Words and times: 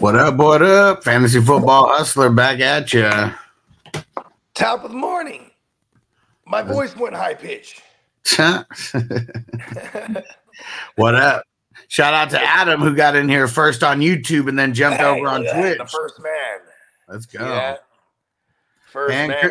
What 0.00 0.16
up? 0.16 0.36
What 0.36 0.62
up? 0.62 1.04
Fantasy 1.04 1.40
football 1.42 1.88
hustler 1.90 2.30
back 2.30 2.60
at 2.60 2.90
you. 2.94 3.08
Top 4.54 4.82
of 4.82 4.90
the 4.90 4.96
morning. 4.96 5.50
My 6.46 6.62
voice 6.62 6.96
went 6.96 7.14
high 7.14 7.34
pitch. 7.34 7.82
what 10.96 11.14
up? 11.14 11.44
Shout 11.88 12.14
out 12.14 12.30
to 12.30 12.40
Adam 12.42 12.80
who 12.80 12.94
got 12.94 13.14
in 13.14 13.28
here 13.28 13.46
first 13.46 13.82
on 13.82 14.00
YouTube 14.00 14.48
and 14.48 14.58
then 14.58 14.72
jumped 14.72 15.00
Hey, 15.00 15.04
over 15.06 15.28
on 15.28 15.44
that, 15.44 15.60
Twitch. 15.60 15.78
The 15.78 15.84
first 15.86 16.20
man. 16.22 16.58
Let's 17.08 17.26
go. 17.26 17.38
that? 17.44 17.80
First 18.90 19.12
And 19.14 19.30
man. 19.32 19.50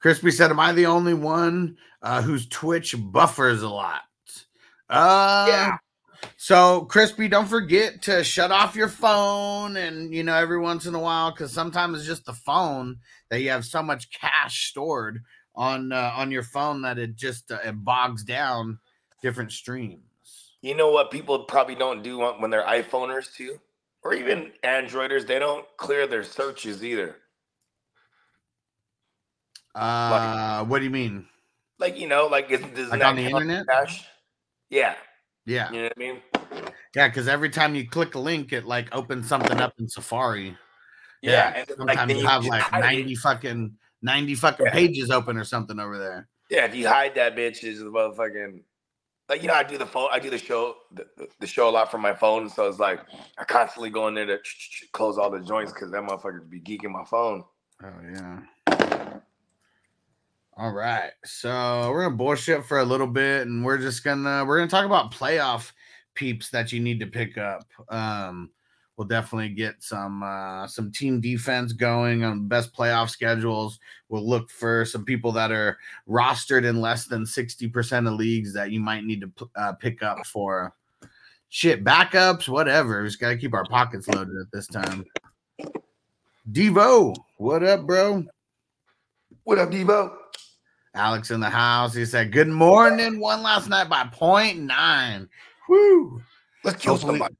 Crispy 0.00 0.30
said, 0.30 0.50
Am 0.50 0.58
I 0.60 0.72
the 0.72 0.86
only 0.86 1.12
one 1.14 1.76
uh, 2.02 2.22
whose 2.22 2.48
Twitch 2.48 2.94
buffers 2.98 3.60
a 3.62 3.68
lot? 3.68 4.02
Uh, 4.88 5.44
Yeah. 5.48 5.76
So, 6.36 6.82
Crispy, 6.82 7.28
don't 7.28 7.48
forget 7.48 8.02
to 8.02 8.22
shut 8.22 8.50
off 8.50 8.76
your 8.76 8.88
phone 8.88 9.76
and, 9.76 10.14
you 10.14 10.22
know, 10.22 10.34
every 10.34 10.58
once 10.58 10.86
in 10.86 10.94
a 10.94 11.00
while, 11.00 11.30
because 11.30 11.52
sometimes 11.52 11.98
it's 11.98 12.06
just 12.06 12.24
the 12.24 12.32
phone 12.32 12.98
that 13.30 13.40
you 13.40 13.50
have 13.50 13.64
so 13.64 13.82
much 13.82 14.10
cache 14.10 14.68
stored 14.68 15.22
on 15.54 15.92
uh, 15.92 16.12
on 16.14 16.30
your 16.30 16.42
phone 16.42 16.82
that 16.82 16.98
it 16.98 17.16
just 17.16 17.50
uh, 17.50 17.58
it 17.64 17.72
bogs 17.72 18.22
down 18.22 18.78
different 19.22 19.52
streams. 19.52 20.00
You 20.60 20.76
know 20.76 20.90
what 20.90 21.10
people 21.10 21.40
probably 21.44 21.74
don't 21.74 22.02
do 22.02 22.18
when 22.38 22.50
they're 22.50 22.64
iPhoners 22.64 23.34
too? 23.34 23.58
Or 24.02 24.14
even 24.14 24.52
Androiders, 24.62 25.26
they 25.26 25.38
don't 25.38 25.66
clear 25.78 26.06
their 26.06 26.22
searches 26.22 26.84
either. 26.84 27.16
Uh, 29.74 30.64
what 30.64 30.78
do 30.78 30.84
you 30.84 30.90
mean? 30.90 31.26
Like, 31.78 31.98
you 31.98 32.08
know, 32.08 32.26
like 32.26 32.50
isn't 32.50 32.74
doesn't 32.74 32.90
Like 32.90 33.04
on 33.04 33.16
the 33.16 33.24
internet? 33.24 33.66
Cache? 33.66 34.04
Yeah. 34.70 34.94
Yeah, 35.46 35.70
You 35.70 35.76
know 35.76 35.82
what 35.84 35.92
I 35.96 35.98
mean? 36.00 36.22
yeah, 36.94 37.08
because 37.08 37.28
every 37.28 37.50
time 37.50 37.74
you 37.74 37.88
click 37.88 38.14
a 38.14 38.18
link, 38.18 38.52
it 38.52 38.64
like 38.66 38.94
opens 38.94 39.28
something 39.28 39.58
up 39.60 39.74
in 39.78 39.88
Safari. 39.88 40.56
Yeah. 41.22 41.52
and 41.56 41.68
sometimes 41.68 42.08
then 42.08 42.18
you 42.18 42.26
have 42.26 42.44
like 42.44 42.62
hide 42.62 42.78
it. 42.94 42.98
90 42.98 43.14
fucking 43.16 43.76
90 44.02 44.34
fucking 44.34 44.66
Yeah. 44.66 44.72
pages 44.72 45.10
open 45.10 45.36
or 45.36 45.44
something 45.44 45.78
over 45.78 45.98
there. 45.98 46.28
Yeah, 46.50 46.64
if 46.66 46.74
you 46.74 46.86
hide 46.86 47.14
that 47.14 47.34
bitch, 47.36 47.64
is 47.64 47.78
the 47.80 47.86
motherfucking 47.86 48.60
like 49.28 49.42
you 49.42 49.48
know 49.48 49.54
I 49.54 49.64
do 49.64 49.76
the 49.78 49.86
phone, 49.86 50.08
I 50.12 50.18
do 50.20 50.30
the 50.30 50.38
show, 50.38 50.76
the, 50.92 51.06
the 51.40 51.46
show 51.46 51.68
a 51.68 51.70
lot 51.70 51.90
from 51.90 52.00
my 52.00 52.14
phone, 52.14 52.48
so 52.48 52.68
it's 52.68 52.78
like 52.78 53.00
I 53.38 53.44
constantly 53.44 53.90
go 53.90 54.06
in 54.08 54.14
there 54.14 54.26
to 54.26 54.40
close 54.92 55.18
all 55.18 55.30
the 55.30 55.40
joints 55.40 55.72
because 55.72 55.90
that 55.90 56.02
motherfucker 56.02 56.48
be 56.48 56.60
geeking 56.60 56.90
my 56.92 57.04
phone. 57.04 57.42
Oh 57.82 57.88
yeah. 58.14 58.40
All 60.58 60.72
right. 60.72 61.10
So 61.26 61.90
we're 61.90 62.04
gonna 62.04 62.16
bullshit 62.16 62.64
for 62.64 62.78
a 62.78 62.84
little 62.84 63.06
bit 63.06 63.46
and 63.46 63.62
we're 63.62 63.76
just 63.76 64.02
gonna 64.02 64.42
we're 64.42 64.56
gonna 64.56 64.70
talk 64.70 64.86
about 64.86 65.12
playoff 65.12 65.72
peeps 66.14 66.48
that 66.48 66.72
you 66.72 66.80
need 66.80 66.98
to 67.00 67.06
pick 67.06 67.36
up. 67.36 67.66
Um 67.90 68.48
we'll 68.96 69.06
definitely 69.06 69.50
get 69.50 69.82
some 69.82 70.22
uh 70.22 70.66
some 70.66 70.90
team 70.90 71.20
defense 71.20 71.74
going 71.74 72.24
on 72.24 72.48
best 72.48 72.74
playoff 72.74 73.10
schedules. 73.10 73.78
We'll 74.08 74.26
look 74.26 74.48
for 74.48 74.86
some 74.86 75.04
people 75.04 75.30
that 75.32 75.52
are 75.52 75.76
rostered 76.08 76.64
in 76.64 76.80
less 76.80 77.04
than 77.04 77.24
60% 77.24 78.08
of 78.08 78.14
leagues 78.14 78.54
that 78.54 78.70
you 78.70 78.80
might 78.80 79.04
need 79.04 79.20
to 79.20 79.50
uh, 79.56 79.72
pick 79.74 80.02
up 80.02 80.24
for 80.24 80.72
shit 81.50 81.84
backups, 81.84 82.48
whatever. 82.48 83.02
We 83.02 83.08
just 83.08 83.20
got 83.20 83.28
to 83.28 83.36
keep 83.36 83.52
our 83.52 83.66
pockets 83.66 84.08
loaded 84.08 84.36
at 84.40 84.50
this 84.52 84.68
time. 84.68 85.04
Devo, 86.50 87.14
what 87.36 87.62
up, 87.62 87.86
bro? 87.86 88.24
What 89.44 89.58
up, 89.58 89.70
Devo? 89.70 90.16
Alex 90.96 91.30
in 91.30 91.40
the 91.40 91.50
house. 91.50 91.94
He 91.94 92.04
said, 92.04 92.32
Good 92.32 92.48
morning. 92.48 93.20
Won 93.20 93.42
last 93.42 93.68
night 93.68 93.88
by 93.88 94.04
point 94.10 94.58
nine. 94.58 95.28
Woo. 95.68 96.22
Let's 96.64 96.82
kill 96.82 96.94
Hopefully- 96.94 97.12
somebody. 97.18 97.36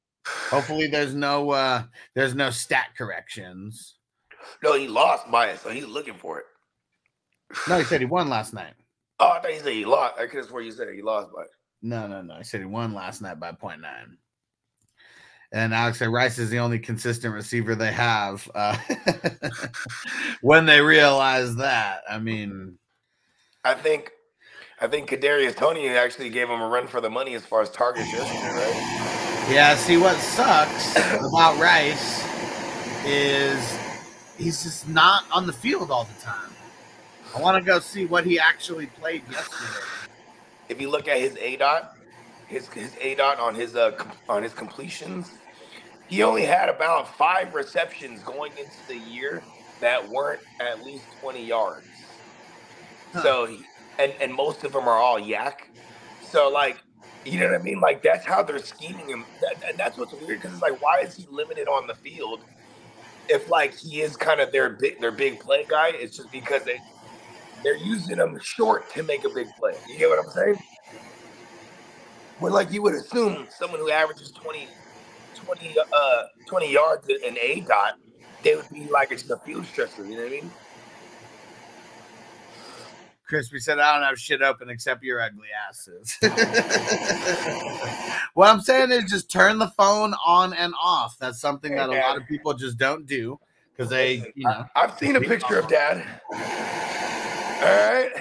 Hopefully 0.51 0.87
there's 0.89 1.15
no 1.15 1.51
uh 1.51 1.85
there's 2.17 2.35
no 2.35 2.51
stat 2.51 2.89
corrections. 2.99 3.95
No, 4.63 4.75
he 4.75 4.89
lost 4.89 5.31
by 5.31 5.47
it, 5.51 5.61
so 5.61 5.71
he's 5.71 5.87
looking 5.87 6.15
for 6.15 6.39
it. 6.41 6.45
No, 7.69 7.79
he 7.79 7.85
said 7.85 8.01
he 8.01 8.07
won 8.07 8.29
last 8.29 8.53
night. 8.53 8.75
Oh, 9.21 9.29
I 9.29 9.41
thought 9.41 9.53
you 9.55 9.61
said 9.61 9.73
he 9.73 9.85
lost. 9.85 10.19
I 10.19 10.27
could 10.27 10.39
have 10.39 10.47
swore 10.47 10.63
you 10.63 10.73
said 10.73 10.89
he 10.93 11.01
lost 11.01 11.29
by 11.33 11.43
it. 11.43 11.49
No, 11.81 12.09
no, 12.09 12.23
no. 12.23 12.39
He 12.39 12.45
said 12.45 12.59
he 12.61 12.67
won 12.67 12.93
last 12.93 13.23
night 13.23 13.39
by 13.39 13.53
point 13.53 13.81
nine. 13.81 14.19
And 15.53 15.73
Alex 15.73 16.01
said 16.01 16.09
Rice 16.09 16.39
is 16.39 16.51
the 16.51 16.59
only 16.59 16.81
consistent 16.81 17.33
receiver 17.33 17.77
they 17.77 17.93
have. 17.93 18.51
Uh, 18.53 18.77
when 20.41 20.67
they 20.67 20.81
realize 20.81 21.55
that, 21.57 22.01
I 22.11 22.19
mean, 22.19 22.77
I 23.67 23.75
think, 23.75 24.13
I 24.81 24.87
think 24.87 25.11
Kadarius 25.11 25.57
Toney 25.57 25.89
actually 25.89 26.31
gave 26.31 26.49
him 26.49 26.61
a 26.61 26.69
run 26.69 26.87
for 26.87 27.01
the 27.01 27.11
money 27.11 27.35
as 27.35 27.45
far 27.45 27.63
as 27.63 27.71
targets 27.71 28.13
yesterday, 28.13 28.55
right? 28.55 29.51
Yeah, 29.51 29.75
see 29.75 29.97
what 29.97 30.17
sucks 30.19 30.97
about 30.97 31.59
Rice 31.59 32.25
is 33.05 33.79
he's 34.39 34.63
just 34.63 34.89
not 34.89 35.25
on 35.33 35.49
the 35.49 35.53
field 35.53 35.91
all 35.91 36.05
the 36.05 36.23
time. 36.23 36.51
I 37.35 37.41
want 37.41 37.57
to 37.57 37.67
go 37.67 37.81
see 37.81 38.07
what 38.07 38.25
he 38.25 38.39
actually 38.39 38.87
played 38.87 39.23
yesterday. 39.29 39.81
If 40.69 40.81
you 40.81 40.89
look 40.89 41.09
at 41.09 41.19
his 41.19 41.37
A 41.39 41.57
dot, 41.57 41.97
his 42.47 42.69
his 42.69 42.97
A 43.01 43.17
dot 43.17 43.41
on 43.41 43.55
his 43.55 43.75
uh 43.75 43.93
on 44.29 44.45
his 44.45 44.53
completions, 44.53 45.33
he 46.07 46.23
only 46.23 46.45
had 46.45 46.69
about 46.69 47.17
five 47.17 47.53
receptions 47.55 48.23
going 48.23 48.53
into 48.53 48.87
the 48.87 48.97
year 48.97 49.43
that 49.81 50.09
weren't 50.09 50.41
at 50.61 50.85
least 50.85 51.05
twenty 51.21 51.45
yards. 51.45 51.87
So, 53.13 53.47
he, 53.47 53.61
and 53.99 54.13
and 54.21 54.33
most 54.35 54.65
of 54.65 54.73
them 54.73 54.89
are 54.89 54.99
all 54.99 55.19
yak. 55.19 55.71
So 56.21 56.49
like, 56.49 56.79
you 57.25 57.41
know 57.41 57.47
what 57.51 57.61
I 57.61 57.63
mean? 57.63 57.81
Like 57.81 58.03
that's 58.03 58.27
how 58.27 58.43
they're 58.43 58.59
scheming 58.59 59.09
him. 59.09 59.25
That, 59.41 59.61
that- 59.61 59.77
that's 59.77 59.97
what's 59.99 60.13
weird 60.13 60.41
because 60.41 60.53
it's 60.53 60.63
like, 60.63 60.81
why 60.83 61.01
is 61.01 61.15
he 61.17 61.27
limited 61.31 61.69
on 61.69 61.87
the 61.87 61.95
field? 61.95 62.41
If 63.29 63.49
like 63.51 63.75
he 63.75 64.03
is 64.03 64.17
kind 64.17 64.41
of 64.41 64.53
their 64.53 64.71
big 64.71 65.01
their 65.01 65.13
big 65.13 65.41
play 65.41 65.65
guy, 65.69 65.91
it's 65.93 66.17
just 66.17 66.31
because 66.31 66.63
they 66.65 66.79
they're 67.65 67.77
using 67.77 68.19
him 68.19 68.39
short 68.41 68.91
to 68.95 69.03
make 69.03 69.25
a 69.25 69.31
big 69.31 69.49
play. 69.59 69.75
You 69.89 69.99
get 69.99 70.09
what 70.09 70.19
I'm 70.25 70.31
saying? 70.31 70.59
Well, 72.41 72.53
like 72.53 72.71
you 72.71 72.83
would 72.83 72.95
assume 72.95 73.47
someone 73.51 73.81
who 73.81 73.91
averages 73.91 74.31
20, 74.31 74.69
20, 75.35 75.77
uh, 75.93 76.23
20 76.47 76.73
yards 76.73 77.09
in 77.09 77.37
A 77.39 77.61
dot, 77.67 77.99
they 78.43 78.55
would 78.57 78.69
be 78.71 78.87
like 78.87 79.11
it's 79.11 79.29
a 79.31 79.39
field 79.39 79.65
stretcher. 79.67 80.05
You 80.05 80.17
know 80.17 80.23
what 80.23 80.27
I 80.27 80.31
mean? 80.31 80.51
Crispy 83.27 83.59
said, 83.59 83.81
I 83.81 83.95
don't 83.95 84.05
have 84.07 84.19
shit 84.19 84.41
open 84.41 84.71
except 84.71 85.03
your 85.03 85.21
ugly 85.21 85.49
asses. 85.69 86.17
what 88.35 88.49
I'm 88.49 88.61
saying 88.61 88.93
is 88.93 89.11
just 89.11 89.29
turn 89.31 89.59
the 89.59 89.67
phone 89.69 90.15
on 90.25 90.55
and 90.55 90.73
off. 90.81 91.19
That's 91.19 91.41
something 91.41 91.75
that 91.75 91.89
a 91.89 91.93
lot 91.93 92.17
of 92.17 92.25
people 92.27 92.55
just 92.55 92.79
don't 92.79 93.05
do 93.07 93.41
because 93.73 93.91
they, 93.91 94.33
you 94.37 94.45
know. 94.45 94.65
I, 94.77 94.83
have 94.83 94.97
seen 94.99 95.17
a 95.17 95.21
picture 95.21 95.59
of 95.59 95.69
Dad. 95.69 96.07
All 96.33 96.39
right. 97.59 98.13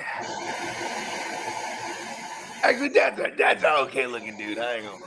Actually, 2.64 2.90
Dad's 2.90 3.20
a, 3.20 3.30
Dad's 3.36 3.64
an 3.64 3.76
okay 3.86 4.08
looking 4.08 4.36
dude. 4.38 4.58
I 4.58 4.78
ain't 4.78 4.86
gonna. 4.86 5.06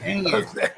Dang 0.00 0.24
it. 0.26 0.72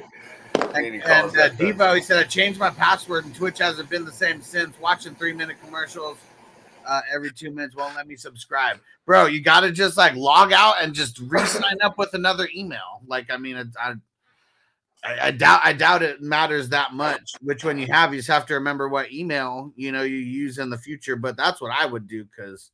And 0.54 1.02
And 1.02 1.38
uh, 1.38 1.50
Devo, 1.50 1.96
he 1.96 2.02
said, 2.02 2.18
I 2.18 2.24
changed 2.24 2.58
my 2.58 2.70
password 2.70 3.26
and 3.26 3.34
Twitch 3.34 3.58
hasn't 3.58 3.90
been 3.90 4.04
the 4.04 4.12
same 4.12 4.40
since. 4.40 4.78
Watching 4.80 5.14
three 5.14 5.32
minute 5.32 5.56
commercials 5.62 6.16
uh, 6.86 7.00
every 7.12 7.30
two 7.32 7.50
minutes 7.50 7.76
won't 7.76 7.94
let 7.94 8.06
me 8.06 8.16
subscribe. 8.16 8.78
Bro, 9.06 9.26
you 9.26 9.40
got 9.40 9.60
to 9.60 9.72
just 9.72 9.96
like 9.96 10.14
log 10.14 10.52
out 10.52 10.76
and 10.80 10.94
just 10.94 11.18
re 11.20 11.44
sign 11.44 11.76
up 11.82 11.98
with 11.98 12.14
another 12.14 12.48
email. 12.54 13.02
Like, 13.06 13.30
I 13.30 13.36
mean, 13.36 13.56
I, 13.56 13.94
I, 15.02 15.28
I 15.28 15.30
doubt 15.30 15.60
I 15.64 15.72
doubt 15.72 16.02
it 16.02 16.20
matters 16.20 16.68
that 16.70 16.92
much 16.92 17.32
which 17.40 17.64
one 17.64 17.78
you 17.78 17.86
have. 17.90 18.12
You 18.12 18.18
just 18.18 18.28
have 18.28 18.46
to 18.46 18.54
remember 18.54 18.88
what 18.88 19.12
email 19.12 19.72
you 19.76 19.92
know 19.92 20.02
you 20.02 20.16
use 20.16 20.58
in 20.58 20.70
the 20.70 20.78
future. 20.78 21.16
But 21.16 21.36
that's 21.36 21.60
what 21.60 21.72
I 21.72 21.86
would 21.86 22.06
do 22.06 22.24
because, 22.24 22.70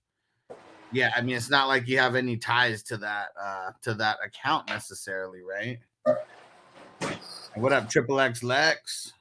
yeah, 0.93 1.13
I 1.17 1.21
mean, 1.21 1.37
it's 1.37 1.51
not 1.51 1.69
like 1.69 1.87
you 1.87 1.99
have 1.99 2.15
any 2.17 2.37
ties 2.37 2.83
to 2.85 2.97
that 2.99 3.29
uh, 3.41 3.71
to 3.83 3.95
that 3.95 4.19
account 4.25 4.69
necessarily, 4.69 5.41
right? 5.43 5.79
What 7.55 7.73
up, 7.73 7.89
Triple 7.89 8.21
X 8.21 8.43
Lex? 8.43 9.13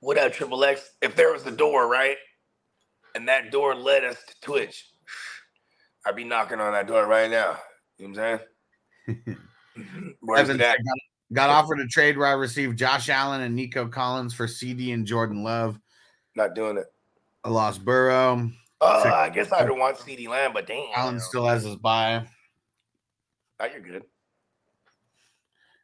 What 0.00 0.18
up, 0.18 0.32
Triple 0.32 0.62
X? 0.64 0.92
If 1.00 1.16
there 1.16 1.32
was 1.32 1.46
a 1.46 1.50
door, 1.50 1.88
right, 1.88 2.16
and 3.14 3.28
that 3.28 3.50
door 3.50 3.74
led 3.74 4.04
us 4.04 4.16
to 4.26 4.40
Twitch, 4.40 4.86
I'd 6.06 6.16
be 6.16 6.24
knocking 6.24 6.60
on 6.60 6.72
that 6.72 6.86
door 6.86 7.06
right 7.06 7.30
now. 7.30 7.58
You 7.98 8.08
know 8.08 8.20
what 8.20 8.40
I'm 9.08 9.16
saying? 9.26 9.36
Where's 10.20 10.48
Evan 10.48 10.60
it 10.60 10.64
at? 10.64 10.76
got, 10.76 10.98
got 11.32 11.50
offered 11.50 11.80
a 11.80 11.86
trade 11.86 12.16
where 12.16 12.26
I 12.26 12.32
received 12.32 12.78
Josh 12.78 13.08
Allen 13.08 13.42
and 13.42 13.54
Nico 13.54 13.86
Collins 13.88 14.34
for 14.34 14.46
CeeDee 14.46 14.94
and 14.94 15.06
Jordan 15.06 15.42
Love. 15.42 15.78
Not 16.36 16.54
doing 16.54 16.76
it. 16.76 16.86
I 17.44 17.50
lost 17.50 17.84
Burrow. 17.84 18.50
Uh, 18.80 19.00
oh, 19.00 19.02
Sick. 19.02 19.12
I 19.12 19.28
guess 19.28 19.52
I 19.52 19.64
would 19.64 19.78
want 19.78 19.96
CeeDee 19.96 20.28
Lamb, 20.28 20.52
but 20.52 20.66
damn. 20.66 20.86
Allen 20.94 21.20
still 21.20 21.46
has 21.46 21.64
his 21.64 21.76
bye. 21.76 22.24
Oh, 23.60 23.66
you're 23.66 23.80
good. 23.80 24.04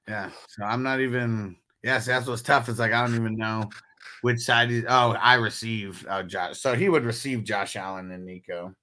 Yeah. 0.08 0.30
So 0.48 0.64
I'm 0.64 0.82
not 0.82 1.00
even. 1.00 1.56
Yes, 1.82 2.06
that's 2.06 2.26
what's 2.26 2.42
tough. 2.42 2.68
It's 2.68 2.78
like 2.78 2.92
I 2.92 3.04
don't 3.04 3.16
even 3.16 3.36
know 3.36 3.68
which 4.22 4.40
side. 4.40 4.70
He, 4.70 4.84
oh, 4.86 5.12
I 5.12 5.34
received 5.34 6.06
oh, 6.08 6.12
uh, 6.12 6.22
Josh. 6.22 6.58
So 6.58 6.74
he 6.74 6.88
would 6.88 7.04
receive 7.04 7.44
Josh 7.44 7.76
Allen 7.76 8.10
and 8.10 8.24
Nico. 8.24 8.74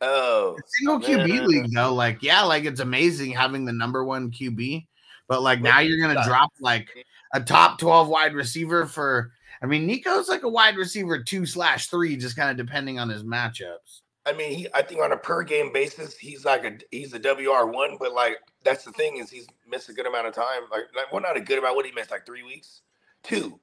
Oh, 0.00 0.56
Single 0.66 1.00
QB 1.00 1.28
man. 1.28 1.46
league 1.46 1.74
though, 1.74 1.92
like 1.92 2.22
yeah, 2.22 2.42
like 2.42 2.64
it's 2.64 2.80
amazing 2.80 3.32
having 3.32 3.64
the 3.64 3.72
number 3.72 4.04
one 4.04 4.30
QB, 4.30 4.86
but 5.28 5.42
like 5.42 5.60
now 5.60 5.80
you're 5.80 6.00
gonna 6.00 6.24
drop 6.24 6.50
like 6.60 6.88
a 7.34 7.40
top 7.40 7.78
12 7.78 8.08
wide 8.08 8.34
receiver 8.34 8.86
for 8.86 9.30
I 9.62 9.66
mean 9.66 9.86
Nico's 9.86 10.28
like 10.28 10.42
a 10.42 10.48
wide 10.48 10.76
receiver 10.76 11.22
two 11.22 11.44
slash 11.44 11.88
three, 11.88 12.16
just 12.16 12.36
kind 12.36 12.50
of 12.50 12.56
depending 12.56 12.98
on 12.98 13.10
his 13.10 13.24
matchups. 13.24 14.00
I 14.26 14.32
mean, 14.32 14.56
he 14.56 14.68
I 14.74 14.82
think 14.82 15.02
on 15.02 15.12
a 15.12 15.16
per 15.16 15.42
game 15.42 15.72
basis, 15.72 16.16
he's 16.16 16.44
like 16.44 16.64
a 16.64 16.78
he's 16.90 17.12
a 17.14 17.18
WR 17.18 17.66
one, 17.66 17.96
but 17.98 18.12
like 18.12 18.38
that's 18.64 18.84
the 18.84 18.92
thing 18.92 19.16
is 19.16 19.30
he's 19.30 19.46
missed 19.68 19.88
a 19.88 19.92
good 19.92 20.06
amount 20.06 20.26
of 20.26 20.34
time. 20.34 20.62
Like, 20.70 20.84
like 20.94 21.12
well, 21.12 21.22
not 21.22 21.36
a 21.36 21.40
good 21.40 21.58
amount. 21.58 21.76
What 21.76 21.86
he 21.86 21.92
missed 21.92 22.10
like 22.10 22.26
three 22.26 22.42
weeks, 22.42 22.82
two. 23.22 23.58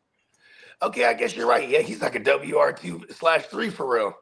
Okay, 0.82 1.06
I 1.06 1.14
guess 1.14 1.36
you're 1.36 1.48
right. 1.48 1.68
Yeah, 1.68 1.82
he's 1.82 2.02
like 2.02 2.16
a 2.16 2.20
WR 2.20 2.72
two 2.72 3.04
slash 3.12 3.46
three 3.46 3.70
for 3.70 3.92
real. 3.92 4.14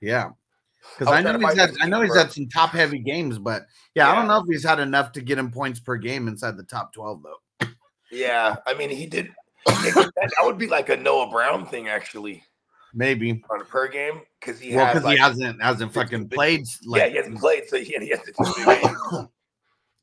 Yeah. 0.00 0.30
Because 0.98 1.12
I, 1.12 1.22
was 1.22 1.40
know 1.40 1.48
he's 1.48 1.58
had, 1.58 1.70
I 1.80 1.86
know 1.86 2.00
he's 2.02 2.16
had 2.16 2.32
some 2.32 2.48
top 2.48 2.70
heavy 2.70 2.98
games, 2.98 3.38
but 3.38 3.66
yeah, 3.94 4.10
I 4.10 4.16
don't 4.16 4.26
know 4.26 4.38
if 4.38 4.46
he's 4.50 4.64
had 4.64 4.80
enough 4.80 5.12
to 5.12 5.20
get 5.20 5.38
him 5.38 5.50
points 5.52 5.78
per 5.78 5.96
game 5.96 6.26
inside 6.26 6.56
the 6.56 6.64
top 6.64 6.92
12 6.92 7.22
though. 7.22 7.68
Yeah, 8.10 8.56
I 8.66 8.74
mean 8.74 8.90
he 8.90 9.06
did. 9.06 9.30
that, 9.66 10.32
would 10.42 10.58
be 10.58 10.66
like 10.66 10.88
a 10.88 10.96
Noah 10.96 11.30
Brown 11.30 11.64
thing 11.66 11.88
actually 11.88 12.42
Maybe. 12.92 13.42
on 13.48 13.60
a 13.60 13.64
per 13.64 13.86
game 13.86 14.22
because 14.40 14.58
he 14.58 14.74
Well, 14.74 14.86
has 14.86 14.94
because 14.94 15.04
like 15.04 15.16
he 15.16 15.22
hasn't 15.22 15.62
hasn't 15.62 15.94
fucking 15.94 16.28
played 16.28 16.64
yeah 16.82 17.06
he 17.06 17.16
hasn't 17.16 17.38
played 17.38 17.68
so 17.68 17.78
he, 17.78 17.84
he 17.84 18.08
has 18.08 18.20
to 18.22 18.32
two 18.32 18.64
big 18.66 18.82
games. 18.82 18.98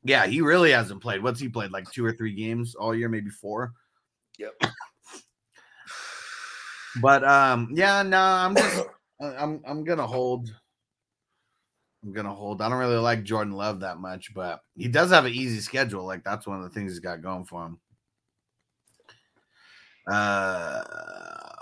Yeah, 0.02 0.26
he 0.26 0.40
really 0.40 0.70
hasn't 0.70 1.02
played. 1.02 1.22
What's 1.22 1.38
he 1.38 1.50
played? 1.50 1.72
Like 1.72 1.90
two 1.92 2.02
or 2.02 2.12
three 2.12 2.32
games 2.32 2.74
all 2.74 2.94
year, 2.94 3.10
maybe 3.10 3.28
four. 3.28 3.74
Yep. 4.38 4.54
But 7.00 7.24
um, 7.24 7.68
yeah, 7.72 8.02
no, 8.02 8.20
I'm 8.20 8.56
just 8.56 8.82
I- 9.20 9.36
I'm 9.36 9.60
I'm 9.66 9.84
gonna 9.84 10.06
hold. 10.06 10.54
I'm 12.02 12.12
gonna 12.12 12.34
hold. 12.34 12.62
I 12.62 12.68
don't 12.68 12.78
really 12.78 12.96
like 12.96 13.22
Jordan 13.24 13.52
Love 13.52 13.80
that 13.80 13.98
much, 13.98 14.32
but 14.34 14.60
he 14.76 14.88
does 14.88 15.10
have 15.10 15.26
an 15.26 15.32
easy 15.32 15.60
schedule. 15.60 16.04
Like 16.04 16.24
that's 16.24 16.46
one 16.46 16.56
of 16.58 16.64
the 16.64 16.70
things 16.70 16.92
he's 16.92 16.98
got 16.98 17.22
going 17.22 17.44
for 17.44 17.66
him. 17.66 17.78
Uh, 20.10 20.82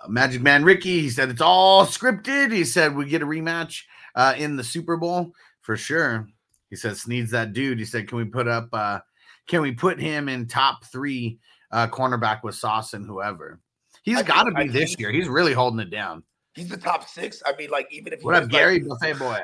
Magic 0.08 0.40
Man 0.40 0.64
Ricky, 0.64 1.00
he 1.00 1.10
said 1.10 1.28
it's 1.28 1.40
all 1.40 1.84
scripted. 1.84 2.52
He 2.52 2.64
said 2.64 2.94
we 2.94 3.06
get 3.06 3.22
a 3.22 3.26
rematch 3.26 3.82
uh, 4.14 4.34
in 4.38 4.56
the 4.56 4.64
Super 4.64 4.96
Bowl 4.96 5.32
for 5.60 5.76
sure. 5.76 6.28
He 6.70 6.76
says 6.76 7.06
needs 7.08 7.30
that 7.32 7.52
dude. 7.52 7.78
He 7.78 7.84
said, 7.84 8.08
can 8.08 8.18
we 8.18 8.24
put 8.24 8.46
up? 8.48 8.68
uh 8.72 9.00
Can 9.46 9.60
we 9.62 9.72
put 9.72 9.98
him 10.00 10.28
in 10.28 10.46
top 10.46 10.84
three 10.84 11.38
uh 11.72 11.88
cornerback 11.88 12.42
with 12.42 12.54
Sauce 12.54 12.94
and 12.94 13.04
whoever? 13.04 13.60
He's 14.08 14.18
I 14.18 14.22
got 14.22 14.44
to 14.44 14.50
think- 14.50 14.58
I 14.58 14.62
be 14.64 14.68
this 14.70 14.90
think- 14.90 15.00
year. 15.00 15.10
He's 15.12 15.28
really 15.28 15.52
holding 15.52 15.80
it 15.80 15.90
down. 15.90 16.22
He's 16.54 16.68
the 16.68 16.76
top 16.76 17.08
six. 17.08 17.42
I 17.46 17.54
mean, 17.56 17.70
like 17.70 17.86
even 17.92 18.12
if 18.12 18.22
What 18.22 18.34
up, 18.34 18.42
was, 18.44 18.48
Gary 18.48 18.80
Like, 18.80 18.98
Buffet 19.00 19.18
Boy? 19.18 19.38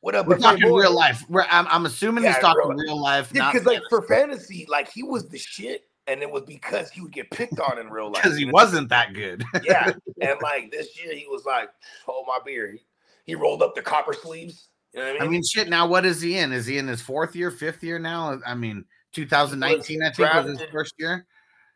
what 0.00 0.14
up? 0.14 0.26
We're 0.26 0.38
talking 0.38 0.68
boy? 0.68 0.80
real 0.80 0.94
life. 0.94 1.22
We're, 1.28 1.44
I'm, 1.50 1.66
I'm 1.68 1.86
assuming 1.86 2.24
he's 2.24 2.38
talking 2.38 2.68
real- 2.68 2.78
real 2.78 3.00
life, 3.00 3.30
Yeah, 3.32 3.52
because 3.52 3.66
like 3.66 3.82
for 3.88 4.02
fantasy, 4.02 4.66
like 4.68 4.90
he 4.90 5.02
was 5.02 5.28
the 5.28 5.38
shit, 5.38 5.84
and 6.06 6.22
it 6.22 6.30
was 6.30 6.42
because 6.42 6.90
he 6.90 7.02
would 7.02 7.12
get 7.12 7.30
picked 7.30 7.60
on 7.60 7.78
in 7.78 7.88
real 7.90 8.10
life. 8.10 8.22
because 8.22 8.36
he 8.38 8.46
wasn't 8.46 8.88
that 8.88 9.12
good. 9.14 9.44
Yeah, 9.64 9.92
and 10.22 10.38
like 10.42 10.72
this 10.72 11.00
year, 11.00 11.14
he 11.14 11.26
was 11.28 11.44
like, 11.44 11.68
"Hold 12.06 12.26
my 12.26 12.38
beer." 12.44 12.72
He, 12.72 12.78
he 13.26 13.34
rolled 13.36 13.62
up 13.62 13.74
the 13.76 13.82
copper 13.82 14.12
sleeves. 14.14 14.68
You 14.92 15.00
know 15.00 15.06
what 15.12 15.14
I 15.16 15.18
I 15.18 15.22
mean? 15.22 15.30
mean, 15.32 15.42
shit. 15.44 15.68
Now, 15.68 15.86
what 15.86 16.04
is 16.04 16.20
he 16.20 16.36
in? 16.38 16.52
Is 16.52 16.66
he 16.66 16.78
in 16.78 16.88
his 16.88 17.00
fourth 17.00 17.36
year, 17.36 17.52
fifth 17.52 17.84
year 17.84 18.00
now? 18.00 18.40
I 18.44 18.54
mean, 18.54 18.84
2019, 19.12 20.02
I 20.02 20.10
think, 20.10 20.34
was 20.34 20.58
his 20.58 20.68
first 20.72 20.94
year. 20.98 21.26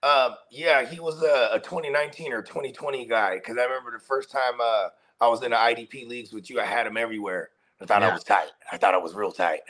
Um, 0.04 0.34
yeah, 0.50 0.84
he 0.84 1.00
was 1.00 1.22
a, 1.22 1.48
a 1.52 1.60
2019 1.60 2.32
or 2.32 2.42
2020 2.42 3.06
guy 3.06 3.36
because 3.36 3.56
I 3.58 3.62
remember 3.62 3.90
the 3.90 4.04
first 4.04 4.30
time 4.30 4.60
uh, 4.62 4.88
I 5.20 5.28
was 5.28 5.42
in 5.42 5.50
the 5.52 5.56
IDP 5.56 6.06
leagues 6.06 6.32
with 6.32 6.50
you, 6.50 6.60
I 6.60 6.64
had 6.64 6.86
him 6.86 6.96
everywhere. 6.98 7.48
I 7.80 7.86
thought 7.86 8.02
Yeah. 8.02 8.10
I 8.10 8.12
was 8.12 8.22
tight. 8.22 8.48
I 8.70 8.76
thought 8.76 8.92
I 8.94 8.98
was 8.98 9.14
real 9.14 9.32
tight. 9.32 9.60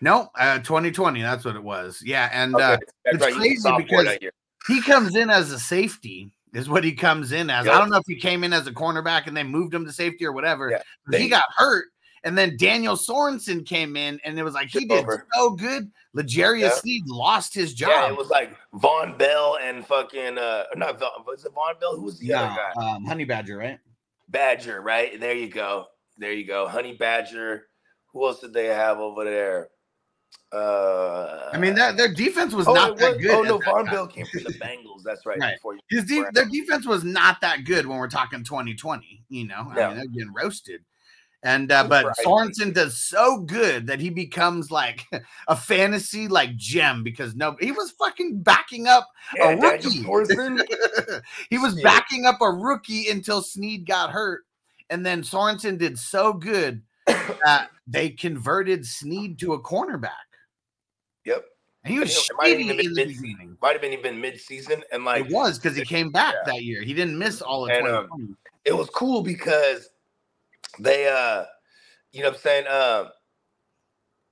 No, 0.00 0.28
uh, 0.38 0.58
2020. 0.58 1.22
That's 1.22 1.44
what 1.44 1.56
it 1.56 1.62
was. 1.62 2.00
Yeah, 2.04 2.28
and 2.32 2.54
Okay, 2.54 2.64
uh, 2.64 2.76
it's 3.06 3.20
right, 3.24 3.32
he 3.32 3.38
crazy 3.38 3.72
because- 3.76 4.18
he 4.66 4.82
comes 4.82 5.16
in 5.16 5.30
as 5.30 5.50
a 5.50 5.58
safety. 5.58 6.32
Is 6.54 6.66
what 6.68 6.82
he 6.82 6.92
comes 6.94 7.32
in 7.32 7.50
as. 7.50 7.68
I 7.68 7.78
don't 7.78 7.90
know 7.90 7.98
if 7.98 8.06
he 8.06 8.16
came 8.16 8.42
in 8.42 8.54
as 8.54 8.66
a 8.66 8.72
cornerback 8.72 9.26
and 9.26 9.36
they 9.36 9.42
moved 9.42 9.74
him 9.74 9.84
to 9.84 9.92
safety 9.92 10.24
or 10.24 10.32
whatever. 10.32 10.70
Yeah, 10.70 10.82
but 11.06 11.20
he 11.20 11.28
got 11.28 11.44
hurt, 11.54 11.88
and 12.24 12.36
then 12.36 12.56
Daniel 12.56 12.96
Sorensen 12.96 13.64
came 13.64 13.96
in, 13.96 14.20
and 14.24 14.38
it 14.38 14.42
was 14.42 14.54
like 14.54 14.68
he 14.68 14.84
did 14.86 15.04
over. 15.04 15.26
so 15.34 15.50
good. 15.50 15.90
L'Jarius 16.14 16.60
Yeah. 16.60 16.70
Sneed 16.70 17.06
lost 17.06 17.54
his 17.54 17.74
job. 17.74 17.90
Yeah, 17.90 18.08
it 18.08 18.16
was 18.16 18.28
like 18.28 18.56
Vonn 18.74 19.16
Bell 19.18 19.58
and 19.62 19.86
fucking 19.86 20.38
uh 20.38 20.64
not 20.76 20.98
Vonn, 20.98 21.26
was 21.26 21.44
it 21.44 21.54
Vonn 21.54 21.78
Bell? 21.80 21.96
Who 21.96 22.02
was 22.02 22.18
the 22.18 22.32
other 22.34 22.56
guy? 22.56 22.72
um, 22.94 23.04
Honey 23.04 23.24
Badger, 23.24 23.56
right? 23.56 23.78
Badger, 24.28 24.80
right? 24.80 25.18
There 25.20 25.34
you 25.34 25.48
go. 25.48 25.86
There 26.18 26.32
you 26.32 26.46
go. 26.46 26.66
Honey 26.66 26.94
Badger. 26.94 27.66
Who 28.12 28.26
else 28.26 28.40
did 28.40 28.52
they 28.52 28.66
have 28.66 28.98
over 28.98 29.24
there? 29.24 29.68
Uh 30.52 31.50
I 31.52 31.58
mean, 31.58 31.74
that 31.74 31.96
their 31.96 32.12
defense 32.12 32.54
was 32.54 32.66
oh, 32.66 32.72
not 32.72 32.92
it 32.92 32.98
that 32.98 33.18
good. 33.20 33.30
Oh 33.30 33.42
no, 33.42 33.58
Vonn. 33.58 33.90
Bell 33.90 34.06
came 34.06 34.26
from 34.26 34.44
the 34.44 34.54
Bengals. 34.58 35.02
That's 35.04 35.26
right. 35.26 35.38
Right. 35.38 35.54
Before 35.56 35.74
you 35.74 35.80
His 35.90 36.04
de- 36.06 36.24
their 36.32 36.46
defense 36.46 36.86
was 36.86 37.04
not 37.04 37.40
that 37.42 37.64
good 37.64 37.86
when 37.86 37.98
we're 37.98 38.08
talking 38.08 38.42
2020. 38.42 39.24
You 39.28 39.46
know, 39.46 39.56
I 39.56 39.64
mean, 39.64 39.74
they're 39.74 40.06
getting 40.06 40.32
roasted. 40.34 40.82
And 41.44 41.70
uh, 41.70 41.86
but 41.86 42.04
IDP. 42.06 42.24
Sorensen 42.24 42.74
does 42.74 42.98
so 42.98 43.38
good 43.38 43.86
that 43.86 44.00
he 44.00 44.10
becomes 44.10 44.70
like 44.72 45.06
a 45.48 45.54
fantasy 45.54 46.26
like 46.26 46.56
gem 46.56 47.04
because 47.04 47.36
no, 47.36 47.56
he 47.60 47.70
was 47.70 47.92
fucking 47.92 48.42
backing 48.42 48.88
up. 48.88 49.06
yeah, 49.36 49.50
a 49.50 49.56
rookie. 49.56 50.04
He 51.50 51.58
was 51.58 51.80
backing 51.82 52.26
up 52.26 52.40
a 52.40 52.50
rookie 52.50 53.08
until 53.08 53.40
Sneed 53.42 53.86
got 53.86 54.10
hurt, 54.10 54.44
and 54.90 55.06
then 55.06 55.22
Sorensen 55.22 55.78
did 55.78 55.96
so 55.98 56.32
good 56.32 56.82
that 57.06 57.68
they 57.86 58.10
converted 58.10 58.84
Sneed 58.84 59.38
to 59.38 59.52
a 59.52 59.62
cornerback. 59.62 60.10
Yep. 61.24 61.44
And 61.84 61.92
he 61.94 62.00
was 62.00 62.10
You 62.28 62.34
know, 62.34 62.42
it 62.42 62.42
might 62.42 62.56
shitty 62.58 62.70
in 62.70 62.76
the 62.76 62.94
mid- 62.94 63.08
beginning. 63.08 63.56
Might 63.62 63.72
have 63.72 63.80
been 63.80 63.92
even 63.92 64.20
mid-season. 64.20 64.82
And 64.92 65.04
like 65.04 65.26
it 65.26 65.32
was 65.32 65.58
because 65.58 65.76
he 65.76 65.84
came 65.84 66.10
back 66.10 66.34
Yeah. 66.46 66.52
that 66.54 66.62
year. 66.64 66.82
He 66.82 66.92
didn't 66.94 67.16
miss 67.18 67.40
all 67.40 67.64
of 67.66 67.70
And, 67.70 67.86
um, 67.86 68.36
it 68.64 68.72
was 68.76 68.90
cool 68.90 69.22
because 69.22 69.88
they 70.80 71.08
uh 71.08 71.44
you 72.12 72.22
know 72.22 72.28
what 72.28 72.36
I'm 72.36 72.40
saying 72.40 72.66
uh 72.68 73.04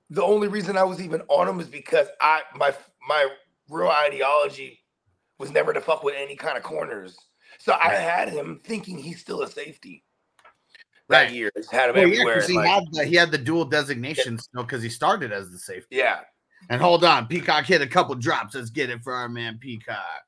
the 0.09 0.23
only 0.23 0.47
reason 0.47 0.77
I 0.77 0.83
was 0.83 1.01
even 1.01 1.21
on 1.27 1.47
him 1.47 1.59
is 1.59 1.67
because 1.67 2.07
I 2.21 2.41
my 2.55 2.73
my 3.07 3.27
real 3.69 3.89
ideology 3.89 4.79
was 5.37 5.51
never 5.51 5.73
to 5.73 5.81
fuck 5.81 6.03
with 6.03 6.15
any 6.17 6.35
kind 6.35 6.57
of 6.57 6.63
corners. 6.63 7.17
So 7.59 7.73
I 7.73 7.93
had 7.95 8.29
him 8.29 8.61
thinking 8.63 8.97
he's 8.97 9.19
still 9.19 9.41
a 9.41 9.47
safety. 9.49 10.03
That 11.09 11.23
Right. 11.23 11.31
year, 11.31 11.51
just 11.55 11.71
had 11.71 11.89
him 11.89 11.95
Well, 11.95 12.07
yeah, 12.07 12.45
he 12.45 12.53
like- 12.55 12.67
had 12.67 12.83
the 12.91 13.05
he 13.05 13.15
had 13.15 13.31
the 13.31 13.37
dual 13.37 13.65
designation 13.65 14.37
still 14.37 14.63
because 14.63 14.83
he 14.83 14.89
started 14.89 15.31
as 15.31 15.51
the 15.51 15.59
safety. 15.59 15.97
yeah, 15.97 16.21
And 16.69 16.81
hold 16.81 17.03
on, 17.03 17.27
Peacock 17.27 17.65
hit 17.65 17.81
a 17.81 17.87
couple 17.87 18.15
drops. 18.15 18.55
Let's 18.55 18.69
get 18.69 18.89
it 18.89 19.03
for 19.03 19.13
our 19.13 19.29
man 19.29 19.57
Peacock. 19.57 20.23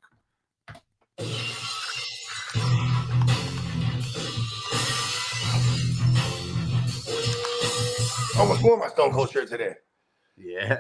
Almost 8.38 8.64
wore 8.64 8.78
my 8.78 8.88
Stone 8.88 9.12
Cold 9.14 9.32
shirt 9.32 9.50
today. 9.50 9.76
Yeah. 10.38 10.80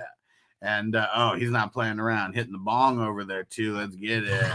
And 0.61 0.95
uh, 0.95 1.07
oh, 1.15 1.35
he's 1.35 1.51
not 1.51 1.71
playing 1.71 1.99
around, 1.99 2.33
hitting 2.33 2.51
the 2.51 2.57
bong 2.59 2.99
over 2.99 3.23
there 3.23 3.43
too. 3.43 3.77
Let's 3.77 3.95
get 3.95 4.23
it. 4.25 4.51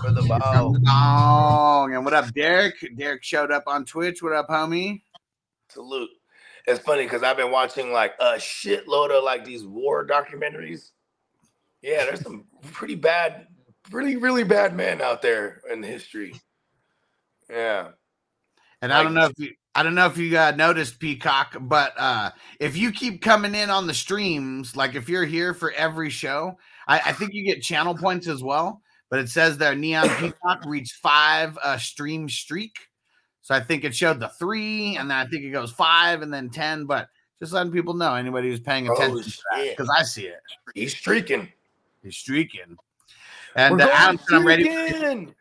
For 0.00 0.12
the 0.12 0.22
From 0.22 0.82
bong. 0.84 1.94
And 1.94 2.04
what 2.04 2.14
up, 2.14 2.32
Derek? 2.32 2.76
Derek 2.96 3.22
showed 3.22 3.50
up 3.50 3.64
on 3.66 3.84
Twitch. 3.84 4.22
What 4.22 4.32
up, 4.32 4.48
homie? 4.48 5.02
Salute. 5.68 6.10
It's 6.66 6.80
funny 6.80 7.04
because 7.04 7.22
I've 7.22 7.36
been 7.36 7.50
watching 7.50 7.92
like 7.92 8.14
a 8.20 8.34
shitload 8.34 9.10
of 9.10 9.24
like 9.24 9.44
these 9.44 9.64
war 9.66 10.06
documentaries. 10.06 10.90
Yeah, 11.82 12.04
there's 12.04 12.20
some 12.20 12.44
pretty 12.72 12.94
bad, 12.94 13.46
really, 13.90 14.16
really 14.16 14.44
bad 14.44 14.74
men 14.74 15.00
out 15.00 15.22
there 15.22 15.62
in 15.70 15.82
history. 15.82 16.34
Yeah. 17.50 17.88
And 18.82 18.92
I 18.92 19.02
don't 19.02 19.14
know 19.14 19.26
if 19.26 19.32
you 19.38 19.52
I 19.78 19.84
don't 19.84 19.94
know 19.94 20.06
if 20.06 20.18
you 20.18 20.36
uh, 20.36 20.50
noticed 20.56 20.98
Peacock, 20.98 21.56
but 21.60 21.92
uh, 21.96 22.32
if 22.58 22.76
you 22.76 22.90
keep 22.90 23.22
coming 23.22 23.54
in 23.54 23.70
on 23.70 23.86
the 23.86 23.94
streams, 23.94 24.74
like 24.74 24.96
if 24.96 25.08
you're 25.08 25.24
here 25.24 25.54
for 25.54 25.70
every 25.70 26.10
show, 26.10 26.58
I, 26.88 26.98
I 26.98 27.12
think 27.12 27.32
you 27.32 27.44
get 27.44 27.62
channel 27.62 27.94
points 27.96 28.26
as 28.26 28.42
well. 28.42 28.82
But 29.08 29.20
it 29.20 29.28
says 29.28 29.56
there 29.56 29.76
Neon 29.76 30.08
Peacock 30.18 30.64
reached 30.66 30.96
five 30.96 31.56
uh, 31.62 31.78
stream 31.78 32.28
streak. 32.28 32.74
So 33.40 33.54
I 33.54 33.60
think 33.60 33.84
it 33.84 33.94
showed 33.94 34.18
the 34.18 34.30
three, 34.30 34.96
and 34.96 35.08
then 35.08 35.16
I 35.16 35.28
think 35.28 35.44
it 35.44 35.50
goes 35.50 35.70
five 35.70 36.22
and 36.22 36.34
then 36.34 36.50
ten. 36.50 36.84
But 36.84 37.08
just 37.38 37.52
letting 37.52 37.70
people 37.70 37.94
know, 37.94 38.16
anybody 38.16 38.48
who's 38.48 38.58
paying 38.58 38.88
attention, 38.88 39.32
because 39.62 39.88
I 39.96 40.02
see 40.02 40.24
it. 40.24 40.40
He's 40.74 40.96
streaking. 40.96 41.52
He's 42.02 42.16
streaking. 42.16 42.78
And 43.54 43.80
uh, 43.80 43.88
Adam 43.92 44.18
said, 44.28 44.38
I'm 44.38 44.44
ready. 44.44 44.64
streaking. 44.64 45.36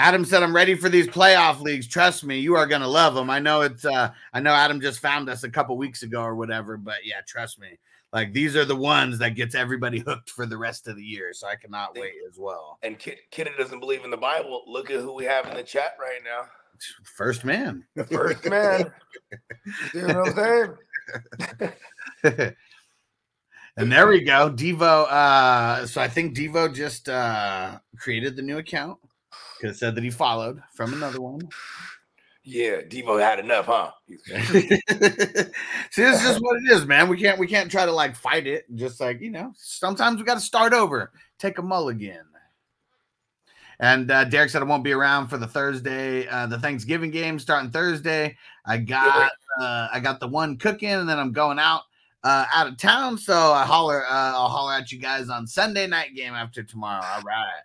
Adam 0.00 0.24
said, 0.24 0.42
"I'm 0.42 0.56
ready 0.56 0.74
for 0.74 0.88
these 0.88 1.06
playoff 1.06 1.60
leagues. 1.60 1.86
Trust 1.86 2.24
me, 2.24 2.38
you 2.38 2.54
are 2.56 2.66
gonna 2.66 2.88
love 2.88 3.14
them. 3.14 3.28
I 3.28 3.38
know 3.38 3.60
it's. 3.60 3.84
uh 3.84 4.12
I 4.32 4.40
know 4.40 4.52
Adam 4.52 4.80
just 4.80 4.98
found 4.98 5.28
us 5.28 5.44
a 5.44 5.50
couple 5.50 5.76
weeks 5.76 6.02
ago 6.02 6.22
or 6.22 6.34
whatever, 6.34 6.78
but 6.78 7.04
yeah, 7.04 7.20
trust 7.26 7.60
me. 7.60 7.78
Like 8.12 8.32
these 8.32 8.56
are 8.56 8.64
the 8.64 8.76
ones 8.76 9.18
that 9.18 9.36
gets 9.36 9.54
everybody 9.54 9.98
hooked 10.06 10.30
for 10.30 10.46
the 10.46 10.56
rest 10.56 10.88
of 10.88 10.96
the 10.96 11.04
year. 11.04 11.32
So 11.34 11.46
I 11.46 11.56
cannot 11.56 11.94
wait 11.94 12.14
as 12.28 12.38
well. 12.38 12.78
And 12.82 12.98
Kid, 12.98 13.18
Kid 13.30 13.48
doesn't 13.58 13.80
believe 13.80 14.04
in 14.04 14.10
the 14.10 14.16
Bible. 14.16 14.64
Look 14.66 14.90
at 14.90 15.00
who 15.00 15.12
we 15.12 15.24
have 15.24 15.46
in 15.46 15.54
the 15.54 15.62
chat 15.62 15.96
right 16.00 16.20
now. 16.24 16.46
First 17.04 17.44
man. 17.44 17.84
The 17.94 18.04
first 18.04 18.44
man. 18.46 18.90
you 19.94 20.06
know 20.06 20.20
what 20.20 20.38
I'm 20.38 20.76
saying? 22.24 22.52
And 23.76 23.90
there 23.90 24.08
we 24.08 24.20
go. 24.20 24.50
Devo. 24.50 25.06
Uh, 25.08 25.86
so 25.86 26.02
I 26.02 26.08
think 26.08 26.36
Devo 26.36 26.74
just 26.74 27.08
uh, 27.08 27.78
created 27.96 28.36
the 28.36 28.42
new 28.42 28.58
account 28.58 28.98
because 29.60 29.76
it 29.76 29.78
said 29.78 29.94
that 29.94 30.04
he 30.04 30.10
followed 30.10 30.62
from 30.72 30.92
another 30.92 31.20
one. 31.20 31.40
Yeah, 32.42 32.80
Devo 32.80 33.20
had 33.20 33.38
enough, 33.38 33.66
huh? 33.66 33.90
See, 34.08 34.22
it's 36.02 36.22
just 36.22 36.40
what 36.40 36.56
it 36.56 36.72
is, 36.72 36.86
man. 36.86 37.08
We 37.08 37.18
can't 37.18 37.38
we 37.38 37.46
can't 37.46 37.70
try 37.70 37.84
to 37.84 37.92
like 37.92 38.16
fight 38.16 38.46
it. 38.46 38.64
Just 38.74 39.00
like 39.00 39.20
you 39.20 39.30
know, 39.30 39.52
sometimes 39.56 40.18
we 40.18 40.24
got 40.24 40.34
to 40.34 40.40
start 40.40 40.72
over, 40.72 41.12
take 41.38 41.58
a 41.58 41.62
mulligan. 41.62 42.24
And 43.78 44.10
uh, 44.10 44.24
Derek 44.24 44.50
said 44.50 44.60
I 44.60 44.66
won't 44.66 44.84
be 44.84 44.92
around 44.92 45.28
for 45.28 45.38
the 45.38 45.46
Thursday, 45.46 46.28
uh, 46.28 46.46
the 46.46 46.58
Thanksgiving 46.58 47.10
game 47.10 47.38
starting 47.38 47.70
Thursday. 47.70 48.36
I 48.66 48.76
got 48.78 49.32
uh, 49.60 49.88
I 49.92 50.00
got 50.00 50.20
the 50.20 50.28
one 50.28 50.56
cooking, 50.58 50.90
and 50.90 51.08
then 51.08 51.18
I'm 51.18 51.32
going 51.32 51.58
out 51.58 51.82
uh, 52.22 52.44
out 52.54 52.66
of 52.66 52.76
town. 52.76 53.16
So 53.16 53.34
I 53.34 53.64
holler, 53.64 54.04
uh, 54.04 54.32
I'll 54.34 54.48
holler 54.48 54.74
at 54.74 54.92
you 54.92 54.98
guys 54.98 55.28
on 55.28 55.46
Sunday 55.46 55.86
night 55.86 56.14
game 56.14 56.34
after 56.34 56.62
tomorrow. 56.62 57.04
All 57.04 57.22
right, 57.22 57.62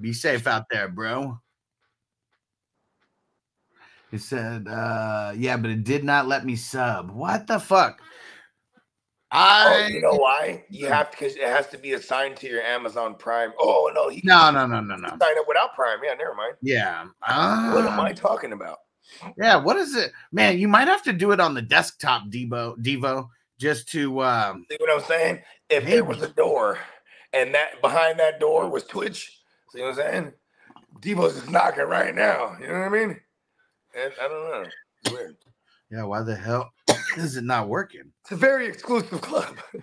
be 0.00 0.12
safe 0.12 0.46
out 0.46 0.64
there, 0.70 0.88
bro. 0.88 1.38
He 4.10 4.18
said, 4.18 4.66
uh, 4.68 5.32
yeah, 5.36 5.56
but 5.56 5.70
it 5.70 5.84
did 5.84 6.02
not 6.02 6.26
let 6.26 6.44
me 6.44 6.56
sub. 6.56 7.10
What 7.10 7.46
the 7.46 7.60
fuck? 7.60 8.00
I 9.30 9.64
Oh, 9.66 9.88
you 9.88 10.00
know 10.00 10.16
why? 10.16 10.64
You 10.68 10.88
have 10.88 11.12
to 11.12 11.16
because 11.16 11.36
it 11.36 11.44
has 11.44 11.68
to 11.68 11.78
be 11.78 11.92
assigned 11.92 12.36
to 12.38 12.48
your 12.48 12.62
Amazon 12.62 13.14
Prime. 13.14 13.52
Oh 13.60 13.90
no, 13.94 14.08
he 14.08 14.20
no, 14.24 14.50
no, 14.50 14.66
no, 14.66 14.80
no, 14.80 14.96
no. 14.96 15.08
sign 15.08 15.38
up 15.38 15.46
without 15.46 15.74
Prime. 15.74 15.98
Yeah, 16.04 16.14
never 16.14 16.34
mind. 16.34 16.54
Yeah. 16.62 17.04
What 17.72 17.86
am 17.86 18.00
Uh, 18.00 18.02
I 18.02 18.12
talking 18.12 18.52
about? 18.52 18.78
yeah, 19.38 19.56
what 19.56 19.76
is 19.76 19.94
it? 19.94 20.12
Man, 20.32 20.58
you 20.58 20.66
might 20.66 20.88
have 20.88 21.02
to 21.04 21.12
do 21.12 21.30
it 21.30 21.38
on 21.40 21.54
the 21.54 21.62
desktop, 21.62 22.28
Devo, 22.28 22.76
Devo, 22.78 23.28
just 23.58 23.88
to 23.90 24.20
um 24.22 24.66
See 24.70 24.76
what 24.80 24.90
I'm 24.90 25.06
saying? 25.06 25.42
If 25.68 25.84
there 25.84 26.04
was 26.04 26.22
a 26.22 26.28
door 26.28 26.78
and 27.32 27.54
that 27.54 27.80
behind 27.80 28.18
that 28.18 28.40
door 28.40 28.68
was 28.68 28.84
Twitch, 28.84 29.39
see 29.72 29.80
what 29.80 29.88
I'm 29.90 29.94
saying? 29.94 30.32
Devo's 31.00 31.34
just 31.34 31.50
knocking 31.50 31.84
right 31.84 32.14
now. 32.14 32.56
You 32.60 32.68
know 32.68 32.74
what 32.74 32.86
I 32.86 32.88
mean? 32.88 33.20
And 33.96 34.12
I 34.20 34.28
don't 34.28 34.50
know. 34.50 34.64
It's 35.04 35.12
weird. 35.12 35.36
yeah, 35.90 36.02
why 36.04 36.22
the 36.22 36.36
hell 36.36 36.70
is 37.16 37.36
it 37.36 37.44
not 37.44 37.68
working? 37.68 38.12
It's 38.22 38.32
a 38.32 38.36
very 38.36 38.66
exclusive 38.66 39.20
club. 39.20 39.56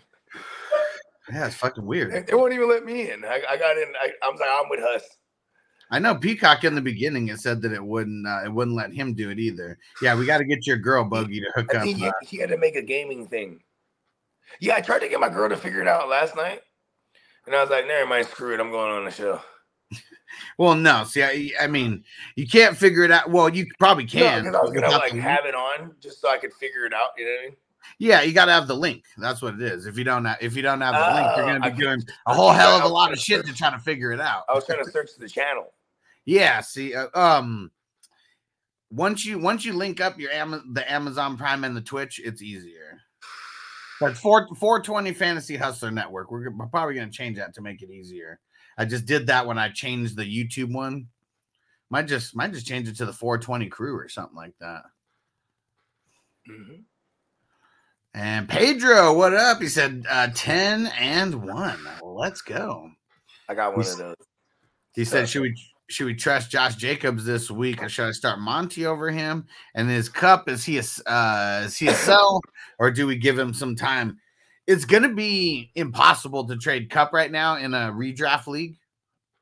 Yeah, 1.31 1.47
it's 1.47 1.55
fucking 1.55 1.85
weird. 1.85 2.25
They 2.25 2.35
won't 2.35 2.53
even 2.53 2.69
let 2.69 2.85
me 2.85 3.11
in. 3.11 3.25
I, 3.25 3.41
I 3.49 3.57
got 3.57 3.77
in. 3.77 3.91
I, 4.01 4.11
I 4.23 4.29
was 4.29 4.39
like, 4.39 4.49
I'm 4.49 4.69
with 4.69 4.79
Huss. 4.81 5.03
I 5.91 5.99
know 5.99 6.15
Peacock 6.15 6.63
in 6.63 6.75
the 6.75 6.81
beginning 6.81 7.29
it 7.29 7.39
said 7.39 7.61
that 7.61 7.71
it 7.71 7.83
wouldn't 7.83 8.27
uh, 8.27 8.41
it 8.45 8.53
wouldn't 8.53 8.75
let 8.75 8.93
him 8.93 9.13
do 9.13 9.29
it 9.29 9.39
either. 9.39 9.77
Yeah, 10.01 10.15
we 10.17 10.25
got 10.25 10.39
to 10.39 10.45
get 10.45 10.67
your 10.67 10.77
girl 10.77 11.03
buggy 11.03 11.39
to 11.39 11.51
hook 11.55 11.75
I 11.75 11.79
up. 11.79 11.83
he, 11.85 12.07
uh, 12.07 12.11
he 12.21 12.37
had 12.37 12.49
to 12.49 12.57
make 12.57 12.75
a 12.75 12.81
gaming 12.81 13.27
thing. 13.27 13.61
Yeah, 14.59 14.75
I 14.75 14.81
tried 14.81 14.99
to 14.99 15.09
get 15.09 15.19
my 15.19 15.29
girl 15.29 15.49
to 15.49 15.57
figure 15.57 15.81
it 15.81 15.87
out 15.87 16.07
last 16.09 16.35
night. 16.35 16.61
And 17.45 17.55
I 17.55 17.61
was 17.61 17.69
like, 17.69 17.87
never 17.87 18.07
mind, 18.07 18.27
screw 18.27 18.53
it. 18.53 18.59
I'm 18.59 18.71
going 18.71 18.91
on 18.91 19.05
the 19.05 19.11
show. 19.11 19.41
Well, 20.57 20.75
no, 20.75 21.03
see, 21.03 21.23
I, 21.23 21.51
I 21.61 21.67
mean, 21.67 22.03
you 22.35 22.47
can't 22.47 22.75
figure 22.77 23.03
it 23.03 23.11
out. 23.11 23.29
Well, 23.29 23.49
you 23.49 23.67
probably 23.79 24.03
No, 24.05 24.09
can. 24.09 24.45
'cause 24.45 24.55
I 24.55 24.61
was 24.61 24.71
gonna 24.71 24.89
like 24.89 25.13
have 25.13 25.45
it 25.45 25.55
on 25.55 25.93
just 25.99 26.21
so 26.21 26.29
I 26.29 26.37
could 26.37 26.53
figure 26.53 26.85
it 26.85 26.93
out. 26.93 27.09
You 27.17 27.25
know 27.25 27.31
what 27.31 27.39
I 27.39 27.45
mean? 27.47 27.55
Yeah, 27.99 28.21
you 28.21 28.33
got 28.33 28.45
to 28.45 28.51
have 28.51 28.67
the 28.67 28.75
link. 28.75 29.05
That's 29.17 29.41
what 29.41 29.53
it 29.53 29.61
is. 29.61 29.85
If 29.85 29.97
you 29.97 30.03
don't 30.03 30.25
have, 30.25 30.37
if 30.41 30.55
you 30.57 30.61
don't 30.61 30.81
have 30.81 30.93
the 30.93 31.15
link, 31.15 31.27
you're 31.37 31.45
Oh, 31.45 31.47
going 31.47 31.61
to 31.61 31.71
be 31.71 31.77
doing 31.81 32.03
a 32.25 32.33
whole 32.33 32.51
hell 32.51 32.75
of 32.77 32.83
a 32.83 32.87
lot 32.87 33.13
of 33.13 33.19
shit 33.19 33.45
to 33.45 33.53
try 33.53 33.71
to 33.71 33.79
figure 33.79 34.11
it 34.11 34.19
out. 34.19 34.43
I 34.49 34.53
was 34.53 34.65
trying 34.65 34.83
to 34.83 34.91
search 34.91 35.11
the 35.17 35.29
channel. 35.29 35.73
Yeah, 36.25 36.59
see, 36.59 36.93
uh, 36.93 37.07
um, 37.13 37.71
once 38.91 39.25
you 39.25 39.39
once 39.39 39.63
you 39.63 39.71
link 39.73 40.01
up 40.01 40.19
your 40.19 40.31
Ama- 40.31 40.63
the 40.73 40.91
Amazon 40.91 41.37
Prime 41.37 41.63
and 41.63 41.77
the 41.77 41.81
Twitch, 41.81 42.19
it's 42.23 42.41
easier. 42.41 42.99
But 44.01 44.17
four 44.17 44.47
four 44.55 44.81
twenty 44.81 45.13
Fantasy 45.13 45.55
Hustler 45.55 45.89
Network, 45.89 46.29
we're, 46.29 46.49
we're 46.51 46.67
probably 46.67 46.95
going 46.95 47.09
to 47.09 47.15
change 47.15 47.37
that 47.37 47.53
to 47.55 47.61
make 47.61 47.81
it 47.81 47.89
easier. 47.89 48.39
I 48.77 48.85
just 48.85 49.05
did 49.05 49.27
that 49.27 49.47
when 49.47 49.57
I 49.57 49.69
changed 49.69 50.15
the 50.17 50.23
YouTube 50.23 50.73
one. 50.73 51.07
Might 51.89 52.07
just 52.07 52.35
might 52.35 52.51
just 52.53 52.67
change 52.67 52.87
it 52.87 52.97
to 52.97 53.05
the 53.05 53.13
420 53.13 53.67
crew 53.69 53.95
or 53.97 54.09
something 54.09 54.35
like 54.35 54.53
that. 54.59 54.83
Mhm. 56.49 56.83
And 58.13 58.49
Pedro, 58.49 59.13
what 59.13 59.33
up? 59.33 59.61
He 59.61 59.67
said 59.67 60.05
uh, 60.09 60.29
10 60.33 60.87
and 60.99 61.43
1. 61.45 61.79
Let's 62.03 62.41
go. 62.41 62.89
I 63.49 63.53
got 63.55 63.73
one 63.73 63.81
He's- 63.81 63.93
of 63.93 63.99
those. 63.99 64.15
He 64.95 65.05
said, 65.05 65.29
"Should 65.29 65.43
we 65.43 65.55
should 65.89 66.05
we 66.07 66.15
trust 66.15 66.49
Josh 66.49 66.75
Jacobs 66.75 67.23
this 67.23 67.51
week, 67.51 67.83
or 67.83 67.87
should 67.87 68.07
I 68.07 68.11
start 68.11 68.39
Monty 68.39 68.85
over 68.87 69.11
him? 69.11 69.45
And 69.75 69.87
his 69.87 70.09
Kupp 70.09 70.49
is 70.49 70.65
he 70.65 70.77
a 70.77 70.79
s- 70.79 71.01
uh, 71.05 71.63
is 71.67 71.77
he 71.77 71.87
a 71.87 71.93
sell, 71.93 72.41
or 72.79 72.89
do 72.89 73.05
we 73.05 73.15
give 73.15 73.37
him 73.37 73.53
some 73.53 73.75
time? 73.75 74.17
It's 74.67 74.85
gonna 74.85 75.13
be 75.13 75.71
impossible 75.75 76.45
to 76.47 76.57
trade 76.57 76.89
Kupp 76.89 77.13
right 77.13 77.31
now 77.31 77.55
in 77.55 77.73
a 77.73 77.91
redraft 77.91 78.47
league. 78.47 78.77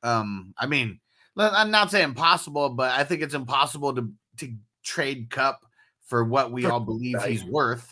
Um, 0.04 0.54
I 0.58 0.68
mean, 0.68 1.00
I'm 1.36 1.72
not 1.72 1.92
saying 1.92 2.06
impossible, 2.06 2.70
but 2.70 2.92
I 2.92 3.04
think 3.04 3.22
it's 3.22 3.34
impossible 3.34 3.96
to 3.96 4.12
to 4.38 4.54
trade 4.84 5.30
Kupp 5.32 5.66
for 6.06 6.24
what 6.24 6.52
we 6.52 6.66
all 6.66 6.80
believe 6.80 7.24
he's 7.24 7.44
worth. 7.44 7.92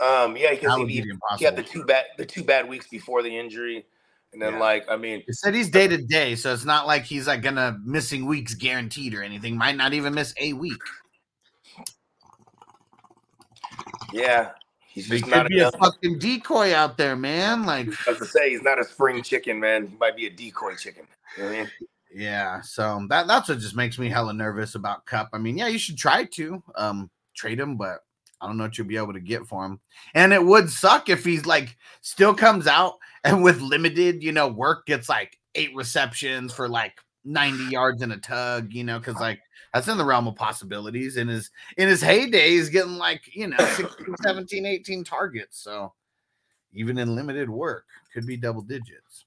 Um, 0.00 0.36
yeah, 0.36 0.50
because 0.50 0.76
he, 0.78 0.84
be 0.84 1.12
he 1.38 1.44
had 1.44 1.56
the 1.56 1.62
two 1.62 1.84
bad 1.84 2.06
the 2.18 2.26
two 2.26 2.42
bad 2.42 2.68
weeks 2.68 2.88
before 2.88 3.22
the 3.22 3.38
injury, 3.38 3.86
and 4.32 4.42
then 4.42 4.54
Yeah. 4.54 4.58
like 4.58 4.84
I 4.90 4.96
mean, 4.96 5.22
He 5.26 5.32
said 5.32 5.54
he's 5.54 5.70
day 5.70 5.88
to 5.88 5.96
day, 5.96 6.34
so 6.34 6.52
it's 6.52 6.64
not 6.64 6.86
like 6.86 7.04
he's 7.04 7.26
like 7.26 7.40
gonna 7.40 7.78
missing 7.84 8.26
weeks 8.26 8.54
guaranteed 8.54 9.14
or 9.14 9.22
anything. 9.22 9.56
Might 9.56 9.76
not 9.76 9.92
even 9.92 10.14
miss 10.14 10.34
a 10.40 10.52
week. 10.52 10.82
yeah, 14.12 14.50
he's 14.92 15.06
He 15.06 15.12
just 15.12 15.24
could 15.24 15.30
not 15.34 15.48
be 15.48 15.58
a 15.60 15.68
enough. 15.68 15.74
fucking 15.80 16.18
decoy 16.18 16.74
out 16.74 16.96
there, 16.96 17.16
man. 17.16 17.64
Like, 17.64 17.88
I 18.06 18.10
was 18.10 18.18
to 18.18 18.26
say 18.26 18.50
he's 18.50 18.62
not 18.62 18.78
a 18.80 18.84
spring 18.84 19.22
chicken, 19.22 19.58
man. 19.60 19.88
He 19.88 19.96
might 19.96 20.16
be 20.16 20.26
a 20.26 20.30
decoy 20.30 20.74
chicken. 20.76 21.06
You 21.36 21.42
know 21.42 21.48
what 21.48 21.56
I 21.56 21.60
mean? 21.62 21.70
yeah. 22.14 22.60
So 22.60 23.06
that 23.08 23.26
that's 23.26 23.48
what 23.48 23.58
just 23.58 23.76
makes 23.76 23.98
me 23.98 24.08
hella 24.08 24.32
nervous 24.32 24.74
about 24.74 25.06
Kupp. 25.06 25.30
I 25.32 25.38
mean, 25.38 25.56
yeah, 25.58 25.68
you 25.68 25.78
should 25.78 25.96
try 25.98 26.24
to 26.24 26.62
um 26.76 27.10
trade 27.34 27.58
him, 27.58 27.76
but 27.76 28.00
I 28.40 28.46
don't 28.46 28.56
know 28.58 28.64
what 28.64 28.76
you'll 28.76 28.86
be 28.86 28.96
able 28.96 29.12
to 29.12 29.20
get 29.20 29.46
for 29.46 29.64
him. 29.64 29.80
And 30.14 30.32
it 30.32 30.44
would 30.44 30.68
suck 30.68 31.08
if 31.08 31.24
he's 31.24 31.46
like 31.46 31.76
still 32.00 32.34
comes 32.34 32.66
out 32.66 32.94
and 33.24 33.42
with 33.42 33.60
limited, 33.60 34.22
you 34.22 34.32
know, 34.32 34.48
work 34.48 34.86
gets 34.86 35.08
like 35.08 35.38
eight 35.54 35.74
receptions 35.74 36.52
for 36.52 36.68
like 36.68 36.94
90 37.24 37.64
yards 37.70 38.02
in 38.02 38.10
a 38.10 38.16
tug, 38.16 38.72
you 38.72 38.82
know, 38.84 38.98
because 38.98 39.14
like 39.16 39.38
that's 39.72 39.88
in 39.88 39.98
the 39.98 40.04
realm 40.04 40.28
of 40.28 40.36
possibilities. 40.36 41.16
In 41.16 41.28
his 41.28 41.50
in 41.76 41.88
his 41.88 42.02
heyday, 42.02 42.50
he's 42.50 42.68
getting 42.68 42.98
like, 42.98 43.34
you 43.34 43.48
know, 43.48 43.56
16, 43.58 44.16
17, 44.22 44.66
18 44.66 45.04
targets. 45.04 45.58
So 45.62 45.92
even 46.74 46.98
in 46.98 47.14
limited 47.14 47.48
work, 47.48 47.86
could 48.12 48.26
be 48.26 48.36
double 48.36 48.62
digits. 48.62 49.24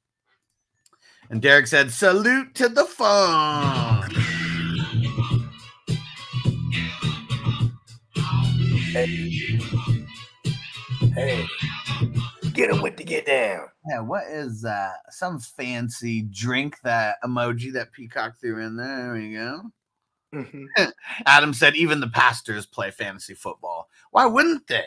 And 1.30 1.42
Derek 1.42 1.66
said, 1.66 1.92
salute 1.92 2.54
to 2.56 2.70
the 2.70 2.86
phone. 2.86 4.12
Hey, 8.92 9.60
hey, 11.16 11.46
get 12.54 12.70
him 12.70 12.82
with 12.82 12.96
the 12.96 13.04
get 13.04 13.26
down. 13.26 13.68
Yeah, 13.90 14.00
what 14.00 14.26
is 14.28 14.62
that? 14.62 14.98
Some 15.10 15.40
fancy 15.40 16.22
drink 16.22 16.78
that 16.84 17.18
emoji 17.24 17.74
that 17.74 17.92
Peacock 17.92 18.40
threw 18.40 18.64
in 18.66 18.78
there. 18.78 19.04
There 19.04 19.14
we 19.14 19.34
go. 19.34 19.64
Mhm. 20.36 20.68
Adam 21.26 21.54
said, 21.54 21.76
even 21.76 22.00
the 22.00 22.08
pastors 22.08 22.66
play 22.66 22.92
fantasy 22.92 23.34
football. 23.34 23.90
Why 24.12 24.26
wouldn't 24.26 24.68
they? 24.68 24.86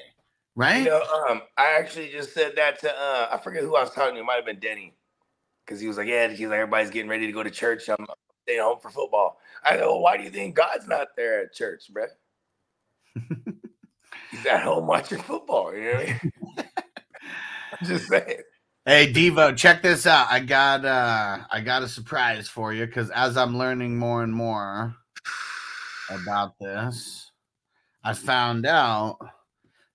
Right? 0.55 0.79
You 0.79 0.91
know, 0.91 1.03
um, 1.29 1.43
I 1.57 1.79
actually 1.79 2.09
just 2.09 2.35
said 2.35 2.53
that 2.57 2.81
to 2.81 2.91
uh, 2.91 3.29
I 3.33 3.39
forget 3.39 3.63
who 3.63 3.77
I 3.77 3.81
was 3.83 3.91
talking 3.93 4.15
to. 4.15 4.21
It 4.21 4.25
might 4.25 4.35
have 4.35 4.45
been 4.45 4.59
Denny, 4.59 4.95
because 5.65 5.81
he 5.81 5.87
was 5.87 5.97
like, 5.97 6.09
"Yeah, 6.09 6.29
he's 6.29 6.49
like 6.49 6.59
everybody's 6.59 6.91
getting 6.91 7.09
ready 7.09 7.27
to 7.27 7.33
go 7.33 7.45
to 7.45 7.51
church. 7.51 7.89
I'm 7.89 8.05
staying 8.45 8.61
home 8.61 8.79
for 8.81 8.91
football." 8.91 9.39
I 9.65 9.77
go, 9.77 9.93
well, 9.93 10.01
"Why 10.01 10.17
do 10.17 10.25
you 10.25 10.31
think 10.31 10.57
God's 10.57 10.89
not 10.89 11.09
there 11.17 11.43
at 11.43 11.53
church, 11.53 11.91
bruh? 11.93 12.09
he's 14.33 14.47
at 14.47 14.63
home 14.63 14.89
watching 14.89 15.23
football." 15.23 15.73
You 15.73 15.85
know 15.85 15.95
what 15.95 16.09
I 16.09 16.21
mean? 16.23 16.33
I'm 17.81 17.87
just 17.87 18.09
saying. 18.09 18.43
Hey 18.85 19.13
Devo, 19.13 19.57
check 19.57 19.83
this 19.83 20.07
out. 20.07 20.27
I 20.31 20.41
got 20.41 20.85
uh 20.85 21.39
I 21.53 21.61
got 21.61 21.83
a 21.83 21.89
surprise 21.89 22.49
for 22.49 22.73
you 22.73 22.87
because 22.87 23.11
as 23.11 23.37
I'm 23.37 23.57
learning 23.57 23.97
more 23.99 24.23
and 24.23 24.33
more 24.33 24.97
about 26.11 26.59
this, 26.59 27.31
I 28.05 28.15
found 28.15 28.67
out 28.67 29.19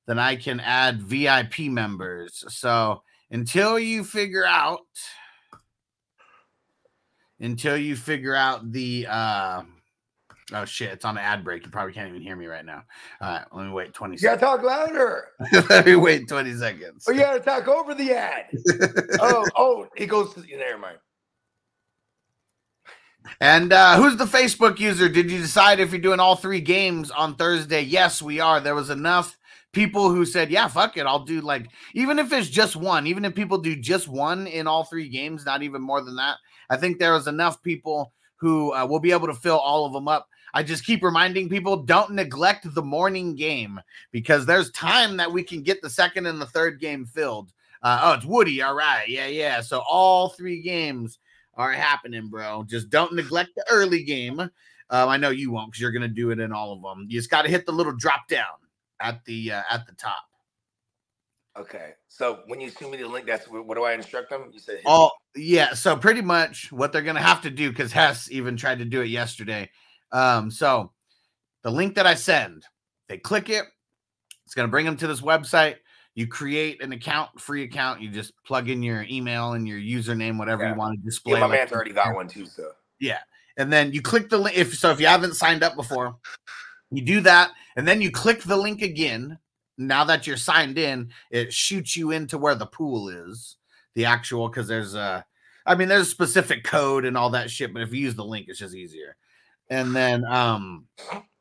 that 0.08 0.20
I 0.20 0.36
can 0.36 0.60
add 0.60 1.02
VIP 1.02 1.60
members. 1.62 2.44
So 2.50 3.02
until 3.32 3.80
you 3.80 4.04
figure 4.04 4.46
out 4.46 4.82
until 7.40 7.76
you 7.78 7.96
figure 7.96 8.36
out 8.36 8.72
the 8.72 9.08
uh 9.10 9.64
oh 10.54 10.66
shit, 10.66 10.92
it's 10.92 11.06
on 11.06 11.16
the 11.16 11.22
ad 11.22 11.44
break. 11.44 11.66
You 11.66 11.72
probably 11.72 11.94
can't 11.94 12.10
even 12.10 12.22
hear 12.22 12.36
me 12.36 12.46
right 12.46 12.66
now. 12.66 12.84
All 13.22 13.30
right, 13.30 13.46
let 13.52 13.66
me 13.66 13.72
wait 13.72 13.94
20 13.94 14.16
You 14.16 14.22
gotta 14.22 14.40
talk 14.40 14.64
louder. 14.64 15.30
let 15.70 15.86
me 15.86 15.96
wait 15.96 16.28
20 16.28 16.54
seconds. 16.54 17.06
Oh, 17.08 17.12
you 17.12 17.20
gotta 17.20 17.40
talk 17.40 17.68
over 17.68 17.94
the 17.94 18.14
ad. 18.14 18.46
oh, 19.20 19.46
oh, 19.56 19.88
it 19.96 20.08
goes 20.08 20.34
to 20.34 20.42
never 20.42 20.78
mind. 20.78 20.98
And 23.40 23.74
uh, 23.74 23.98
who's 23.98 24.18
the 24.18 24.26
Facebook 24.26 24.80
user? 24.80 25.10
Did 25.10 25.32
you 25.32 25.40
decide 25.40 25.80
if 25.80 25.92
you're 25.92 26.02
doing 26.02 26.20
all 26.20 26.36
three 26.36 26.62
games 26.62 27.12
on 27.12 27.36
Thursday? 27.36 27.82
Yes, 27.82 28.22
we 28.22 28.40
are. 28.40 28.60
There 28.60 28.76
was 28.76 28.90
enough 28.90 29.38
people 29.72 30.10
who 30.10 30.26
said, 30.26 30.52
"Yeah, 30.52 30.68
fuck 30.68 30.98
it, 30.98 31.06
I'll 31.06 31.26
do 31.26 31.42
like 31.42 31.68
even 31.94 32.20
if 32.20 32.32
it's 32.32 32.50
just 32.50 32.76
one, 32.76 33.08
even 33.08 33.26
if 33.26 33.36
people 33.36 33.58
do 33.58 33.76
just 33.76 34.08
one 34.08 34.48
in 34.48 34.68
all 34.68 34.84
three 34.84 35.10
games, 35.10 35.46
not 35.46 35.64
even 35.64 35.82
more 35.82 36.02
than 36.02 36.16
that." 36.18 36.38
I 36.70 36.78
think 36.78 37.00
there 37.00 37.14
was 37.14 37.28
enough 37.28 37.62
people 37.62 38.14
who 38.38 38.74
uh, 38.74 38.86
will 38.86 39.00
be 39.00 39.12
able 39.12 39.28
to 39.28 39.34
fill 39.34 39.60
all 39.60 39.86
of 39.86 39.94
them 39.94 40.08
up. 40.08 40.28
I 40.54 40.62
just 40.64 40.86
keep 40.86 41.04
reminding 41.04 41.50
people 41.50 41.78
don't 41.78 42.12
neglect 42.12 42.74
the 42.74 42.82
morning 42.82 43.36
game 43.36 43.80
because 44.12 44.46
there's 44.46 44.70
time 44.72 45.18
that 45.18 45.32
we 45.32 45.44
can 45.44 45.64
get 45.64 45.82
the 45.82 45.90
second 45.90 46.28
and 46.28 46.40
the 46.40 46.46
third 46.46 46.80
game 46.80 47.06
filled. 47.06 47.52
Uh, 47.82 48.00
oh, 48.04 48.14
it's 48.14 48.26
Woody. 48.26 48.62
All 48.62 48.76
right. 48.76 49.08
Yeah, 49.08 49.28
yeah. 49.28 49.62
So 49.62 49.84
all 49.90 50.30
three 50.30 50.62
games 50.62 51.20
are 51.56 51.72
happening, 51.72 52.28
bro. 52.28 52.64
Just 52.64 52.90
don't 52.90 53.14
neglect 53.14 53.52
the 53.56 53.66
early 53.70 54.04
game. 54.04 54.40
Um, 54.40 54.50
I 55.10 55.18
know 55.18 55.30
you 55.30 55.52
won't 55.52 55.72
because 55.72 55.82
you're 55.82 55.92
gonna 55.92 56.08
do 56.08 56.32
it 56.32 56.40
in 56.40 56.52
all 56.52 56.74
of 56.74 56.82
them. 56.82 57.06
You 57.10 57.20
just 57.20 57.30
got 57.30 57.44
to 57.44 57.50
hit 57.50 57.66
the 57.66 57.72
little 57.72 57.96
drop 57.96 58.28
down 58.28 58.44
at 59.00 59.24
the 59.26 59.52
uh, 59.52 59.64
at 59.70 59.86
the 59.86 59.94
top. 59.94 60.24
Okay. 61.58 61.94
So 62.08 62.42
when 62.48 62.60
you 62.60 62.70
send 62.70 62.92
me 62.92 62.98
the 62.98 63.08
link, 63.08 63.28
that's 63.28 63.48
what, 63.48 63.76
do 63.76 63.84
I 63.84 63.94
instruct 63.94 64.30
them? 64.30 64.50
You 64.52 64.60
said 64.60 64.82
Oh 64.86 65.12
yeah. 65.36 65.74
So 65.74 65.96
pretty 65.96 66.22
much 66.22 66.72
what 66.72 66.92
they're 66.92 67.02
gonna 67.02 67.22
have 67.22 67.42
to 67.44 67.50
do 67.50 67.70
because 67.70 67.92
Hess 67.92 68.32
even 68.32 68.58
tried 68.58 68.80
to 68.80 68.86
do 68.86 69.02
it 69.02 69.08
yesterday. 69.08 69.70
Um, 70.12 70.50
so 70.50 70.92
the 71.62 71.72
link 71.72 71.96
that 71.96 72.08
I 72.08 72.16
send, 72.16 72.66
they 73.08 73.18
click 73.18 73.50
it. 73.50 73.66
It's 74.46 74.56
gonna 74.56 74.68
bring 74.68 74.86
them 74.86 74.98
to 74.98 75.08
this 75.08 75.22
website. 75.22 75.76
You 76.16 76.28
create 76.28 76.82
an 76.84 76.92
account, 76.92 77.40
free 77.42 77.64
account. 77.64 78.02
You 78.02 78.10
just 78.10 78.34
plug 78.46 78.70
in 78.70 78.84
your 78.84 79.06
email 79.10 79.54
and 79.54 79.68
your 79.68 79.80
username, 79.80 80.38
whatever 80.38 80.64
Yeah. 80.64 80.74
you 80.74 80.76
want 80.78 81.00
to 81.00 81.04
display. 81.06 81.34
yeah, 81.34 81.40
my 81.40 81.46
like- 81.48 81.60
man's 81.60 81.72
already 81.72 81.92
got 81.94 82.14
one 82.14 82.28
too. 82.28 82.46
So 82.46 82.72
Yeah. 83.00 83.20
And 83.58 83.72
then 83.72 83.92
you 83.94 84.02
click 84.02 84.30
the 84.30 84.38
link. 84.38 84.58
If 84.58 84.76
so, 84.78 84.92
if 84.92 85.00
you 85.00 85.08
haven't 85.08 85.36
signed 85.36 85.64
up 85.64 85.76
before, 85.76 86.16
you 86.92 87.04
do 87.04 87.22
that, 87.22 87.52
and 87.76 87.88
then 87.88 88.02
you 88.02 88.12
click 88.12 88.42
the 88.44 88.58
link 88.58 88.82
again. 88.82 89.38
Now 89.78 90.04
that 90.06 90.26
you're 90.28 90.38
signed 90.38 90.78
in, 90.78 91.12
it 91.32 91.52
shoots 91.52 91.96
you 91.96 92.12
into 92.12 92.38
where 92.38 92.56
the 92.56 92.66
pool 92.68 93.10
is, 93.10 93.58
the 93.96 94.06
actual 94.06 94.48
because 94.50 94.68
there's 94.68 94.94
a, 94.96 95.26
I 95.66 95.76
mean, 95.76 95.88
there's 95.88 96.08
a 96.08 96.12
specific 96.12 96.64
code 96.64 97.06
and 97.06 97.18
all 97.18 97.32
that 97.32 97.50
shit. 97.50 97.74
But 97.74 97.82
if 97.84 97.92
you 97.94 98.02
use 98.02 98.16
the 98.16 98.26
link, 98.26 98.48
it's 98.50 98.60
just 98.60 98.76
easier. 98.76 99.16
And 99.70 99.96
then 99.96 100.24
um, 100.26 100.88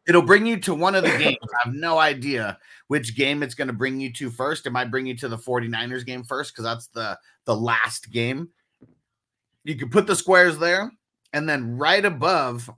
it'll 0.06 0.23
bring 0.23 0.47
you 0.47 0.59
to 0.61 0.75
one 0.75 0.94
of 0.94 1.04
the 1.04 1.16
games. 1.18 1.38
I 1.42 1.68
have 1.68 1.75
no 1.75 1.99
idea 1.99 2.59
which 2.88 3.16
game 3.16 3.42
it's 3.42 3.54
going 3.54 3.68
to 3.68 3.75
bring 3.75 4.00
you 4.00 4.12
to 4.14 4.30
first. 4.30 4.66
It 4.66 4.71
might 4.71 4.90
bring 4.90 5.06
you 5.06 5.16
to 5.18 5.28
the 5.28 5.38
49ers 5.38 6.04
game 6.04 6.25
first 6.25 6.52
because 6.52 6.64
that's 6.64 6.88
the 6.88 7.18
the 7.44 7.56
last 7.56 8.11
game. 8.11 8.49
You 9.64 9.76
can 9.76 9.90
put 9.90 10.06
the 10.06 10.16
squares 10.16 10.59
there, 10.59 10.90
and 11.32 11.49
then 11.49 11.76
right 11.76 12.04
above 12.04 12.68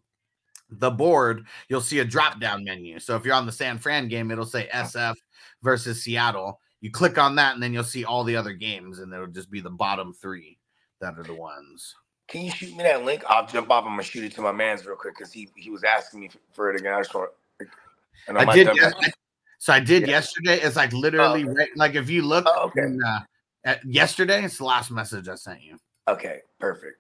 the 0.70 0.90
board, 0.90 1.46
you'll 1.68 1.80
see 1.80 2.00
a 2.00 2.04
drop 2.04 2.40
down 2.40 2.64
menu. 2.64 2.98
So 2.98 3.16
if 3.16 3.24
you're 3.24 3.34
on 3.34 3.46
the 3.46 3.52
San 3.52 3.78
Fran 3.78 4.08
game, 4.08 4.30
it'll 4.30 4.44
say 4.44 4.68
SF 4.72 5.14
versus 5.62 6.02
Seattle. 6.02 6.60
You 6.80 6.90
click 6.90 7.16
on 7.16 7.36
that, 7.36 7.54
and 7.54 7.62
then 7.62 7.72
you'll 7.72 7.84
see 7.84 8.04
all 8.04 8.24
the 8.24 8.36
other 8.36 8.52
games, 8.52 8.98
and 8.98 9.12
it'll 9.12 9.26
just 9.26 9.50
be 9.50 9.60
the 9.60 9.70
bottom 9.70 10.12
three 10.12 10.58
that 11.00 11.18
are 11.18 11.22
the 11.22 11.34
ones. 11.34 11.94
Can 12.28 12.42
you 12.42 12.50
shoot 12.50 12.74
me 12.76 12.82
that 12.82 13.04
link? 13.04 13.22
I'll 13.28 13.46
jump 13.46 13.70
off. 13.70 13.84
I'm 13.84 13.92
gonna 13.92 14.02
shoot 14.02 14.24
it 14.24 14.34
to 14.36 14.40
my 14.40 14.52
man's 14.52 14.86
real 14.86 14.96
quick 14.96 15.14
because 15.16 15.32
he 15.32 15.48
he 15.56 15.70
was 15.70 15.84
asking 15.84 16.20
me 16.20 16.30
for 16.52 16.70
it 16.70 16.80
again. 16.80 16.94
I 16.94 17.00
just 17.00 17.14
want. 17.14 17.30
And 18.28 18.38
I 18.38 18.52
did. 18.54 18.68
yes- 18.74 18.92
so 19.58 19.72
I 19.72 19.80
did 19.80 20.02
Yeah. 20.02 20.08
yesterday. 20.08 20.60
It's 20.60 20.76
like 20.76 20.92
literally 20.92 21.44
okay. 21.44 21.52
right. 21.52 21.68
Like 21.76 21.94
if 21.94 22.10
you 22.10 22.22
look 22.22 22.44
Oh, 22.46 22.66
okay. 22.66 22.82
in, 22.82 23.02
uh, 23.02 23.20
at 23.64 23.84
yesterday, 23.84 24.44
it's 24.44 24.58
the 24.58 24.64
last 24.64 24.90
message 24.90 25.26
I 25.28 25.36
sent 25.36 25.62
you. 25.62 25.78
Okay, 26.06 26.40
perfect. 26.58 26.98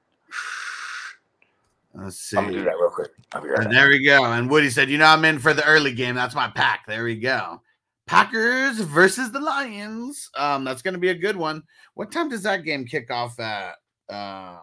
Let's 1.94 2.16
see. 2.18 2.36
I'm 2.36 2.44
gonna 2.44 2.56
do 2.56 2.64
that 2.64 2.76
real 2.76 2.90
quick. 2.90 3.10
Right 3.34 3.70
there 3.70 3.88
we 3.88 4.04
go. 4.04 4.24
And 4.24 4.50
Woody 4.50 4.70
said, 4.70 4.88
"You 4.90 4.98
know, 4.98 5.06
I'm 5.06 5.24
in 5.24 5.38
for 5.38 5.54
the 5.54 5.64
early 5.64 5.92
game. 5.92 6.14
That's 6.14 6.34
my 6.34 6.48
pack. 6.48 6.86
There 6.86 7.04
we 7.04 7.16
go. 7.16 7.62
Packers 8.06 8.80
versus 8.80 9.30
the 9.30 9.40
Lions. 9.40 10.30
Um, 10.36 10.64
that's 10.64 10.82
going 10.82 10.94
to 10.94 11.00
be 11.00 11.08
a 11.10 11.14
good 11.14 11.36
one. 11.36 11.62
What 11.94 12.12
time 12.12 12.28
does 12.28 12.42
that 12.42 12.64
game 12.64 12.84
kick 12.84 13.10
off 13.10 13.38
at? 13.40 13.76
Um, 14.10 14.60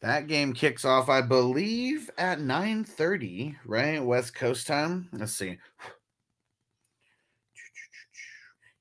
that 0.00 0.26
game 0.26 0.52
kicks 0.52 0.84
off, 0.84 1.08
I 1.08 1.22
believe, 1.22 2.10
at 2.18 2.40
9:30, 2.40 3.56
right? 3.64 4.04
West 4.04 4.34
Coast 4.34 4.66
time. 4.66 5.08
Let's 5.12 5.32
see. 5.32 5.58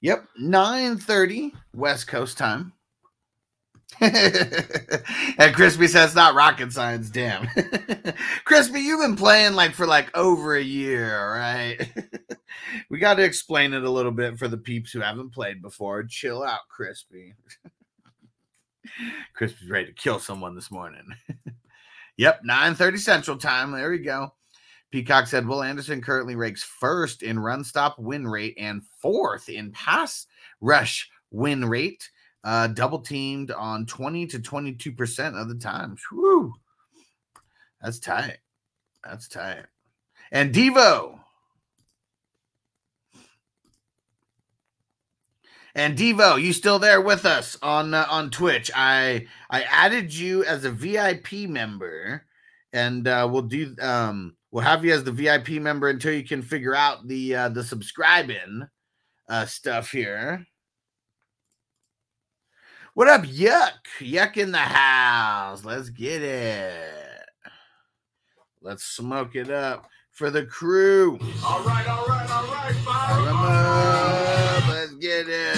Yep, 0.02 0.28
9:30 0.42 1.52
West 1.74 2.08
Coast 2.08 2.38
time. 2.38 2.74
and 4.02 5.54
Crispy 5.54 5.88
says 5.88 6.16
not 6.16 6.36
rocket 6.36 6.74
science. 6.74 7.10
Damn, 7.10 7.48
Crispy, 8.46 8.82
you've 8.82 9.00
been 9.00 9.16
playing 9.16 9.54
like 9.54 9.74
for 9.74 9.88
like 9.88 10.16
over 10.18 10.56
a 10.56 10.62
year, 10.62 11.34
right? 11.34 11.90
we 12.90 13.00
got 13.00 13.16
to 13.16 13.24
explain 13.24 13.74
it 13.74 13.84
a 13.84 13.90
little 13.90 14.12
bit 14.12 14.38
for 14.38 14.50
the 14.50 14.58
peeps 14.58 14.92
who 14.92 15.00
haven't 15.00 15.34
played 15.34 15.62
before. 15.62 16.04
Chill 16.04 16.44
out, 16.44 16.68
Crispy. 16.68 17.36
Crispy's 19.34 19.70
ready 19.70 19.88
to 19.88 19.94
kill 19.94 20.20
someone 20.20 20.56
this 20.56 20.72
morning. 20.72 21.06
yep, 22.18 22.42
9:30 22.48 23.00
Central 23.00 23.38
Time. 23.38 23.72
There 23.72 23.92
we 23.92 24.00
go. 24.00 24.34
Peacock 24.92 25.28
said 25.28 25.48
Will 25.48 25.64
Anderson 25.64 26.02
currently 26.02 26.36
ranks 26.36 26.64
first 26.64 27.24
in 27.24 27.40
run 27.40 27.64
stop 27.64 28.00
win 28.00 28.28
rate 28.28 28.56
and 28.58 28.84
fourth 29.02 29.50
in 29.50 29.72
pass 29.72 30.28
rush 30.62 31.10
win 31.32 31.66
rate 31.66 32.10
uh, 32.46 32.68
double 32.68 33.00
teamed 33.00 33.52
on 33.52 33.86
20 33.88 34.28
to 34.28 34.40
22% 34.40 35.42
of 35.42 35.50
the 35.50 35.56
times. 35.56 36.02
Whew. 36.12 36.54
That's 37.82 38.00
tight. 38.00 38.38
That's 39.04 39.28
tight. 39.28 39.66
And 40.32 40.54
Devo. 40.54 41.20
And 45.76 45.98
Devo, 45.98 46.42
you 46.42 46.54
still 46.54 46.80
there 46.80 47.02
with 47.02 47.26
us 47.26 47.58
on 47.62 47.94
uh, 47.94 48.08
on 48.10 48.30
Twitch? 48.30 48.72
I 48.74 49.28
I 49.50 49.64
added 49.64 50.14
you 50.16 50.46
as 50.46 50.64
a 50.64 50.72
VIP 50.72 51.50
member, 51.50 52.24
and 52.72 53.06
uh, 53.08 53.28
we'll 53.30 53.42
do 53.42 53.76
um 53.82 54.38
we'll 54.52 54.64
have 54.64 54.86
you 54.86 54.94
as 54.94 55.04
the 55.04 55.12
VIP 55.12 55.50
member 55.62 55.90
until 55.90 56.14
you 56.14 56.24
can 56.24 56.42
figure 56.42 56.74
out 56.74 57.06
the 57.08 57.36
uh, 57.36 57.50
the 57.50 57.62
subscribing 57.64 58.66
uh, 59.28 59.46
stuff 59.46 59.92
here. 59.92 60.48
What 62.94 63.10
up, 63.10 63.24
Yuck? 63.24 63.74
Yuck 64.00 64.38
in 64.38 64.54
the 64.54 64.58
house. 64.58 65.66
Let's 65.66 65.90
get 65.90 66.22
it. 66.22 67.26
Let's 68.62 68.86
smoke 68.86 69.36
it 69.36 69.50
up 69.50 69.90
for 70.12 70.30
the 70.32 70.46
crew. 70.46 71.20
All 71.46 71.62
right, 71.64 71.86
all 71.86 72.06
right, 72.06 72.30
all 72.32 72.48
right, 72.48 72.76
Fire 72.76 73.28
'em 73.28 73.36
fire. 73.36 74.22
up. 74.22 74.25
Let's 74.96 75.06
get 75.08 75.28
it. 75.28 75.58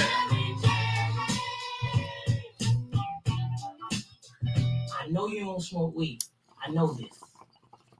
I 4.99 5.07
know 5.09 5.27
you 5.27 5.41
don't 5.41 5.61
smoke 5.61 5.95
weed. 5.95 6.23
I 6.65 6.71
know 6.71 6.93
this. 6.93 7.23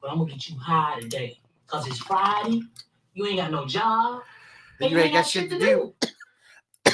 But 0.02 0.10
I'm 0.12 0.18
gonna 0.18 0.32
get 0.32 0.50
you 0.50 0.58
high 0.58 1.00
today. 1.00 1.40
Cause 1.68 1.86
it's 1.88 2.00
Friday. 2.00 2.62
You 3.14 3.28
ain't 3.28 3.38
got 3.38 3.52
no 3.52 3.68
job. 3.68 4.22
and 4.82 4.90
You 4.90 4.98
ain't 4.98 5.14
got 5.14 5.28
shit 5.28 5.50
to 5.50 5.60
do. 5.60 5.94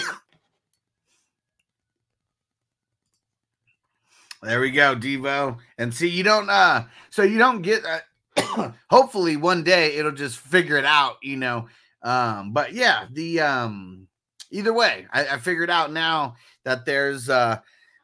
There 4.41 4.60
we 4.60 4.71
go, 4.71 4.93
Devo. 4.93 5.58
And 5.77 5.93
see, 5.93 6.10
you 6.10 6.21
don't 6.21 6.49
uh 6.49 6.84
so 7.10 7.23
you 7.23 7.38
don't 7.38 7.62
get 7.62 7.82
uh, 7.86 8.71
hopefully 8.89 9.38
one 9.38 9.63
day 9.63 9.95
it'll 9.95 10.12
just 10.12 10.38
figure 10.38 10.75
it 10.75 10.84
out, 10.84 11.15
you 11.23 11.38
know. 11.38 11.69
Um, 12.01 12.51
but 12.51 12.73
yeah, 12.73 13.06
the 13.10 13.39
um 13.39 14.10
either 14.53 14.73
way, 14.73 15.07
I, 15.11 15.27
I 15.27 15.37
figured 15.37 15.69
out 15.69 15.91
now 15.91 16.35
that 16.63 16.85
there's 16.85 17.29
uh 17.29 17.59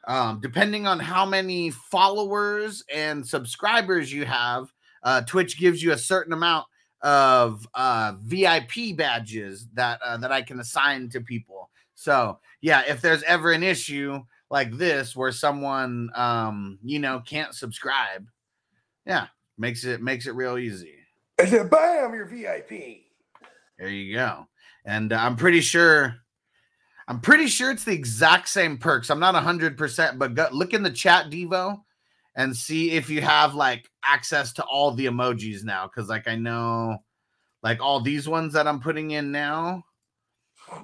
um 0.07 0.39
depending 0.41 0.87
on 0.87 0.99
how 0.99 1.25
many 1.25 1.69
followers 1.71 2.83
and 2.93 3.25
subscribers 3.25 4.11
you 4.11 4.25
have, 4.25 4.71
uh 5.03 5.21
Twitch 5.21 5.59
gives 5.59 5.81
you 5.81 5.91
a 5.91 5.97
certain 5.97 6.33
amount 6.33 6.67
of 7.01 7.65
uh 7.73 8.13
VIP 8.21 8.97
badges 8.97 9.67
that 9.73 9.99
uh, 10.03 10.17
that 10.17 10.31
I 10.31 10.41
can 10.41 10.59
assign 10.59 11.09
to 11.09 11.21
people. 11.21 11.69
So 11.95 12.39
yeah, 12.61 12.83
if 12.87 13.01
there's 13.01 13.23
ever 13.23 13.51
an 13.51 13.63
issue 13.63 14.21
like 14.49 14.77
this 14.77 15.15
where 15.15 15.31
someone 15.31 16.09
um 16.15 16.79
you 16.83 16.99
know 16.99 17.21
can't 17.25 17.53
subscribe 17.53 18.27
yeah 19.05 19.27
makes 19.57 19.83
it 19.83 20.01
makes 20.01 20.27
it 20.27 20.35
real 20.35 20.57
easy 20.57 20.95
"Bam, 21.37 22.13
you're 22.13 22.25
VIP." 22.25 23.03
there 23.77 23.89
you 23.89 24.15
go 24.15 24.47
and 24.85 25.13
uh, 25.13 25.17
i'm 25.17 25.35
pretty 25.35 25.61
sure 25.61 26.15
i'm 27.09 27.19
pretty 27.19 27.47
sure 27.47 27.71
it's 27.71 27.83
the 27.83 27.91
exact 27.91 28.47
same 28.47 28.77
perks 28.77 29.09
i'm 29.09 29.19
not 29.19 29.35
100% 29.35 30.17
but 30.17 30.33
go, 30.35 30.47
look 30.51 30.73
in 30.73 30.81
the 30.83 30.89
chat 30.91 31.29
devo 31.29 31.77
and 32.35 32.55
see 32.55 32.91
if 32.91 33.09
you 33.09 33.19
have 33.21 33.53
like 33.55 33.89
access 34.05 34.53
to 34.53 34.63
all 34.63 34.91
the 34.91 35.05
emojis 35.07 35.63
now 35.63 35.85
because 35.87 36.07
like 36.09 36.27
i 36.27 36.35
know 36.35 36.97
like 37.63 37.81
all 37.81 37.99
these 37.99 38.29
ones 38.29 38.53
that 38.53 38.67
i'm 38.67 38.79
putting 38.79 39.11
in 39.11 39.31
now 39.31 39.83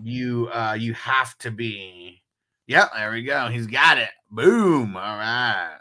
you 0.04 0.50
uh 0.54 0.74
you 0.78 0.94
have 0.94 1.38
to 1.38 1.52
be 1.52 2.22
Yep, 2.68 2.92
there 2.96 3.12
we 3.12 3.22
go. 3.22 3.48
He's 3.48 3.68
got 3.68 4.00
it. 4.00 4.10
Boom. 4.32 4.98
All 4.98 5.18
right. 5.18 5.78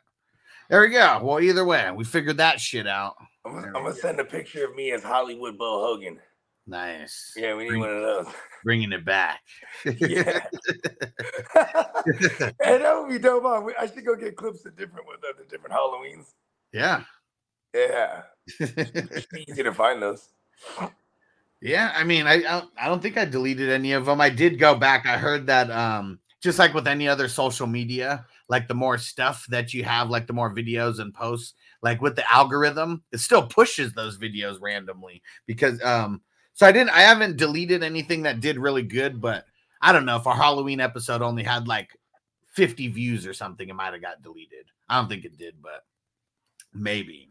There 0.69 0.83
we 0.83 0.91
go. 0.91 1.21
Well, 1.23 1.41
either 1.41 1.65
way, 1.65 1.91
we 1.91 2.05
figured 2.05 2.37
that 2.37 2.61
shit 2.61 2.87
out. 2.87 3.15
I'm, 3.45 3.55
gonna- 3.55 3.67
I'm 3.69 3.73
gonna 3.73 3.91
go. 3.91 3.95
send 3.95 4.21
a 4.21 4.25
picture 4.25 4.67
of 4.67 4.75
me 4.75 4.93
as 4.93 5.03
Hollywood 5.03 5.57
Bo 5.57 5.81
Hogan. 5.83 6.19
Nice. 6.67 7.33
Yeah, 7.37 7.55
we 7.55 7.71
need 7.71 7.79
one 7.79 7.89
of 7.91 8.03
those. 8.03 8.27
Bringing 8.65 8.93
it 8.93 9.05
back. 9.05 9.41
Yeah. 9.85 10.41
and 11.55 12.55
that 12.61 12.99
would 12.99 13.11
be 13.11 13.19
dope. 13.19 13.43
huh? 13.45 13.61
We- 13.65 13.75
I 13.79 13.87
should 13.87 14.05
go 14.05 14.17
get 14.17 14.37
clips 14.37 14.65
of 14.67 14.77
different 14.77 15.07
with 15.07 15.21
the 15.21 15.45
different 15.45 15.75
Halloweens. 15.75 16.33
yeah. 16.73 17.03
Yeah, 17.75 18.23
it's 18.61 19.27
easy 19.49 19.65
to 19.65 19.73
find 19.75 20.01
those. 20.01 20.29
Yeah, 21.61 21.91
I 21.93 22.05
mean, 22.05 22.25
I, 22.29 22.35
I 22.45 22.63
I 22.79 22.87
don't 22.89 23.03
think 23.03 23.19
I 23.19 23.25
deleted 23.25 23.69
any 23.69 23.93
of 23.93 24.07
them. 24.07 24.21
I 24.21 24.31
did 24.31 24.61
go 24.61 24.77
back. 24.77 25.07
I 25.07 25.17
heard 25.19 25.47
that 25.49 25.71
um 25.73 26.21
just 26.41 26.59
like 26.61 26.73
with 26.73 26.87
any 26.87 27.09
other 27.09 27.27
social 27.27 27.67
media, 27.67 28.27
like 28.49 28.69
the 28.69 28.75
more 28.75 28.97
stuff 28.97 29.45
that 29.49 29.75
you 29.75 29.83
have, 29.83 30.09
like 30.09 30.29
the 30.29 30.33
more 30.33 30.55
videos 30.55 31.01
and 31.01 31.13
posts, 31.13 31.55
like 31.83 32.01
with 32.01 32.15
the 32.15 32.33
algorithm, 32.33 33.03
it 33.11 33.19
still 33.19 33.45
pushes 33.45 33.93
those 33.93 34.19
videos 34.19 34.61
randomly 34.61 35.21
because 35.47 35.83
um 35.83 36.21
so 36.55 36.67
I 36.67 36.73
didn't 36.73 36.91
I 36.91 37.01
haven't 37.01 37.37
deleted 37.37 37.83
anything 37.83 38.23
that 38.23 38.41
did 38.41 38.59
really 38.59 38.83
good, 38.83 39.21
but 39.21 39.45
I 39.81 39.93
don't 39.93 40.07
know 40.07 40.17
if 40.17 40.27
our 40.27 40.35
Halloween 40.37 40.81
episode 40.81 41.21
only 41.21 41.43
had 41.43 41.69
like 41.69 41.91
50 42.53 42.89
views 42.89 43.27
or 43.27 43.35
something, 43.35 43.69
it 43.69 43.75
might 43.75 43.93
have 43.93 44.01
got 44.03 44.23
deleted. 44.23 44.67
I 44.89 44.99
don't 44.99 45.09
think 45.09 45.25
it 45.25 45.37
did, 45.37 45.57
but 45.61 45.85
maybe. 46.73 47.31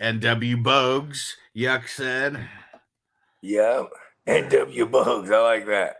NW 0.00 0.62
Bogues, 0.62 1.32
Yuck 1.56 1.88
said. 1.88 2.46
Yeah, 3.40 3.84
NW 4.26 4.90
Bugs. 4.90 5.30
I 5.30 5.38
like 5.40 5.66
that. 5.66 5.96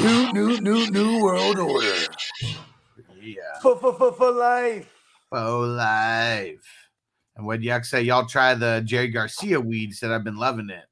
New, 0.00 0.32
new, 0.32 0.60
new, 0.60 0.90
new 0.90 1.22
world 1.22 1.58
order 1.58 1.94
Yeah. 3.20 3.58
for 3.62 3.76
for 3.78 3.94
for 3.94 4.12
for 4.12 4.30
life. 4.30 4.93
Oh, 5.36 5.60
live. 5.62 6.64
And 7.36 7.44
what 7.44 7.60
Yuck 7.60 7.84
say? 7.84 8.02
Y'all 8.02 8.26
try 8.26 8.54
the 8.54 8.82
Jerry 8.84 9.08
Garcia 9.08 9.60
weed. 9.60 9.92
Said 9.94 10.12
I've 10.12 10.22
been 10.22 10.36
loving 10.36 10.70
it. 10.70 10.84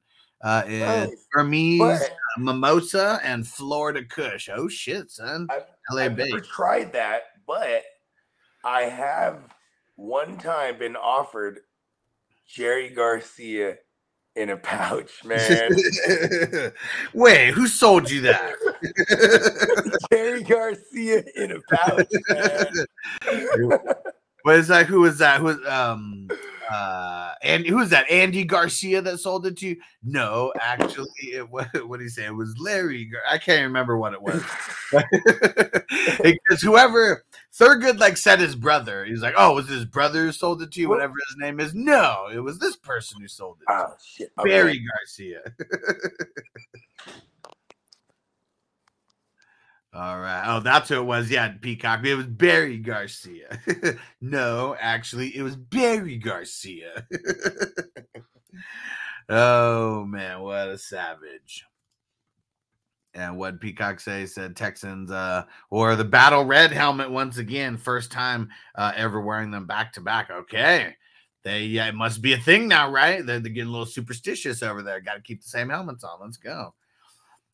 Uh. 0.42 1.07
Hermes, 1.33 1.78
But 1.78 2.11
Mimosa, 2.38 3.20
and 3.22 3.46
Florida 3.46 4.05
Kush. 4.05 4.48
Oh 4.52 4.68
shit, 4.68 5.11
son. 5.11 5.46
I've, 5.50 5.62
LA 5.90 6.02
I've 6.02 6.16
never 6.16 6.40
tried 6.40 6.92
that, 6.92 7.22
but 7.46 7.85
I 8.64 8.83
have 8.83 9.38
one 9.96 10.37
time 10.38 10.78
been 10.78 10.96
offered 10.96 11.61
Jerry 12.46 12.90
Garcia 12.90 13.78
in 14.35 14.50
a 14.50 14.57
pouch, 14.57 15.24
man. 15.24 15.70
Wait, 17.14 17.50
who 17.55 17.66
sold 17.66 18.11
you 18.11 18.22
that? 18.22 18.55
Jerry 20.12 20.42
Garcia 20.42 21.22
in 21.37 21.52
a 21.52 21.61
pouch, 21.74 22.11
man. 22.28 22.66
What 24.42 24.57
is 24.57 24.68
that? 24.68 24.87
Who 24.87 25.05
is 25.05 25.18
that? 25.18 25.40
Who 25.40 25.48
is 25.48 25.66
um 25.66 26.28
uh 26.70 27.35
and 27.42 27.66
who 27.66 27.81
is 27.81 27.90
that? 27.90 28.11
Andy 28.11 28.44
Garcia 28.44 29.00
that 29.02 29.18
sold 29.18 29.46
it 29.46 29.57
to 29.59 29.68
you? 29.68 29.76
No, 30.02 30.52
actually, 30.61 31.09
it 31.20 31.48
was 31.48 31.66
what 31.87 31.98
did 31.98 32.05
he 32.05 32.09
say? 32.09 32.26
It 32.26 32.35
was 32.35 32.57
Larry. 32.59 33.05
Gar- 33.07 33.20
I 33.28 33.38
can't 33.38 33.62
remember 33.62 33.96
what 33.96 34.12
it 34.14 34.22
was. 34.22 34.42
because 36.22 36.61
whoever 36.61 37.24
Thurgood 37.55 37.98
like 37.98 38.16
said 38.16 38.40
his 38.40 38.57
brother. 38.57 39.05
He's 39.05 39.22
like, 39.22 39.35
oh, 39.37 39.55
was 39.55 39.68
his 39.68 39.85
brother 39.85 40.24
who 40.24 40.33
sold 40.33 40.62
it 40.62 40.72
to 40.72 40.81
you? 40.81 40.88
Whatever 40.88 41.14
his 41.28 41.37
name 41.38 41.61
is. 41.61 41.74
No, 41.74 42.28
it 42.33 42.38
was 42.38 42.59
this 42.59 42.76
person 42.76 43.20
who 43.20 43.28
sold 43.28 43.59
it. 43.61 43.70
to 43.70 43.78
Oh 43.78 43.94
shit. 44.02 44.33
Barry 44.42 44.78
bad. 44.78 44.88
Garcia. 44.88 45.42
All 49.94 50.18
right. 50.18 50.42
Oh, 50.46 50.61
that's 50.61 50.88
who 50.88 50.96
it 50.96 51.05
was. 51.05 51.31
Yeah, 51.31 51.52
Peacock. 51.61 52.05
It 52.05 52.14
was 52.14 52.26
Barry 52.26 52.78
Garcia. 52.78 53.61
no, 54.22 54.74
actually, 54.81 55.37
it 55.37 55.42
was 55.42 55.55
Barry 55.55 56.16
Garcia. 56.16 57.07
oh 59.28 60.05
man, 60.07 60.40
what 60.40 60.68
a 60.68 60.78
savage. 60.78 61.66
And 63.14 63.37
what 63.37 63.61
Peacock 63.61 64.00
say 64.00 64.24
said 64.24 64.57
Texans 64.57 65.11
uh 65.11 65.44
or 65.68 65.94
the 65.94 66.05
battle 66.05 66.46
red 66.46 66.72
helmet 66.72 67.11
once 67.11 67.37
again, 67.37 67.76
first 67.76 68.11
time 68.11 68.48
uh 68.76 68.92
ever 68.96 69.20
wearing 69.20 69.50
them 69.50 69.66
back 69.66 69.92
to 69.94 70.00
back. 70.00 70.31
Okay. 70.31 70.96
They 71.44 71.64
yeah, 71.64 71.88
it 71.88 71.94
must 71.94 72.22
be 72.22 72.33
a 72.33 72.38
thing 72.38 72.66
now, 72.66 72.90
right? 72.90 73.26
They're, 73.26 73.40
they're 73.40 73.52
getting 73.52 73.68
a 73.68 73.72
little 73.72 73.85
superstitious 73.85 74.62
over 74.62 74.83
there. 74.83 75.02
Got 75.02 75.14
to 75.14 75.20
keep 75.20 75.42
the 75.42 75.50
same 75.50 75.68
helmets 75.68 76.05
on. 76.05 76.18
Let's 76.22 76.38
go. 76.38 76.72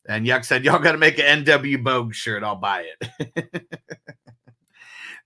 And 0.09 0.25
Yuck 0.25 0.43
said, 0.43 0.65
Y'all 0.65 0.79
got 0.79 0.93
to 0.93 0.97
make 0.97 1.19
an 1.19 1.45
NW 1.45 1.83
Bogue 1.83 2.15
shirt. 2.15 2.43
I'll 2.43 2.55
buy 2.55 2.87
it. 2.99 3.63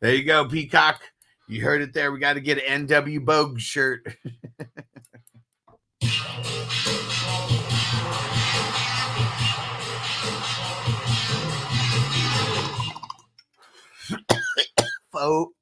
there 0.01 0.13
you 0.13 0.25
go, 0.25 0.45
Peacock. 0.45 1.01
You 1.47 1.61
heard 1.61 1.81
it 1.81 1.93
there. 1.93 2.11
We 2.11 2.19
got 2.19 2.33
to 2.33 2.41
get 2.41 2.61
an 2.61 2.85
NW 2.85 3.23
Bogue 3.23 3.61
shirt. 3.61 4.05
Faux 15.13 15.53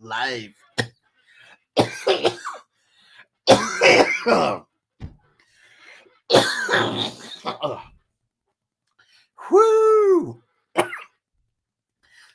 live. 0.00 0.54
Whoo! 9.50 10.42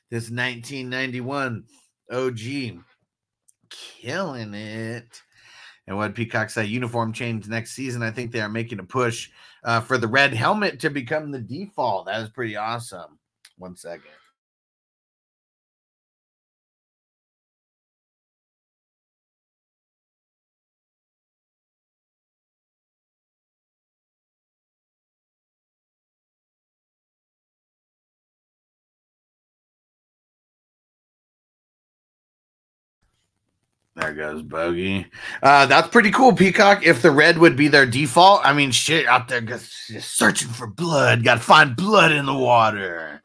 this 0.09 0.29
1991 0.31 1.63
OG 2.11 2.39
killing 3.69 4.53
it. 4.53 5.21
And 5.87 5.97
what 5.97 6.13
Peacock 6.13 6.49
said, 6.49 6.67
uniform 6.67 7.13
change 7.13 7.47
next 7.47 7.71
season. 7.71 8.03
I 8.03 8.11
think 8.11 8.31
they 8.31 8.41
are 8.41 8.49
making 8.49 8.79
a 8.79 8.83
push 8.83 9.29
uh, 9.63 9.81
for 9.81 9.97
the 9.97 10.07
red 10.07 10.33
helmet 10.33 10.79
to 10.81 10.89
become 10.89 11.31
the 11.31 11.39
default. 11.39 12.05
That 12.05 12.21
is 12.21 12.29
pretty 12.29 12.55
awesome. 12.55 13.17
One 13.57 13.75
second. 13.75 14.11
There 33.99 34.13
goes 34.13 34.41
Bogey. 34.43 35.05
Uh, 35.43 35.65
that's 35.65 35.89
pretty 35.89 36.11
cool, 36.11 36.33
Peacock. 36.33 36.85
If 36.85 37.01
the 37.01 37.11
red 37.11 37.37
would 37.37 37.57
be 37.57 37.67
their 37.67 37.85
default, 37.85 38.41
I 38.45 38.53
mean, 38.53 38.71
shit 38.71 39.05
out 39.07 39.27
there 39.27 39.41
just, 39.41 39.71
searching 39.99 40.47
for 40.47 40.67
blood. 40.67 41.23
Got 41.23 41.35
to 41.35 41.41
find 41.41 41.75
blood 41.75 42.11
in 42.13 42.25
the 42.25 42.33
water. 42.33 43.21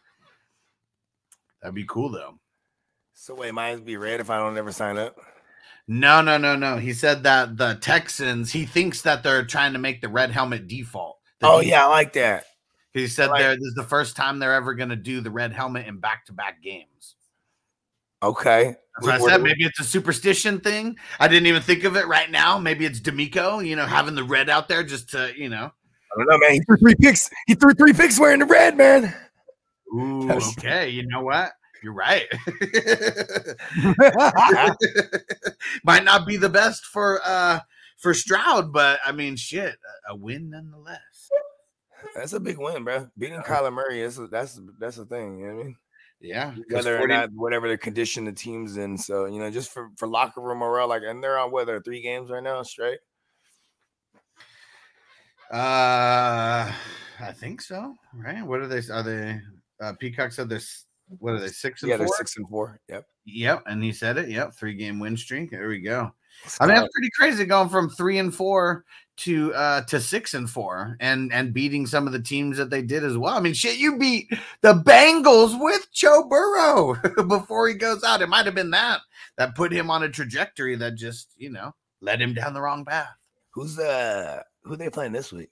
That'd 1.62 1.74
be 1.74 1.84
cool, 1.88 2.10
though. 2.10 2.38
So 3.12 3.34
wait, 3.34 3.54
mine's 3.54 3.80
be 3.80 3.96
red 3.96 4.20
if 4.20 4.30
I 4.30 4.38
don't 4.38 4.58
ever 4.58 4.72
sign 4.72 4.98
up. 4.98 5.16
No, 5.86 6.20
no, 6.22 6.38
no, 6.38 6.56
no. 6.56 6.76
He 6.78 6.92
said 6.92 7.22
that 7.22 7.56
the 7.56 7.74
Texans, 7.80 8.50
he 8.50 8.66
thinks 8.66 9.02
that 9.02 9.22
they're 9.22 9.44
trying 9.44 9.74
to 9.74 9.78
make 9.78 10.00
the 10.00 10.08
red 10.08 10.30
helmet 10.30 10.66
default. 10.66 11.18
The 11.40 11.46
Oh 11.46 11.60
default. 11.60 11.66
yeah, 11.66 11.84
I 11.86 11.88
like 11.88 12.12
that. 12.14 12.44
He 12.92 13.06
said 13.06 13.30
there 13.36 13.54
this 13.54 13.64
is 13.64 13.74
the 13.74 13.82
first 13.84 14.16
time 14.16 14.38
they're 14.38 14.54
ever 14.54 14.74
going 14.74 14.88
to 14.90 14.96
do 14.96 15.20
the 15.20 15.30
red 15.30 15.52
helmet 15.52 15.86
in 15.86 15.98
back 15.98 16.26
to 16.26 16.32
back 16.32 16.62
games. 16.62 17.16
Okay. 18.22 18.76
That's 18.96 19.20
what 19.20 19.30
I 19.30 19.34
said. 19.34 19.42
Maybe 19.42 19.64
it's 19.64 19.80
a 19.80 19.84
superstition 19.84 20.60
thing. 20.60 20.96
I 21.18 21.26
didn't 21.26 21.46
even 21.46 21.62
think 21.62 21.84
of 21.84 21.96
it 21.96 22.06
right 22.06 22.30
now. 22.30 22.58
Maybe 22.58 22.86
it's 22.86 23.00
DeMeco, 23.00 23.66
you 23.66 23.74
know, 23.74 23.86
having 23.86 24.14
the 24.14 24.22
red 24.24 24.48
out 24.48 24.68
there 24.68 24.84
just 24.84 25.10
to, 25.10 25.32
you 25.36 25.48
know. 25.48 25.64
I 25.66 26.18
don't 26.18 26.28
know, 26.28 26.38
man. 26.38 26.52
He 26.52 26.60
threw 26.60 26.76
three 26.76 26.94
picks. 26.94 27.28
He 27.46 27.54
threw 27.54 27.74
three 27.74 27.92
picks 27.92 28.20
wearing 28.20 28.38
the 28.38 28.46
red, 28.46 28.76
man. 28.76 29.12
Ooh, 29.92 30.26
That's- 30.28 30.56
okay. 30.58 30.88
You 30.90 31.06
know 31.08 31.22
what? 31.22 31.52
You're 31.82 31.92
right. 31.92 32.26
Might 35.84 36.04
not 36.04 36.26
be 36.26 36.36
the 36.38 36.48
best 36.48 36.84
for 36.86 37.20
uh 37.24 37.60
for 37.98 38.14
Stroud, 38.14 38.72
but 38.72 39.00
I 39.04 39.12
mean, 39.12 39.36
shit, 39.36 39.76
a, 40.08 40.12
a 40.12 40.16
win 40.16 40.48
nonetheless. 40.50 41.28
that's 42.14 42.32
a 42.32 42.40
big 42.40 42.56
win, 42.58 42.84
bro. 42.84 43.08
Beating 43.18 43.40
Kyler 43.40 43.72
Murray 43.72 44.00
is 44.00 44.18
that's 44.30 44.58
that's 44.78 44.96
the 44.96 45.04
thing. 45.04 45.40
You 45.40 45.46
know 45.46 45.54
what 45.54 45.60
I 45.60 45.64
mean? 45.64 45.76
Yeah, 46.20 46.54
Whether 46.70 46.98
or 47.00 47.06
not 47.06 47.30
whatever 47.32 47.68
the 47.68 47.76
condition 47.76 48.24
the 48.24 48.32
team's 48.32 48.76
in. 48.76 48.96
So 48.96 49.26
you 49.26 49.38
know, 49.38 49.50
just 49.50 49.70
for 49.70 49.90
for 49.96 50.08
locker 50.08 50.40
room 50.40 50.58
morale, 50.58 50.88
like, 50.88 51.02
and 51.06 51.22
they're 51.22 51.38
on 51.38 51.50
whether 51.50 51.80
three 51.80 52.00
games 52.00 52.30
right 52.30 52.42
now 52.42 52.62
straight. 52.62 53.00
Uh, 55.50 56.72
I 57.20 57.32
think 57.32 57.60
so. 57.60 57.94
Right? 58.14 58.42
What 58.42 58.60
are 58.60 58.66
they? 58.66 58.80
Are 58.90 59.02
they? 59.02 59.40
Uh, 59.80 59.92
Peacock 59.98 60.32
said 60.32 60.48
they're 60.48 60.58
s- 60.58 60.86
what 61.18 61.34
are 61.34 61.40
they? 61.40 61.48
Six 61.48 61.82
and 61.82 61.90
Yeah, 61.90 61.96
four. 61.96 62.06
they're 62.06 62.16
six 62.16 62.36
and 62.36 62.48
four. 62.48 62.80
Yep. 62.88 63.06
Yep, 63.26 63.62
and 63.66 63.82
he 63.82 63.92
said 63.92 64.18
it. 64.18 64.28
Yep, 64.28 64.54
three 64.54 64.74
game 64.74 64.98
win 64.98 65.16
streak. 65.16 65.50
There 65.50 65.68
we 65.68 65.80
go. 65.80 66.12
I 66.60 66.66
mean, 66.66 66.76
that's 66.76 66.92
pretty 66.92 67.10
crazy 67.18 67.44
going 67.44 67.68
from 67.68 67.88
three 67.88 68.18
and 68.18 68.34
four 68.34 68.84
to 69.16 69.54
uh 69.54 69.82
to 69.82 70.00
six 70.00 70.34
and 70.34 70.50
four 70.50 70.96
and 71.00 71.32
and 71.32 71.54
beating 71.54 71.86
some 71.86 72.06
of 72.06 72.12
the 72.12 72.20
teams 72.20 72.56
that 72.56 72.70
they 72.70 72.82
did 72.82 73.04
as 73.04 73.16
well. 73.16 73.34
I 73.34 73.40
mean, 73.40 73.54
shit, 73.54 73.78
you 73.78 73.98
beat 73.98 74.28
the 74.60 74.74
Bengals 74.74 75.58
with 75.60 75.86
Joe 75.92 76.24
Burrow 76.28 76.96
before 77.28 77.68
he 77.68 77.74
goes 77.74 78.02
out. 78.02 78.22
It 78.22 78.28
might 78.28 78.46
have 78.46 78.54
been 78.54 78.70
that 78.70 79.00
that 79.36 79.54
put 79.54 79.72
him 79.72 79.90
on 79.90 80.02
a 80.02 80.08
trajectory 80.08 80.76
that 80.76 80.96
just 80.96 81.30
you 81.36 81.50
know 81.50 81.74
led 82.00 82.20
him 82.20 82.34
down 82.34 82.54
the 82.54 82.60
wrong 82.60 82.84
path. 82.84 83.16
Who's 83.50 83.78
uh 83.78 84.42
who 84.64 84.76
they 84.76 84.90
playing 84.90 85.12
this 85.12 85.32
week? 85.32 85.50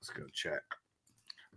Let's 0.00 0.10
go 0.10 0.24
check. 0.32 0.62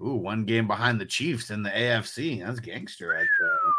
Ooh, 0.02 0.16
one 0.16 0.46
game 0.46 0.68
behind 0.68 1.00
the 1.00 1.06
Chiefs 1.06 1.50
in 1.50 1.64
the 1.64 1.70
AFC. 1.70 2.46
That's 2.46 2.60
gangster 2.60 3.10
right 3.10 3.28
there. 3.40 3.74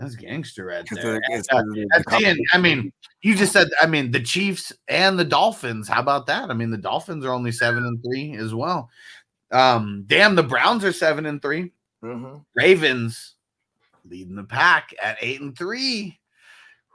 That's 0.00 0.16
gangster 0.16 0.64
right 0.66 0.84
there. 1.02 1.16
Uh, 1.52 1.62
that's 1.92 2.04
seeing- 2.18 2.44
I 2.52 2.58
mean, 2.58 2.92
you 3.22 3.34
just 3.36 3.52
said, 3.52 3.68
I 3.82 3.86
mean, 3.86 4.10
the 4.10 4.20
Chiefs 4.20 4.72
and 4.88 5.18
the 5.18 5.24
Dolphins. 5.24 5.88
How 5.88 6.00
about 6.00 6.26
that? 6.26 6.50
I 6.50 6.54
mean, 6.54 6.70
the 6.70 6.78
Dolphins 6.78 7.24
are 7.24 7.32
only 7.32 7.52
seven 7.52 7.84
and 7.84 8.02
three 8.02 8.34
as 8.36 8.54
well. 8.54 8.88
Um, 9.52 10.04
damn, 10.06 10.34
the 10.34 10.42
Browns 10.42 10.84
are 10.84 10.92
seven 10.92 11.26
and 11.26 11.42
three. 11.42 11.72
Mhm. 12.02 12.44
Ravens 12.54 13.34
leading 14.08 14.36
the 14.36 14.44
pack 14.44 14.94
at 15.02 15.18
eight 15.20 15.40
and 15.42 15.56
three. 15.56 16.18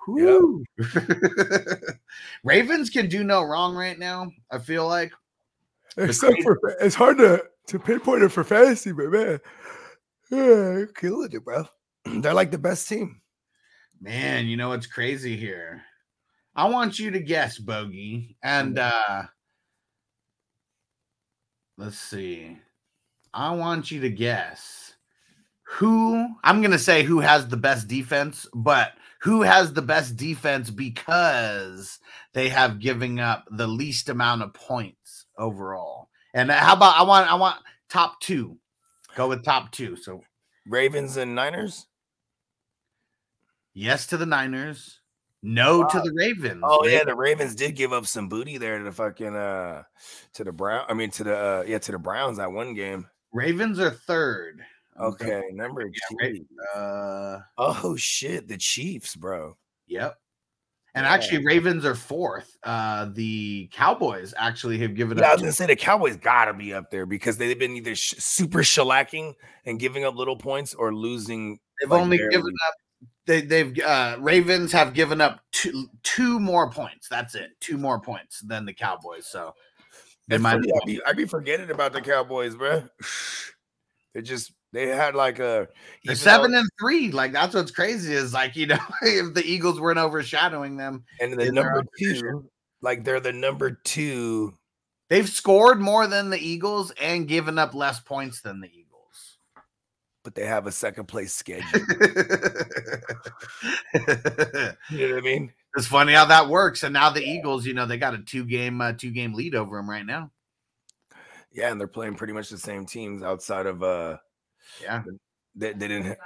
Whew. 0.05 0.63
Ravens 2.43 2.89
can 2.89 3.07
do 3.09 3.23
no 3.23 3.43
wrong 3.43 3.75
right 3.75 3.97
now. 3.97 4.31
I 4.51 4.57
feel 4.59 4.87
like 4.87 5.11
Except 5.97 6.41
for 6.43 6.59
it's 6.81 6.95
hard 6.95 7.17
to 7.19 7.43
to 7.67 7.79
pinpoint 7.79 8.23
it 8.23 8.29
for 8.29 8.43
fantasy, 8.43 8.91
but 8.91 9.09
man, 9.11 9.39
yeah, 10.29 10.85
Killing 10.95 11.31
it, 11.31 11.43
bro. 11.43 11.65
They're 12.21 12.33
like 12.33 12.51
the 12.51 12.57
best 12.57 12.87
team. 12.87 13.21
Man, 14.01 14.45
you 14.47 14.57
know 14.57 14.69
what's 14.69 14.87
crazy 14.87 15.35
here? 15.35 15.81
I 16.55 16.69
want 16.69 16.99
you 16.99 17.11
to 17.11 17.19
guess, 17.19 17.57
Bogey. 17.57 18.37
And 18.43 18.79
uh 18.79 19.23
let's 21.77 21.99
see. 21.99 22.57
I 23.33 23.53
want 23.53 23.91
you 23.91 23.99
to 24.01 24.09
guess 24.09 24.93
who 25.63 26.35
I'm 26.43 26.61
gonna 26.61 26.79
say 26.79 27.03
who 27.03 27.19
has 27.19 27.47
the 27.47 27.57
best 27.57 27.87
defense, 27.87 28.47
but 28.53 28.93
who 29.21 29.41
has 29.41 29.73
the 29.73 29.81
best 29.81 30.15
defense 30.15 30.69
because 30.69 31.99
they 32.33 32.47
have 32.49 32.79
giving 32.79 33.19
up 33.19 33.45
the 33.51 33.67
least 33.67 34.09
amount 34.09 34.43
of 34.43 34.53
points 34.53 35.25
overall. 35.37 36.09
And 36.33 36.51
how 36.51 36.73
about 36.73 36.97
I 36.97 37.03
want 37.03 37.31
I 37.31 37.35
want 37.35 37.57
top 37.89 38.19
two. 38.19 38.57
Go 39.15 39.29
with 39.29 39.43
top 39.43 39.71
two. 39.71 39.95
So 39.95 40.21
Ravens 40.67 41.17
and 41.17 41.33
Niners. 41.35 41.87
Yes 43.75 44.07
to 44.07 44.17
the 44.17 44.25
Niners, 44.25 44.99
no 45.43 45.83
to 45.87 45.99
the 45.99 46.11
Ravens. 46.15 46.61
Oh 46.63 46.85
yeah, 46.87 47.03
the 47.03 47.15
Ravens 47.15 47.53
did 47.53 47.75
give 47.75 47.93
up 47.93 48.07
some 48.07 48.27
booty 48.29 48.57
there 48.57 48.79
to 48.79 48.83
the 48.85 48.91
fucking 48.91 49.35
uh 49.35 49.83
to 50.33 50.43
the 50.43 50.51
Brown. 50.51 50.85
I 50.89 50.93
mean 50.95 51.11
to 51.11 51.23
the 51.23 51.37
uh, 51.37 51.63
yeah 51.67 51.77
to 51.77 51.91
the 51.91 51.99
Browns 51.99 52.37
that 52.37 52.51
one 52.51 52.73
game. 52.73 53.07
Ravens 53.31 53.79
are 53.79 53.91
third. 53.91 54.61
Okay, 54.99 55.43
number 55.51 55.81
Yeah, 55.83 56.29
two. 56.29 56.45
Uh, 56.73 57.39
Oh 57.57 57.95
shit, 57.97 58.47
the 58.47 58.57
Chiefs, 58.57 59.15
bro. 59.15 59.57
yep. 59.87 60.15
And 60.95 61.03
Yeah. 61.03 61.11
actually, 61.11 61.45
Ravens 61.45 61.83
are 61.83 61.93
fourth. 61.95 62.55
Uh, 62.63 63.09
the 63.13 63.69
Cowboys 63.73 64.33
actually 64.37 64.77
have 64.77 64.95
given 64.95 65.17
Yeah, 65.17 65.25
I 65.25 65.27
up. 65.27 65.33
was 65.33 65.41
gonna 65.41 65.51
say 65.51 65.65
the 65.65 65.75
Cowboys 65.75 66.15
gotta 66.15 66.53
be 66.53 66.73
up 66.73 66.89
there 66.91 67.05
because 67.05 67.35
they've 67.35 67.59
been 67.59 67.75
either 67.75 67.93
sh- 67.95 68.13
super 68.19 68.59
shellacking 68.59 69.33
and 69.65 69.77
giving 69.77 70.05
up 70.05 70.15
little 70.15 70.37
points 70.37 70.73
or 70.73 70.95
losing. 70.95 71.59
They've 71.81 71.91
like, 71.91 72.01
only 72.01 72.17
barely. 72.17 72.31
given 72.31 72.53
up. 72.69 72.73
They, 73.27 73.41
they've 73.41 73.79
uh, 73.79 74.17
Ravens 74.19 74.71
have 74.71 74.93
given 74.93 75.19
up 75.19 75.39
two 75.51 75.87
two 76.03 76.39
more 76.39 76.69
points. 76.69 77.07
That's 77.09 77.33
it. 77.35 77.51
Two 77.59 77.77
more 77.77 77.99
points 77.99 78.39
than 78.41 78.65
the 78.65 78.73
Cowboys. 78.73 79.25
So 79.25 79.53
they 80.27 80.37
might. 80.37 80.53
funny, 80.53 80.71
I 80.71 80.85
be, 80.85 81.01
I 81.07 81.13
be 81.13 81.25
forgetting 81.25 81.71
about 81.71 81.93
the 81.93 82.01
Cowboys, 82.01 82.55
bro. 82.55 82.83
They 84.13 84.21
just 84.21 84.53
they 84.71 84.87
had 84.87 85.13
like 85.13 85.39
a 85.39 85.67
seven 86.13 86.53
though- 86.53 86.59
and 86.59 86.69
three. 86.79 87.11
Like 87.11 87.33
that's 87.33 87.53
what's 87.53 87.71
crazy 87.71 88.13
is 88.13 88.33
like 88.33 88.55
you 88.55 88.65
know 88.65 88.79
if 89.01 89.33
the 89.33 89.43
Eagles 89.45 89.79
weren't 89.81 89.99
overshadowing 89.99 90.77
them, 90.77 91.03
and 91.19 91.33
the 91.33 91.51
number 91.51 91.83
two, 91.99 92.49
like 92.81 93.03
they're 93.03 93.19
the 93.19 93.33
number 93.33 93.71
two. 93.71 94.53
they've 95.09 95.27
scored 95.27 95.81
more 95.81 96.07
than 96.07 96.29
the 96.29 96.39
Eagles 96.39 96.91
and 96.91 97.27
given 97.27 97.59
up 97.59 97.73
less 97.73 97.99
points 97.99 98.39
than 98.41 98.61
the 98.61 98.67
Eagles. 98.67 98.84
But 100.25 100.35
they 100.35 100.45
have 100.45 100.67
a 100.67 100.71
second 100.71 101.05
place 101.05 101.33
schedule. 101.33 101.79
you 104.89 105.07
know 105.07 105.13
what 105.13 105.17
I 105.17 105.21
mean? 105.21 105.53
It's 105.77 105.87
funny 105.87 106.13
how 106.13 106.25
that 106.25 106.49
works. 106.49 106.83
And 106.83 106.93
now 106.93 107.11
the 107.11 107.23
Eagles, 107.23 107.65
you 107.65 107.73
know, 107.73 107.85
they 107.85 107.97
got 107.97 108.15
a 108.15 108.17
two 108.17 108.43
game, 108.43 108.81
uh, 108.81 108.93
two 108.93 109.11
game 109.11 109.33
lead 109.33 109.55
over 109.55 109.77
them 109.77 109.89
right 109.89 110.05
now. 110.05 110.31
Yeah, 111.53 111.71
and 111.71 111.79
they're 111.79 111.87
playing 111.87 112.15
pretty 112.15 112.33
much 112.33 112.49
the 112.49 112.57
same 112.57 112.85
teams 112.85 113.23
outside 113.23 113.65
of 113.67 113.81
uh 113.81 114.17
Yeah, 114.81 115.03
they, 115.55 115.71
they 115.71 115.87
didn't 115.87 116.17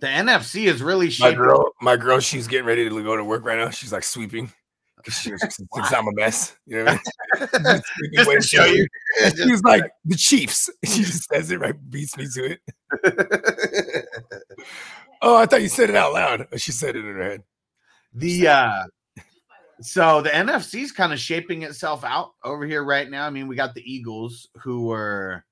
the 0.00 0.06
NFC 0.06 0.66
is 0.66 0.82
really 0.82 1.10
my 1.18 1.32
girl, 1.32 1.72
my 1.80 1.96
girl, 1.96 2.20
she's 2.20 2.46
getting 2.46 2.66
ready 2.66 2.88
to 2.88 3.02
go 3.02 3.16
to 3.16 3.24
work 3.24 3.44
right 3.44 3.58
now. 3.58 3.70
She's 3.70 3.92
like 3.92 4.04
sweeping. 4.04 4.52
'cause 5.04 5.14
She, 5.14 5.30
she 5.30 5.64
thinks 5.74 5.92
I'm 5.92 6.08
a 6.08 6.12
mess. 6.12 6.56
You 6.66 6.78
know 6.78 6.84
what 6.84 7.00
I 7.54 7.72
mean? 7.74 7.82
Sweeping 7.96 8.24
Just 8.24 8.30
to 8.30 8.42
show 8.42 8.64
you. 8.64 8.86
She 9.36 9.50
was 9.50 9.62
like 9.62 9.84
the 10.04 10.16
Chiefs. 10.16 10.70
She 10.84 11.04
just 11.04 11.28
says 11.28 11.50
it 11.50 11.60
right, 11.60 11.74
beats 11.90 12.16
me 12.16 12.26
to 12.34 12.52
it. 12.52 12.60
Oh, 15.22 15.36
I 15.36 15.46
thought 15.46 15.62
you 15.62 15.68
said 15.68 15.88
it 15.88 15.96
out 15.96 16.12
loud. 16.12 16.46
She 16.56 16.70
said 16.70 16.96
it 16.96 17.04
in 17.04 17.14
her 17.14 17.22
head. 17.22 17.42
the 18.12 18.46
uh 18.48 18.82
so 19.80 20.20
the 20.20 20.28
NFC 20.30 20.82
is 20.82 20.92
kind 20.92 21.12
of 21.14 21.18
shaping 21.18 21.62
itself 21.62 22.04
out 22.04 22.32
over 22.44 22.66
here 22.66 22.84
right 22.84 23.10
now. 23.10 23.26
I 23.26 23.30
mean, 23.30 23.48
we 23.48 23.56
got 23.56 23.74
the 23.74 23.82
Eagles 23.90 24.48
who 24.62 24.82
were 24.86 25.44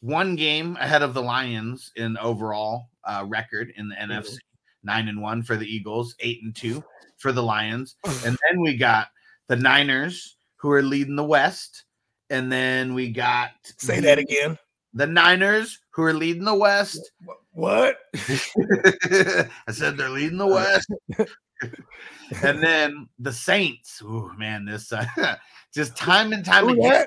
one 0.00 0.34
game 0.36 0.76
ahead 0.80 1.02
of 1.02 1.14
the 1.14 1.22
Lions 1.22 1.92
in 1.96 2.16
overall 2.18 2.88
uh, 3.04 3.24
record 3.26 3.72
in 3.76 3.88
the 3.88 3.94
NFC. 3.94 4.36
Nine 4.82 5.08
and 5.08 5.22
one 5.22 5.42
for 5.42 5.56
the 5.56 5.66
Eagles, 5.66 6.14
eight 6.20 6.40
and 6.42 6.54
two 6.54 6.82
for 7.18 7.30
the 7.32 7.42
Lions, 7.42 7.96
and 8.24 8.36
then 8.50 8.60
we 8.60 8.76
got 8.76 9.08
the 9.48 9.56
Niners 9.56 10.36
who 10.56 10.70
are 10.72 10.82
leading 10.82 11.16
the 11.16 11.24
West, 11.24 11.84
and 12.30 12.50
then 12.50 12.94
we 12.94 13.10
got 13.10 13.50
Say 13.78 13.96
the- 13.96 14.02
that 14.02 14.18
again. 14.18 14.58
The 14.94 15.06
Niners 15.06 15.78
who 15.90 16.02
are 16.02 16.12
leading 16.12 16.44
the 16.44 16.54
West. 16.54 17.12
What? 17.52 17.98
I 18.14 19.48
said 19.70 19.96
they're 19.96 20.08
leading 20.08 20.38
the 20.38 20.46
West. 20.46 20.90
and 22.42 22.62
then 22.62 23.08
the 23.18 23.32
Saints. 23.32 24.02
Oh 24.04 24.32
man, 24.36 24.64
this 24.64 24.92
uh, 24.92 25.04
just 25.74 25.96
time 25.96 26.32
and 26.32 26.44
time 26.44 26.66
Who 26.66 26.72
again. 26.72 27.04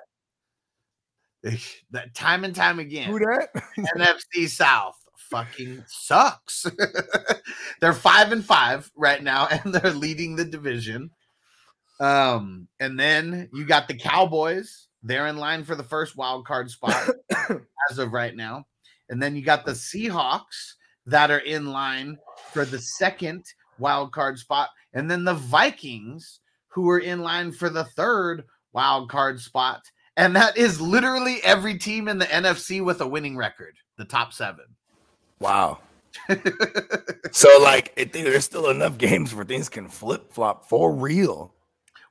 that? 1.43 1.60
That 1.91 2.15
time 2.15 2.46
and 2.46 2.56
time 2.56 2.80
again. 2.80 3.10
Who 3.10 3.19
that? 3.19 3.50
NFC 3.98 4.48
South 4.48 4.96
fucking 5.30 5.84
sucks. 5.88 6.67
they're 7.82 7.93
five 7.93 8.32
and 8.32 8.46
five 8.46 8.89
right 8.96 9.22
now, 9.22 9.48
and 9.48 9.74
they're 9.74 9.91
leading 9.91 10.36
the 10.36 10.46
division. 10.46 11.10
Um, 12.00 12.67
and 12.80 13.00
then 13.00 13.50
you 13.54 13.65
got 13.65 13.88
the 13.88 13.96
Cowboys. 13.96 14.88
They're 15.03 15.27
in 15.27 15.37
line 15.37 15.63
for 15.63 15.75
the 15.75 15.83
first 15.83 16.15
wild 16.15 16.45
card 16.45 16.69
spot 16.71 17.09
as 17.91 17.99
of 17.99 18.13
right 18.13 18.35
now. 18.35 18.65
And 19.09 19.21
then 19.21 19.35
you 19.35 19.43
got 19.43 19.65
the 19.65 19.73
Seahawks 19.73 20.73
that 21.05 21.29
are 21.29 21.39
in 21.39 21.67
line 21.67 22.17
for 22.51 22.65
the 22.65 22.79
second 22.79 23.45
wild 23.79 24.13
card 24.13 24.39
spot. 24.39 24.69
And 24.93 25.11
then 25.11 25.25
the 25.25 25.33
Vikings 25.33 26.39
who 26.69 26.89
are 26.89 26.99
in 26.99 27.21
line 27.21 27.51
for 27.51 27.69
the 27.69 27.83
third 27.83 28.43
wild 28.71 29.09
card 29.09 29.39
spot. 29.39 29.81
And 30.15 30.35
that 30.35 30.57
is 30.57 30.79
literally 30.79 31.39
every 31.43 31.77
team 31.77 32.07
in 32.07 32.17
the 32.17 32.25
NFC 32.25 32.83
with 32.83 33.01
a 33.01 33.07
winning 33.07 33.35
record, 33.35 33.75
the 33.97 34.05
top 34.05 34.33
seven. 34.33 34.65
Wow. 35.39 35.79
So 37.33 37.49
like, 37.61 37.91
I 37.97 38.05
think 38.05 38.25
there's 38.25 38.45
still 38.45 38.69
enough 38.69 38.99
games 38.99 39.33
where 39.33 39.43
things 39.43 39.67
can 39.67 39.87
flip 39.87 40.31
flop 40.31 40.69
for 40.69 40.93
real. 40.93 41.51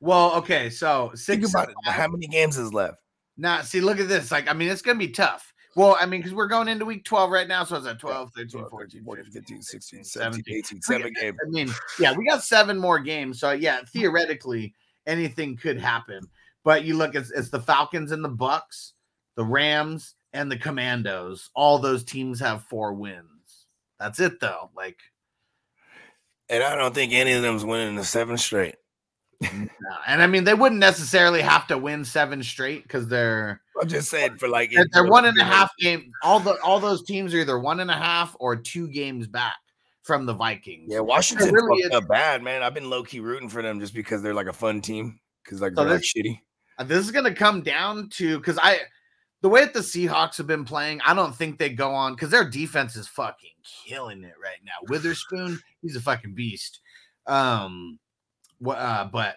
Well, 0.03 0.35
okay, 0.35 0.69
so 0.69 1.11
Think 1.11 1.19
six 1.19 1.51
about 1.55 1.69
it. 1.69 1.77
How 1.85 2.09
many 2.09 2.27
games 2.27 2.59
is 2.59 2.75
left? 2.75 2.99
now 3.37 3.63
see, 3.63 3.81
look 3.81 4.01
at 4.01 4.09
this. 4.09 4.33
Like, 4.33 4.51
I 4.51 4.53
mean, 4.53 4.69
it's 4.69 4.83
gonna 4.83 4.99
be 4.99 5.09
tough. 5.09 5.55
Well, 5.77 5.97
I 5.99 6.07
mean, 6.07 6.21
because 6.21 6.35
we're 6.35 6.49
going 6.49 6.67
into 6.67 6.85
week 6.85 7.05
12 7.05 7.31
right 7.31 7.47
now, 7.47 7.63
so 7.63 7.77
it's 7.77 7.87
at 7.87 8.01
12, 8.01 8.33
13, 8.37 8.67
14, 8.69 9.05
14, 9.05 9.25
15, 9.25 9.41
15, 9.43 9.63
16, 9.63 10.05
17, 10.05 10.45
17, 10.45 10.57
18, 10.57 10.77
We 10.77 10.83
seven 10.83 11.13
games. 11.19 11.39
I 11.41 11.51
mean, 11.51 11.69
yeah, 12.01 12.15
we 12.17 12.27
got 12.27 12.43
seven 12.43 12.79
more 12.79 12.99
games. 12.99 13.39
So 13.39 13.53
yeah, 13.53 13.81
theoretically, 13.93 14.75
anything 15.07 15.57
could 15.57 15.79
happen. 15.79 16.21
But 16.65 16.85
you 16.85 16.97
look, 16.97 17.15
it's, 17.15 17.31
it's 17.31 17.51
the 17.51 17.61
Falcons 17.61 18.11
and 18.11 18.25
the 18.25 18.29
Bucs, 18.29 18.93
the 19.37 19.45
Rams 19.45 20.17
and 20.33 20.51
the 20.51 20.59
Commandos. 20.59 21.49
All 21.55 21.79
those 21.79 22.03
teams 22.03 22.41
have 22.41 22.65
four 22.65 22.93
wins. 22.93 23.67
That's 24.01 24.19
it 24.19 24.41
though. 24.41 24.71
Like, 24.77 24.99
And 26.49 26.65
I 26.65 26.75
don't 26.75 26.93
think 26.93 27.13
any 27.13 27.33
of 27.33 27.43
them's 27.43 27.65
winning 27.65 27.95
the 27.95 28.05
seven 28.05 28.37
straight. 28.37 28.75
And 30.07 30.23
I 30.23 30.27
mean, 30.27 30.45
they 30.45 30.55
wouldn't 30.55 30.81
necessarily 30.81 31.41
have 31.43 31.67
to 31.69 31.79
win 31.79 32.05
seven 32.05 32.43
straight 32.43 32.83
because 32.83 33.09
they're 33.09 33.61
I'm 33.81 33.89
just 33.89 34.11
saying 34.11 34.37
for 34.39 34.49
like 34.49 34.71
they're, 34.73 34.87
they're 34.93 35.07
one 35.07 35.25
and 35.25 35.39
a 35.39 35.45
half 35.45 35.71
game. 35.79 36.13
All 36.23 36.41
the 36.41 36.61
all 36.63 36.81
those 36.81 37.03
teams 37.05 37.35
are 37.35 37.39
either 37.39 37.59
one 37.59 37.81
and 37.81 37.91
a 37.91 37.97
half 37.97 38.37
or 38.41 38.57
two 38.57 38.89
games 38.89 39.27
back 39.27 39.57
from 40.03 40.27
the 40.27 40.35
Vikings. 40.35 40.89
Yeah, 40.93 41.01
Washington 41.01 41.55
really 41.55 41.83
fucked 41.83 41.95
up 41.95 42.09
bad, 42.09 42.43
man. 42.43 42.63
I've 42.63 42.75
been 42.75 42.91
low 42.91 43.03
key 43.03 43.21
rooting 43.21 43.49
for 43.49 43.63
them 43.63 43.81
just 43.81 43.95
because 43.95 44.23
they're 44.23 44.35
like 44.35 44.47
a 44.49 44.53
fun 44.53 44.81
team. 44.81 45.21
Because 45.45 45.61
like 45.61 45.73
So 45.75 45.83
they're 45.85 45.95
like 45.95 46.01
this- 46.01 46.13
shitty. 46.15 46.41
Uh, 46.79 46.85
This 46.85 47.05
is 47.05 47.11
going 47.11 47.25
to 47.27 47.35
come 47.35 47.63
down 47.63 48.09
to 48.15 48.39
because 48.39 48.59
I, 48.61 48.79
the 49.43 49.49
way 49.49 49.61
that 49.61 49.75
the 49.75 49.81
Seahawks 49.81 50.37
have 50.39 50.47
been 50.47 50.65
playing, 50.65 51.01
I 51.05 51.15
don't 51.15 51.35
think 51.35 51.59
they 51.59 51.69
go 51.69 51.93
on 51.93 52.15
because 52.15 52.31
their 52.31 52.49
defense 52.49 52.97
is 52.97 53.07
fucking 53.09 53.51
killing 53.87 54.25
it 54.25 54.35
right 54.43 54.59
now. 54.65 54.73
Witherspoon, 54.89 55.61
he's 55.83 55.97
a 55.97 56.01
fucking 56.01 56.35
beast. 56.35 56.81
Um? 57.27 57.99
Uh, 58.67 59.05
but 59.05 59.37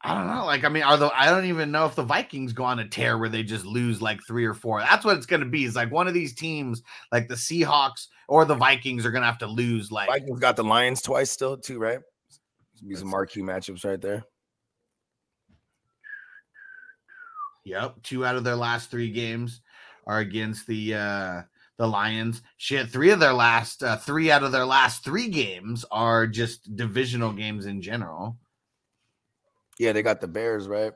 I 0.00 0.14
don't 0.14 0.26
know. 0.26 0.44
Like, 0.44 0.64
I 0.64 0.68
mean, 0.68 0.82
are 0.82 0.98
the 0.98 1.10
I 1.14 1.30
don't 1.30 1.46
even 1.46 1.70
know 1.70 1.86
if 1.86 1.94
the 1.94 2.02
Vikings 2.02 2.52
go 2.52 2.64
on 2.64 2.78
a 2.78 2.86
tear 2.86 3.16
where 3.16 3.30
they 3.30 3.42
just 3.42 3.64
lose 3.64 4.02
like 4.02 4.20
three 4.26 4.44
or 4.44 4.52
four. 4.52 4.80
That's 4.80 5.04
what 5.04 5.16
it's 5.16 5.26
going 5.26 5.40
to 5.40 5.46
be. 5.46 5.64
It's 5.64 5.76
like 5.76 5.90
one 5.90 6.06
of 6.06 6.14
these 6.14 6.34
teams, 6.34 6.82
like 7.10 7.26
the 7.26 7.34
Seahawks 7.34 8.08
or 8.28 8.44
the 8.44 8.54
Vikings, 8.54 9.06
are 9.06 9.10
going 9.10 9.22
to 9.22 9.26
have 9.26 9.38
to 9.38 9.46
lose. 9.46 9.90
Like, 9.90 10.08
Vikings 10.08 10.40
got 10.40 10.56
the 10.56 10.64
Lions 10.64 11.00
twice 11.00 11.30
still 11.30 11.56
too, 11.56 11.78
right? 11.78 12.00
Be 12.86 12.94
some 12.96 13.08
marquee 13.08 13.40
matchups 13.40 13.84
right 13.84 14.00
there. 14.00 14.24
Yep, 17.64 18.02
two 18.02 18.26
out 18.26 18.36
of 18.36 18.44
their 18.44 18.56
last 18.56 18.90
three 18.90 19.10
games 19.10 19.62
are 20.06 20.18
against 20.18 20.66
the 20.66 20.94
uh 20.94 21.42
the 21.78 21.88
Lions. 21.88 22.42
Shit, 22.58 22.88
three 22.88 23.10
of 23.10 23.20
their 23.20 23.32
last 23.32 23.82
uh, 23.82 23.96
three 23.96 24.30
out 24.30 24.42
of 24.42 24.52
their 24.52 24.66
last 24.66 25.02
three 25.02 25.28
games 25.28 25.84
are 25.90 26.26
just 26.26 26.76
divisional 26.76 27.32
games 27.32 27.66
in 27.66 27.80
general. 27.80 28.36
Yeah, 29.78 29.92
they 29.92 30.02
got 30.02 30.20
the 30.20 30.28
Bears, 30.28 30.68
right? 30.68 30.92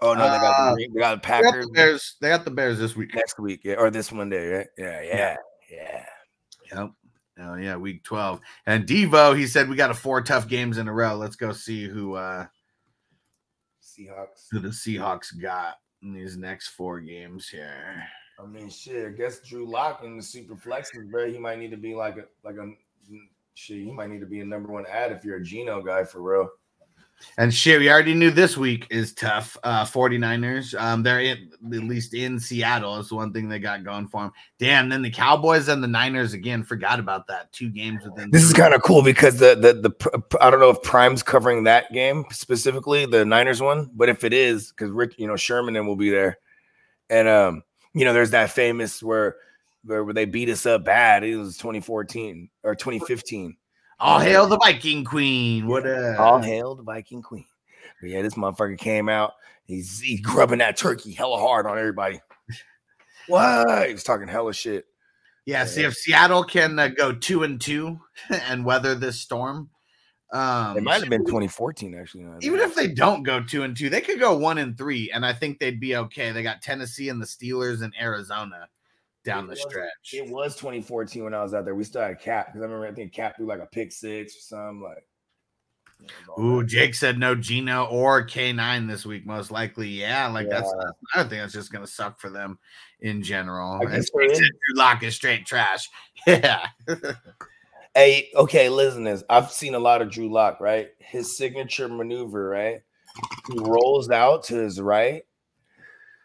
Oh 0.00 0.14
no, 0.14 0.30
they 0.30 0.38
got 0.38 0.76
the, 0.76 0.88
they 0.92 1.00
got 1.00 1.10
the 1.10 1.16
They 1.16 1.20
got 1.22 1.22
Packers 1.22 1.66
the 1.66 1.72
Bears. 1.72 2.16
They 2.20 2.28
got 2.28 2.44
the 2.44 2.50
Bears 2.50 2.78
this 2.78 2.96
week. 2.96 3.14
next 3.14 3.38
week, 3.38 3.60
yeah, 3.64 3.74
or 3.74 3.90
this 3.90 4.10
Monday, 4.10 4.48
right? 4.48 4.66
Yeah, 4.78 5.02
yeah, 5.02 5.36
yeah. 5.70 6.04
Yep. 6.74 6.90
Oh 7.40 7.54
yeah, 7.54 7.76
week 7.76 8.02
twelve. 8.04 8.40
And 8.66 8.86
Devo, 8.86 9.36
he 9.36 9.46
said 9.46 9.68
we 9.68 9.76
got 9.76 9.90
a 9.90 9.94
four 9.94 10.20
tough 10.22 10.48
games 10.48 10.78
in 10.78 10.88
a 10.88 10.92
row. 10.92 11.16
Let's 11.16 11.36
go 11.36 11.52
see 11.52 11.86
who 11.88 12.14
uh 12.14 12.46
Seahawks. 13.82 14.46
who 14.50 14.60
the 14.60 14.68
Seahawks 14.68 15.40
got 15.40 15.76
in 16.02 16.14
these 16.14 16.36
next 16.36 16.68
four 16.68 17.00
games 17.00 17.48
here. 17.48 18.02
I 18.42 18.46
mean, 18.46 18.68
shit. 18.70 19.06
I 19.06 19.10
guess 19.10 19.40
Drew 19.40 19.66
Lock 19.66 20.02
in 20.04 20.16
the 20.16 20.22
super 20.22 20.56
flexes, 20.56 21.10
bro. 21.10 21.30
He 21.30 21.38
might 21.38 21.58
need 21.58 21.70
to 21.70 21.76
be 21.76 21.94
like 21.94 22.16
a 22.16 22.24
like 22.44 22.56
a 22.56 22.72
shit. 23.54 23.84
He 23.84 23.92
might 23.92 24.10
need 24.10 24.20
to 24.20 24.26
be 24.26 24.40
a 24.40 24.44
number 24.44 24.72
one 24.72 24.84
ad 24.90 25.12
if 25.12 25.24
you're 25.24 25.36
a 25.36 25.42
Geno 25.42 25.82
guy 25.82 26.04
for 26.04 26.22
real. 26.22 26.50
And 27.38 27.52
shit, 27.52 27.80
we 27.80 27.90
already 27.90 28.14
knew 28.14 28.30
this 28.30 28.56
week 28.56 28.86
is 28.90 29.12
tough. 29.14 29.56
Uh 29.62 29.84
49ers. 29.84 30.78
Um, 30.80 31.02
they're 31.02 31.20
in, 31.20 31.50
at 31.72 31.84
least 31.84 32.14
in 32.14 32.38
Seattle. 32.38 32.98
Is 32.98 33.08
the 33.08 33.14
one 33.14 33.32
thing 33.32 33.48
they 33.48 33.58
got 33.58 33.84
going 33.84 34.08
for 34.08 34.22
them. 34.22 34.32
Damn, 34.58 34.88
then 34.88 35.02
the 35.02 35.10
Cowboys 35.10 35.68
and 35.68 35.82
the 35.82 35.88
Niners 35.88 36.32
again. 36.32 36.62
Forgot 36.62 36.98
about 36.98 37.26
that. 37.28 37.52
Two 37.52 37.70
games 37.70 38.04
within 38.04 38.30
This 38.30 38.44
is 38.44 38.52
kind 38.52 38.74
of 38.74 38.82
cool 38.82 39.02
because 39.02 39.38
the 39.38 39.54
the 39.54 39.88
the 39.88 40.38
I 40.40 40.50
don't 40.50 40.60
know 40.60 40.70
if 40.70 40.82
Prime's 40.82 41.22
covering 41.22 41.64
that 41.64 41.92
game 41.92 42.24
specifically, 42.30 43.06
the 43.06 43.24
Niners 43.24 43.60
one, 43.60 43.90
but 43.94 44.08
if 44.08 44.24
it 44.24 44.32
is, 44.32 44.70
because 44.70 44.90
Rick, 44.90 45.18
you 45.18 45.26
know, 45.26 45.36
Sherman 45.36 45.74
then 45.74 45.86
will 45.86 45.96
be 45.96 46.10
there, 46.10 46.38
and 47.10 47.28
um, 47.28 47.62
you 47.94 48.04
know, 48.04 48.12
there's 48.12 48.30
that 48.30 48.50
famous 48.50 49.02
where, 49.02 49.36
where 49.84 50.12
they 50.12 50.24
beat 50.24 50.48
us 50.48 50.66
up 50.66 50.84
bad. 50.84 51.24
It 51.24 51.36
was 51.36 51.56
2014 51.58 52.48
or 52.62 52.74
2015. 52.74 53.56
All 54.02 54.18
hail 54.18 54.46
the 54.46 54.58
Viking 54.58 55.04
Queen. 55.04 55.66
What 55.66 55.86
uh 55.86 56.16
All 56.18 56.40
hail 56.40 56.74
the 56.74 56.82
Viking 56.82 57.22
Queen. 57.22 57.46
But 58.00 58.10
yeah, 58.10 58.22
this 58.22 58.34
motherfucker 58.34 58.76
came 58.78 59.08
out. 59.08 59.34
He's 59.64 60.00
he's 60.00 60.20
grubbing 60.20 60.58
that 60.58 60.76
turkey 60.76 61.12
hella 61.12 61.38
hard 61.38 61.66
on 61.66 61.78
everybody. 61.78 62.20
What? 63.28 63.86
He 63.86 63.92
was 63.92 64.02
talking 64.02 64.26
hella 64.28 64.52
shit. 64.52 64.86
yeah, 65.46 65.64
see 65.64 65.84
if 65.84 65.94
Seattle 65.94 66.44
can 66.44 66.78
uh, 66.78 66.88
go 66.88 67.12
two 67.12 67.44
and 67.44 67.60
two 67.60 68.00
and 68.28 68.64
weather 68.64 68.94
this 68.94 69.20
storm. 69.20 69.70
Um 70.32 70.76
It 70.76 70.82
might 70.82 71.00
have 71.00 71.10
been 71.10 71.24
2014 71.24 71.94
actually. 71.94 72.26
even 72.40 72.58
if 72.60 72.74
they 72.74 72.88
don't 72.88 73.22
go 73.22 73.42
two 73.42 73.62
and 73.62 73.76
two, 73.76 73.88
they 73.90 74.00
could 74.00 74.18
go 74.18 74.36
one 74.36 74.58
and 74.58 74.76
three, 74.76 75.10
and 75.12 75.24
I 75.24 75.32
think 75.32 75.58
they'd 75.58 75.78
be 75.80 75.94
okay. 75.96 76.32
They 76.32 76.42
got 76.42 76.62
Tennessee 76.62 77.08
and 77.08 77.20
the 77.20 77.26
Steelers 77.26 77.82
and 77.82 77.94
Arizona 78.00 78.68
down 79.24 79.46
the 79.46 79.50
was- 79.52 79.62
stretch. 79.62 80.12
It 80.14 80.28
was 80.28 80.56
2014 80.56 81.24
when 81.24 81.34
I 81.34 81.42
was 81.42 81.54
out 81.54 81.64
there. 81.64 81.74
We 81.74 81.84
still 81.84 82.02
had 82.02 82.20
Kap 82.20 82.46
because 82.46 82.60
I 82.60 82.64
remember 82.64 82.86
I 82.86 82.92
think 82.92 83.12
Kap 83.12 83.36
threw 83.36 83.46
like 83.46 83.60
a 83.60 83.66
pick 83.66 83.92
six 83.92 84.36
or 84.36 84.40
something 84.40 84.82
like. 84.82 85.04
Ooh, 86.36 86.64
Jake 86.64 86.96
said 86.96 87.16
no 87.16 87.36
Geno 87.36 87.84
or 87.84 88.26
K9 88.26 88.88
this 88.88 89.06
week, 89.06 89.24
most 89.24 89.52
likely. 89.52 89.86
Yeah, 89.88 90.26
like 90.26 90.48
that's, 90.48 90.66
Yeah. 90.66 90.82
that's 90.84 90.98
another 91.14 91.28
thing 91.28 91.38
that's 91.38 91.52
just 91.52 91.70
gonna 91.72 91.86
suck 91.86 92.18
for 92.18 92.28
them 92.28 92.58
in 93.00 93.22
general. 93.22 93.74
I 93.74 93.84
And 93.84 93.92
Jake 94.04 94.34
said. 94.34 94.38
Drew 94.40 94.74
Lock 94.76 95.02
is 95.04 95.14
straight 95.14 95.46
trash. 95.46 95.88
Yeah. 96.26 96.66
Hey, 97.94 98.30
okay, 98.34 98.68
listen 98.70 99.04
this. 99.04 99.22
I've 99.28 99.50
seen 99.50 99.74
a 99.74 99.78
lot 99.78 100.00
of 100.02 100.10
Drew 100.10 100.32
Lock, 100.32 100.60
right? 100.60 100.88
His 100.98 101.36
signature 101.36 101.88
maneuver, 101.88 102.48
right? 102.48 102.80
He 103.52 103.58
rolls 103.58 104.08
out 104.10 104.44
to 104.44 104.54
his 104.56 104.80
right 104.80 105.22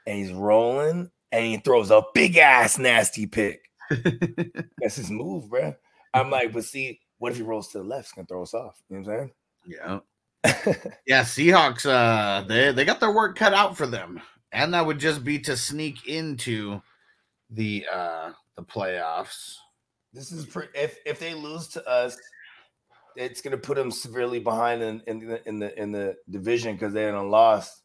and 0.06 0.18
he's 0.18 0.32
rolling 0.32 1.12
and 1.32 1.46
he 1.46 1.58
throws 1.58 1.92
a 1.92 2.04
big 2.14 2.38
ass 2.38 2.78
nasty 2.78 3.26
pick. 3.26 3.62
That's 3.90 4.96
his 4.96 5.12
move, 5.12 5.50
bro. 5.50 5.76
I'm 6.14 6.30
like, 6.30 6.54
but 6.54 6.66
see, 6.66 7.00
what 7.20 7.32
if 7.32 7.38
he 7.38 7.44
rolls 7.44 7.70
to 7.70 7.80
the 7.80 7.84
left? 7.84 8.06
It's 8.06 8.14
gonna 8.14 8.28
throw 8.28 8.44
us 8.44 8.54
off. 8.54 8.82
You 8.90 9.00
know 9.00 9.04
what. 9.04 9.14
I'm 9.14 9.20
saying? 9.20 9.32
Yeah, 9.68 10.00
yeah, 11.06 11.22
Seahawks, 11.24 11.86
uh, 11.86 12.46
they 12.48 12.72
they 12.72 12.86
got 12.86 13.00
their 13.00 13.14
work 13.14 13.38
cut 13.38 13.54
out 13.54 13.78
for 13.78 13.88
them. 13.88 14.22
And 14.52 14.74
that 14.74 14.86
would 14.86 15.00
just 15.00 15.24
be 15.24 15.40
to 15.40 15.58
sneak 15.58 16.08
into 16.08 16.82
the 17.50 17.86
uh 17.92 18.32
the 18.56 18.64
playoffs. 18.64 19.56
This 20.14 20.32
is 20.32 20.46
pre- 20.46 20.68
if 20.74 20.98
if 21.06 21.20
they 21.20 21.34
lose 21.34 21.68
to 21.70 21.88
us, 21.88 22.18
it's 23.16 23.42
gonna 23.42 23.58
put 23.58 23.76
them 23.76 23.92
severely 23.92 24.40
behind 24.40 24.82
in, 24.82 25.02
in 25.08 25.20
the 25.20 25.48
in 25.48 25.60
the 25.60 25.82
in 25.82 25.92
the 25.92 26.16
division 26.30 26.74
because 26.74 26.94
they 26.94 27.04
hadn't 27.04 27.30
lost. 27.30 27.84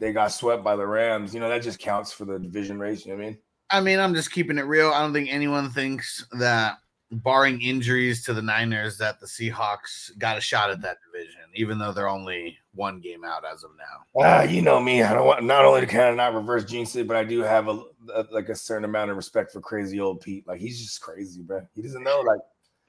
They 0.00 0.12
got 0.12 0.32
swept 0.32 0.64
by 0.64 0.76
the 0.76 0.86
Rams. 0.86 1.32
You 1.34 1.40
know 1.40 1.48
that 1.48 1.62
just 1.62 1.78
counts 1.78 2.12
for 2.12 2.24
the 2.24 2.38
division 2.38 2.78
race. 2.78 3.04
You 3.04 3.12
know 3.12 3.18
what 3.18 3.24
I 3.24 3.28
mean? 3.28 3.38
I 3.72 3.80
mean, 3.80 3.98
I'm 4.00 4.14
just 4.14 4.32
keeping 4.32 4.58
it 4.58 4.62
real. 4.62 4.90
I 4.90 5.00
don't 5.00 5.12
think 5.12 5.28
anyone 5.30 5.70
thinks 5.70 6.26
that, 6.38 6.78
barring 7.12 7.60
injuries 7.60 8.24
to 8.24 8.32
the 8.32 8.40
Niners, 8.42 8.96
that 8.98 9.18
the 9.20 9.26
Seahawks 9.26 10.16
got 10.18 10.38
a 10.38 10.40
shot 10.40 10.70
at 10.70 10.80
that 10.82 10.98
division, 11.12 11.40
even 11.54 11.76
though 11.78 11.92
they're 11.92 12.08
only 12.08 12.56
one 12.72 13.00
game 13.00 13.24
out 13.24 13.44
as 13.44 13.64
of 13.64 13.70
now. 13.76 14.22
Ah, 14.24 14.42
you 14.42 14.62
know 14.62 14.80
me. 14.80 15.02
I 15.02 15.12
don't 15.12 15.26
want 15.26 15.44
not 15.44 15.64
only 15.64 15.80
to 15.80 15.86
kind 15.88 16.08
of 16.10 16.16
not 16.16 16.34
reverse 16.34 16.64
jinx 16.64 16.94
it, 16.96 17.06
but 17.08 17.16
I 17.16 17.24
do 17.24 17.40
have 17.40 17.66
a, 17.68 17.82
a- 18.14 18.26
like 18.30 18.48
a 18.48 18.54
certain 18.56 18.84
amount 18.84 19.10
of 19.10 19.16
respect 19.16 19.52
for 19.52 19.60
crazy 19.60 19.98
old 20.00 20.20
Pete. 20.20 20.46
Like 20.46 20.60
he's 20.60 20.80
just 20.80 21.00
crazy, 21.00 21.42
bro. 21.42 21.60
He 21.74 21.82
doesn't 21.82 22.02
know. 22.04 22.20
Like 22.20 22.40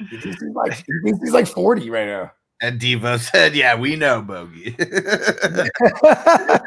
he 0.09 0.17
he's 0.17 0.37
like 0.55 0.73
he 0.75 1.11
he's 1.19 1.31
like 1.33 1.47
40 1.47 1.89
right 1.89 2.05
now. 2.07 2.31
And 2.61 2.79
Devo 2.79 3.19
said, 3.31 3.55
"Yeah, 3.55 3.75
we 3.75 3.95
know, 3.95 4.21
Bogey." 4.21 4.75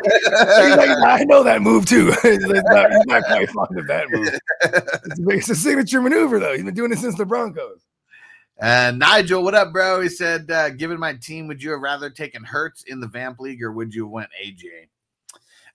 Like, 0.05 0.91
I 1.05 1.25
know 1.25 1.43
that 1.43 1.63
move 1.63 1.87
too. 1.87 2.07
he's, 2.23 2.41
not, 2.41 2.91
he's 2.91 3.07
not 3.07 3.25
quite 3.25 3.51
fond 3.51 3.79
of 3.79 3.87
that 3.87 4.11
move. 4.11 4.29
It's 4.63 5.19
a, 5.19 5.29
it's 5.29 5.51
a 5.51 5.55
signature 5.55 6.03
maneuver 6.03 6.39
though. 6.39 6.53
He's 6.53 6.65
been 6.65 6.75
doing 6.75 6.93
it 6.93 6.99
since 6.99 7.17
the 7.17 7.25
Broncos. 7.25 7.81
and 8.59 8.99
Nigel, 8.99 9.43
what 9.43 9.55
up, 9.55 9.73
bro? 9.73 10.01
He 10.01 10.09
said, 10.09 10.51
uh, 10.51 10.71
"Given 10.71 10.99
my 10.99 11.15
team, 11.15 11.47
would 11.49 11.63
you 11.63 11.71
have 11.71 11.81
rather 11.81 12.11
taken 12.11 12.45
Hurts 12.45 12.83
in 12.87 13.01
the 13.01 13.07
Vamp 13.07 13.41
League 13.41 13.63
or 13.63 13.73
would 13.73 13.95
you 13.95 14.05
have 14.05 14.11
went 14.13 14.31
AJ?" 14.45 14.89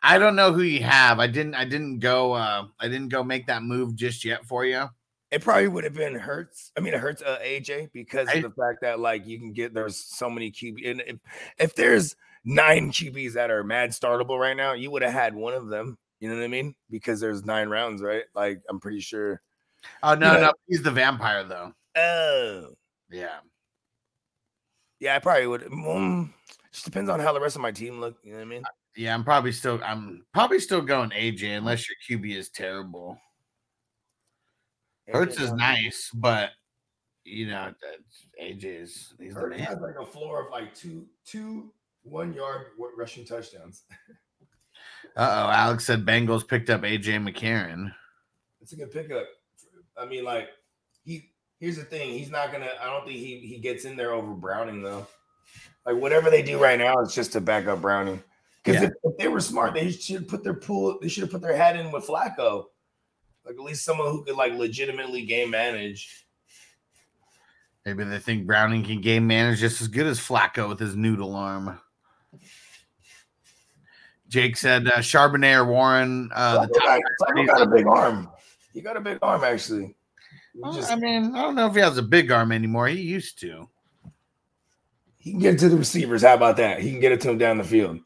I 0.01 0.17
don't 0.17 0.36
know 0.36 0.53
who 0.53 0.62
you 0.62 0.84
have. 0.84 1.19
I 1.19 1.27
didn't. 1.27 1.55
I 1.55 1.65
didn't 1.65 1.99
go. 1.99 2.34
Uh, 2.34 2.67
I 2.79 2.88
didn't 2.88 3.10
go 3.10 3.23
make 3.23 3.47
that 3.47 3.63
move 3.63 3.95
just 3.95 4.23
yet 4.25 4.45
for 4.45 4.65
you. 4.65 4.89
It 5.31 5.43
probably 5.43 5.67
would 5.67 5.83
have 5.83 5.93
been 5.93 6.15
Hurts. 6.15 6.71
I 6.75 6.79
mean, 6.81 6.93
it 6.93 6.99
hurts 6.99 7.21
uh, 7.21 7.37
AJ 7.43 7.91
because 7.93 8.27
I- 8.29 8.33
of 8.33 8.43
the 8.43 8.49
fact 8.49 8.79
that 8.81 8.99
like 8.99 9.27
you 9.27 9.37
can 9.37 9.53
get 9.53 9.73
there's 9.73 9.95
so 9.97 10.29
many 10.29 10.51
QB 10.51 10.89
and 10.89 11.01
if, 11.05 11.17
if 11.59 11.75
there's 11.75 12.15
nine 12.45 12.91
QBs 12.91 13.33
that 13.33 13.51
are 13.51 13.63
mad 13.63 13.91
startable 13.91 14.39
right 14.39 14.57
now, 14.57 14.73
you 14.73 14.89
would 14.91 15.01
have 15.03 15.13
had 15.13 15.35
one 15.35 15.53
of 15.53 15.67
them. 15.67 15.97
You 16.19 16.29
know 16.29 16.35
what 16.35 16.43
I 16.43 16.47
mean? 16.47 16.73
Because 16.89 17.19
there's 17.19 17.45
nine 17.45 17.69
rounds, 17.69 18.01
right? 18.01 18.23
Like 18.33 18.61
I'm 18.69 18.79
pretty 18.79 19.01
sure. 19.01 19.41
Oh 20.03 20.15
no, 20.15 20.33
Yeah. 20.33 20.39
no, 20.39 20.53
he's 20.67 20.81
the 20.83 20.91
vampire 20.91 21.43
though. 21.43 21.73
Oh, 21.95 22.69
Yeah. 23.11 23.37
yeah, 24.99 25.15
I 25.15 25.19
probably 25.19 25.47
would. 25.47 25.61
Mm, 25.61 26.29
just 26.71 26.85
depends 26.85 27.09
on 27.09 27.19
how 27.19 27.33
the 27.33 27.39
rest 27.39 27.55
of 27.55 27.61
my 27.61 27.71
team 27.71 27.99
look. 27.99 28.17
You 28.23 28.31
know 28.31 28.37
what 28.39 28.45
I 28.45 28.49
mean? 28.49 28.63
Yeah, 28.95 29.13
I'm 29.13 29.23
probably 29.23 29.51
still 29.51 29.79
I'm 29.83 30.25
probably 30.33 30.59
still 30.59 30.81
going 30.81 31.11
AJ 31.11 31.57
unless 31.57 31.85
your 31.87 32.19
QB 32.19 32.35
is 32.35 32.49
terrible. 32.49 33.17
Hurts 35.11 35.39
is 35.39 35.51
nice, 35.53 36.09
but 36.13 36.51
you 37.23 37.47
know 37.47 37.73
that's- 37.81 38.25
AJ 38.41 38.63
is 38.81 39.13
he's 39.19 39.35
the 39.35 39.47
man. 39.47 39.60
has 39.60 39.79
like 39.79 39.95
a 39.99 40.05
floor 40.05 40.45
of 40.45 40.51
like 40.51 40.73
two, 40.73 41.05
two, 41.25 41.71
one 42.03 42.33
yard 42.33 42.67
wa- 42.77 42.89
rushing 42.97 43.25
touchdowns. 43.25 43.83
Uh 45.17 45.45
oh, 45.47 45.51
Alex 45.51 45.85
said 45.85 46.05
Bengals 46.05 46.47
picked 46.47 46.69
up 46.69 46.81
AJ 46.81 47.27
McCarron. 47.27 47.91
It's 48.62 48.71
a 48.73 48.75
good 48.75 48.91
pickup. 48.91 49.25
I 49.97 50.05
mean, 50.05 50.23
like 50.23 50.49
he. 51.03 51.31
Here's 51.60 51.75
the 51.77 51.83
thing. 51.83 52.12
He's 52.12 52.29
not 52.29 52.51
gonna. 52.51 52.69
I 52.81 52.85
don't 52.85 53.05
think 53.05 53.17
he 53.17 53.39
he 53.39 53.57
gets 53.60 53.83
in 53.85 53.97
there 53.97 54.13
over 54.13 54.33
Browning 54.33 54.81
though. 54.81 55.07
Like 55.85 55.95
whatever 55.97 56.29
they 56.29 56.41
do 56.43 56.62
right 56.62 56.77
now, 56.79 56.93
it's 56.99 57.15
just 57.15 57.33
to 57.33 57.41
back 57.41 57.65
up 57.67 57.81
Browning. 57.81 58.23
Because 58.63 58.81
Yeah. 58.81 58.87
if, 58.89 58.93
if 59.03 59.17
they 59.17 59.27
were 59.27 59.41
smart, 59.41 59.73
they 59.73 59.91
should 59.91 60.27
put 60.27 60.43
their 60.43 60.53
pool. 60.53 60.99
They 61.01 61.10
should 61.10 61.23
have 61.23 61.31
put 61.31 61.41
their 61.41 61.55
hat 61.57 61.75
in 61.75 61.91
with 61.91 62.05
Flacco. 62.07 62.65
Like 63.46 63.56
at 63.56 63.62
least 63.62 63.83
someone 63.85 64.08
who 64.12 64.23
could 64.23 64.35
like 64.35 64.54
legitimately 64.54 65.25
game 65.25 65.50
manage. 65.50 66.25
Maybe 67.85 68.04
they 68.04 68.19
think 68.19 68.46
Browning 68.46 68.83
can 68.83 69.02
game 69.02 69.25
manage 69.25 69.60
just 69.60 69.81
as 69.81 69.87
good 69.87 70.06
as 70.06 70.19
Flacco 70.19 70.69
with 70.69 70.79
his 70.79 70.96
noodle 70.96 71.35
arm. 71.35 71.79
Jake 74.27 74.58
said 74.58 74.87
uh, 74.87 74.98
Charbonnet 74.98 75.58
or 75.58 75.65
Warren. 75.65 76.29
Uh, 76.33 76.67
the 76.67 76.73
Flacco 76.73 76.79
top 76.79 77.02
got, 77.19 77.35
Flacco 77.35 77.48
got 77.48 77.62
a 77.62 77.65
big 77.65 77.87
arm. 77.87 78.29
He 78.73 78.81
got 78.81 78.98
a 78.98 79.02
big 79.02 79.17
arm, 79.23 79.44
actually. 79.44 79.96
Well, 80.54 80.73
just- 80.73 80.92
I 80.92 80.96
mean, 80.96 81.35
I 81.35 81.42
don't 81.42 81.56
know 81.56 81.67
if 81.67 81.73
he 81.73 81.79
has 81.81 81.98
a 81.98 82.04
big 82.04 82.31
arm 82.31 82.52
anymore. 82.52 82.87
He 82.87 83.02
used 83.02 83.40
to. 83.40 83.67
he 85.17 85.31
can 85.31 85.40
get 85.40 85.56
it 85.56 85.60
to 85.60 85.69
the 85.69 85.77
receivers. 85.77 86.21
How 86.21 86.35
about 86.35 86.58
that? 86.58 86.79
He 86.81 86.92
can 86.92 87.00
get 87.00 87.12
it 87.12 87.21
to 87.21 87.29
him 87.31 87.37
down 87.40 87.58
the 87.58 87.63
field. 87.63 88.00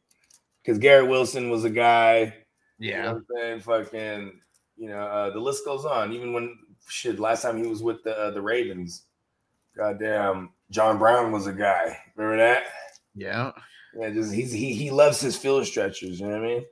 Because 0.64 0.78
Garrett 0.80 1.10
Wilson 1.10 1.50
was 1.50 1.66
a 1.66 1.70
guy. 1.70 2.34
You 2.80 2.92
know 2.92 2.98
Yeah. 2.98 3.06
what 3.08 3.16
I'm 3.18 3.26
saying? 3.36 3.60
Fucking, 3.60 4.40
you 4.84 4.90
know, 4.90 5.00
uh, 5.00 5.30
the 5.30 5.40
list 5.40 5.64
goes 5.64 5.86
on. 5.86 6.12
Even 6.12 6.34
when 6.34 6.58
shit, 6.90 7.18
last 7.18 7.42
time 7.42 7.58
he 7.58 7.66
was 7.70 7.82
with 7.82 8.04
the 8.04 8.14
uh, 8.18 8.32
the 8.32 8.42
Ravens, 8.42 9.04
goddamn, 9.78 10.50
John 10.72 10.98
Brown 10.98 11.32
was 11.32 11.48
a 11.48 11.54
guy. 11.54 11.98
Remember 12.18 12.36
that? 12.44 12.66
Yeah. 13.16 13.52
Yeah, 13.98 14.10
just 14.10 14.34
he's 14.34 14.52
he 14.52 14.74
he 14.74 14.92
loves 14.92 15.22
his 15.22 15.38
field 15.38 15.66
stretchers. 15.66 16.20
You 16.20 16.28
know 16.28 16.34
what 16.34 16.44
I 16.44 16.48
mean? 16.48 16.66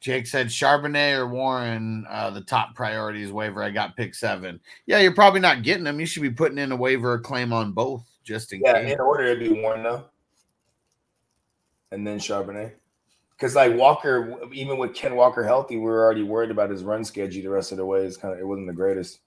Jake 0.00 0.26
said 0.26 0.48
Charbonnet 0.48 1.18
or 1.18 1.28
Warren, 1.28 2.04
uh, 2.10 2.30
the 2.30 2.40
top 2.40 2.74
priorities 2.74 3.30
waiver. 3.30 3.62
I 3.62 3.70
got 3.70 3.96
pick 3.96 4.16
seven. 4.16 4.58
Yeah, 4.86 4.98
you're 4.98 5.14
probably 5.14 5.40
not 5.40 5.62
getting 5.62 5.84
them. 5.84 6.00
You 6.00 6.06
should 6.06 6.22
be 6.22 6.30
putting 6.30 6.58
in 6.58 6.72
a 6.72 6.76
waiver 6.76 7.16
claim 7.20 7.52
on 7.52 7.70
both 7.70 8.04
just 8.24 8.52
in 8.52 8.60
Yeah, 8.64 8.80
case. 8.82 8.94
in 8.94 8.98
order 9.00 9.22
it'd 9.24 9.38
be 9.38 9.60
Warren 9.60 9.84
though, 9.84 10.06
and 11.92 12.04
then 12.04 12.18
Charbonnet. 12.18 12.72
Because 13.40 13.54
like 13.54 13.74
Walker, 13.74 14.38
even 14.52 14.76
with 14.76 14.94
Ken 14.94 15.16
Walker 15.16 15.42
healthy, 15.42 15.76
we 15.76 15.84
were 15.84 16.04
already 16.04 16.22
worried 16.22 16.50
about 16.50 16.68
his 16.68 16.84
run 16.84 17.04
schedule 17.06 17.42
the 17.42 17.48
rest 17.48 17.72
of 17.72 17.78
the 17.78 17.86
way. 17.86 18.04
It's 18.04 18.18
kind 18.18 18.34
of 18.34 18.40
it 18.40 18.46
wasn't 18.46 18.66
the 18.66 18.74
greatest. 18.74 19.20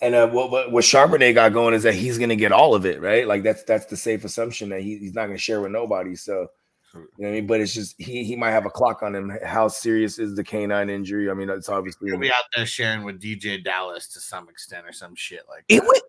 And 0.00 0.14
uh, 0.14 0.28
what, 0.28 0.52
what 0.52 0.70
what 0.70 0.84
Charbonnet 0.84 1.34
got 1.34 1.52
going 1.52 1.74
is 1.74 1.82
that 1.82 1.94
he's 1.94 2.18
going 2.18 2.28
to 2.28 2.36
get 2.36 2.52
all 2.52 2.72
of 2.72 2.86
it, 2.86 3.00
right? 3.00 3.26
Like 3.26 3.42
that's 3.42 3.64
that's 3.64 3.86
the 3.86 3.96
safe 3.96 4.24
assumption 4.24 4.68
that 4.68 4.82
he, 4.82 4.98
he's 4.98 5.14
not 5.14 5.26
going 5.26 5.36
to 5.36 5.42
share 5.42 5.60
with 5.60 5.72
nobody. 5.72 6.14
So, 6.14 6.46
you 6.94 7.00
know 7.00 7.06
what 7.16 7.28
I 7.28 7.32
mean. 7.32 7.46
But 7.48 7.60
it's 7.62 7.74
just 7.74 7.96
he 8.00 8.22
he 8.22 8.36
might 8.36 8.52
have 8.52 8.66
a 8.66 8.70
clock 8.70 9.02
on 9.02 9.12
him. 9.12 9.36
How 9.44 9.66
serious 9.66 10.20
is 10.20 10.36
the 10.36 10.44
K9 10.44 10.88
injury? 10.88 11.28
I 11.28 11.34
mean, 11.34 11.50
it's 11.50 11.68
obviously 11.68 12.10
He'll 12.10 12.20
be 12.20 12.30
out 12.30 12.44
there 12.54 12.64
sharing 12.64 13.02
with 13.02 13.20
DJ 13.20 13.64
Dallas 13.64 14.06
to 14.12 14.20
some 14.20 14.48
extent 14.48 14.86
or 14.86 14.92
some 14.92 15.16
shit 15.16 15.42
like 15.48 15.64
it 15.68 15.80
that. 15.80 15.88
went 15.88 16.02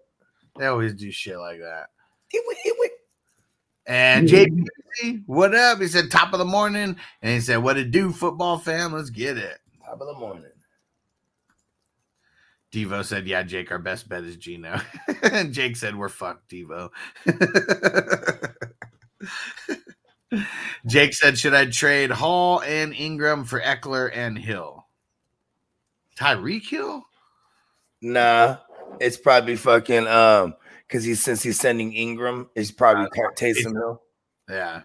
They 0.60 0.68
always 0.68 0.94
do 0.94 1.10
shit 1.10 1.40
like 1.40 1.62
that. 1.62 1.88
it 2.32 2.44
went 2.46 2.60
it 2.64 2.76
went. 2.78 2.92
And 3.88 4.28
JP, 4.28 5.24
what 5.26 5.54
up? 5.54 5.80
He 5.80 5.88
said 5.88 6.10
top 6.10 6.34
of 6.34 6.40
the 6.40 6.46
morning. 6.46 6.96
And 7.22 7.34
he 7.34 7.40
said, 7.40 7.58
What 7.58 7.78
it 7.78 7.92
do, 7.92 8.12
football 8.12 8.58
fam? 8.58 8.94
Let's 8.94 9.10
get 9.10 9.38
it. 9.38 9.60
Top 9.84 10.02
of 10.02 10.08
the 10.08 10.14
morning. 10.14 10.44
Devo 12.72 13.06
said, 13.06 13.28
Yeah, 13.28 13.44
Jake, 13.44 13.72
our 13.72 13.80
best 13.80 14.10
bet 14.10 14.24
is 14.24 14.38
Geno. 14.38 14.82
and 15.24 15.54
Jake 15.54 15.76
said, 15.76 15.96
We're 15.96 16.10
fucked, 16.10 16.50
Devo. 16.50 16.90
Jake 20.86 21.14
said, 21.14 21.38
Should 21.38 21.54
I 21.54 21.66
trade 21.66 22.12
Hall 22.12 22.62
and 22.62 22.94
Ingram 22.94 23.46
for 23.46 23.62
Ekeler 23.62 24.10
and 24.14 24.38
Hill? 24.38 24.86
Tyreek 26.18 26.68
Hill? 26.68 27.06
Nah, 28.02 28.58
it's 29.00 29.18
probably 29.18 29.56
fucking 29.56 30.08
um 30.08 30.56
because 30.96 31.04
he's 31.06 31.22
since 31.22 31.44
he's 31.44 31.60
sending 31.60 31.92
Ingram, 31.94 32.50
he's 32.56 32.72
probably 32.72 33.04
uh, 33.06 33.30
Taysom 33.36 33.74
Hill. 33.74 34.02
Yeah. 34.50 34.84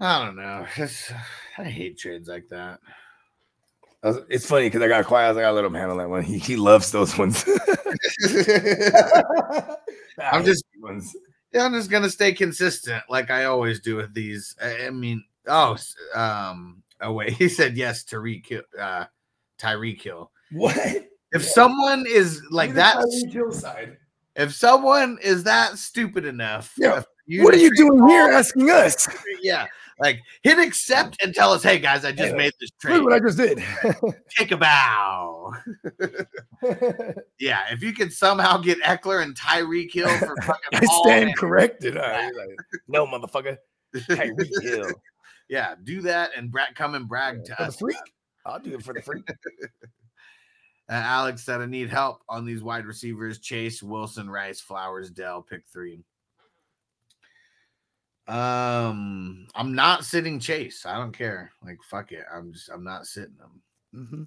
I 0.00 0.24
don't 0.24 0.36
know. 0.36 0.66
It's- 0.78 1.12
I 1.58 1.64
hate 1.64 1.98
trades 1.98 2.26
like 2.26 2.48
that. 2.48 2.80
Was- 4.02 4.22
It's 4.30 4.46
funny 4.46 4.66
because 4.66 4.80
I 4.80 4.88
got 4.88 5.04
quiet. 5.04 5.26
I 5.26 5.28
was 5.28 5.36
like, 5.36 5.44
I 5.44 5.50
let 5.50 5.64
him 5.66 5.74
handle 5.74 5.98
that 5.98 6.08
one. 6.08 6.22
He, 6.22 6.38
he 6.38 6.56
loves 6.56 6.90
those 6.90 7.18
ones. 7.18 7.44
I'm 10.18 10.44
just- 10.44 10.64
ones. 10.80 11.14
Yeah, 11.52 11.64
I'm 11.66 11.72
just 11.74 11.90
gonna 11.90 12.10
stay 12.10 12.32
consistent, 12.32 13.04
like 13.08 13.30
I 13.30 13.44
always 13.44 13.78
do 13.80 13.94
with 13.96 14.12
these. 14.14 14.56
I, 14.60 14.86
I 14.86 14.90
mean, 14.90 15.22
oh, 15.46 15.76
um, 16.14 16.82
oh 17.00 17.12
wait, 17.12 17.30
he 17.34 17.48
said 17.48 17.76
yes, 17.76 18.04
Hill- 18.04 18.62
uh, 18.80 19.04
Tyreek 19.60 20.00
Hill. 20.02 20.32
What? 20.50 21.06
If 21.34 21.44
someone 21.44 22.04
is 22.08 22.40
like 22.50 22.72
that, 22.74 22.96
hillside. 23.30 23.98
if 24.36 24.54
someone 24.54 25.18
is 25.22 25.44
that 25.44 25.76
stupid 25.78 26.24
enough, 26.24 26.72
Yeah. 26.78 27.02
What 27.42 27.54
are 27.54 27.58
you 27.58 27.74
doing 27.74 28.06
here 28.08 28.28
asking 28.30 28.70
us? 28.70 29.08
Yeah, 29.42 29.66
like 29.98 30.20
hit 30.42 30.58
accept 30.58 31.22
and 31.22 31.34
tell 31.34 31.52
us, 31.52 31.62
hey 31.62 31.78
guys, 31.78 32.04
I 32.04 32.12
just 32.12 32.30
Yeah. 32.32 32.36
made 32.36 32.52
this 32.60 32.70
trade. 32.80 32.96
Look 32.98 33.04
what 33.04 33.12
I 33.14 33.20
just 33.20 33.38
did. 33.38 33.62
Take 34.38 34.52
a 34.52 34.56
bow. 34.58 35.54
Yeah, 37.38 37.60
if 37.72 37.82
you 37.82 37.92
could 37.92 38.12
somehow 38.12 38.58
get 38.58 38.80
Ekeler 38.82 39.22
and 39.22 39.34
Tyreek 39.38 39.92
Hill 39.92 40.08
for 40.18 40.34
fucking 40.42 40.70
I 40.80 40.84
stand 41.02 41.28
and- 41.30 41.36
corrected. 41.36 41.96
Right. 41.96 42.32
Like, 42.34 42.56
no, 42.88 43.06
motherfucker. 43.06 43.56
Tyreek 43.94 44.62
Hill. 44.62 44.90
yeah, 45.48 45.74
do 45.82 46.00
that 46.02 46.30
and 46.36 46.50
bra- 46.50 46.66
come 46.74 46.94
and 46.94 47.08
brag 47.08 47.44
to 47.44 47.56
For 47.56 47.62
the 47.64 47.68
us. 47.68 47.78
freak? 47.78 47.96
I'll 48.46 48.60
do 48.60 48.74
it 48.74 48.82
for 48.82 48.94
the 48.94 49.02
freak. 49.02 49.26
Uh, 50.88 50.92
Alex 50.94 51.42
said, 51.44 51.60
I 51.60 51.66
need 51.66 51.88
help 51.88 52.22
on 52.28 52.44
these 52.44 52.62
wide 52.62 52.84
receivers 52.84 53.38
Chase, 53.38 53.82
Wilson, 53.82 54.28
Rice, 54.28 54.60
Flowers, 54.60 55.10
Dell, 55.10 55.42
pick 55.42 55.62
three. 55.72 56.04
Um, 58.26 59.46
I'm 59.54 59.74
not 59.74 60.04
sitting 60.04 60.40
Chase. 60.40 60.86
I 60.86 60.98
don't 60.98 61.16
care. 61.16 61.52
Like, 61.64 61.78
fuck 61.82 62.12
it. 62.12 62.24
I'm 62.32 62.52
just, 62.52 62.70
I'm 62.70 62.84
not 62.84 63.06
sitting 63.06 63.36
them. 63.38 63.62
Mm-hmm. 63.94 64.22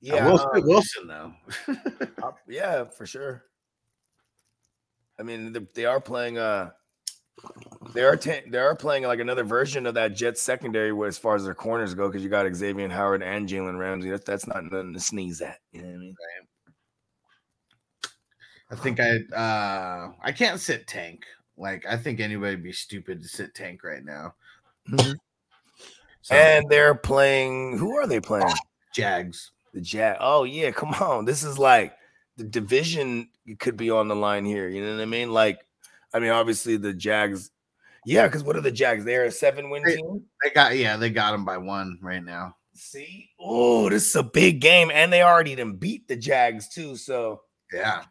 Yeah, 0.00 0.26
will 0.26 0.40
uh, 0.40 0.60
Wilson 0.64 1.06
though. 1.06 1.32
Uh, 2.22 2.32
yeah, 2.48 2.84
for 2.84 3.06
sure. 3.06 3.44
I 5.18 5.22
mean, 5.22 5.52
they, 5.52 5.60
they 5.74 5.84
are 5.84 6.00
playing. 6.00 6.38
Uh, 6.38 6.70
they 7.94 8.02
are 8.02 8.16
ta- 8.16 8.42
they 8.48 8.58
are 8.58 8.74
playing 8.74 9.04
like 9.04 9.20
another 9.20 9.44
version 9.44 9.86
of 9.86 9.94
that 9.94 10.14
Jets 10.14 10.42
secondary, 10.42 10.92
where 10.92 11.08
as 11.08 11.18
far 11.18 11.34
as 11.34 11.44
their 11.44 11.54
corners 11.54 11.94
go, 11.94 12.08
because 12.08 12.22
you 12.22 12.28
got 12.28 12.46
Xavien 12.46 12.90
Howard 12.90 13.22
and 13.22 13.48
Jalen 13.48 13.78
Ramsey. 13.78 14.10
That's 14.10 14.24
that's 14.24 14.46
not 14.46 14.64
nothing 14.64 14.92
to 14.94 15.00
sneeze 15.00 15.40
at. 15.40 15.58
You 15.72 15.82
know 15.82 15.88
what 15.88 15.94
I 15.94 15.98
mean? 15.98 16.14
I 18.70 18.74
think 18.76 19.00
I, 19.00 19.16
uh, 19.36 20.12
I 20.22 20.32
can't 20.32 20.58
sit 20.58 20.86
Tank. 20.86 21.24
Like, 21.58 21.84
I 21.86 21.98
think 21.98 22.20
anybody 22.20 22.54
would 22.54 22.64
be 22.64 22.72
stupid 22.72 23.20
to 23.20 23.28
sit 23.28 23.54
Tank 23.54 23.84
right 23.84 24.02
now. 24.02 24.34
Mhm. 24.88 25.16
So, 26.22 26.34
And 26.34 26.68
they're 26.70 26.94
playing. 26.94 27.76
Who 27.76 27.96
are 27.96 28.06
they 28.06 28.20
playing? 28.20 28.54
Jags. 28.94 29.50
The 29.74 29.80
Jag. 29.80 30.16
Oh 30.20 30.44
yeah, 30.44 30.70
come 30.70 30.94
on. 30.94 31.24
This 31.24 31.42
is 31.42 31.58
like 31.58 31.94
the 32.36 32.44
division 32.44 33.28
could 33.58 33.76
be 33.76 33.90
on 33.90 34.08
the 34.08 34.16
line 34.16 34.44
here. 34.44 34.68
You 34.68 34.84
know 34.84 34.96
what 34.96 35.02
I 35.02 35.06
mean? 35.06 35.32
Like, 35.32 35.58
I 36.14 36.18
mean, 36.18 36.30
obviously 36.30 36.76
the 36.76 36.92
Jags. 36.92 37.50
Yeah, 38.04 38.26
because 38.26 38.42
what 38.42 38.56
are 38.56 38.60
the 38.60 38.70
Jags? 38.72 39.04
They're 39.04 39.24
a 39.26 39.30
seven 39.30 39.70
win 39.70 39.82
Hey. 39.86 39.96
team. 39.96 40.24
They 40.42 40.50
got, 40.50 40.76
yeah, 40.76 40.96
they 40.96 41.10
got 41.10 41.32
them 41.32 41.44
by 41.44 41.58
one 41.58 41.98
right 42.02 42.22
now. 42.24 42.56
See, 42.74 43.30
oh, 43.38 43.88
this 43.88 44.08
is 44.08 44.16
a 44.16 44.22
big 44.22 44.60
game, 44.60 44.90
and 44.92 45.12
they 45.12 45.22
already 45.22 45.54
done 45.54 45.76
beat 45.76 46.08
the 46.08 46.16
Jags 46.16 46.68
too. 46.68 46.96
So 46.96 47.42
Yeah. 47.72 48.04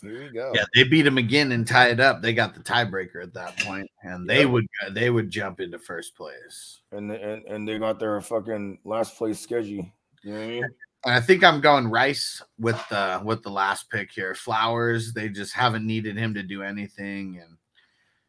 here 0.00 0.18
we 0.18 0.30
go. 0.30 0.52
Yeah, 0.54 0.64
they 0.74 0.84
beat 0.84 1.02
them 1.02 1.18
again 1.18 1.52
and 1.52 1.66
tie 1.66 1.88
it 1.88 2.00
up. 2.00 2.22
They 2.22 2.32
got 2.32 2.54
the 2.54 2.60
tiebreaker 2.60 3.22
at 3.22 3.34
that 3.34 3.58
point, 3.60 3.90
and 4.02 4.28
they 4.28 4.40
Yep. 4.42 4.50
would 4.50 4.66
they 4.92 5.10
would 5.10 5.30
jump 5.30 5.60
into 5.60 5.78
first 5.78 6.16
place. 6.16 6.80
and 6.92 7.10
and 7.12 7.44
and 7.46 7.68
they 7.68 7.78
got 7.78 7.98
their 7.98 8.20
fucking 8.20 8.80
last 8.84 9.16
place 9.16 9.38
schedule. 9.40 9.86
You 10.22 10.32
know 10.32 10.38
what 10.38 10.44
I 10.44 10.46
mean? 10.48 10.64
And 11.04 11.14
I 11.14 11.20
think 11.20 11.42
I'm 11.42 11.60
going 11.60 11.88
Rice 11.88 12.42
with 12.58 12.80
the 12.90 13.20
with 13.24 13.42
the 13.42 13.50
last 13.50 13.90
pick 13.90 14.12
here. 14.12 14.34
Flowers, 14.34 15.12
they 15.12 15.28
just 15.28 15.54
haven't 15.54 15.86
needed 15.86 16.16
him 16.16 16.34
to 16.34 16.42
do 16.42 16.62
anything, 16.62 17.38
and 17.42 17.56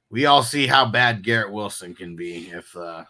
we 0.09 0.25
all 0.25 0.43
see 0.43 0.67
how 0.67 0.85
bad 0.85 1.23
Garrett 1.23 1.51
Wilson 1.51 1.93
can 1.93 2.15
be. 2.15 2.49
If 2.49 2.75
uh 2.75 3.03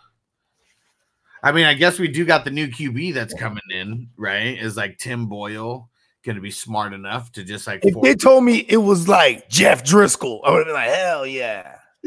I 1.44 1.52
mean, 1.52 1.66
I 1.66 1.74
guess 1.74 2.00
we 2.00 2.08
do 2.08 2.26
got 2.26 2.46
the 2.46 2.52
new 2.52 2.68
QB 2.68 3.14
that's 3.14 3.34
coming 3.34 3.62
in, 3.72 4.10
right? 4.18 4.58
Is 4.62 4.78
like 4.78 4.98
Tim 4.98 5.28
Boyle 5.28 5.90
going 6.24 6.36
to 6.36 6.42
be 6.42 6.52
smart 6.52 6.94
enough 6.94 7.32
to 7.32 7.44
just 7.44 7.66
like 7.66 7.82
If 7.84 8.00
they 8.02 8.14
told 8.14 8.44
me 8.44 8.66
it 8.70 8.78
was 8.78 9.08
like 9.08 9.50
Jeff 9.50 9.84
Driskel, 9.84 10.42
I 10.44 10.52
would 10.52 10.60
have 10.60 10.68
been 10.68 10.76
like, 10.76 10.90
hell 10.90 11.26
yeah. 11.26 11.78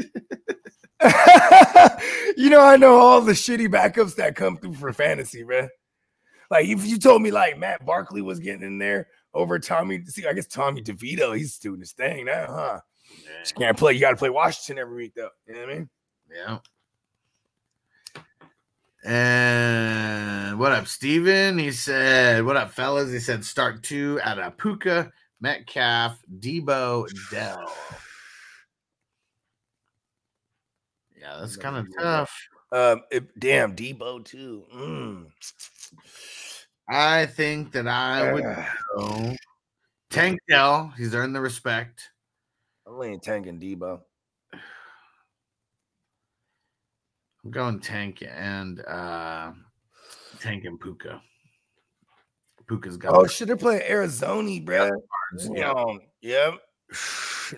you 2.37 2.49
know, 2.49 2.63
I 2.63 2.77
know 2.77 2.95
all 2.95 3.21
the 3.21 3.33
shitty 3.33 3.69
backups 3.69 4.15
that 4.17 4.37
come 4.37 4.57
through 4.57 4.75
for 4.75 4.93
fantasy, 4.93 5.45
man. 5.45 5.69
Like 6.51 6.67
if 6.67 6.87
you 6.87 6.99
told 6.99 7.23
me 7.23 7.31
like 7.31 7.59
Matt 7.59 7.85
Barkley 7.85 8.23
was 8.23 8.39
getting 8.41 8.63
in 8.63 8.79
there 8.79 9.09
over 9.33 9.59
Tommy, 9.59 10.05
see, 10.07 10.27
I 10.27 10.33
guess 10.33 10.47
Tommy 10.47 10.83
DeVito, 10.83 11.37
he's 11.37 11.59
doing 11.59 11.81
his 11.81 11.93
thing 11.93 12.27
now, 12.27 12.47
huh? 12.49 12.81
Just 13.43 13.55
can't 13.57 13.77
play. 13.77 13.93
You 13.93 14.01
got 14.01 14.11
to 14.11 14.17
play 14.17 14.31
Washington 14.31 14.81
every 14.81 14.97
week, 14.97 15.15
though. 15.15 15.29
You 15.47 15.55
know 15.55 15.61
what 15.61 15.71
I 15.71 15.75
mean? 15.75 15.89
Yeah. 16.35 16.59
And 19.07 20.59
what 20.59 20.73
up, 20.73 20.87
Steven? 20.87 21.59
He 21.59 21.73
said, 21.73 22.45
What 22.45 22.57
up, 22.57 22.71
fellas? 22.71 23.13
He 23.13 23.19
said, 23.21 23.45
Start 23.45 23.83
two 23.83 24.19
at 24.25 24.39
a 24.39 24.51
Puka, 24.51 25.13
Metcalf, 25.41 26.19
Deebo, 26.41 27.07
Dell. 27.31 27.71
Yeah, 31.21 31.37
that's 31.41 31.57
kind 31.57 31.77
of 31.77 31.87
tough. 31.99 32.49
Um, 32.73 33.03
it- 33.11 33.39
damn, 33.39 33.77
Deebo 33.77 34.25
too. 34.25 34.65
Mm. 34.75 35.27
I 36.89 37.27
think 37.27 37.73
that 37.73 37.89
I 37.89 38.33
would 38.33 38.45
go 38.97 39.35
Tank 40.11 40.39
Dell, 40.49 40.93
he's 40.97 41.15
earned 41.15 41.35
the 41.35 41.41
respect. 41.41 42.11
I'm 42.87 42.99
laying 42.99 43.21
Tank 43.21 43.47
and 43.47 43.61
Deebo. 43.61 44.01
I'm 47.45 47.51
going 47.51 47.81
Tank 47.81 48.23
and 48.27 48.81
uh 48.87 49.53
Tank 50.41 50.65
and 50.65 50.79
Puka. 50.81 51.21
Puka's 52.67 52.97
got 52.97 53.15
Oh 53.15 53.27
should 53.27 53.49
they're 53.49 53.57
playing 53.57 53.83
Arizona, 53.83 54.61
bro. 54.61 54.91
yeah. 55.53 55.75
Yep. 56.23 56.55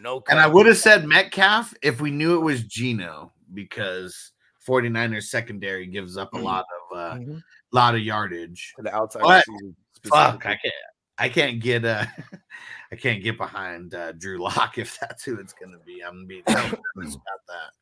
No, 0.00 0.22
And 0.28 0.40
I 0.40 0.46
would 0.46 0.66
have 0.66 0.78
said 0.78 1.06
Metcalf 1.06 1.72
if 1.82 2.00
we 2.00 2.10
knew 2.10 2.36
it 2.36 2.42
was 2.42 2.64
Gino 2.64 3.32
because 3.54 4.32
49ers 4.66 5.24
secondary 5.24 5.86
gives 5.86 6.16
up 6.16 6.32
a 6.34 6.38
lot 6.38 6.64
of 6.90 6.96
uh 6.98 7.14
Mhm. 7.14 7.42
Lot 7.76 7.94
of 7.94 8.00
yardage. 8.00 8.72
For 8.74 8.82
the 8.82 8.94
outside 8.94 9.22
But- 9.22 9.44
receiver 9.48 9.74
Fuck. 10.08 10.46
I 10.46 10.56
can't 10.56 10.74
I 11.18 11.28
can't 11.28 11.60
get 11.60 11.84
uh 11.84 12.04
I 12.92 12.96
can't 12.96 13.22
get 13.22 13.36
behind 13.36 13.92
uh 13.94 14.12
Drew 14.12 14.38
Lock 14.38 14.78
if 14.78 14.98
that's 15.00 15.24
who 15.24 15.38
it's 15.38 15.52
gonna 15.52 15.78
be. 15.84 16.00
I'm 16.02 16.14
gonna 16.14 16.26
be 16.26 16.42
so 16.48 16.54
nervous 16.54 17.14
about 17.14 17.42
that. 17.48 17.72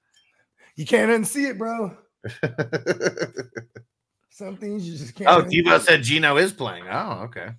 You 0.77 0.87
can't 0.87 1.11
unsee 1.11 1.51
it, 1.51 1.59
bro. 1.59 1.97
Some 4.31 4.57
things 4.57 4.89
you 4.89 4.97
just 4.99 5.15
can't. 5.15 5.29
oh, 5.31 5.43
unsee. 5.43 5.63
Devo 5.65 5.81
said 5.81 6.03
Geno 6.03 6.37
is 6.39 6.53
playing. 6.53 6.85
Oh, 6.91 7.23
okay. 7.27 7.51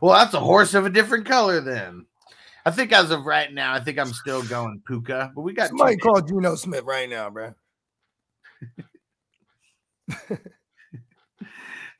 Well, 0.00 0.14
that's 0.16 0.32
a 0.34 0.40
horse 0.40 0.72
of 0.74 0.86
a 0.86 0.90
different 0.90 1.26
color 1.26 1.60
then. 1.60 2.06
I 2.64 2.70
think 2.70 2.92
as 2.92 3.10
of 3.10 3.26
right 3.26 3.52
now, 3.52 3.74
I 3.74 3.80
think 3.80 3.98
I'm 3.98 4.12
still 4.12 4.42
going 4.44 4.80
Puka, 4.86 5.32
but 5.34 5.42
we 5.42 5.52
got 5.52 5.64
two 5.70 5.76
Somebody 5.76 5.96
days. 5.96 6.02
call 6.02 6.20
Geno 6.22 6.54
Smith 6.54 6.84
right 6.84 7.10
now, 7.10 7.28
bro. 7.28 7.52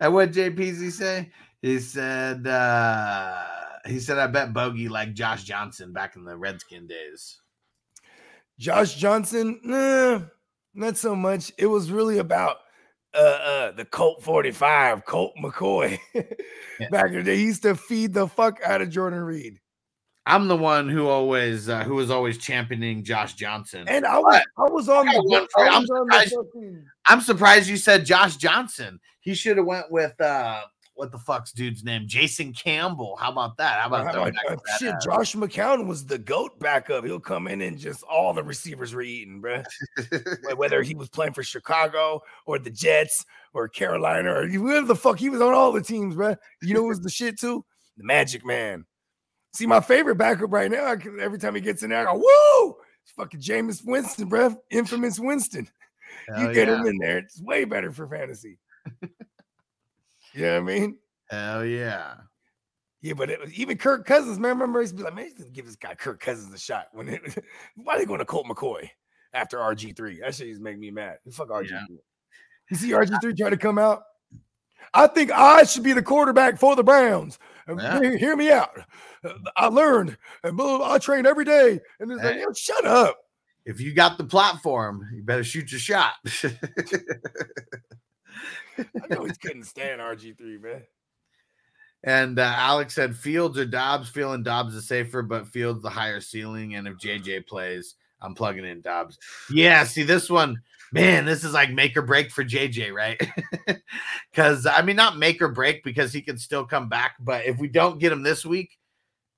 And 0.00 0.12
what 0.12 0.32
JPZ 0.32 0.92
say? 0.92 1.30
He 1.62 1.78
said 1.78 2.46
uh 2.46 3.42
he 3.86 4.00
said 4.00 4.18
I 4.18 4.26
bet 4.26 4.52
bogey 4.52 4.88
like 4.88 5.14
Josh 5.14 5.44
Johnson 5.44 5.92
back 5.92 6.16
in 6.16 6.24
the 6.24 6.36
Redskin 6.36 6.86
days. 6.86 7.40
Josh 8.58 8.94
Johnson, 8.94 9.60
nah, 9.64 10.20
not 10.74 10.96
so 10.96 11.16
much. 11.16 11.52
It 11.58 11.66
was 11.66 11.90
really 11.90 12.18
about 12.18 12.58
uh, 13.14 13.18
uh, 13.18 13.72
the 13.72 13.84
Colt 13.84 14.22
45, 14.22 15.04
Colt 15.04 15.34
McCoy. 15.42 15.98
Back 16.90 17.06
in 17.06 17.14
the 17.16 17.22
day. 17.22 17.36
He 17.36 17.44
used 17.44 17.62
to 17.62 17.74
feed 17.74 18.12
the 18.12 18.26
fuck 18.26 18.60
out 18.64 18.80
of 18.80 18.90
Jordan 18.90 19.20
Reed. 19.20 19.60
I'm 20.26 20.48
the 20.48 20.56
one 20.56 20.88
who 20.88 21.06
always 21.06 21.68
uh, 21.68 21.84
who 21.84 21.94
was 21.96 22.10
always 22.10 22.38
championing 22.38 23.04
Josh 23.04 23.34
Johnson. 23.34 23.84
And 23.88 24.06
I 24.06 24.18
was 24.18 24.40
I 24.56 24.70
was 24.70 24.88
on 24.88 25.08
I 25.08 25.12
the. 25.14 25.48
I 25.58 25.68
on 25.68 25.86
surprised- 25.86 26.36
I'm 27.06 27.20
surprised 27.20 27.68
you 27.68 27.76
said 27.76 28.06
Josh 28.06 28.36
Johnson. 28.36 28.98
He 29.20 29.34
should 29.34 29.56
have 29.58 29.66
went 29.66 29.90
with 29.90 30.18
uh 30.20 30.62
what 30.96 31.10
the 31.10 31.18
fuck's 31.18 31.50
dude's 31.52 31.82
name? 31.82 32.04
Jason 32.06 32.52
Campbell. 32.52 33.16
How 33.20 33.32
about 33.32 33.56
that? 33.56 33.80
How 33.80 33.88
about 33.88 34.14
that, 34.14 34.60
Shit, 34.78 34.94
Josh 35.02 35.34
McCown 35.34 35.88
was 35.88 36.06
the 36.06 36.18
GOAT 36.18 36.58
backup. 36.60 37.04
He'll 37.04 37.18
come 37.18 37.48
in 37.48 37.60
and 37.62 37.76
just 37.76 38.04
all 38.04 38.32
the 38.32 38.44
receivers 38.44 38.94
were 38.94 39.02
eating, 39.02 39.42
bruh. 39.42 39.64
Wh- 40.48 40.56
Whether 40.56 40.82
he 40.82 40.94
was 40.94 41.08
playing 41.08 41.32
for 41.32 41.42
Chicago 41.42 42.22
or 42.46 42.60
the 42.60 42.70
Jets 42.70 43.24
or 43.54 43.66
Carolina 43.68 44.32
or 44.32 44.46
whoever 44.46 44.86
the 44.86 44.94
fuck 44.94 45.18
he 45.18 45.30
was 45.30 45.40
on 45.40 45.52
all 45.52 45.72
the 45.72 45.82
teams, 45.82 46.14
bro. 46.14 46.36
You 46.62 46.74
know 46.74 46.82
was 46.84 47.00
the 47.00 47.10
shit 47.10 47.40
too? 47.40 47.64
the 47.96 48.04
Magic 48.04 48.44
Man. 48.46 48.84
See, 49.54 49.66
my 49.66 49.80
favorite 49.80 50.16
backup 50.16 50.52
right 50.52 50.70
now, 50.70 50.86
I 50.86 50.96
can- 50.96 51.20
every 51.20 51.38
time 51.38 51.54
he 51.54 51.60
gets 51.60 51.84
in 51.84 51.90
there, 51.90 52.08
I 52.08 52.12
go, 52.12 52.18
woo! 52.18 52.76
It's 53.02 53.12
fucking 53.12 53.40
Jameis 53.40 53.84
Winston, 53.84 54.28
bro. 54.28 54.60
Infamous 54.70 55.20
Winston. 55.20 55.68
you 56.38 56.52
get 56.52 56.66
yeah. 56.66 56.80
him 56.80 56.86
in 56.86 56.98
there, 56.98 57.18
it's 57.18 57.40
way 57.40 57.64
better 57.64 57.92
for 57.92 58.08
fantasy. 58.08 58.58
you 59.00 59.08
know 60.42 60.54
what 60.54 60.56
I 60.56 60.60
mean? 60.60 60.98
Hell 61.30 61.64
yeah. 61.64 62.14
Yeah, 63.00 63.12
but 63.12 63.30
it 63.30 63.38
was, 63.38 63.52
even 63.52 63.78
Kirk 63.78 64.06
Cousins, 64.06 64.40
man, 64.40 64.52
remember 64.52 64.80
he's 64.80 64.92
be 64.92 65.02
like, 65.02 65.14
man, 65.14 65.30
give 65.52 65.66
this 65.66 65.76
guy 65.76 65.94
Kirk 65.94 66.20
Cousins 66.20 66.52
a 66.52 66.58
shot. 66.58 66.86
When 66.92 67.08
it, 67.08 67.44
why 67.76 67.98
they 67.98 68.06
going 68.06 68.18
to 68.18 68.24
Colt 68.24 68.46
McCoy 68.46 68.88
after 69.34 69.58
RG3? 69.58 70.20
That 70.20 70.34
shit 70.34 70.48
just 70.48 70.62
make 70.62 70.78
me 70.78 70.90
mad. 70.90 71.18
Fuck 71.30 71.50
RG3. 71.50 71.70
Yeah. 71.70 71.80
You 72.70 72.76
see 72.76 72.90
RG3 72.90 73.36
try 73.36 73.50
to 73.50 73.56
come 73.56 73.78
out? 73.78 74.02
I 74.92 75.06
think 75.06 75.30
I 75.32 75.64
should 75.64 75.82
be 75.82 75.92
the 75.92 76.02
quarterback 76.02 76.58
for 76.58 76.76
the 76.76 76.84
Browns. 76.84 77.38
Yeah. 77.68 78.00
Hear, 78.00 78.16
hear 78.16 78.36
me 78.36 78.50
out. 78.50 78.78
I 79.56 79.66
learned 79.68 80.16
and 80.42 80.60
I 80.60 80.98
train 80.98 81.24
every 81.26 81.44
day. 81.46 81.80
And 81.98 82.12
it's 82.12 82.22
like, 82.22 82.34
Hey. 82.36 82.44
shut 82.54 82.84
up. 82.84 83.16
If 83.64 83.80
you 83.80 83.94
got 83.94 84.18
the 84.18 84.24
platform, 84.24 85.08
you 85.14 85.22
better 85.22 85.42
shoot 85.44 85.72
your 85.72 85.80
shot. 85.80 86.12
I 88.78 88.84
know 89.08 89.24
he's 89.24 89.38
couldn't 89.38 89.64
stand 89.64 90.00
RG3, 90.00 90.60
man. 90.62 90.82
and 92.02 92.38
uh, 92.38 92.52
Alex 92.56 92.94
said 92.94 93.16
Fields 93.16 93.58
or 93.58 93.64
Dobbs. 93.64 94.08
Feeling 94.10 94.42
Dobbs 94.42 94.74
is 94.74 94.86
safer, 94.86 95.22
but 95.22 95.46
Fields 95.46 95.82
the 95.82 95.88
higher 95.90 96.20
ceiling. 96.20 96.74
And 96.74 96.86
if 96.88 96.98
JJ 96.98 97.46
plays, 97.46 97.94
I'm 98.20 98.34
plugging 98.34 98.64
in 98.66 98.80
Dobbs. 98.82 99.18
Yeah, 99.50 99.84
see 99.84 100.02
this 100.02 100.28
one, 100.28 100.60
man. 100.94 101.24
This 101.24 101.44
is 101.44 101.52
like 101.52 101.70
make 101.70 101.96
or 101.96 102.02
break 102.02 102.30
for 102.30 102.44
JJ, 102.44 102.92
right? 102.92 103.20
Because 104.30 104.66
I 104.66 104.82
mean, 104.82 104.96
not 104.96 105.16
make 105.16 105.40
or 105.40 105.48
break 105.48 105.84
because 105.84 106.12
he 106.12 106.20
can 106.20 106.38
still 106.38 106.64
come 106.64 106.88
back. 106.88 107.14
But 107.20 107.46
if 107.46 107.58
we 107.58 107.68
don't 107.68 108.00
get 108.00 108.10
him 108.12 108.22
this 108.24 108.44
week, 108.44 108.76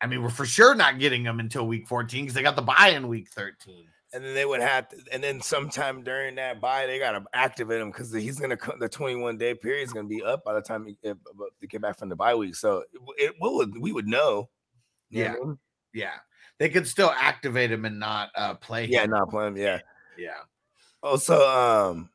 I 0.00 0.07
mean, 0.07 0.22
we're 0.22 0.30
for 0.30 0.46
sure 0.46 0.74
not 0.74 0.98
getting 0.98 1.22
him 1.24 1.38
until 1.38 1.66
week 1.66 1.86
14 1.86 2.24
because 2.24 2.34
they 2.34 2.42
got 2.42 2.57
the 2.57 2.62
bye 2.62 2.92
in 2.96 3.09
week 3.09 3.28
13. 3.30 3.88
And 4.14 4.24
then 4.24 4.32
they 4.34 4.46
would 4.46 4.62
have 4.62 4.88
to, 4.88 4.96
and 5.12 5.22
then 5.22 5.42
sometime 5.42 6.02
during 6.02 6.36
that 6.36 6.61
bye, 6.62 6.86
they 6.86 6.98
gotta 6.98 7.24
activate 7.34 7.80
him 7.82 7.90
because 7.90 8.11
he's 8.12 8.38
gonna 8.38 8.57
co- 8.57 8.78
the 8.78 8.88
21 8.88 9.36
day 9.36 9.54
period 9.54 9.82
is 9.82 9.92
gonna 9.92 10.09
be 10.09 10.22
up 10.22 10.42
by 10.44 10.54
the 10.54 10.62
time 10.62 10.86
he, 10.86 10.96
if, 11.02 11.18
about 11.30 11.50
to 11.61 11.66
get 11.66 11.82
back 11.82 11.98
from 11.98 12.09
the 12.09 12.16
bye 12.16 12.34
week. 12.34 12.54
So 12.54 12.84
it, 13.18 13.34
would 13.40 13.76
we 13.78 13.92
would 13.92 14.07
know. 14.09 14.48
You 15.11 15.24
know 15.24 15.24
Yeah. 15.24 15.32
what 15.32 15.42
I 15.42 15.46
mean? 15.48 15.59
Yeah, 15.92 16.14
they 16.59 16.68
could 16.70 16.86
still 16.86 17.11
activate 17.11 17.70
him 17.70 17.84
and 17.84 17.98
not 17.98 18.30
uh, 18.34 18.54
play. 18.54 18.86
yeah, 18.86 19.02
him. 19.04 19.11
not 19.11 19.28
playing. 19.28 19.57
Yeah. 19.59 19.80
yeah. 20.16 20.38
Also, 21.07 21.40
um, 21.48 22.11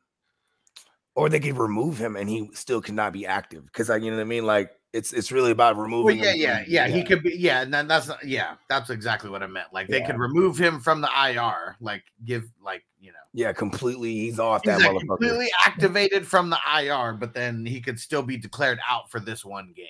or 1.14 1.28
they 1.28 1.40
could 1.40 1.56
remove 1.58 1.98
him 1.98 2.16
and 2.16 2.28
he 2.28 2.50
still 2.54 2.80
cannot 2.80 3.12
be 3.12 3.26
active 3.26 3.64
because, 3.66 3.88
like, 3.88 4.02
you 4.02 4.10
know 4.10 4.16
what 4.18 4.22
I 4.22 4.26
mean. 4.26 4.44
Like, 4.46 4.70
it's 4.92 5.12
it's 5.14 5.32
really 5.32 5.50
about 5.52 5.76
Well, 5.76 5.84
removing. 5.84 6.18
yeah, 6.18 6.32
him 6.32 6.40
yeah, 6.40 6.62
from- 6.64 6.72
yeah. 6.72 6.88
He 6.88 7.02
could 7.02 7.22
be, 7.22 7.34
yeah, 7.38 7.62
and 7.62 7.72
then 7.72 7.88
that's 7.88 8.08
not, 8.08 8.22
yeah, 8.24 8.56
that's 8.68 8.90
exactly 8.90 9.30
what 9.30 9.42
I 9.42 9.46
meant. 9.46 9.68
Like 9.72 9.88
they 9.88 10.02
could 10.02 10.18
remove 10.18 10.58
him 10.58 10.80
from 10.80 11.00
the 11.00 11.08
IR, 11.08 11.76
like 11.80 12.04
give, 12.26 12.44
like 12.62 12.84
you 13.00 13.10
know, 13.12 13.18
yeah, 13.32 13.52
completely. 13.54 14.12
He's 14.12 14.38
off 14.38 14.60
he's 14.64 14.76
that 14.76 14.80
like 14.80 14.90
motherfucker. 15.02 15.06
completely 15.18 15.48
activated 15.66 16.26
from 16.26 16.50
the 16.50 16.58
IR, 16.78 17.14
but 17.14 17.32
then 17.32 17.64
he 17.64 17.80
could 17.80 17.98
still 17.98 18.22
be 18.22 18.36
declared 18.36 18.78
out 18.86 19.10
for 19.10 19.18
this 19.18 19.44
one 19.46 19.72
game. 19.74 19.86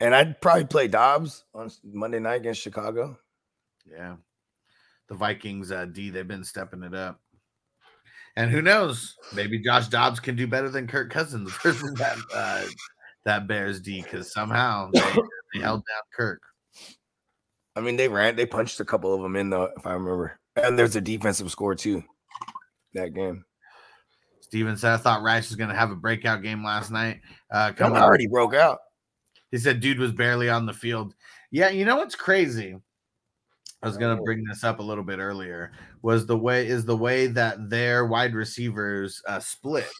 And 0.00 0.14
I'd 0.14 0.40
probably 0.40 0.64
play 0.64 0.88
Dobbs 0.88 1.44
on 1.54 1.70
Monday 1.84 2.20
night 2.20 2.36
against 2.40 2.62
Chicago. 2.62 3.18
Yeah, 3.86 4.16
the 5.08 5.14
Vikings 5.14 5.70
uh, 5.70 5.84
D, 5.84 6.08
they've 6.08 6.26
been 6.26 6.44
stepping 6.44 6.82
it 6.82 6.94
up, 6.94 7.20
and 8.36 8.50
who 8.50 8.62
knows, 8.62 9.16
maybe 9.32 9.58
Josh 9.58 9.88
Dobbs 9.88 10.20
can 10.20 10.36
do 10.36 10.46
better 10.46 10.68
than 10.68 10.86
Kirk 10.86 11.10
Cousins 11.10 11.52
versus 11.62 11.92
that 11.94 12.16
uh, 12.34 12.64
that 13.24 13.46
Bears 13.46 13.80
D 13.80 14.02
because 14.02 14.32
somehow 14.32 14.90
they, 14.92 15.00
they 15.54 15.60
held 15.62 15.82
down 15.86 16.02
Kirk. 16.16 16.40
I 17.76 17.80
mean, 17.80 17.96
they 17.96 18.08
ran, 18.08 18.36
they 18.36 18.46
punched 18.46 18.80
a 18.80 18.84
couple 18.84 19.14
of 19.14 19.22
them 19.22 19.36
in 19.36 19.50
though, 19.50 19.70
if 19.76 19.86
I 19.86 19.92
remember. 19.92 20.38
And 20.56 20.78
there's 20.78 20.96
a 20.96 21.00
defensive 21.00 21.50
score 21.50 21.74
too. 21.74 22.04
That 22.94 23.14
game. 23.14 23.44
Steven 24.40 24.76
said, 24.76 24.92
I 24.92 24.96
thought 24.98 25.22
Rice 25.22 25.48
was 25.48 25.56
going 25.56 25.70
to 25.70 25.76
have 25.76 25.90
a 25.90 25.96
breakout 25.96 26.42
game 26.42 26.62
last 26.62 26.92
night. 26.92 27.20
Uh, 27.50 27.72
Come 27.72 27.94
already 27.94 28.28
broke 28.28 28.54
out. 28.54 28.78
He 29.50 29.58
said, 29.58 29.80
dude 29.80 29.98
was 29.98 30.12
barely 30.12 30.48
on 30.48 30.66
the 30.66 30.72
field. 30.72 31.14
Yeah, 31.50 31.70
you 31.70 31.84
know 31.84 31.96
what's 31.96 32.14
crazy? 32.14 32.76
I 33.84 33.86
was 33.86 33.98
going 33.98 34.16
to 34.16 34.22
bring 34.22 34.42
this 34.44 34.64
up 34.64 34.78
a 34.78 34.82
little 34.82 35.04
bit 35.04 35.18
earlier. 35.18 35.70
Was 36.00 36.24
the 36.24 36.38
way 36.38 36.66
is 36.66 36.86
the 36.86 36.96
way 36.96 37.26
that 37.26 37.68
their 37.68 38.06
wide 38.06 38.34
receivers 38.34 39.20
uh, 39.28 39.40
split. 39.40 39.90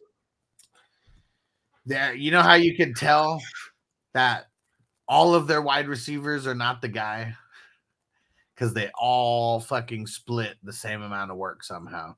There, 1.84 2.14
you 2.14 2.30
know 2.30 2.40
how 2.40 2.54
you 2.54 2.74
can 2.74 2.94
tell 2.94 3.42
that 4.14 4.46
all 5.06 5.34
of 5.34 5.46
their 5.46 5.60
wide 5.60 5.86
receivers 5.86 6.46
are 6.46 6.54
not 6.54 6.80
the 6.80 6.88
guy 6.88 7.34
because 8.54 8.72
they 8.72 8.90
all 8.98 9.60
fucking 9.60 10.06
split 10.06 10.56
the 10.62 10.72
same 10.72 11.02
amount 11.02 11.30
of 11.30 11.36
work 11.36 11.62
somehow. 11.62 12.16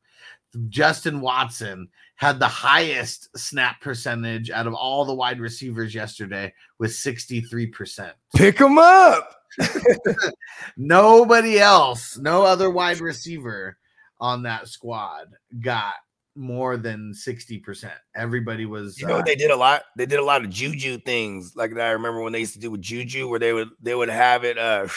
Justin 0.68 1.20
Watson 1.20 1.88
had 2.14 2.38
the 2.38 2.46
highest 2.46 3.36
snap 3.36 3.80
percentage 3.80 4.50
out 4.50 4.68
of 4.68 4.74
all 4.74 5.04
the 5.04 5.14
wide 5.14 5.40
receivers 5.40 5.94
yesterday 5.94 6.52
with 6.78 6.92
63%. 6.92 8.12
Pick 8.36 8.58
him 8.60 8.78
up. 8.78 9.34
Nobody 10.76 11.58
else, 11.58 12.18
no 12.18 12.42
other 12.42 12.70
wide 12.70 13.00
receiver 13.00 13.76
on 14.20 14.42
that 14.44 14.68
squad 14.68 15.28
got 15.60 15.94
more 16.34 16.76
than 16.76 17.12
60%. 17.14 17.90
Everybody 18.14 18.66
was 18.66 19.00
You 19.00 19.06
know 19.06 19.18
uh, 19.18 19.22
they 19.22 19.36
did 19.36 19.50
a 19.50 19.56
lot? 19.56 19.82
They 19.96 20.06
did 20.06 20.18
a 20.18 20.24
lot 20.24 20.44
of 20.44 20.50
juju 20.50 20.98
things. 20.98 21.54
Like 21.56 21.74
that 21.74 21.86
I 21.86 21.90
remember 21.92 22.22
when 22.22 22.32
they 22.32 22.40
used 22.40 22.54
to 22.54 22.60
do 22.60 22.70
with 22.70 22.82
juju, 22.82 23.28
where 23.28 23.38
they 23.38 23.52
would 23.52 23.68
they 23.80 23.94
would 23.94 24.10
have 24.10 24.44
it 24.44 24.58
uh, 24.58 24.88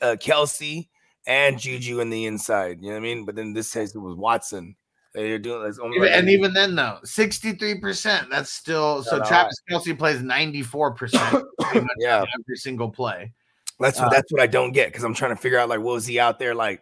uh 0.00 0.16
Kelce 0.16 0.88
and 1.26 1.58
Juju 1.58 2.00
in 2.00 2.10
the 2.10 2.26
inside. 2.26 2.78
You 2.80 2.88
know 2.88 2.94
what 2.94 3.00
I 3.00 3.00
mean? 3.00 3.24
But 3.24 3.34
then 3.34 3.52
this 3.52 3.72
case 3.72 3.94
it 3.94 3.98
was 3.98 4.16
Watson. 4.16 4.76
They're 5.14 5.38
doing 5.38 5.72
only 5.82 5.98
like- 5.98 6.10
and 6.10 6.28
even 6.28 6.52
then, 6.52 6.74
though, 6.74 6.98
63%. 7.04 8.28
That's 8.30 8.52
still 8.52 9.02
so 9.02 9.22
Travis 9.24 9.56
Kelce 9.70 9.98
plays 9.98 10.20
94% 10.20 11.42
yeah. 11.98 12.22
every 12.38 12.56
single 12.56 12.90
play. 12.90 13.32
That's 13.78 13.98
what 13.98 14.08
Uh, 14.08 14.10
that's 14.10 14.32
what 14.32 14.40
I 14.40 14.46
don't 14.46 14.72
get 14.72 14.88
because 14.88 15.04
I'm 15.04 15.14
trying 15.14 15.34
to 15.34 15.40
figure 15.40 15.58
out 15.58 15.68
like 15.68 15.80
what 15.80 15.94
was 15.94 16.06
he 16.06 16.18
out 16.18 16.38
there 16.38 16.54
like, 16.54 16.80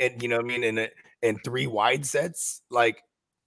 and 0.00 0.22
you 0.22 0.28
know 0.28 0.36
what 0.36 0.44
I 0.44 0.48
mean 0.48 0.64
in 0.64 0.88
in 1.22 1.38
three 1.40 1.66
wide 1.66 2.04
sets 2.06 2.62
like 2.70 3.02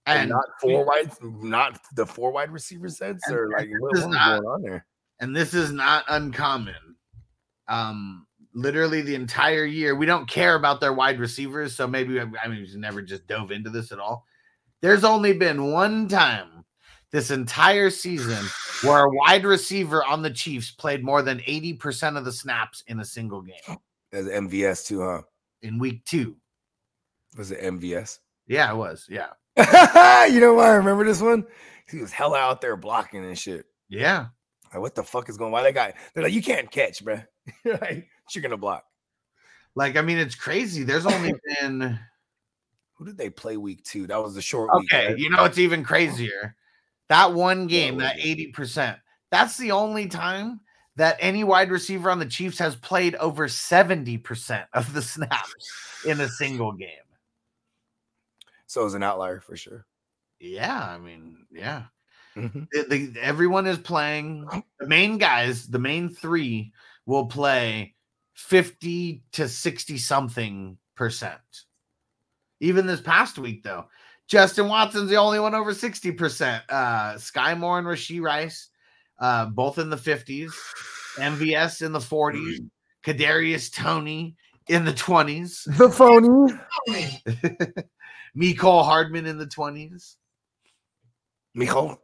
and, 0.06 0.20
And 0.20 0.30
not 0.30 0.44
four 0.60 0.86
wide, 0.86 1.10
not 1.20 1.80
the 1.94 2.06
four 2.06 2.30
wide 2.30 2.52
receiver 2.52 2.88
sets 2.88 3.28
or 3.30 3.50
like 3.50 3.68
what, 3.80 4.08
not- 4.08 4.40
going 4.40 4.52
on 4.52 4.62
there? 4.62 4.86
and 5.20 5.34
this 5.34 5.52
is 5.54 5.72
not 5.72 6.04
uncommon. 6.08 6.74
Um, 7.68 8.26
literally 8.54 9.02
the 9.02 9.16
entire 9.16 9.64
year, 9.64 9.96
we 9.96 10.06
don't 10.06 10.28
care 10.28 10.54
about 10.54 10.80
their 10.80 10.92
wide 10.92 11.18
receivers, 11.18 11.74
so 11.74 11.88
maybe 11.88 12.20
I 12.20 12.24
mean 12.24 12.60
we've 12.60 12.76
never 12.76 13.02
just 13.02 13.26
dove 13.26 13.50
into 13.50 13.70
this 13.70 13.90
at 13.90 13.98
all. 13.98 14.24
There's 14.80 15.04
only 15.04 15.32
been 15.32 15.72
one 15.72 16.06
time 16.06 16.64
this 17.16 17.30
entire 17.30 17.88
season 17.88 18.44
where 18.82 19.04
a 19.04 19.10
wide 19.10 19.46
receiver 19.46 20.04
on 20.04 20.20
the 20.20 20.30
Chiefs 20.30 20.70
played 20.70 21.02
more 21.02 21.22
than 21.22 21.38
80% 21.38 22.18
of 22.18 22.26
the 22.26 22.32
snaps 22.32 22.84
in 22.88 23.00
a 23.00 23.04
single 23.06 23.40
game 23.40 23.78
As 24.12 24.26
MVS 24.26 24.86
too, 24.86 25.00
huh? 25.00 25.22
in 25.62 25.78
week 25.78 26.04
two. 26.04 26.36
Was 27.38 27.52
it 27.52 27.62
MVS? 27.62 28.18
Yeah, 28.46 28.70
it 28.70 28.76
was. 28.76 29.06
Yeah. 29.08 29.28
you 30.26 30.40
know 30.40 30.52
why 30.52 30.66
I 30.68 30.74
remember 30.74 31.06
this 31.06 31.22
one? 31.22 31.46
He 31.88 32.00
was 32.00 32.12
hella 32.12 32.38
out 32.38 32.60
there 32.60 32.76
blocking 32.76 33.24
and 33.24 33.38
shit. 33.38 33.64
Yeah. 33.88 34.26
Like, 34.74 34.82
what 34.82 34.94
the 34.94 35.02
fuck 35.02 35.30
is 35.30 35.38
going? 35.38 35.48
On? 35.48 35.52
Why 35.52 35.62
that 35.62 35.74
guy? 35.74 35.94
They're 36.12 36.24
like, 36.24 36.34
you 36.34 36.42
can't 36.42 36.70
catch, 36.70 37.02
bro. 37.02 37.20
like, 37.64 38.08
you're 38.34 38.42
gonna 38.42 38.58
block. 38.58 38.84
Like, 39.74 39.96
I 39.96 40.02
mean, 40.02 40.18
it's 40.18 40.34
crazy. 40.34 40.82
There's 40.82 41.06
only 41.06 41.32
been 41.60 41.98
Who 42.96 43.06
did 43.06 43.16
they 43.16 43.30
play 43.30 43.56
week 43.56 43.84
two? 43.84 44.06
That 44.06 44.22
was 44.22 44.34
the 44.34 44.42
short 44.42 44.68
week. 44.76 44.92
Okay, 44.92 45.06
right? 45.08 45.18
you 45.18 45.30
know 45.30 45.44
it's 45.44 45.58
even 45.58 45.82
crazier. 45.82 46.54
That 47.08 47.32
one 47.32 47.66
game, 47.66 47.98
that 47.98 48.16
80%, 48.18 48.98
that's 49.30 49.56
the 49.56 49.70
only 49.70 50.06
time 50.08 50.60
that 50.96 51.16
any 51.20 51.44
wide 51.44 51.70
receiver 51.70 52.10
on 52.10 52.18
the 52.18 52.26
Chiefs 52.26 52.58
has 52.58 52.74
played 52.74 53.14
over 53.16 53.46
70% 53.46 54.66
of 54.72 54.92
the 54.92 55.02
snaps 55.02 55.54
in 56.06 56.20
a 56.20 56.28
single 56.28 56.72
game. 56.72 56.88
So 58.66 58.80
it 58.80 58.84
was 58.84 58.94
an 58.94 59.02
outlier 59.02 59.40
for 59.40 59.56
sure. 59.56 59.86
Yeah, 60.40 60.82
I 60.82 60.98
mean, 60.98 61.46
yeah. 61.52 61.84
Mhm. 62.34 62.68
The- 62.72 62.86
the- 63.12 63.20
everyone 63.20 63.66
is 63.66 63.78
playing. 63.78 64.46
The 64.80 64.86
main 64.86 65.18
guys, 65.18 65.68
the 65.68 65.78
main 65.78 66.08
three, 66.08 66.72
will 67.06 67.26
play 67.26 67.94
50 68.34 69.22
to 69.32 69.48
60 69.48 69.96
something 69.98 70.76
percent. 70.96 71.40
Even 72.60 72.86
this 72.86 73.00
past 73.00 73.38
week, 73.38 73.62
though, 73.62 73.86
Justin 74.28 74.68
Watson's 74.68 75.10
the 75.10 75.16
only 75.16 75.38
one 75.38 75.54
over 75.54 75.72
60%. 75.72 76.62
Uh, 76.68 77.16
Sky 77.18 77.54
Moore 77.54 77.78
and 77.78 77.86
Rashee 77.86 78.20
Rice, 78.20 78.70
uh, 79.20 79.46
both 79.46 79.78
in 79.78 79.90
the 79.90 79.96
50s. 79.96 80.52
MVS 81.16 81.82
in 81.82 81.92
the 81.92 81.98
40s. 81.98 82.68
Kadarius 83.04 83.72
Toney 83.72 84.36
in 84.68 84.84
the 84.84 84.92
20s. 84.92 85.66
The 85.78 85.88
phony. 85.88 86.52
Mecole 88.36 88.84
Hardman 88.84 89.26
in 89.26 89.38
the 89.38 89.46
20s. 89.46 90.16
Mijo. 91.56 91.96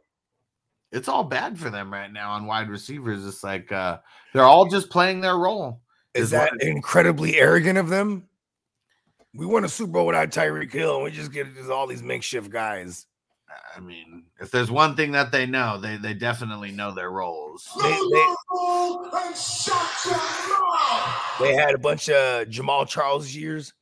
it's 0.91 1.07
all 1.07 1.23
bad 1.23 1.59
for 1.59 1.69
them 1.69 1.93
right 1.93 2.11
now 2.11 2.31
on 2.31 2.47
wide 2.47 2.69
receivers. 2.69 3.23
It's 3.25 3.43
like 3.43 3.71
uh 3.71 3.99
they're 4.33 4.43
all 4.45 4.65
just 4.65 4.89
playing 4.89 5.21
their 5.21 5.37
role. 5.37 5.81
Is 6.15 6.25
Is 6.25 6.29
that 6.31 6.59
incredibly 6.59 7.37
arrogant 7.37 7.77
of 7.77 7.89
them? 7.89 8.27
We 9.35 9.45
won 9.45 9.65
a 9.65 9.69
Super 9.69 9.91
Bowl 9.93 10.05
without 10.05 10.29
Tyreek 10.29 10.71
Hill, 10.71 10.95
and 10.95 11.03
we 11.03 11.11
just 11.11 11.31
get 11.31 11.53
just 11.55 11.69
all 11.69 11.87
these 11.87 12.03
makeshift 12.03 12.49
guys. 12.51 13.07
I 13.75 13.79
mean, 13.79 14.23
if 14.39 14.51
there's 14.51 14.71
one 14.71 14.95
thing 14.95 15.11
that 15.13 15.31
they 15.31 15.45
know, 15.45 15.79
they 15.79 15.97
they 15.97 16.13
definitely 16.13 16.71
know 16.71 16.93
their 16.93 17.11
roles. 17.11 17.67
They, 17.81 17.91
they, 17.91 18.25
and 19.15 19.35
shut 19.35 20.05
your 20.05 20.59
mouth. 20.59 21.39
they 21.39 21.53
had 21.53 21.73
a 21.75 21.77
bunch 21.79 22.09
of 22.09 22.47
Jamaal 22.47 22.87
Charles 22.87 23.33
years. 23.35 23.73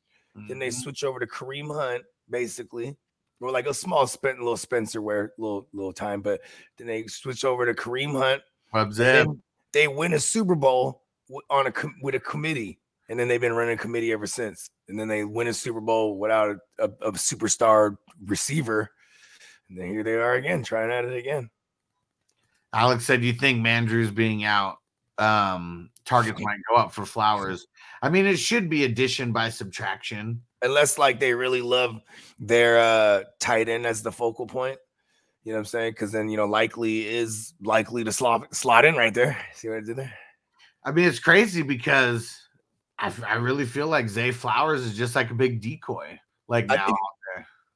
Then 0.48 0.60
they 0.60 0.70
Mhm. 0.70 0.74
switch 0.82 1.04
over 1.04 1.20
to 1.20 1.28
Kareem 1.28 1.74
Hunt, 1.74 2.04
basically, 2.30 2.96
or 3.42 3.52
like 3.52 3.66
a 3.66 3.74
small 3.74 4.08
spent 4.08 4.40
little 4.40 4.56
Spencer 4.58 5.02
Ware 5.02 5.34
little 5.38 5.68
little 5.74 5.94
time, 5.94 6.22
but 6.22 6.42
then 6.78 6.88
they 6.88 7.08
switch 7.08 7.44
over 7.46 7.66
to 7.66 7.74
Kareem 7.74 8.12
Hunt. 8.18 8.42
Web 8.74 8.94
and 9.00 9.42
they 9.74 9.88
win 9.88 10.14
a 10.14 10.20
Super 10.20 10.56
Bowl 10.56 11.04
on 11.50 11.68
a 11.68 11.72
com- 11.72 11.96
with 12.02 12.16
a 12.16 12.20
committee, 12.20 12.80
and 13.12 13.20
then 13.20 13.28
they've 13.28 13.42
been 13.42 13.54
running 13.54 13.74
a 13.74 13.78
committee 13.78 14.14
ever 14.14 14.26
since. 14.26 14.70
And 14.88 14.98
then 14.98 15.10
they 15.10 15.26
win 15.26 15.48
a 15.48 15.54
Super 15.54 15.82
Bowl 15.82 16.18
without 16.18 16.56
a, 16.80 16.86
a, 16.86 17.10
a 17.10 17.12
superstar 17.12 17.98
receiver, 18.26 18.90
and 19.70 19.78
then 19.78 19.90
here 19.90 20.04
they 20.04 20.16
are 20.16 20.36
again 20.36 20.64
trying 20.64 20.92
at 20.92 21.06
it 21.06 21.16
again. 21.16 21.50
Alex 22.74 23.06
said, 23.06 23.22
"You 23.22 23.34
think 23.34 23.66
Mandrews 23.66 24.16
being 24.16 24.46
out, 24.46 24.78
um, 25.18 25.90
targets 26.06 26.40
might 26.40 26.60
go 26.70 26.76
up 26.76 26.94
for 26.94 27.06
Flowers? 27.06 27.68
I 28.02 28.10
mean, 28.10 28.26
it 28.26 28.38
should 28.38 28.70
be 28.70 28.86
addition 28.86 29.34
by 29.34 29.50
subtraction. 29.50 30.42
Unless 30.62 30.98
like 30.98 31.20
they 31.20 31.34
really 31.34 31.62
love 31.62 32.00
their 32.40 32.80
uh 32.80 33.24
tight 33.40 33.68
end 33.68 33.86
as 33.86 34.02
the 34.02 34.12
focal 34.12 34.48
point. 34.48 34.78
You 35.44 35.52
know 35.52 35.58
what 35.58 35.62
I'm 35.62 35.66
saying? 35.66 35.92
Because 35.92 36.14
then 36.14 36.30
you 36.30 36.38
know 36.38 36.46
Likely 36.46 37.08
is 37.08 37.54
likely 37.62 38.06
to 38.06 38.12
slot 38.14 38.56
slot 38.56 38.86
in 38.86 38.96
right 38.96 39.14
there. 39.14 39.38
See 39.54 39.68
what 39.68 39.80
I 39.80 39.82
did 39.82 39.98
there? 39.98 40.14
I 40.84 40.92
mean, 40.92 41.06
it's 41.06 41.20
crazy 41.20 41.62
because 41.62 42.41
I, 43.02 43.12
I 43.28 43.34
really 43.36 43.66
feel 43.66 43.88
like 43.88 44.08
Zay 44.08 44.32
Flowers 44.32 44.82
is 44.82 44.96
just 44.96 45.16
like 45.16 45.32
a 45.32 45.34
big 45.34 45.62
decoy. 45.62 46.20
Like 46.48 46.68
now, 46.68 46.86
think- 46.86 46.98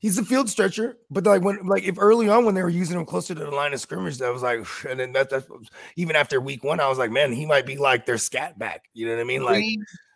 He's 0.05 0.19
a 0.19 0.23
field 0.23 0.49
stretcher, 0.49 0.97
but 1.09 1.23
like 1.23 1.41
when 1.41 1.65
like 1.65 1.83
if 1.83 1.95
early 1.97 2.29
on 2.29 2.45
when 2.45 2.53
they 2.53 2.61
were 2.61 2.69
using 2.69 2.99
him 2.99 3.07
closer 3.07 3.33
to 3.33 3.43
the 3.43 3.49
line 3.49 3.73
of 3.73 3.79
scrimmage, 3.79 4.19
that 4.19 4.31
was 4.31 4.43
like, 4.43 4.63
and 4.89 4.99
then 4.99 5.13
that 5.13 5.31
that's 5.31 5.47
even 5.95 6.15
after 6.15 6.39
week 6.39 6.63
one, 6.63 6.79
I 6.79 6.87
was 6.87 6.99
like, 6.99 7.09
man, 7.09 7.31
he 7.31 7.47
might 7.47 7.65
be 7.65 7.75
like 7.77 8.05
their 8.05 8.19
scat 8.19 8.59
back. 8.59 8.83
You 8.93 9.07
know 9.07 9.15
what 9.15 9.21
I 9.21 9.23
mean? 9.23 9.43
Like 9.43 9.63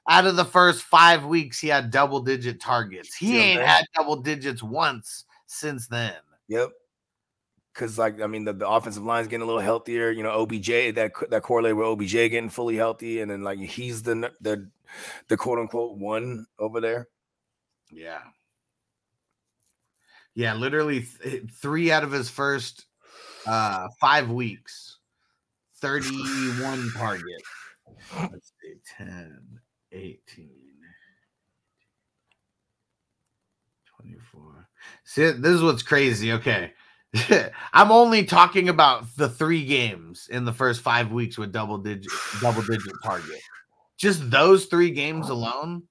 out 0.07 0.27
of 0.27 0.35
the 0.35 0.45
first 0.45 0.83
five 0.83 1.25
weeks, 1.25 1.59
he 1.59 1.69
had 1.69 1.89
double 1.89 2.19
digit 2.19 2.59
targets. 2.59 3.15
He 3.15 3.27
See 3.27 3.33
what 3.33 3.41
I'm 3.41 3.47
ain't 3.47 3.61
had 3.61 3.85
double 3.95 4.17
digits 4.17 4.61
once 4.61 5.25
since 5.47 5.87
then. 5.87 6.13
Yep. 6.49 6.69
Because 7.73 7.97
like 7.97 8.21
I 8.21 8.27
mean, 8.27 8.45
the, 8.45 8.53
the 8.53 8.67
offensive 8.67 9.03
line's 9.03 9.27
getting 9.27 9.43
a 9.43 9.45
little 9.45 9.61
healthier. 9.61 10.11
You 10.11 10.23
know, 10.23 10.31
OBJ 10.31 10.95
that 10.95 11.11
that 11.29 11.43
correlated 11.43 11.77
with 11.77 11.87
OBJ 11.87 12.11
getting 12.11 12.49
fully 12.49 12.75
healthy, 12.75 13.21
and 13.21 13.29
then 13.29 13.43
like 13.43 13.59
he's 13.59 14.03
the 14.03 14.31
the 14.41 14.69
the 15.27 15.37
quote 15.37 15.59
unquote 15.59 15.97
one 15.97 16.45
over 16.57 16.81
there. 16.81 17.07
Yeah. 17.91 18.21
Yeah, 20.35 20.53
literally 20.53 21.05
th- 21.23 21.43
three 21.51 21.91
out 21.91 22.03
of 22.03 22.11
his 22.11 22.29
first 22.29 22.85
uh 23.45 23.87
five 23.99 24.29
weeks, 24.29 24.97
31 25.77 26.91
target. 26.95 27.41
Let's 28.31 28.53
see, 28.61 28.75
10, 28.97 29.59
18, 29.91 30.49
24. 34.01 34.69
See, 35.03 35.31
this 35.31 35.51
is 35.51 35.61
what's 35.61 35.83
crazy. 35.83 36.33
Okay. 36.33 36.73
I'm 37.73 37.91
only 37.91 38.23
talking 38.23 38.69
about 38.69 39.05
the 39.15 39.29
three 39.29 39.65
games 39.65 40.27
in 40.29 40.45
the 40.45 40.53
first 40.53 40.81
five 40.81 41.11
weeks 41.11 41.37
with 41.37 41.51
double 41.51 41.77
digit 41.77 42.11
double 42.41 42.61
digit 42.61 42.93
target. 43.03 43.41
Just 43.97 44.29
those 44.29 44.65
three 44.65 44.91
games 44.91 45.29
alone 45.29 45.83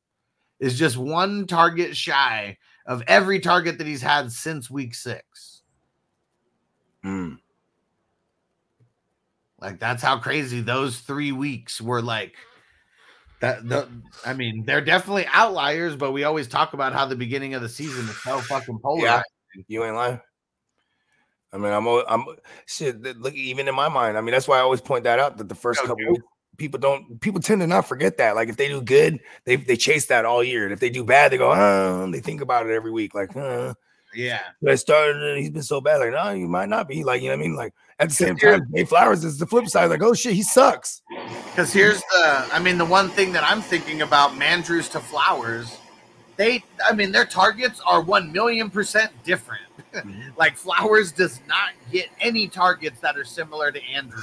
is 0.60 0.78
just 0.78 0.96
one 0.96 1.46
target 1.46 1.96
shy 1.96 2.56
of 2.86 3.02
every 3.06 3.40
target 3.40 3.78
that 3.78 3.86
he's 3.86 4.02
had 4.02 4.32
since 4.32 4.70
week 4.70 4.94
six. 4.94 5.62
Mm. 7.04 7.38
Like 9.60 9.80
that's 9.80 10.02
how 10.02 10.18
crazy 10.18 10.60
those 10.60 10.98
three 11.00 11.32
weeks 11.32 11.80
were 11.80 12.02
like. 12.02 12.34
That 13.40 13.68
the, 13.68 13.88
I 14.26 14.34
mean, 14.34 14.64
they're 14.66 14.80
definitely 14.80 15.26
outliers, 15.32 15.94
but 15.94 16.12
we 16.12 16.24
always 16.24 16.48
talk 16.48 16.72
about 16.72 16.92
how 16.92 17.06
the 17.06 17.14
beginning 17.14 17.54
of 17.54 17.62
the 17.62 17.68
season 17.68 18.08
is 18.08 18.22
so 18.22 18.40
fucking 18.40 18.80
polar. 18.80 19.04
Yeah. 19.04 19.22
You 19.68 19.84
ain't 19.84 19.94
lying. 19.94 20.20
I 21.52 21.56
mean, 21.56 21.72
I'm 21.72 21.86
I'm 21.86 22.24
shit. 22.66 23.00
Look, 23.02 23.34
even 23.34 23.68
in 23.68 23.74
my 23.74 23.88
mind, 23.88 24.18
I 24.18 24.20
mean, 24.20 24.32
that's 24.32 24.46
why 24.46 24.58
I 24.58 24.60
always 24.60 24.80
point 24.80 25.04
that 25.04 25.18
out 25.18 25.38
that 25.38 25.48
the 25.48 25.54
first 25.54 25.80
couple 25.80 25.96
weeks, 25.96 26.22
people 26.58 26.78
don't 26.78 27.20
people 27.20 27.40
tend 27.40 27.62
to 27.62 27.66
not 27.66 27.88
forget 27.88 28.18
that. 28.18 28.36
Like 28.36 28.48
if 28.48 28.56
they 28.56 28.68
do 28.68 28.82
good, 28.82 29.18
they 29.44 29.56
they 29.56 29.76
chase 29.76 30.06
that 30.06 30.24
all 30.24 30.44
year, 30.44 30.64
and 30.64 30.72
if 30.72 30.80
they 30.80 30.90
do 30.90 31.04
bad, 31.04 31.32
they 31.32 31.38
go, 31.38 31.52
oh, 31.52 32.10
they 32.10 32.20
think 32.20 32.40
about 32.42 32.66
it 32.66 32.74
every 32.74 32.90
week. 32.90 33.14
Like, 33.14 33.30
Yeah. 34.14 34.40
I 34.66 34.74
started 34.74 35.38
he's 35.38 35.50
been 35.50 35.62
so 35.62 35.80
bad. 35.80 35.98
Like, 35.98 36.12
no, 36.12 36.30
you 36.30 36.48
might 36.48 36.68
not 36.68 36.88
be. 36.88 37.04
Like, 37.04 37.22
you 37.22 37.28
know 37.28 37.36
what 37.36 37.44
I 37.44 37.46
mean? 37.46 37.56
Like 37.56 37.72
at 37.98 38.10
the 38.10 38.14
same 38.14 38.36
time, 38.36 38.70
Zay 38.76 38.84
Flowers 38.84 39.24
is 39.24 39.38
the 39.38 39.46
flip 39.46 39.68
side. 39.68 39.86
Like, 39.86 40.02
oh 40.02 40.14
shit, 40.14 40.34
he 40.34 40.42
sucks. 40.42 41.02
Because 41.44 41.72
here's 41.72 42.00
the, 42.00 42.46
I 42.52 42.58
mean, 42.58 42.78
the 42.78 42.84
one 42.84 43.08
thing 43.10 43.32
that 43.32 43.42
I'm 43.42 43.60
thinking 43.60 44.02
about 44.02 44.32
Mandrews 44.32 44.90
to 44.92 45.00
Flowers, 45.00 45.76
they, 46.36 46.62
I 46.84 46.92
mean, 46.92 47.10
their 47.10 47.24
targets 47.24 47.80
are 47.86 48.00
1 48.00 48.30
million 48.30 48.70
percent 48.70 49.10
different. 49.24 49.62
like 50.36 50.56
Flowers 50.56 51.12
does 51.12 51.40
not 51.46 51.70
get 51.90 52.08
any 52.20 52.48
targets 52.48 53.00
that 53.00 53.16
are 53.16 53.24
similar 53.24 53.70
to 53.72 53.82
Andrew. 53.84 54.22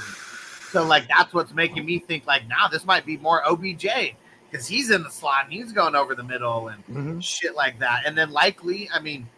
So, 0.70 0.84
like, 0.84 1.08
that's 1.08 1.32
what's 1.32 1.52
making 1.54 1.86
me 1.86 1.98
think, 2.00 2.26
like, 2.26 2.46
now 2.48 2.68
this 2.68 2.84
might 2.84 3.06
be 3.06 3.16
more 3.18 3.42
OBJ 3.48 3.86
because 4.50 4.66
he's 4.66 4.90
in 4.90 5.02
the 5.02 5.10
slot 5.10 5.44
and 5.44 5.52
he's 5.52 5.72
going 5.72 5.94
over 5.94 6.14
the 6.14 6.22
middle 6.24 6.68
and 6.68 6.84
Mhm. 6.86 7.22
shit 7.22 7.54
like 7.54 7.78
that. 7.78 8.02
And 8.04 8.16
then 8.18 8.30
Likely, 8.30 8.90
I 8.92 9.00
mean, 9.00 9.28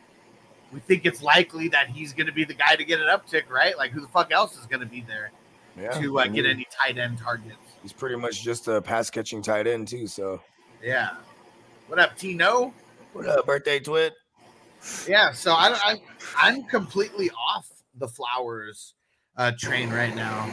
we 0.72 0.80
think 0.80 1.04
it's 1.06 1.22
likely 1.22 1.68
that 1.68 1.88
he's 1.88 2.12
going 2.12 2.26
to 2.26 2.32
be 2.32 2.44
the 2.44 2.54
guy 2.54 2.76
to 2.76 2.84
get 2.84 3.00
an 3.00 3.06
uptick, 3.06 3.48
right? 3.50 3.76
Like, 3.76 3.90
who 3.92 4.00
the 4.00 4.08
fuck 4.08 4.32
else 4.32 4.58
is 4.58 4.66
going 4.66 4.80
to 4.80 4.86
be 4.86 5.02
there 5.02 5.30
Yeah. 5.78 5.98
to 6.00 6.18
uh, 6.20 6.26
get 6.26 6.44
any 6.46 6.66
tight 6.70 6.98
end 6.98 7.18
targets? 7.18 7.56
He's 7.82 7.92
pretty 7.92 8.16
much 8.16 8.42
just 8.42 8.66
a 8.68 8.82
pass 8.82 9.08
catching 9.10 9.42
tight 9.42 9.66
end 9.66 9.88
too. 9.88 10.06
So 10.06 10.42
Yeah. 10.82 11.10
What 11.86 11.98
up, 11.98 12.16
Tino? 12.16 12.72
what 13.12 13.26
up, 13.26 13.46
birthday 13.46 13.80
twit? 13.80 14.14
Yeah, 15.08 15.32
so 15.32 15.52
I, 15.52 15.78
I 15.84 16.00
I'm 16.36 16.64
completely 16.64 17.30
off 17.30 17.68
the 17.96 18.08
flowers 18.08 18.94
uh, 19.36 19.52
train 19.58 19.90
right 19.90 20.14
now. 20.14 20.48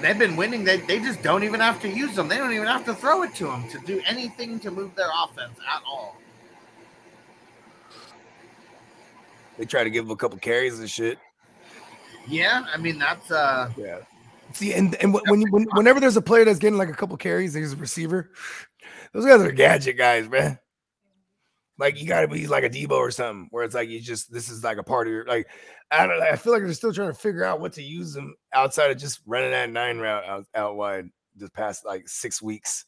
They've 0.00 0.18
been 0.18 0.36
winning. 0.36 0.64
They, 0.64 0.78
they 0.78 0.98
just 0.98 1.22
don't 1.22 1.44
even 1.44 1.60
have 1.60 1.80
to 1.80 1.88
use 1.88 2.14
them. 2.14 2.28
They 2.28 2.36
don't 2.36 2.52
even 2.52 2.66
have 2.66 2.84
to 2.86 2.94
throw 2.94 3.22
it 3.22 3.34
to 3.36 3.44
them 3.44 3.68
to 3.70 3.78
do 3.86 4.02
anything 4.06 4.60
to 4.60 4.70
move 4.70 4.94
their 4.94 5.08
offense 5.24 5.58
at 5.60 5.82
all. 5.88 6.16
They 9.56 9.64
try 9.64 9.84
to 9.84 9.90
give 9.90 10.04
them 10.04 10.12
a 10.12 10.16
couple 10.16 10.38
carries 10.38 10.78
and 10.78 10.90
shit. 10.90 11.18
Yeah, 12.26 12.66
I 12.72 12.76
mean 12.76 12.98
that's 12.98 13.30
uh 13.30 13.70
Yeah. 13.76 14.00
See, 14.52 14.72
and 14.74 14.94
and 14.96 15.14
when, 15.14 15.22
when, 15.26 15.40
you, 15.40 15.46
when 15.50 15.64
whenever 15.72 16.00
there's 16.00 16.16
a 16.16 16.22
player 16.22 16.44
that's 16.44 16.58
getting 16.58 16.78
like 16.78 16.88
a 16.88 16.94
couple 16.94 17.16
carries, 17.16 17.54
there's 17.54 17.72
a 17.72 17.76
receiver. 17.76 18.30
Those 19.12 19.24
guys 19.24 19.40
are 19.40 19.52
gadget 19.52 19.96
guys, 19.96 20.28
man. 20.28 20.58
Like 21.78 22.00
you 22.00 22.06
got 22.06 22.20
to 22.20 22.28
be 22.28 22.46
like 22.46 22.64
a 22.64 22.70
Deebo 22.70 22.92
or 22.92 23.10
something, 23.10 23.48
where 23.50 23.64
it's 23.64 23.74
like 23.74 23.88
you 23.88 24.00
just 24.00 24.32
this 24.32 24.48
is 24.48 24.62
like 24.62 24.78
a 24.78 24.82
part 24.82 25.06
of 25.06 25.12
your 25.12 25.24
like. 25.26 25.48
I 25.90 26.06
don't. 26.06 26.18
know, 26.18 26.24
I 26.24 26.36
feel 26.36 26.52
like 26.52 26.62
they're 26.62 26.72
still 26.72 26.92
trying 26.92 27.12
to 27.12 27.18
figure 27.18 27.44
out 27.44 27.60
what 27.60 27.72
to 27.74 27.82
use 27.82 28.14
them 28.14 28.34
outside 28.52 28.90
of 28.90 28.98
just 28.98 29.20
running 29.26 29.50
that 29.50 29.70
nine 29.70 29.98
route 29.98 30.24
out, 30.24 30.46
out 30.54 30.76
wide 30.76 31.08
this 31.36 31.50
past 31.50 31.84
like 31.84 32.08
six 32.08 32.40
weeks. 32.40 32.86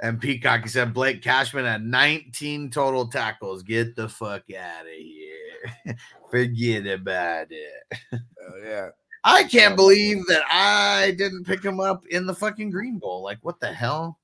and 0.00 0.20
Peacock 0.20 0.62
he 0.62 0.68
said 0.68 0.94
Blake 0.94 1.22
Cashman 1.22 1.64
had 1.66 1.84
19 1.84 2.70
total 2.70 3.06
tackles. 3.06 3.62
Get 3.62 3.96
the 3.96 4.08
fuck 4.08 4.42
out 4.52 4.86
of 4.86 4.92
here. 4.92 5.96
Forget 6.30 6.86
about 6.86 7.48
it. 7.50 8.00
Oh 8.12 8.62
yeah, 8.64 8.88
I 9.24 9.44
can't 9.44 9.76
believe 9.76 10.26
that 10.28 10.42
I 10.50 11.14
didn't 11.18 11.44
pick 11.44 11.62
him 11.62 11.80
up 11.80 12.06
in 12.06 12.26
the 12.26 12.34
fucking 12.34 12.70
Green 12.70 12.98
Bowl. 12.98 13.22
Like, 13.22 13.38
what 13.42 13.60
the 13.60 13.72
hell? 13.72 14.18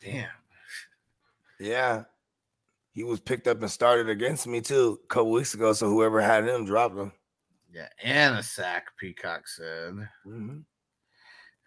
Damn. 0.00 0.28
Yeah. 1.60 2.04
He 2.92 3.04
was 3.04 3.20
picked 3.20 3.46
up 3.46 3.60
and 3.60 3.70
started 3.70 4.08
against 4.08 4.46
me 4.46 4.60
too 4.60 4.98
a 5.04 5.06
couple 5.06 5.30
weeks 5.30 5.54
ago. 5.54 5.72
So 5.72 5.88
whoever 5.88 6.20
had 6.20 6.48
him 6.48 6.64
dropped 6.64 6.98
him. 6.98 7.12
Yeah, 7.72 7.88
and 8.02 8.36
a 8.38 8.42
sack, 8.42 8.86
Peacock 8.98 9.46
said. 9.46 10.08
Mhm. 10.26 10.64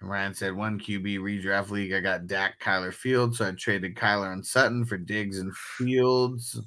And 0.02 0.10
Ryan 0.10 0.34
said, 0.34 0.54
one 0.56 0.80
QB 0.80 1.20
redraft 1.20 1.70
league. 1.70 1.94
I 1.94 2.00
got 2.00 2.28
Dak, 2.28 2.60
Kyler 2.60 2.94
Fields. 2.94 3.38
So 3.38 3.48
I 3.48 3.52
traded 3.52 3.96
Kyler 3.96 4.34
and 4.34 4.46
Sutton 4.46 4.84
for 4.84 4.98
Diggs 4.98 5.40
and 5.40 5.56
Fields. 5.56 6.60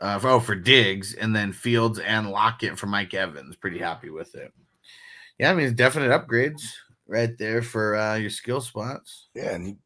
Uh, 0.00 0.18
for, 0.18 0.28
oh, 0.28 0.40
for 0.40 0.54
Diggs, 0.54 1.14
and 1.14 1.34
then 1.34 1.52
Fields 1.52 1.98
and 1.98 2.30
Lockett 2.30 2.78
for 2.78 2.86
Mike 2.86 3.14
Evans. 3.14 3.56
Pretty 3.56 3.78
happy 3.78 4.10
with 4.10 4.34
it. 4.36 4.52
Yeah, 5.38 5.50
I 5.50 5.54
mean, 5.54 5.74
definite 5.74 6.10
upgrades 6.10 6.62
right 7.08 7.36
there 7.38 7.62
for 7.62 7.96
uh, 7.96 8.14
your 8.14 8.30
skill 8.30 8.60
spots. 8.60 9.28
Yeah, 9.34 9.54
and 9.54 9.66
he, 9.66 9.76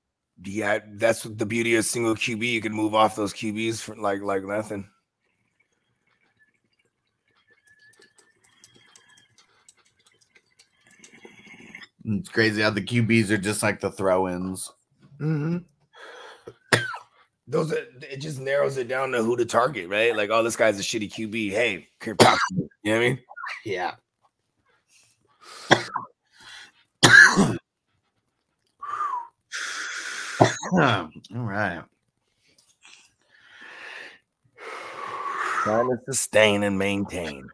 had 0.47 0.99
that's 0.99 1.24
what 1.24 1.38
the 1.38 1.47
beauty 1.47 1.76
of 1.76 1.84
single 1.84 2.14
QB. 2.14 2.43
You 2.43 2.61
can 2.61 2.72
move 2.72 2.95
off 2.95 3.16
those 3.16 3.32
QBs 3.32 3.80
for 3.80 3.97
like 3.97 4.22
like 4.22 4.45
nothing. 4.45 4.88
It's 12.05 12.28
crazy 12.28 12.62
how 12.62 12.70
the 12.70 12.80
QBs 12.80 13.30
are 13.30 13.38
just 13.38 13.62
like 13.62 13.80
the 13.80 13.90
throw-ins. 13.90 14.72
Mm-hmm. 15.20 15.59
Those 17.47 17.72
are, 17.72 17.84
it 18.01 18.16
just 18.16 18.40
narrows 18.40 18.76
it 18.76 18.88
down 18.88 19.12
to 19.12 19.22
who 19.22 19.36
to 19.36 19.45
target, 19.45 19.88
right? 19.88 20.16
Like, 20.16 20.30
oh, 20.30 20.43
this 20.43 20.57
guy's 20.57 20.80
a 20.80 20.82
shitty 20.82 21.12
QB. 21.12 21.51
Hey? 21.51 21.88
You 22.05 22.14
know 22.14 22.26
what 22.82 22.93
I 22.97 22.99
mean? 22.99 23.18
Yeah. 23.64 23.95
All 30.73 31.11
right. 31.33 31.83
Trying 35.62 35.91
to 35.91 35.99
sustain 36.07 36.62
and 36.62 36.79
maintain. 36.79 37.49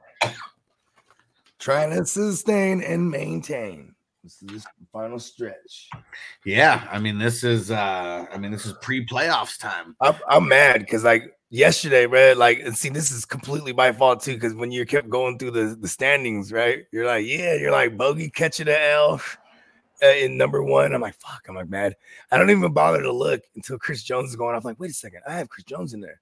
Trying 1.58 1.90
to 1.90 2.06
sustain 2.06 2.82
and 2.82 3.10
maintain. 3.10 3.94
This 4.22 4.42
is 4.42 4.64
the 4.64 4.86
final 4.92 5.18
stretch. 5.18 5.88
Yeah, 6.44 6.86
I 6.90 6.98
mean 6.98 7.18
this 7.18 7.44
is 7.44 7.70
uh 7.70 8.26
I 8.32 8.38
mean 8.38 8.50
this 8.50 8.66
is 8.66 8.74
pre-playoffs 8.82 9.58
time. 9.58 9.96
I'm, 10.00 10.14
I'm 10.28 10.48
mad 10.48 10.80
because 10.80 11.04
like 11.04 11.36
yesterday, 11.50 12.06
right? 12.06 12.36
Like, 12.36 12.60
and 12.60 12.76
see, 12.76 12.88
this 12.88 13.10
is 13.10 13.24
completely 13.24 13.72
my 13.72 13.92
fault 13.92 14.22
too. 14.22 14.34
Because 14.34 14.54
when 14.54 14.70
you 14.70 14.84
kept 14.86 15.08
going 15.08 15.38
through 15.38 15.52
the 15.52 15.76
the 15.80 15.88
standings, 15.88 16.52
right? 16.52 16.84
You're 16.92 17.06
like, 17.06 17.26
yeah, 17.26 17.54
you're 17.54 17.72
like 17.72 17.96
bogey 17.96 18.30
catching 18.30 18.68
an 18.68 18.74
L 18.74 19.20
uh, 20.02 20.06
in 20.08 20.36
number 20.36 20.62
one. 20.62 20.94
I'm 20.94 21.00
like, 21.00 21.18
fuck. 21.20 21.46
I'm 21.48 21.54
like 21.54 21.68
mad. 21.68 21.94
I 22.30 22.38
don't 22.38 22.50
even 22.50 22.72
bother 22.72 23.02
to 23.02 23.12
look 23.12 23.42
until 23.56 23.78
Chris 23.78 24.02
Jones 24.02 24.30
is 24.30 24.36
going 24.36 24.54
off. 24.54 24.64
like, 24.64 24.80
wait 24.80 24.90
a 24.90 24.94
second, 24.94 25.22
I 25.26 25.34
have 25.34 25.48
Chris 25.48 25.64
Jones 25.64 25.94
in 25.94 26.00
there. 26.00 26.20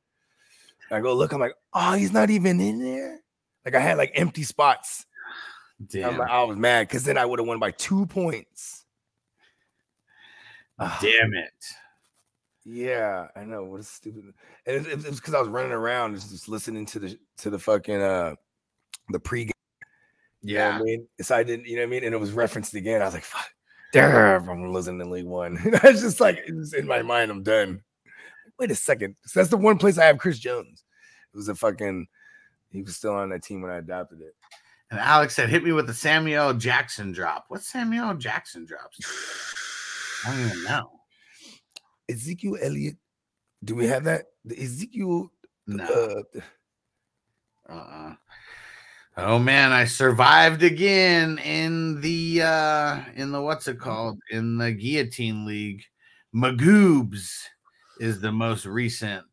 I 0.91 1.01
go 1.01 1.15
look. 1.15 1.33
I'm 1.33 1.41
like, 1.41 1.55
oh, 1.75 1.95
he's 1.95 2.13
not 2.13 2.31
even 2.31 2.61
in 2.61 2.79
there. 2.79 3.21
Like 3.65 3.75
I 3.75 3.81
had 3.81 3.99
like 3.99 4.13
empty 4.15 4.45
spots. 4.45 5.07
I'm 5.81 5.87
Damn. 5.87 6.19
like, 6.19 6.31
I 6.31 6.43
was 6.45 6.57
mad 6.57 6.89
because 6.89 7.05
then 7.05 7.19
I 7.19 7.27
would 7.27 7.39
have 7.39 7.49
won 7.49 7.59
by 7.59 7.73
two 7.73 8.07
points. 8.07 8.85
Damn 10.79 11.35
it. 11.35 11.67
Yeah, 12.65 13.29
I 13.37 13.45
know. 13.45 13.65
What 13.65 13.81
a 13.81 13.85
stupid. 13.85 14.35
And 14.67 14.87
it, 14.87 14.87
it 14.87 14.97
was 15.07 15.21
because 15.21 15.35
I 15.35 15.41
was 15.41 15.49
running 15.49 15.73
around 15.73 16.15
just, 16.15 16.49
listening 16.49 16.87
to 16.87 16.99
the 16.99 17.19
to 17.39 17.51
the 17.51 17.59
fucking 17.59 18.01
uh 18.01 18.35
the 19.11 19.21
pregame. 19.21 19.51
You 20.43 20.55
know 20.55 20.61
Yeah. 20.61 20.79
I 20.79 20.83
mean, 20.83 21.09
so 21.21 21.37
I 21.37 21.43
didn't. 21.43 21.67
You 21.67 21.77
know 21.77 21.83
what 21.83 21.89
I 21.89 21.91
mean, 21.91 22.05
and 22.05 22.15
it 22.15 22.19
was 22.19 22.33
referenced 22.33 22.75
again. 22.75 23.03
I 23.03 23.05
was 23.05 23.15
like, 23.15 23.23
"Fuck, 23.23 23.49
damn, 23.93 24.49
I'm 24.49 24.73
losing 24.73 25.01
in 25.01 25.11
League 25.11 25.27
One." 25.27 25.59
I 25.83 25.91
was 25.91 26.01
just 26.01 26.21
like, 26.21 26.39
it 26.47 26.55
was 26.55 26.73
in 26.75 26.87
my 26.87 27.03
mind, 27.03 27.31
I'm 27.31 27.43
done. 27.43 27.83
Wait 28.59 28.71
a 28.71 28.75
second. 28.75 29.17
So 29.25 29.41
that's 29.41 29.51
the 29.51 29.57
one 29.57 29.79
place 29.79 29.99
I 29.99 30.07
have 30.07 30.19
Chris 30.19 30.39
Jones. 30.39 30.85
It 31.33 31.37
was 31.37 31.49
a 31.49 31.55
fucking. 31.55 32.07
He 32.71 32.83
was 32.83 32.97
still 32.97 33.15
on 33.15 33.31
that 33.31 33.43
team 33.43 33.63
when 33.63 33.71
I 33.71 33.77
adopted 33.79 34.21
it. 34.21 34.35
And 34.91 35.01
Alex 35.01 35.35
said, 35.35 35.49
hit 35.49 35.65
me 35.65 35.73
with 35.73 35.87
the 35.87 35.95
Samuel 35.95 36.55
Jackson 36.55 37.11
drop. 37.13 37.47
What 37.49 37.63
Samuel 37.63 38.15
Jackson 38.15 38.65
drops? 38.65 39.01
I 40.25 40.31
don't 40.31 40.47
even 40.47 40.65
know. 40.65 40.91
Ezekiel 42.09 42.57
Elliott. 42.61 42.97
Do 43.65 43.75
we 43.75 43.87
have 43.87 44.05
that? 44.05 44.27
The 44.45 44.61
Ezekiel. 44.63 45.31
No. 45.67 45.85
Uh, 45.85 46.41
Uh-uh. 47.69 48.15
Oh 49.19 49.39
man, 49.39 49.73
I 49.73 49.87
survived 49.87 50.63
again 50.63 51.39
in 51.39 52.03
the 52.03 52.43
uh 52.43 53.01
in 53.15 53.33
the 53.33 53.41
what's 53.41 53.67
it 53.67 53.79
called? 53.79 54.19
In 54.31 54.59
the 54.59 54.73
guillotine 54.73 55.47
league. 55.47 55.85
Magoobs 56.35 57.45
is 57.99 58.21
the 58.21 58.33
most 58.33 58.67
recent. 58.67 59.25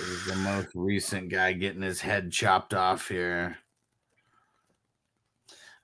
Is 0.00 0.24
the 0.26 0.36
most 0.36 0.68
recent 0.74 1.28
guy 1.28 1.52
getting 1.52 1.82
his 1.82 2.00
head 2.00 2.32
chopped 2.32 2.72
off 2.72 3.08
here. 3.08 3.58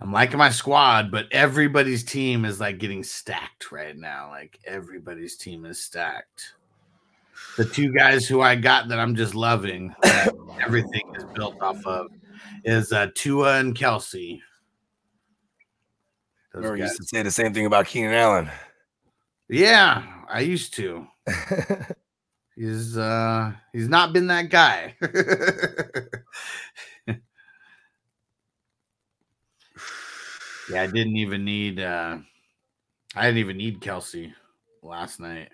I'm 0.00 0.12
liking 0.12 0.38
my 0.38 0.50
squad, 0.50 1.10
but 1.10 1.26
everybody's 1.30 2.04
team 2.04 2.46
is 2.46 2.58
like 2.58 2.78
getting 2.78 3.04
stacked 3.04 3.70
right 3.70 3.96
now. 3.96 4.30
Like 4.30 4.58
everybody's 4.64 5.36
team 5.36 5.66
is 5.66 5.78
stacked 5.78 6.54
the 7.56 7.64
two 7.64 7.92
guys 7.92 8.26
who 8.26 8.40
I 8.40 8.54
got 8.54 8.88
that 8.88 8.98
I'm 8.98 9.14
just 9.14 9.34
loving, 9.34 9.94
that 10.02 10.34
everything 10.60 11.02
is 11.14 11.24
built 11.34 11.60
off 11.60 11.84
of, 11.86 12.08
is 12.64 12.92
uh, 12.92 13.08
Tua 13.14 13.58
and 13.58 13.74
Kelce. 13.76 14.40
Those 16.52 16.64
guys- 16.64 16.78
used 16.78 16.96
to 16.96 17.04
say 17.04 17.22
the 17.22 17.30
same 17.30 17.52
thing 17.52 17.66
about 17.66 17.86
Keenan 17.86 18.14
Allen. 18.14 18.50
Yeah, 19.48 20.02
I 20.28 20.40
used 20.40 20.74
to. 20.74 21.06
He's 22.56 22.96
uh 22.96 23.52
he's 23.72 23.88
not 23.88 24.12
been 24.12 24.28
that 24.28 24.48
guy. 24.48 24.94
yeah, 30.70 30.82
I 30.82 30.86
didn't 30.86 31.16
even 31.16 31.44
need 31.44 31.80
uh 31.80 32.18
I 33.16 33.26
didn't 33.26 33.38
even 33.38 33.56
need 33.56 33.80
Kelce 33.80 34.32
last 34.82 35.18
night. 35.18 35.50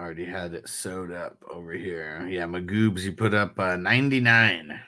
Already 0.00 0.24
had 0.24 0.54
it 0.54 0.66
sewed 0.66 1.12
up 1.12 1.36
over 1.50 1.72
here. 1.72 2.26
Yeah, 2.26 2.46
Magoobs, 2.46 3.00
he 3.00 3.10
put 3.10 3.34
up 3.34 3.58
uh 3.58 3.76
99. 3.76 4.80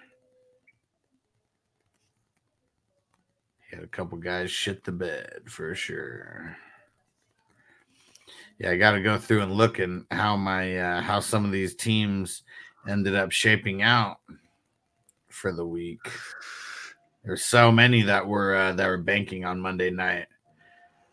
He 3.68 3.76
had 3.76 3.84
a 3.84 3.88
couple 3.88 4.16
guys 4.16 4.50
shit 4.50 4.82
the 4.84 4.92
bed 4.92 5.42
for 5.48 5.74
sure. 5.74 6.56
Yeah, 8.58 8.70
I 8.70 8.78
got 8.78 8.92
to 8.92 9.02
go 9.02 9.18
through 9.18 9.42
and 9.42 9.52
look 9.52 9.80
and 9.80 10.06
how 10.10 10.34
my 10.34 10.78
uh, 10.78 11.02
how 11.02 11.20
some 11.20 11.44
of 11.44 11.52
these 11.52 11.74
teams 11.74 12.42
ended 12.88 13.14
up 13.14 13.32
shaping 13.32 13.82
out 13.82 14.16
for 15.28 15.52
the 15.52 15.66
week. 15.66 16.00
There's 17.22 17.44
so 17.44 17.70
many 17.70 18.00
that 18.00 18.26
were 18.26 18.56
uh, 18.56 18.72
that 18.72 18.88
were 18.88 18.96
banking 18.96 19.44
on 19.44 19.60
Monday 19.60 19.90
night. 19.90 20.28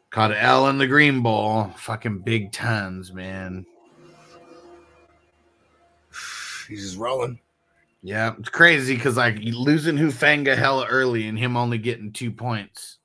Caught 0.10 0.32
an 0.32 0.38
L 0.38 0.70
in 0.70 0.78
the 0.78 0.88
Green 0.88 1.22
Bowl, 1.22 1.74
fucking 1.76 2.20
big 2.20 2.54
tons, 2.54 3.12
man. 3.12 3.66
He's 6.70 6.84
just 6.84 6.98
rolling. 6.98 7.40
Yeah, 8.02 8.36
it's 8.40 8.50
crazy 8.50 8.96
because 8.96 9.18
like 9.18 9.40
losing 9.42 9.98
Hufanga 9.98 10.56
hella 10.56 10.86
early 10.88 11.28
and 11.28 11.38
him 11.38 11.58
only 11.58 11.78
getting 11.78 12.14
two 12.14 12.32
points. 12.32 13.00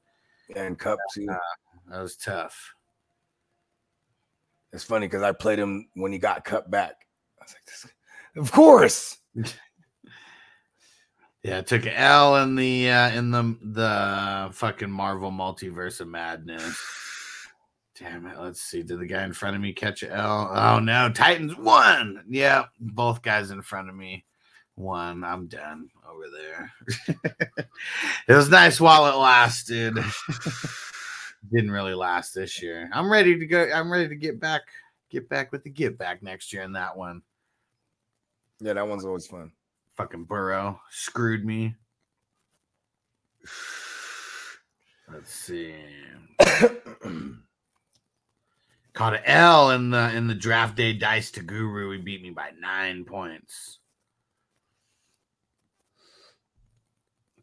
And 0.55 0.79
Kupp 0.79 0.99
too. 1.13 1.27
That 1.91 2.01
was 2.01 2.17
tough. 2.17 2.75
It's 4.73 4.85
funny 4.85 5.07
because 5.07 5.23
I 5.23 5.33
played 5.33 5.59
him 5.59 5.89
when 5.95 6.13
he 6.13 6.19
got 6.19 6.45
cut 6.45 6.71
back. 6.71 6.95
I 7.41 7.45
was 7.45 7.55
like, 7.55 7.65
this, 7.67 7.87
of 8.37 8.53
course. 8.53 9.19
Yeah, 11.45 11.59
it 11.59 11.67
took 11.67 11.85
an 11.85 11.93
L 11.93 12.37
in 12.37 12.55
the 12.55 12.91
uh 12.91 13.11
in 13.11 13.31
the 13.31 13.55
the 13.61 14.49
fucking 14.53 14.91
Marvel 14.91 15.31
multiverse 15.31 16.01
of 16.01 16.09
madness. 16.09 16.81
Damn 17.99 18.27
it. 18.27 18.39
Let's 18.41 18.61
see. 18.61 18.83
Did 18.83 18.99
the 18.99 19.07
guy 19.07 19.23
in 19.25 19.33
front 19.33 19.55
of 19.55 19.63
me 19.63 19.73
catch 19.73 20.03
an 20.03 20.11
L? 20.11 20.51
Oh 20.53 20.81
no, 20.81 21.11
Titans 21.11 21.57
won. 21.57 22.25
Yeah, 22.29 22.65
both 22.81 23.23
guys 23.23 23.53
in 23.53 23.63
front 23.63 23.89
of 23.89 23.95
me 23.95 24.25
won. 24.77 25.23
I'm 25.23 25.47
done 25.47 25.91
over 26.09 26.25
there. 26.29 26.73
it 28.29 28.35
was 28.35 28.51
nice 28.51 28.81
while 28.81 29.07
it 29.07 29.17
lasted. 29.17 29.97
Didn't 31.53 31.71
really 31.71 31.95
last 31.95 32.35
this 32.35 32.61
year. 32.61 32.91
I'm 32.93 33.11
ready 33.11 33.39
to 33.39 33.47
go. 33.47 33.71
I'm 33.73 33.93
ready 33.93 34.09
to 34.09 34.17
get 34.17 34.41
back, 34.41 34.63
get 35.09 35.29
back 35.29 35.53
with 35.53 35.63
the 35.63 35.71
get 35.71 35.97
back 35.97 36.21
next 36.21 36.53
year 36.53 36.63
in 36.63 36.73
that 36.73 36.97
one. 36.97 37.23
Yeah, 38.59 38.73
that 38.73 38.89
one's 38.89 39.05
always 39.05 39.27
fun. 39.27 39.53
Fucking 39.97 40.25
Burrow 40.25 40.81
screwed 40.91 41.45
me. 41.45 41.77
Let's 45.13 45.33
see. 45.33 45.77
Caught 48.95 49.15
an 49.15 49.23
L 49.25 49.71
in 49.73 49.91
the 49.91 50.15
in 50.15 50.29
the 50.29 50.35
draft 50.37 50.77
day 50.77 50.93
dice 50.93 51.33
to 51.33 51.43
Guru. 51.43 51.91
He 51.91 51.99
beat 51.99 52.23
me 52.23 52.31
by 52.31 52.53
nine 52.61 53.05
points. 53.05 53.81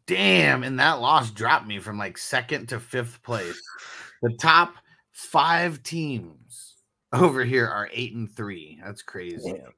Damn, 0.06 0.62
and 0.62 0.78
that 0.80 1.00
loss 1.00 1.30
dropped 1.30 1.66
me 1.66 1.78
from 1.78 1.98
like 1.98 2.16
second 2.16 2.70
to 2.70 2.80
fifth 2.80 3.22
place. 3.22 3.62
The 4.22 4.34
top 4.40 4.74
five 5.12 5.82
teams 5.82 6.76
over 7.12 7.44
here 7.44 7.68
are 7.68 7.90
eight 7.92 8.14
and 8.14 8.30
three. 8.30 8.80
That's 8.82 9.02
crazy. 9.02 9.52
Damn. 9.52 9.74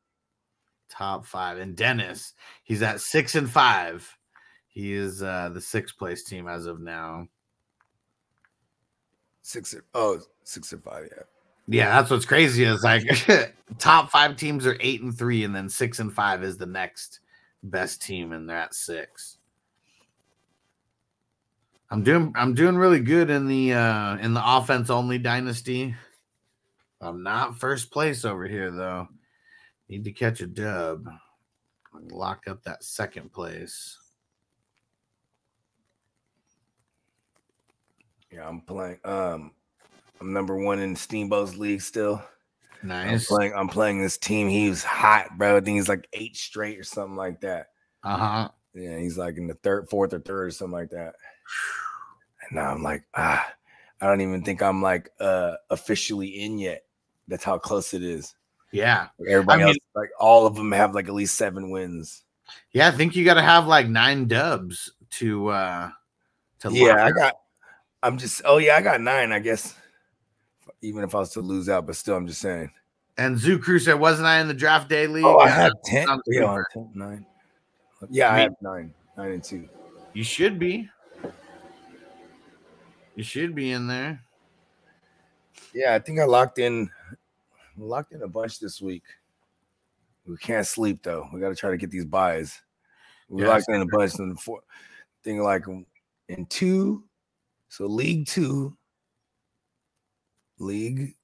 Top 0.88 1.26
five. 1.26 1.58
And 1.58 1.76
Dennis, 1.76 2.34
he's 2.62 2.82
at 2.82 3.00
six 3.00 3.34
and 3.34 3.50
five. 3.50 4.08
He 4.68 4.92
is 4.92 5.24
uh 5.24 5.50
the 5.52 5.60
sixth 5.60 5.98
place 5.98 6.22
team 6.22 6.46
as 6.46 6.66
of 6.66 6.80
now. 6.80 7.26
Six 9.42 9.74
or 9.74 9.84
oh, 9.94 10.20
six 10.44 10.72
or 10.72 10.78
five, 10.78 11.08
yeah. 11.10 11.24
Yeah, 11.66 11.88
that's 11.88 12.10
what's 12.10 12.26
crazy 12.26 12.64
is 12.64 12.82
like 12.82 13.04
top 13.78 14.10
five 14.10 14.36
teams 14.36 14.66
are 14.66 14.76
eight 14.80 15.02
and 15.02 15.16
three, 15.16 15.44
and 15.44 15.54
then 15.54 15.68
six 15.68 15.98
and 15.98 16.12
five 16.12 16.42
is 16.42 16.56
the 16.56 16.66
next 16.66 17.20
best 17.62 18.02
team, 18.02 18.32
and 18.32 18.48
they're 18.48 18.56
at 18.56 18.74
six. 18.74 19.38
I'm 21.90 22.02
doing 22.02 22.32
I'm 22.36 22.54
doing 22.54 22.76
really 22.76 23.00
good 23.00 23.30
in 23.30 23.46
the 23.46 23.72
uh 23.72 24.16
in 24.18 24.34
the 24.34 24.42
offense 24.44 24.90
only 24.90 25.18
dynasty. 25.18 25.94
I'm 27.00 27.22
not 27.22 27.58
first 27.58 27.90
place 27.90 28.24
over 28.24 28.46
here 28.46 28.70
though. 28.70 29.08
Need 29.88 30.04
to 30.04 30.12
catch 30.12 30.40
a 30.40 30.46
dub. 30.46 31.06
Lock 32.10 32.48
up 32.48 32.62
that 32.64 32.82
second 32.82 33.32
place. 33.32 33.98
Yeah, 38.32 38.48
I'm 38.48 38.62
playing. 38.62 38.98
Um, 39.04 39.52
I'm 40.20 40.32
number 40.32 40.56
one 40.56 40.78
in 40.80 40.94
Steamboat's 40.96 41.56
league 41.56 41.80
still. 41.82 42.22
I'm 42.82 42.88
Nice. 42.88 43.26
playing. 43.26 43.52
I'm 43.54 43.68
playing 43.68 44.00
this 44.02 44.18
team. 44.18 44.48
He's 44.48 44.84
hot, 44.84 45.38
bro. 45.38 45.56
I 45.56 45.60
think 45.60 45.76
he's 45.76 45.88
like 45.88 46.06
eight 46.12 46.36
straight 46.36 46.78
or 46.78 46.84
something 46.84 47.16
like 47.16 47.40
that. 47.40 47.68
Uh-huh. 48.02 48.48
Yeah, 48.74 48.98
he's 48.98 49.16
like 49.16 49.36
in 49.38 49.46
the 49.46 49.54
third, 49.54 49.88
fourth, 49.88 50.12
or 50.12 50.18
third 50.20 50.46
or 50.48 50.50
something 50.50 50.72
like 50.72 50.90
that. 50.90 51.14
And 52.42 52.52
now 52.56 52.70
I'm 52.70 52.82
like, 52.82 53.04
ah, 53.14 53.46
I 54.00 54.06
don't 54.06 54.20
even 54.20 54.42
think 54.42 54.60
I'm 54.62 54.82
like 54.82 55.10
uh 55.20 55.54
officially 55.70 56.42
in 56.44 56.58
yet. 56.58 56.84
That's 57.28 57.44
how 57.44 57.56
close 57.58 57.94
it 57.94 58.02
is. 58.02 58.34
Yeah. 58.70 59.08
Everybody 59.28 59.62
I 59.62 59.66
mean- 59.66 59.68
else, 59.74 59.78
like 59.94 60.10
all 60.20 60.46
of 60.46 60.54
them, 60.56 60.70
have 60.72 60.94
like 60.94 61.06
at 61.08 61.14
least 61.14 61.36
seven 61.36 61.70
wins. 61.70 62.24
Yeah, 62.72 62.88
I 62.88 62.90
think 62.90 63.16
you 63.16 63.24
gotta 63.24 63.40
have 63.42 63.66
like 63.66 63.88
nine 63.88 64.26
dubs 64.28 64.92
to 65.12 65.48
uh 65.48 65.90
to 66.60 66.70
Yeah, 66.72 67.02
I 67.04 67.10
got. 67.12 67.34
I'm 68.02 68.18
just. 68.18 68.42
Oh 68.44 68.58
yeah, 68.58 68.76
I 68.76 68.82
got 68.82 69.00
nine. 69.00 69.32
I 69.32 69.38
guess. 69.38 69.74
Even 70.82 71.04
if 71.04 71.14
I 71.14 71.18
was 71.18 71.30
to 71.30 71.40
lose 71.40 71.68
out, 71.68 71.86
but 71.86 71.96
still, 71.96 72.16
I'm 72.16 72.26
just 72.26 72.40
saying. 72.40 72.70
And 73.16 73.38
Zoo 73.38 73.58
Crew 73.58 73.78
said, 73.78 73.94
wasn't 73.94 74.26
I 74.26 74.40
in 74.40 74.48
the 74.48 74.54
draft 74.54 74.88
day 74.88 75.06
league? 75.06 75.24
Oh, 75.24 75.38
I 75.38 75.48
had 75.48 75.72
ten. 75.84 76.08
Yeah, 76.26 76.40
super. 76.40 76.66
10, 76.72 76.90
nine. 76.94 77.26
Yeah, 78.10 78.30
I 78.30 78.36
Me- 78.36 78.42
have 78.42 78.54
nine. 78.60 78.92
Nine 79.16 79.32
and 79.32 79.44
two. 79.44 79.68
You 80.12 80.24
should 80.24 80.58
be. 80.58 80.88
You 83.14 83.22
should 83.22 83.54
be 83.54 83.70
in 83.70 83.86
there. 83.86 84.20
Yeah, 85.72 85.94
I 85.94 85.98
think 86.00 86.18
I 86.18 86.24
locked 86.24 86.58
in. 86.58 86.90
Locked 87.76 88.12
in 88.12 88.22
a 88.22 88.28
bunch 88.28 88.58
this 88.60 88.80
week. 88.80 89.02
We 90.26 90.36
can't 90.36 90.66
sleep 90.66 91.02
though. 91.02 91.28
We 91.32 91.40
got 91.40 91.48
to 91.50 91.54
try 91.54 91.70
to 91.70 91.76
get 91.76 91.90
these 91.90 92.04
byes. 92.04 92.60
We 93.28 93.42
Yeah, 93.42 93.48
locked 93.48 93.68
in 93.68 93.80
a 93.80 93.86
bunch 93.86 94.18
in 94.18 94.30
the 94.30 94.36
four. 94.36 94.60
Thing 95.22 95.40
like 95.40 95.64
in 96.28 96.46
two. 96.46 97.04
So 97.68 97.86
league 97.86 98.26
two. 98.26 98.76
League. 100.58 101.14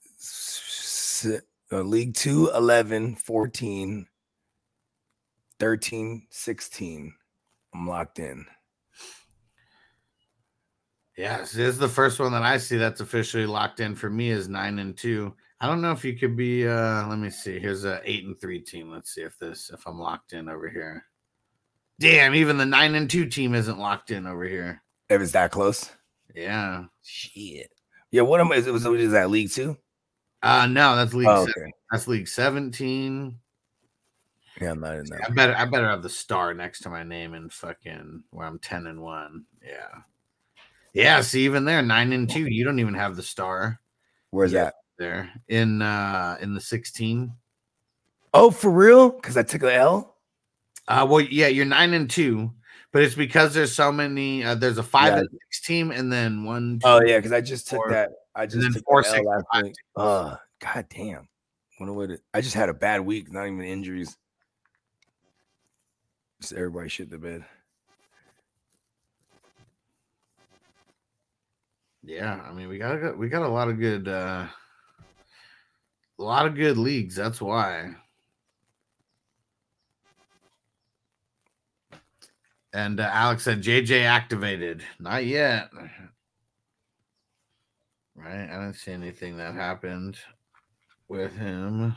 Uh, 1.72 1.82
league 1.82 2.14
two, 2.14 2.50
11, 2.54 3.14
14, 3.14 4.06
13, 5.60 6.26
16. 6.30 7.14
I'm 7.74 7.86
locked 7.86 8.18
in. 8.18 8.44
Yes, 11.16 11.52
this 11.52 11.74
is 11.74 11.78
the 11.78 11.88
first 11.88 12.18
one 12.18 12.32
that 12.32 12.42
I 12.42 12.56
see 12.56 12.76
that's 12.76 13.00
officially 13.02 13.46
locked 13.46 13.80
in 13.80 13.94
for 13.94 14.08
me 14.08 14.30
is 14.30 14.48
nine 14.48 14.78
and 14.78 14.96
two. 14.96 15.34
I 15.60 15.66
don't 15.66 15.82
know 15.82 15.92
if 15.92 16.04
you 16.04 16.16
could 16.16 16.36
be 16.36 16.66
uh 16.66 17.06
let 17.06 17.18
me 17.18 17.28
see. 17.28 17.58
Here's 17.58 17.84
a 17.84 18.00
eight 18.04 18.24
and 18.24 18.40
three 18.40 18.60
team. 18.60 18.90
Let's 18.90 19.14
see 19.14 19.20
if 19.20 19.38
this 19.38 19.70
if 19.72 19.86
I'm 19.86 19.98
locked 19.98 20.32
in 20.32 20.48
over 20.48 20.68
here. 20.68 21.04
Damn, 22.00 22.34
even 22.34 22.56
the 22.56 22.64
nine 22.64 22.94
and 22.94 23.10
two 23.10 23.26
team 23.26 23.54
isn't 23.54 23.78
locked 23.78 24.10
in 24.10 24.26
over 24.26 24.44
here. 24.44 24.82
If 25.10 25.20
it's 25.20 25.32
that 25.32 25.50
close. 25.50 25.90
Yeah. 26.34 26.84
Shit. 27.02 27.70
Yeah, 28.10 28.22
what 28.22 28.40
am 28.40 28.50
I? 28.52 28.56
Is, 28.56 28.66
was, 28.66 28.82
that 28.82 29.30
league 29.30 29.50
two? 29.50 29.76
Uh 30.42 30.66
no, 30.66 30.96
that's 30.96 31.14
league 31.14 31.28
Oh, 31.28 31.42
okay. 31.42 31.72
that's 31.90 32.08
league 32.08 32.26
17. 32.28 33.36
Yeah, 34.60 34.70
I'm 34.70 34.80
not 34.80 34.96
in 34.96 35.04
that. 35.06 35.30
I 35.30 35.30
better 35.32 35.54
I 35.56 35.64
better 35.64 35.88
have 35.88 36.02
the 36.02 36.08
star 36.08 36.54
next 36.54 36.80
to 36.80 36.90
my 36.90 37.02
name 37.02 37.34
and 37.34 37.52
fucking 37.52 38.24
where 38.30 38.46
I'm 38.46 38.58
10 38.58 38.86
and 38.86 39.00
1. 39.00 39.44
Yeah. 39.64 39.88
Yeah, 40.92 41.20
see 41.20 41.44
even 41.44 41.64
there, 41.64 41.82
nine 41.82 42.12
and 42.12 42.28
two. 42.28 42.46
You 42.46 42.64
don't 42.64 42.80
even 42.80 42.94
have 42.94 43.16
the 43.16 43.22
star 43.22 43.80
Where's 44.30 44.52
Yeah. 44.52 44.64
that? 44.64 44.74
there 44.98 45.30
in 45.48 45.80
uh 45.82 46.36
in 46.40 46.54
the 46.54 46.60
16. 46.60 47.32
Oh, 48.32 48.50
for 48.50 48.70
real? 48.70 49.10
Because 49.10 49.36
I 49.36 49.42
took 49.42 49.60
the 49.62 49.74
L. 49.74 50.16
Uh 50.88 51.06
well, 51.08 51.20
yeah, 51.20 51.48
you're 51.48 51.64
nine 51.64 51.94
and 51.94 52.08
two, 52.10 52.52
but 52.92 53.02
it's 53.02 53.14
because 53.14 53.54
there's 53.54 53.74
so 53.74 53.90
many 53.92 54.42
uh, 54.44 54.54
there's 54.54 54.78
a 54.78 54.82
five 54.82 55.14
Yeah. 55.14 55.18
and 55.20 55.28
six 55.30 55.60
team 55.66 55.90
and 55.90 56.12
then 56.12 56.44
one 56.44 56.80
Oh 56.84 57.00
two- 57.00 57.08
yeah, 57.08 57.18
because 57.18 57.32
I 57.32 57.40
just 57.40 57.68
took 57.68 57.88
that. 57.90 58.10
I 58.34 58.46
just 58.46 58.60
then 58.60 58.82
four, 58.82 59.02
six, 59.02 59.24
last 59.24 59.44
five, 59.52 59.62
week. 59.64 59.74
Uh, 59.96 60.36
god 60.60 60.86
damn. 60.94 61.28
Wonder 61.78 61.92
what 61.94 62.10
it, 62.10 62.20
I 62.34 62.40
just 62.40 62.54
had 62.54 62.68
a 62.68 62.74
bad 62.74 63.00
week. 63.00 63.32
Not 63.32 63.46
even 63.46 63.62
injuries. 63.62 64.16
Just 66.40 66.52
everybody 66.52 66.88
shit 66.88 67.10
the 67.10 67.18
bed. 67.18 67.44
Yeah, 72.02 72.40
I 72.48 72.52
mean 72.52 72.68
we 72.68 72.78
got 72.78 72.94
a 72.96 72.98
good- 72.98 73.18
we 73.18 73.28
got 73.28 73.42
a 73.42 73.48
lot 73.48 73.68
of 73.68 73.78
good 73.78 74.08
uh 74.08 74.46
a 76.18 76.22
lot 76.22 76.46
of 76.46 76.54
good 76.54 76.76
leagues. 76.78 77.14
That's 77.14 77.40
why. 77.40 77.94
And 82.72 83.00
uh, 83.00 83.10
Alex 83.12 83.44
said 83.44 83.62
JJ 83.62 84.04
activated. 84.04 84.82
Not 84.98 85.24
yet. 85.24 85.70
Right? 88.14 88.48
I 88.50 88.56
don't 88.56 88.74
see 88.74 88.92
anything 88.92 89.36
that 89.38 89.54
happened 89.54 90.18
with 91.08 91.36
him. 91.36 91.96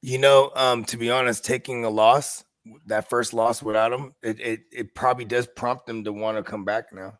You 0.00 0.18
know, 0.18 0.52
um, 0.54 0.84
to 0.86 0.96
be 0.96 1.10
honest, 1.10 1.44
taking 1.44 1.84
a 1.84 1.90
loss, 1.90 2.44
that 2.86 3.08
first 3.08 3.34
loss 3.34 3.62
without 3.62 3.92
him, 3.92 4.14
it 4.22 4.40
it, 4.40 4.60
it 4.70 4.94
probably 4.94 5.24
does 5.24 5.46
prompt 5.46 5.86
them 5.86 6.04
to 6.04 6.12
want 6.12 6.36
to 6.36 6.42
come 6.42 6.64
back 6.64 6.92
now. 6.92 7.18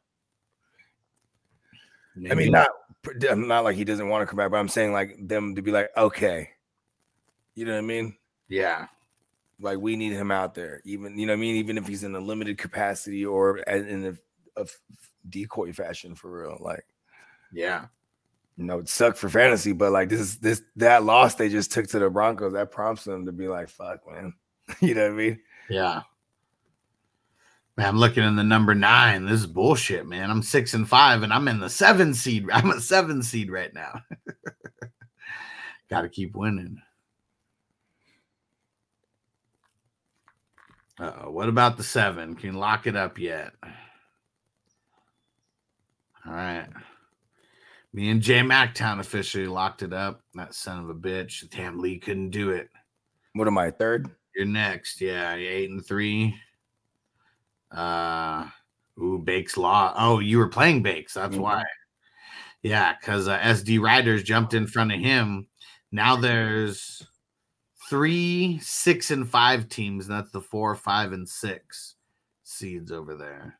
I 2.31 2.35
mean, 2.35 2.53
not 2.53 2.69
not 3.23 3.65
like 3.65 3.77
he 3.77 3.85
doesn't 3.85 4.09
want 4.09 4.23
to 4.23 4.27
come 4.27 4.37
back, 4.37 4.51
but 4.51 4.59
I'm 4.59 4.69
saying 4.69 4.93
like 4.93 5.17
them 5.19 5.55
to 5.55 5.63
be 5.63 5.71
like, 5.71 5.91
okay, 5.97 6.51
you 7.55 7.65
know 7.65 7.73
what 7.73 7.79
I 7.79 7.83
mean? 7.83 8.17
yeah. 8.49 8.87
Like 9.63 9.79
we 9.79 9.97
need 9.97 10.13
him 10.13 10.31
out 10.31 10.55
there, 10.55 10.83
even 10.85 11.17
you 11.19 11.25
know 11.27 11.33
what 11.33 11.39
I 11.39 11.41
mean, 11.41 11.57
even 11.57 11.79
if 11.79 11.87
he's 11.87 12.05
in 12.05 12.15
a 12.15 12.21
limited 12.21 12.59
capacity 12.59 13.25
or 13.25 13.59
in 13.59 14.19
a, 14.57 14.61
a 14.61 14.67
decoy 15.31 15.73
fashion 15.73 16.15
for 16.15 16.31
real. 16.43 16.59
Like 16.61 16.85
Yeah. 17.53 17.87
you 18.57 18.65
know, 18.65 18.81
it 18.81 18.89
sucked 18.89 19.19
for 19.19 19.29
fantasy, 19.29 19.73
but 19.73 19.93
like 19.93 20.09
this 20.09 20.37
this 20.37 20.63
that 20.77 21.05
loss 21.05 21.37
they 21.37 21.49
just 21.49 21.71
took 21.73 21.87
to 21.89 21.99
the 22.01 22.11
Broncos 22.11 22.53
that 22.55 22.73
prompts 22.73 23.05
them 23.05 23.25
to 23.27 23.33
be 23.33 23.47
like, 23.49 23.69
fuck, 23.69 24.01
man. 24.11 24.35
you 24.81 24.95
know 24.95 25.03
what 25.05 25.13
I 25.13 25.17
mean? 25.17 25.41
Yeah. 25.71 26.03
Man, 27.77 27.87
I'm 27.89 27.99
looking 27.99 28.25
in 28.25 28.37
the 28.37 28.45
number 28.45 28.75
nine. 28.75 29.25
This 29.25 29.41
is 29.41 29.47
bullshit, 29.47 30.07
man. 30.07 30.31
I'm 30.31 30.43
six 30.43 30.75
and 30.75 30.87
five, 30.87 31.23
and 31.23 31.33
I'm 31.33 31.49
in 31.49 31.59
the 31.59 31.71
seven 31.71 32.13
seed. 32.13 32.47
I'm 32.53 32.71
a 32.71 32.81
seven 32.81 33.23
seed 33.23 33.51
right 33.51 33.73
now. 33.73 34.03
Got 35.89 36.03
to 36.03 36.09
keep 36.11 36.35
winning. 36.37 36.83
Uh, 41.03 41.29
what 41.29 41.49
about 41.49 41.77
the 41.77 41.83
seven? 41.83 42.37
Can 42.37 42.53
you 42.53 42.59
lock 42.61 42.87
it 42.87 42.95
up 42.95 43.19
yet? 43.19 43.53
All 46.25 46.33
right. 46.33 46.69
Me 47.93 48.09
and 48.09 48.23
Jay 48.23 48.39
Mactown 48.39 49.01
officially 49.01 49.49
locked 49.49 49.83
it 49.83 49.93
up. 49.93 50.21
That 50.35 50.55
son 50.55 50.79
of 50.79 50.89
a 50.89 50.95
bitch. 50.95 51.51
Damn, 51.51 51.81
Lee 51.81 51.99
couldn't 51.99 52.31
do 52.31 52.51
it. 52.51 52.71
What 53.33 53.49
am 53.49 53.59
I 53.59 53.73
third? 53.73 54.09
You're 54.37 54.47
next. 54.47 55.01
Yeah, 55.01 55.35
you're 55.35 55.51
eight 55.51 55.71
and 55.71 55.85
three. 55.85 56.37
Uh, 57.73 58.47
ooh, 59.01 59.19
Bakes 59.19 59.57
Law. 59.57 59.93
Oh, 59.97 60.21
you 60.21 60.39
were 60.39 60.49
playing 60.49 60.85
Bakes. 60.85 61.15
That's 61.15 61.35
Mhm. 61.35 61.41
why. 61.41 61.65
Yeah, 62.63 62.95
because 62.95 63.27
uh, 63.27 63.39
SD 63.41 63.81
Riders 63.81 64.23
jumped 64.23 64.55
in 64.55 64.69
front 64.69 64.93
of 64.93 65.01
him. 65.01 65.49
Now 65.91 66.15
there's 66.29 67.03
three, 67.93 68.59
six, 68.63 69.11
and 69.11 69.29
five 69.29 69.69
teams. 69.69 70.09
and 70.09 70.17
That's 70.17 70.31
the 70.31 70.41
four, 70.41 70.75
five, 70.75 71.13
and 71.13 71.29
six 71.29 71.97
seeds 72.43 72.91
over 72.91 73.15
there. 73.15 73.59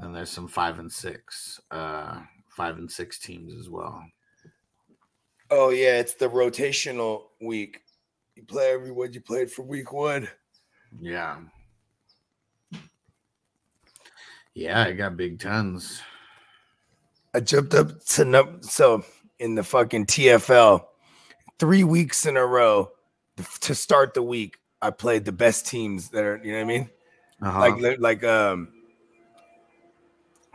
Then 0.00 0.12
there's 0.12 0.28
some 0.28 0.48
five 0.48 0.80
and 0.80 0.90
six, 0.90 1.60
uh, 1.70 2.18
five 2.48 2.78
and 2.78 2.90
six 2.90 3.20
teams 3.20 3.54
as 3.54 3.70
well. 3.70 4.04
Oh 5.52 5.70
yeah, 5.70 6.00
it's 6.00 6.14
the 6.14 6.28
rotational 6.28 7.26
week. 7.40 7.82
You 8.34 8.42
play 8.42 8.72
everyone 8.72 9.12
you 9.12 9.20
played 9.20 9.48
for 9.48 9.62
week 9.62 9.92
one. 9.92 10.28
Yeah. 11.00 11.36
Yeah, 14.52 14.82
I 14.82 14.90
got 14.90 15.16
big 15.16 15.38
tons. 15.38 16.02
I 17.32 17.38
jumped 17.38 17.74
up 17.74 18.04
to 18.04 18.24
num 18.24 18.62
so 18.62 19.04
in 19.38 19.54
the 19.54 19.62
fucking 19.62 20.06
TFL 20.06 20.86
three 21.58 21.84
weeks 21.84 22.26
in 22.26 22.36
a 22.36 22.44
row 22.46 22.90
to 23.60 23.74
start 23.74 24.14
the 24.14 24.22
week. 24.22 24.58
I 24.82 24.90
played 24.90 25.24
the 25.24 25.32
best 25.32 25.66
teams 25.66 26.10
that 26.10 26.24
are, 26.24 26.40
you 26.42 26.52
know 26.52 26.58
what 26.58 26.64
I 26.64 26.66
mean? 26.66 26.90
Uh-huh. 27.42 27.60
Like 27.60 27.98
like 27.98 28.24
um 28.24 28.68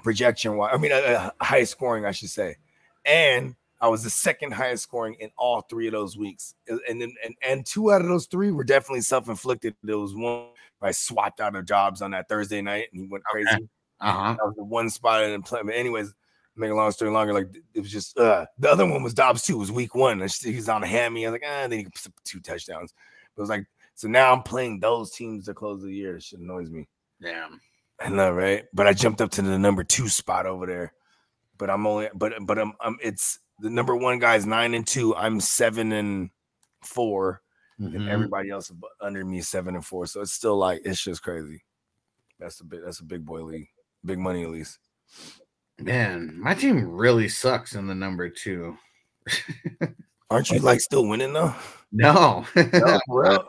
projection 0.03 0.57
wise. 0.57 0.71
I 0.73 0.77
mean, 0.77 0.91
uh, 0.91 0.95
uh, 0.95 1.43
high 1.43 1.63
scoring, 1.63 2.05
I 2.05 2.11
should 2.11 2.29
say. 2.29 2.57
And 3.05 3.55
I 3.79 3.87
was 3.87 4.03
the 4.03 4.09
second 4.09 4.53
highest 4.53 4.83
scoring 4.83 5.15
in 5.19 5.31
all 5.37 5.61
three 5.61 5.87
of 5.87 5.93
those 5.93 6.17
weeks. 6.17 6.55
Uh, 6.71 6.77
And 6.89 7.01
then 7.01 7.13
and, 7.23 7.35
and 7.47 7.65
two 7.65 7.91
out 7.91 8.01
of 8.01 8.07
those 8.07 8.27
three 8.27 8.51
were 8.51 8.63
definitely 8.63 9.01
self-inflicted. 9.01 9.75
There 9.83 9.97
was 9.97 10.15
one 10.15 10.47
I 10.81 10.91
swapped 10.91 11.39
out 11.39 11.55
of 11.55 11.65
jobs 11.65 12.01
on 12.01 12.11
that 12.11 12.27
Thursday 12.27 12.61
night 12.61 12.87
and 12.91 13.01
he 13.01 13.07
went 13.07 13.23
Okay. 13.33 13.43
crazy. 13.43 13.69
uh-huh. 13.99 14.35
That 14.39 14.45
was 14.45 14.55
the 14.55 14.63
one 14.63 14.89
spot 14.89 15.23
I 15.23 15.27
didn't 15.27 15.45
play. 15.45 15.61
But 15.63 15.75
anyways, 15.75 16.13
make 16.61 16.71
a 16.71 16.75
long 16.75 16.91
story 16.91 17.11
longer, 17.11 17.33
like 17.33 17.47
it 17.73 17.79
was 17.81 17.91
just 17.91 18.17
uh 18.17 18.45
the 18.57 18.71
other 18.71 18.85
one 18.85 19.03
was 19.03 19.13
Dobbs 19.13 19.43
too. 19.43 19.55
It 19.55 19.59
was 19.59 19.71
week 19.71 19.93
one. 19.95 20.21
I 20.21 20.25
just- 20.27 20.43
He 20.45 20.55
was 20.55 20.69
on 20.69 20.83
a 20.83 20.87
hammy. 20.87 21.25
I 21.25 21.29
was 21.29 21.41
like, 21.41 21.49
ah, 21.49 21.67
then 21.67 21.79
he 21.79 21.85
put 21.85 22.13
two 22.23 22.39
touchdowns. 22.39 22.93
But 23.35 23.41
it 23.41 23.43
was 23.43 23.49
like 23.49 23.65
so 23.95 24.07
now 24.07 24.31
I'm 24.33 24.43
playing 24.43 24.79
those 24.79 25.11
teams 25.11 25.45
to 25.45 25.53
close 25.53 25.81
the 25.83 25.91
year. 25.91 26.15
It 26.15 26.23
shit 26.23 26.39
annoys 26.39 26.69
me. 26.69 26.87
Damn. 27.21 27.59
I 27.99 28.09
know, 28.09 28.31
right? 28.31 28.65
But 28.73 28.87
I 28.87 28.93
jumped 28.93 29.21
up 29.21 29.29
to 29.31 29.41
the 29.41 29.59
number 29.59 29.83
two 29.83 30.07
spot 30.09 30.45
over 30.45 30.65
there. 30.65 30.93
But 31.57 31.69
I'm 31.69 31.85
only 31.85 32.09
but 32.15 32.33
but 32.41 32.57
I'm, 32.57 32.73
I'm 32.79 32.97
it's 33.01 33.39
the 33.59 33.69
number 33.69 33.95
one 33.95 34.17
guy's 34.17 34.45
nine 34.47 34.73
and 34.73 34.87
two. 34.87 35.15
I'm 35.15 35.39
seven 35.39 35.91
and 35.91 36.31
four, 36.83 37.41
and 37.77 37.93
Mhm. 37.93 38.07
everybody 38.09 38.49
else 38.49 38.71
under 38.99 39.23
me 39.23 39.37
is 39.39 39.47
seven 39.47 39.75
and 39.75 39.85
four. 39.85 40.07
So 40.07 40.21
it's 40.21 40.31
still 40.33 40.57
like 40.57 40.81
it's 40.83 41.03
just 41.03 41.21
crazy. 41.21 41.63
That's 42.39 42.59
a 42.61 42.63
bit 42.65 42.81
that's 42.83 43.01
a 43.01 43.05
big 43.05 43.23
boy 43.23 43.43
league, 43.43 43.67
big 44.03 44.17
money 44.17 44.41
at 44.43 44.49
least. 44.49 44.79
Man, 45.81 46.39
my 46.39 46.53
team 46.53 46.91
really 46.91 47.27
sucks 47.27 47.73
in 47.75 47.87
the 47.87 47.95
number 47.95 48.29
two. 48.29 48.77
Aren't 50.29 50.51
you 50.51 50.59
like 50.59 50.79
still 50.79 51.07
winning 51.07 51.33
though? 51.33 51.55
No. 51.91 52.45
No, 52.55 52.99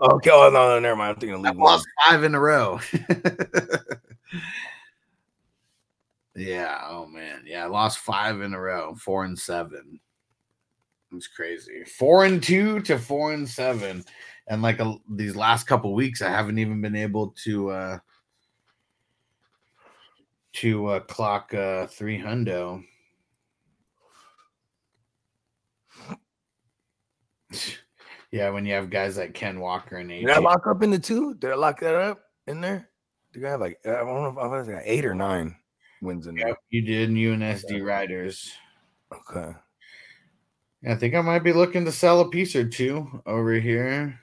okay. 0.02 0.30
Oh 0.32 0.50
no, 0.50 0.52
no, 0.68 0.80
never 0.80 0.96
mind. 0.96 1.14
I'm 1.14 1.20
thinking 1.20 1.34
of 1.34 1.42
league 1.42 1.56
one. 1.56 1.72
lost 1.72 1.86
five 2.04 2.24
in 2.24 2.34
a 2.34 2.40
row. 2.40 2.80
yeah. 6.34 6.80
Oh 6.88 7.06
man. 7.06 7.44
Yeah. 7.46 7.64
I 7.64 7.68
lost 7.68 7.98
five 7.98 8.40
in 8.40 8.54
a 8.54 8.60
row. 8.60 8.96
Four 8.96 9.24
and 9.24 9.38
seven. 9.38 10.00
It's 11.12 11.28
crazy. 11.28 11.84
Four 11.84 12.24
and 12.24 12.42
two 12.42 12.80
to 12.80 12.98
four 12.98 13.32
and 13.32 13.48
seven. 13.48 14.02
And 14.48 14.62
like 14.62 14.80
a, 14.80 14.96
these 15.08 15.36
last 15.36 15.68
couple 15.68 15.94
weeks, 15.94 16.22
I 16.22 16.30
haven't 16.30 16.58
even 16.58 16.80
been 16.80 16.96
able 16.96 17.36
to 17.44 17.70
uh 17.70 17.98
to 20.54 20.86
uh 20.86 21.00
clock 21.00 21.54
uh 21.54 21.86
three 21.86 22.18
hundo. 22.18 22.84
Yeah, 28.32 28.48
when 28.48 28.64
you 28.64 28.72
have 28.72 28.88
guys 28.88 29.18
like 29.18 29.34
Ken 29.34 29.60
Walker 29.60 29.98
and 29.98 30.10
AJ. 30.10 30.20
Did 30.20 30.30
I 30.30 30.38
lock 30.38 30.66
up 30.66 30.82
in 30.82 30.90
the 30.90 30.98
two? 30.98 31.34
Did 31.34 31.52
I 31.52 31.54
lock 31.54 31.80
that 31.80 31.94
up 31.94 32.22
in 32.46 32.62
there? 32.62 32.88
I 33.36 33.48
have 33.48 33.60
like 33.60 33.78
I 33.84 33.90
don't 33.90 34.06
know 34.06 34.28
if 34.28 34.38
I 34.38 34.46
was 34.46 34.68
like 34.68 34.82
eight 34.86 35.04
or 35.04 35.14
nine 35.14 35.54
wins 36.00 36.26
in 36.26 36.36
there. 36.36 36.56
You 36.70 36.82
did, 36.82 37.10
and 37.10 37.18
you 37.18 37.32
and 37.34 37.42
SD 37.42 37.84
Riders. 37.84 38.50
Okay. 39.12 39.54
I 40.88 40.94
think 40.96 41.14
I 41.14 41.20
might 41.20 41.44
be 41.44 41.52
looking 41.52 41.84
to 41.84 41.92
sell 41.92 42.20
a 42.20 42.30
piece 42.30 42.56
or 42.56 42.66
two 42.66 43.22
over 43.24 43.52
here. 43.54 44.18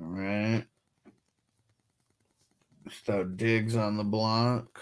All 0.00 0.06
right. 0.06 0.64
So 3.04 3.24
Diggs 3.24 3.76
on 3.76 3.96
the 3.96 4.04
block. 4.04 4.80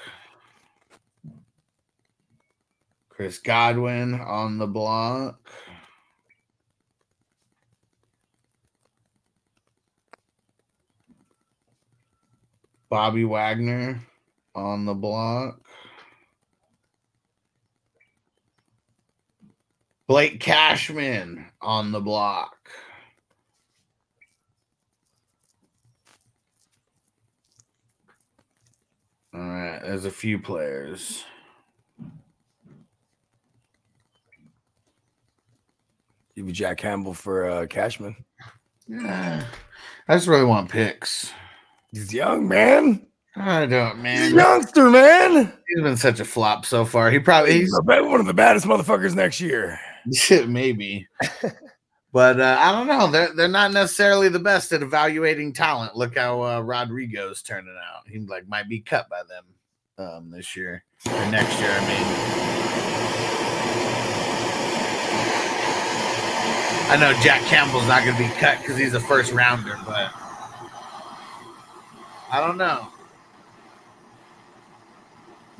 Chris 3.08 3.38
Godwin 3.38 4.14
on 4.14 4.58
the 4.58 4.66
block. 4.66 5.50
Bobby 12.88 13.24
Wagner 13.24 14.00
on 14.54 14.84
the 14.84 14.94
block. 14.94 15.60
Blake 20.08 20.40
Cashman 20.40 21.46
on 21.62 21.92
the 21.92 22.00
block. 22.00 22.70
All 29.40 29.46
right, 29.46 29.80
there's 29.82 30.04
a 30.04 30.10
few 30.10 30.38
players. 30.38 31.24
Give 36.36 36.46
you 36.46 36.52
Jack 36.52 36.76
Campbell 36.76 37.14
for 37.14 37.48
uh 37.48 37.66
Cashman. 37.66 38.16
Yeah, 38.86 39.42
I 40.08 40.14
just 40.14 40.28
really 40.28 40.44
want 40.44 40.68
picks. 40.68 41.32
He's 41.90 42.12
young, 42.12 42.48
man. 42.48 43.06
I 43.34 43.64
don't, 43.64 43.96
He's 43.96 44.02
man. 44.02 44.32
a 44.32 44.36
youngster, 44.36 44.90
man. 44.90 45.52
He's 45.68 45.82
been 45.84 45.96
such 45.96 46.20
a 46.20 46.24
flop 46.26 46.66
so 46.66 46.84
far. 46.84 47.10
He 47.10 47.18
probably 47.18 47.52
He's 47.52 47.60
he's 47.62 47.80
one 47.86 48.20
of 48.20 48.26
the 48.26 48.34
baddest 48.34 48.66
motherfuckers 48.66 49.14
next 49.14 49.40
year. 49.40 49.80
maybe, 50.48 51.06
but 52.12 52.40
uh, 52.40 52.56
I 52.58 52.72
don't 52.72 52.86
know. 52.86 53.10
They're 53.10 53.32
they're 53.34 53.48
not 53.48 53.72
necessarily 53.72 54.28
the 54.28 54.38
best 54.38 54.72
at 54.72 54.82
evaluating 54.82 55.52
talent. 55.52 55.96
Look 55.96 56.16
how 56.16 56.42
uh, 56.42 56.60
Rodrigo's 56.60 57.42
turning 57.42 57.76
out. 57.94 58.08
He 58.08 58.18
like 58.18 58.48
might 58.48 58.68
be 58.68 58.80
cut 58.80 59.08
by 59.08 59.22
them 59.28 59.44
um, 60.06 60.30
this 60.30 60.56
year 60.56 60.84
or 61.06 61.26
next 61.30 61.58
year. 61.60 61.70
I 61.70 61.88
mean. 61.88 62.40
I 66.90 66.96
know 66.96 67.12
Jack 67.22 67.42
Campbell's 67.42 67.86
not 67.86 68.02
going 68.04 68.16
to 68.16 68.22
be 68.22 68.28
cut 68.40 68.58
because 68.58 68.76
he's 68.76 68.94
a 68.94 69.00
first 69.00 69.32
rounder, 69.32 69.78
but 69.86 70.10
I 72.32 72.40
don't 72.40 72.58
know. 72.58 72.88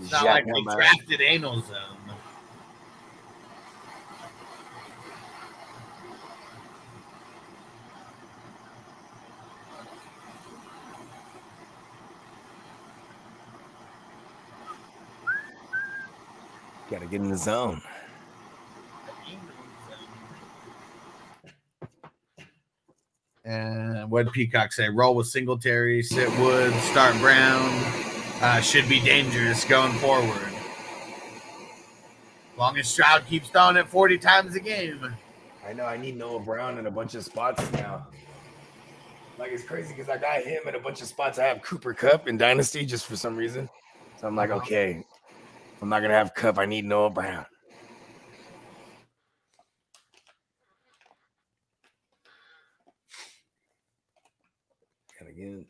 It's 0.00 0.10
not 0.10 0.24
Jack 0.24 0.46
like 0.46 0.54
they 0.66 0.74
drafted 0.74 1.20
Anal 1.20 1.60
Zone. 1.60 1.99
Gotta 16.90 17.06
get 17.06 17.20
in 17.20 17.30
the 17.30 17.36
zone. 17.36 17.80
And 23.44 24.10
what 24.10 24.24
did 24.24 24.32
Peacock 24.32 24.72
say? 24.72 24.88
Roll 24.88 25.14
with 25.14 25.28
Singletary, 25.28 26.02
sit 26.02 26.28
Wood, 26.38 26.74
start 26.82 27.16
Brown. 27.18 27.70
Uh, 28.42 28.60
should 28.60 28.88
be 28.88 29.00
dangerous 29.00 29.64
going 29.64 29.92
forward. 29.94 30.52
Long 32.58 32.76
as 32.76 32.88
Stroud 32.88 33.24
keeps 33.26 33.48
throwing 33.48 33.76
it 33.76 33.88
40 33.88 34.18
times 34.18 34.54
a 34.54 34.60
game. 34.60 35.14
I 35.66 35.72
know 35.72 35.84
I 35.84 35.96
need 35.96 36.16
Noah 36.16 36.40
Brown 36.40 36.78
in 36.78 36.86
a 36.86 36.90
bunch 36.90 37.14
of 37.14 37.24
spots 37.24 37.70
now. 37.72 38.06
Like 39.38 39.52
it's 39.52 39.64
crazy 39.64 39.94
because 39.94 40.08
I 40.10 40.18
got 40.18 40.42
him 40.42 40.62
in 40.66 40.74
a 40.74 40.78
bunch 40.80 41.00
of 41.00 41.06
spots. 41.06 41.38
I 41.38 41.44
have 41.44 41.62
Cooper 41.62 41.94
Kupp 41.94 42.28
in 42.28 42.36
Dynasty 42.36 42.84
just 42.84 43.06
for 43.06 43.16
some 43.16 43.36
reason. 43.36 43.68
So 44.20 44.26
I'm 44.26 44.36
like, 44.36 44.50
okay, 44.50 45.02
if 45.02 45.09
I'm 45.82 45.88
not 45.88 46.00
gonna 46.00 46.14
have 46.14 46.34
Kupp. 46.34 46.58
I 46.58 46.66
need 46.66 46.84
Noah 46.84 47.10
Brown. 47.10 47.46
Gotta 55.18 55.32
get 55.32 55.48
it. 55.48 55.66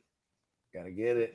Gotta 0.74 0.90
get 0.90 1.16
it. 1.16 1.34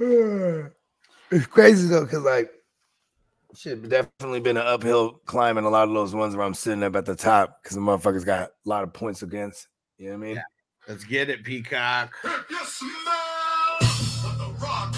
It's 1.32 1.46
crazy 1.46 1.86
though, 1.86 2.02
because 2.02 2.24
like 2.24 2.50
shit 3.54 3.88
definitely 3.88 4.40
been 4.40 4.56
an 4.56 4.66
uphill 4.66 5.20
climb 5.26 5.58
in 5.58 5.64
a 5.64 5.70
lot 5.70 5.86
of 5.86 5.94
those 5.94 6.12
ones 6.12 6.34
where 6.34 6.44
I'm 6.44 6.54
sitting 6.54 6.82
up 6.82 6.96
at 6.96 7.04
the 7.04 7.14
top 7.14 7.62
because 7.62 7.76
the 7.76 7.80
motherfuckers 7.80 8.26
got 8.26 8.48
a 8.48 8.50
lot 8.64 8.82
of 8.82 8.92
points 8.92 9.22
against. 9.22 9.68
You 10.00 10.06
know 10.06 10.12
what 10.16 10.24
I 10.24 10.26
mean? 10.28 10.36
Yeah. 10.36 10.42
Let's 10.88 11.04
get 11.04 11.28
it, 11.28 11.44
Peacock. 11.44 12.14
If 12.24 12.50
you 12.50 12.64
smell 12.64 12.90
what 14.24 14.38
the 14.38 14.64
rock 14.64 14.94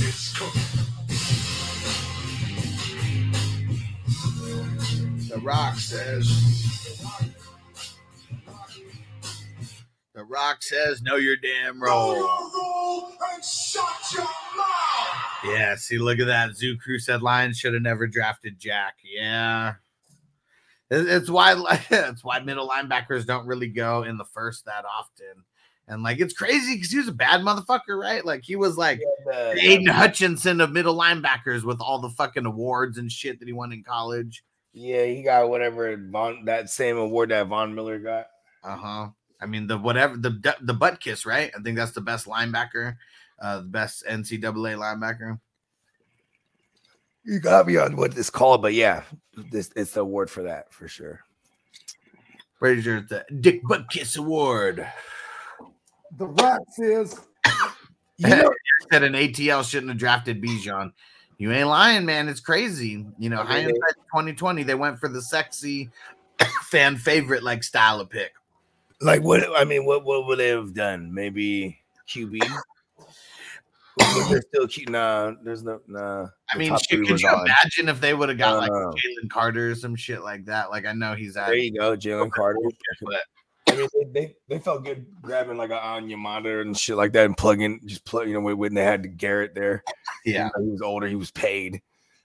is 0.00 0.34
cooking. 0.36 0.60
The 5.28 5.38
Rock 5.40 5.76
says. 5.76 6.26
The 10.14 10.24
Rock 10.24 10.64
says, 10.64 11.00
"Know 11.00 11.14
your 11.14 11.36
damn 11.36 11.80
Roll 11.80 12.14
role." 12.14 12.20
your 12.20 12.26
roll 12.56 13.12
your. 14.12 14.26
Yeah, 15.44 15.76
see, 15.76 15.98
look 15.98 16.18
at 16.18 16.26
that. 16.26 16.56
Zoo 16.56 16.76
Crew 16.76 16.98
said 16.98 17.22
Lions 17.22 17.56
should 17.56 17.74
have 17.74 17.82
never 17.82 18.08
drafted 18.08 18.58
Jack. 18.58 18.94
Yeah. 19.04 19.74
It- 20.90 21.08
It's 21.08 21.30
why 21.30 21.54
it's 21.90 22.24
why 22.24 22.40
middle 22.40 22.68
linebackers 22.68 23.26
don't 23.26 23.46
really 23.46 23.68
go 23.68 24.02
in 24.02 24.16
the 24.18 24.24
first 24.24 24.64
that 24.66 24.84
often. 24.84 25.44
And 25.86 26.02
like 26.02 26.18
it's 26.18 26.32
crazy 26.32 26.76
because 26.76 26.90
he 26.90 26.98
was 26.98 27.08
a 27.08 27.12
bad 27.12 27.42
motherfucker, 27.42 28.00
right? 28.00 28.24
Like 28.24 28.42
he 28.42 28.56
was 28.56 28.78
like 28.78 29.00
the 29.26 29.54
Aidan 29.60 29.86
Hutchinson 29.86 30.60
of 30.62 30.72
middle 30.72 30.96
linebackers 30.98 31.62
with 31.62 31.78
all 31.80 31.98
the 31.98 32.08
fucking 32.08 32.46
awards 32.46 32.96
and 32.96 33.12
shit 33.12 33.38
that 33.38 33.46
he 33.48 33.52
won 33.52 33.70
in 33.72 33.82
college. 33.82 34.42
Yeah, 34.72 35.04
he 35.04 35.22
got 35.22 35.50
whatever 35.50 35.94
Von 36.10 36.46
that 36.46 36.70
same 36.70 36.96
award 36.96 37.30
that 37.30 37.48
Von 37.48 37.74
Miller 37.74 37.98
got. 37.98 38.26
Uh-huh. 38.62 39.08
I 39.42 39.46
mean 39.46 39.66
the 39.66 39.76
whatever 39.76 40.16
the 40.16 40.30
the 40.62 40.72
Butkus, 40.74 41.26
right? 41.26 41.50
I 41.56 41.60
think 41.62 41.76
that's 41.76 41.92
the 41.92 42.00
best 42.00 42.26
linebacker, 42.26 42.96
uh 43.42 43.58
the 43.58 43.66
best 43.68 44.04
NCAA 44.08 44.78
linebacker. 44.78 45.38
You 47.24 47.40
got 47.40 47.66
me 47.66 47.76
on 47.76 47.96
what 47.96 48.16
it's 48.16 48.30
called, 48.30 48.62
but 48.62 48.74
yeah, 48.74 49.02
this 49.50 49.70
it's 49.76 49.92
the 49.92 50.00
award 50.00 50.30
for 50.30 50.42
that 50.42 50.72
for 50.72 50.88
sure. 50.88 51.20
Where's 52.58 52.84
your 52.84 53.00
the 53.00 53.24
Dick 53.40 53.62
Butkus 53.64 54.18
Award? 54.18 54.86
The 56.16 56.26
Rock 56.26 56.60
says, 56.72 57.18
You 58.18 58.28
know, 58.28 58.54
said 58.92 59.02
an 59.02 59.14
ATL 59.14 59.68
shouldn't 59.68 59.90
have 59.90 59.98
drafted 59.98 60.40
Bijan. 60.42 60.92
You 61.38 61.50
ain't 61.50 61.68
lying, 61.68 62.04
man. 62.04 62.28
It's 62.28 62.40
crazy. 62.40 63.04
You 63.18 63.28
know, 63.30 63.40
I 63.40 63.42
mean, 63.42 63.64
hindsight 63.64 63.96
they- 63.96 64.20
2020, 64.20 64.62
they 64.62 64.74
went 64.76 65.00
for 65.00 65.08
the 65.08 65.20
sexy 65.20 65.90
fan 66.62 66.96
favorite 66.96 67.42
like 67.42 67.64
style 67.64 68.00
of 68.00 68.08
pick. 68.10 68.32
like 69.00 69.22
what 69.22 69.44
I 69.56 69.64
mean, 69.64 69.84
what 69.86 70.04
what 70.04 70.26
would 70.26 70.38
they 70.38 70.48
have 70.48 70.74
done? 70.74 71.12
Maybe 71.12 71.78
QB. 72.08 72.38
Was 74.14 74.28
there 74.30 74.42
still 74.42 74.68
cute? 74.68 74.88
Nah, 74.88 75.32
there's 75.42 75.62
no 75.62 75.80
nah. 75.86 76.26
I 76.52 76.58
mean, 76.58 76.76
shit, 76.88 77.06
could 77.06 77.20
you 77.20 77.28
on. 77.28 77.46
imagine 77.46 77.88
if 77.88 78.00
they 78.00 78.14
would 78.14 78.28
have 78.28 78.38
got 78.38 78.58
like 78.58 78.70
Uh, 78.70 78.92
Jalen 78.92 79.30
Carter 79.30 79.70
or 79.70 79.74
some 79.74 79.96
shit 79.96 80.22
like 80.22 80.44
that? 80.46 80.70
Like 80.70 80.86
I 80.86 80.92
know 80.92 81.14
he's 81.14 81.36
at 81.36 81.46
There 81.46 81.56
you 81.56 81.72
go, 81.78 81.96
Jalen 81.96 82.30
Carter. 82.30 82.58
but 83.02 83.20
I 83.68 83.76
mean, 83.76 83.88
they, 84.12 84.20
they, 84.20 84.34
they 84.48 84.58
felt 84.58 84.84
good 84.84 85.06
grabbing 85.22 85.56
like 85.56 85.70
an 85.70 85.78
Anya 85.78 86.16
monitor 86.16 86.60
and 86.60 86.76
shit 86.76 86.96
like 86.96 87.12
that 87.14 87.26
and 87.26 87.36
plugging, 87.36 87.80
just 87.86 88.04
plug, 88.04 88.28
you 88.28 88.34
know, 88.34 88.54
when 88.54 88.74
they 88.74 88.84
had 88.84 89.02
the 89.02 89.08
Garrett 89.08 89.54
there. 89.54 89.82
yeah. 90.24 90.50
You 90.56 90.62
know, 90.62 90.64
he 90.66 90.70
was 90.72 90.82
older, 90.82 91.06
he 91.08 91.16
was 91.16 91.30
paid. 91.30 91.80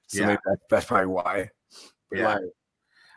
So 0.07 0.19
Yeah. 0.21 0.27
maybe 0.27 0.39
that, 0.45 0.57
that's 0.69 0.85
probably 0.85 1.07
why. 1.07 1.49
But 2.11 2.19
Yeah. 2.19 2.25
like, 2.35 2.41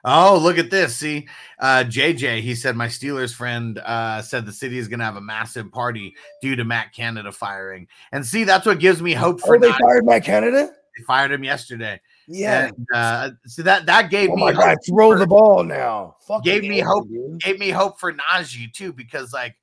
Oh, 0.05 0.39
look 0.43 0.59
at 0.59 0.71
this. 0.71 0.97
See, 0.97 1.29
uh, 1.61 1.85
JJ, 1.87 2.41
he 2.41 2.55
said, 2.57 2.75
My 2.75 2.89
Steelers 2.89 3.33
friend 3.35 3.79
uh, 3.79 4.21
said 4.23 4.47
the 4.47 4.53
city 4.53 4.79
is 4.79 4.89
going 4.89 4.99
to 4.99 5.05
have 5.05 5.17
a 5.17 5.21
massive 5.21 5.71
party 5.71 6.17
due 6.41 6.57
to 6.57 6.65
Matt 6.65 6.93
Canada 6.93 7.31
firing. 7.31 7.87
And 8.11 8.27
see, 8.27 8.43
that's 8.45 8.67
what 8.67 8.81
gives 8.81 9.01
me 9.01 9.13
hope 9.13 9.41
for 9.41 9.57
oh, 9.57 9.59
they 9.61 9.69
not- 9.69 9.81
fired 9.81 10.05
Matt 10.05 10.25
Canada? 10.25 10.73
they 10.97 11.05
fired 11.05 11.31
him 11.33 11.45
yesterday. 11.45 12.01
Yeah. 12.29 12.67
And, 12.67 12.87
uh, 12.95 13.31
so 13.47 13.63
that 13.63 13.87
that 13.87 14.11
gave 14.11 14.31
Oh 14.31 14.37
me 14.37 14.43
my 14.43 14.53
hope 14.53 14.63
god, 14.63 14.79
throw 14.87 15.17
the 15.17 15.27
ball 15.27 15.65
now. 15.65 16.17
Fucking 16.27 16.43
Gave 16.45 16.69
me 16.69 16.81
hope. 16.81 17.09
dude. 17.09 17.41
gave 17.41 17.59
me 17.59 17.71
hope 17.71 17.99
for 17.99 18.13
Najee 18.13 18.73
too, 18.73 18.93
because 18.93 19.33
like 19.33 19.57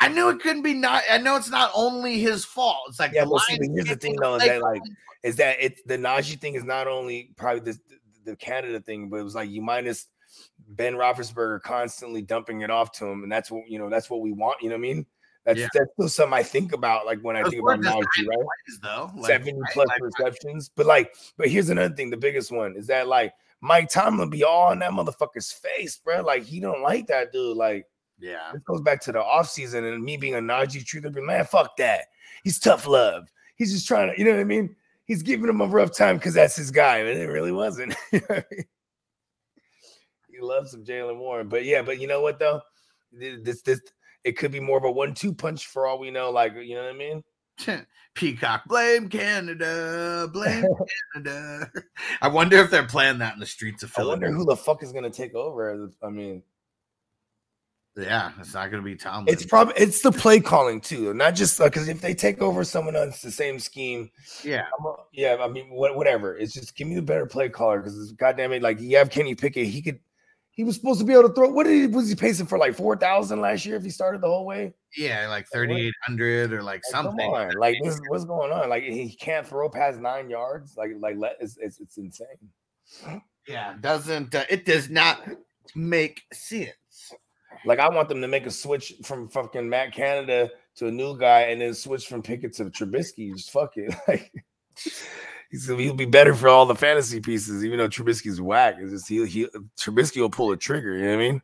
I 0.00 0.08
knew 0.08 0.28
it 0.30 0.40
couldn't 0.40 0.62
be 0.62 0.74
not. 0.74 1.02
I 1.10 1.18
know 1.18 1.36
it's 1.36 1.50
not 1.50 1.70
only 1.74 2.18
his 2.18 2.44
fault. 2.44 2.78
It's 2.88 2.98
like 2.98 3.12
Yeah, 3.12 3.24
the 3.24 3.30
but 3.30 3.40
see, 3.42 3.58
here's 3.74 3.86
the 3.88 3.96
thing 3.96 4.16
though, 4.20 4.36
is 4.36 4.44
that 4.44 4.62
like 4.62 4.82
is 5.22 5.36
that 5.36 5.56
it's 5.60 5.82
the 5.84 5.96
Najee 5.98 6.38
thing 6.40 6.54
is 6.54 6.64
not 6.64 6.86
only 6.88 7.30
probably 7.36 7.60
this 7.60 7.78
the 8.24 8.36
Canada 8.36 8.80
thing, 8.80 9.08
but 9.08 9.18
it 9.20 9.22
was 9.24 9.34
like 9.34 9.50
you 9.50 9.62
minus 9.62 10.08
Ben 10.68 10.94
Roethlisberger 10.94 11.62
constantly 11.62 12.22
dumping 12.22 12.62
it 12.62 12.70
off 12.70 12.92
to 12.92 13.06
him, 13.06 13.22
and 13.22 13.30
that's 13.30 13.50
what 13.50 13.68
you 13.68 13.78
know. 13.78 13.88
That's 13.90 14.10
what 14.10 14.20
we 14.20 14.32
want. 14.32 14.62
You 14.62 14.70
know 14.70 14.74
what 14.76 14.80
I 14.80 14.82
mean? 14.82 15.06
That's 15.44 15.58
Yeah. 15.60 15.68
that's 15.74 15.92
still 15.92 16.08
something 16.08 16.32
I 16.34 16.42
think 16.42 16.72
about, 16.72 17.06
like 17.06 17.20
when 17.20 17.36
I 17.36 17.42
think 17.44 17.62
about 17.62 17.80
Najee, 17.80 18.26
right? 18.26 18.38
plays, 18.38 18.80
though. 18.82 19.10
Like, 19.16 19.30
Seventy 19.30 19.52
right? 19.60 19.70
plus 19.72 19.88
Like, 19.88 20.00
receptions, 20.02 20.70
but 20.74 20.86
like, 20.86 21.14
but 21.36 21.48
here's 21.48 21.68
another 21.68 21.94
thing. 21.94 22.10
The 22.10 22.16
biggest 22.16 22.50
one 22.50 22.76
is 22.76 22.86
that 22.86 23.08
like 23.08 23.34
Mike 23.60 23.90
Tomlin 23.90 24.30
be 24.30 24.42
all 24.44 24.72
in 24.72 24.78
that 24.80 24.92
motherfucker's 24.92 25.52
face, 25.52 25.98
bro. 25.98 26.22
Like 26.22 26.44
he 26.44 26.60
don't 26.60 26.82
like 26.82 27.06
that 27.08 27.30
dude. 27.32 27.56
Like 27.56 27.86
yeah, 28.18 28.52
it 28.54 28.64
goes 28.64 28.80
back 28.80 29.00
to 29.02 29.12
the 29.12 29.20
offseason 29.20 29.92
and 29.92 30.02
me 30.02 30.16
being 30.16 30.34
a 30.34 30.38
Najee 30.38 30.84
truther, 30.84 31.12
but 31.12 31.22
man, 31.22 31.44
fuck 31.44 31.76
that. 31.76 32.06
He's 32.42 32.58
tough 32.58 32.86
love. 32.86 33.28
He's 33.56 33.72
just 33.72 33.86
trying 33.86 34.12
to, 34.12 34.18
you 34.18 34.24
know 34.24 34.32
what 34.32 34.40
I 34.40 34.44
mean? 34.44 34.74
He's 35.06 35.22
giving 35.22 35.48
him 35.48 35.60
a 35.60 35.66
rough 35.66 35.94
time 35.96 36.16
because 36.16 36.34
that's 36.34 36.56
his 36.56 36.70
guy, 36.70 37.02
but 37.02 37.16
it 37.16 37.26
really 37.28 37.52
wasn't. 37.52 37.94
You 38.12 38.20
know 38.20 38.26
what 38.28 38.38
I 38.38 38.54
mean? 38.54 38.64
he 40.34 40.40
loves 40.40 40.70
some 40.72 40.84
Jaylen 40.84 41.18
Warren, 41.18 41.48
but 41.48 41.64
yeah, 41.64 41.82
but 41.82 42.00
you 42.00 42.06
know 42.06 42.20
what 42.20 42.38
though? 42.38 42.60
This 43.12 43.62
this 43.62 43.80
it 44.24 44.32
could 44.38 44.50
be 44.50 44.60
more 44.60 44.78
of 44.78 44.84
a 44.84 44.90
one-two 44.90 45.34
punch 45.34 45.66
for 45.66 45.86
all 45.86 45.98
we 45.98 46.10
know. 46.10 46.30
Like, 46.30 46.54
you 46.54 46.74
know 46.74 46.82
what 46.84 46.94
I 46.94 46.98
mean? 46.98 47.22
Peacock, 48.14 48.64
blame 48.66 49.08
Canada, 49.08 50.28
blame 50.32 50.64
Canada. 51.14 51.70
I 52.22 52.28
wonder 52.28 52.56
if 52.58 52.70
they're 52.70 52.86
playing 52.86 53.18
that 53.18 53.34
in 53.34 53.40
the 53.40 53.46
streets 53.46 53.82
of 53.82 53.92
I 53.96 54.02
wonder 54.04 54.26
Philadelphia. 54.26 54.38
who 54.38 54.44
the 54.46 54.56
fuck 54.56 54.82
is 54.82 54.92
gonna 54.92 55.10
take 55.10 55.34
over. 55.34 55.90
I 56.02 56.08
mean, 56.08 56.42
Yeah, 57.96 58.32
it's 58.40 58.54
not 58.54 58.70
going 58.72 58.82
to 58.82 58.84
be 58.84 58.96
Tomlin. 58.96 59.32
it's 59.32 59.46
probably 59.46 59.74
it's 59.76 60.02
the 60.02 60.10
play 60.10 60.40
calling 60.40 60.80
too, 60.80 61.14
not 61.14 61.36
just 61.36 61.58
because 61.58 61.86
if 61.88 62.00
they 62.00 62.12
take 62.12 62.42
over 62.42 62.64
someone 62.64 62.96
else 62.96 63.22
the 63.22 63.30
same 63.30 63.60
scheme, 63.60 64.10
yeah, 64.42 64.64
a- 64.84 64.94
yeah, 65.12 65.36
I 65.40 65.46
mean, 65.46 65.70
what, 65.70 65.94
whatever. 65.94 66.36
It's 66.36 66.52
just 66.52 66.74
give 66.76 66.88
me 66.88 66.96
the 66.96 67.02
better 67.02 67.24
play 67.26 67.48
caller 67.48 67.78
because 67.80 68.10
goddamn 68.12 68.52
it, 68.52 68.62
like 68.62 68.80
you 68.80 68.96
have 68.96 69.10
Kenny 69.10 69.34
Pickett, 69.34 69.66
he 69.66 69.80
could. 69.80 70.00
He 70.50 70.62
was 70.62 70.76
supposed 70.76 71.00
to 71.00 71.04
be 71.06 71.12
able 71.12 71.28
to 71.28 71.34
throw. 71.34 71.50
What 71.50 71.64
did 71.66 71.72
he 71.72 71.86
was 71.88 72.08
he 72.08 72.14
pacing 72.14 72.46
for 72.46 72.58
like 72.58 72.74
four 72.76 72.96
thousand 72.96 73.40
last 73.40 73.64
year 73.66 73.76
if 73.76 73.82
he 73.82 73.90
started 73.90 74.20
the 74.20 74.28
whole 74.28 74.46
way? 74.46 74.74
yeah, 74.96 75.28
like 75.28 75.46
thirty 75.48 75.88
eight 75.88 75.94
hundred 76.04 76.52
or 76.52 76.62
like 76.62 76.82
Like, 76.86 76.92
something. 76.92 77.30
on, 77.30 77.54
like 77.58 77.76
this, 77.82 78.00
what's 78.08 78.24
going 78.24 78.52
on? 78.52 78.68
Like 78.68 78.84
he 78.84 79.14
can't 79.14 79.46
throw 79.46 79.68
past 79.68 79.98
nine 80.00 80.30
yards. 80.30 80.76
Like 80.76 80.90
like 80.98 81.16
let 81.16 81.36
it's 81.40 81.56
it's, 81.60 81.80
it's 81.80 81.96
insane. 81.96 83.20
Yeah, 83.48 83.74
doesn't 83.80 84.34
uh, 84.34 84.44
it 84.48 84.64
does 84.64 84.90
not 84.90 85.22
make 85.74 86.22
sense. 86.32 86.70
Like 87.64 87.78
I 87.78 87.88
want 87.88 88.08
them 88.08 88.20
to 88.20 88.28
make 88.28 88.46
a 88.46 88.50
switch 88.50 88.94
from 89.02 89.28
fucking 89.28 89.68
Matt 89.68 89.92
Canada 89.92 90.50
to 90.76 90.86
a 90.88 90.90
new 90.90 91.18
guy, 91.18 91.42
and 91.42 91.60
then 91.60 91.74
switch 91.74 92.06
from 92.06 92.22
Pickett 92.22 92.54
to 92.54 92.64
Trubisky. 92.66 93.32
Just 93.32 93.50
fuck 93.50 93.76
it. 93.76 93.94
Like 94.08 94.32
he's 95.50 95.68
he'll 95.68 95.94
be 95.94 96.04
better 96.04 96.34
for 96.34 96.48
all 96.48 96.66
the 96.66 96.74
fantasy 96.74 97.20
pieces, 97.20 97.64
even 97.64 97.78
though 97.78 97.88
Trubisky's 97.88 98.40
whack. 98.40 98.76
It's 98.78 98.92
just 98.92 99.08
he 99.08 99.24
he 99.26 99.48
Trubisky 99.78 100.20
will 100.20 100.30
pull 100.30 100.52
a 100.52 100.56
trigger. 100.56 100.96
You 100.96 101.04
know 101.04 101.10
what 101.10 101.14
I 101.14 101.28
mean? 101.28 101.42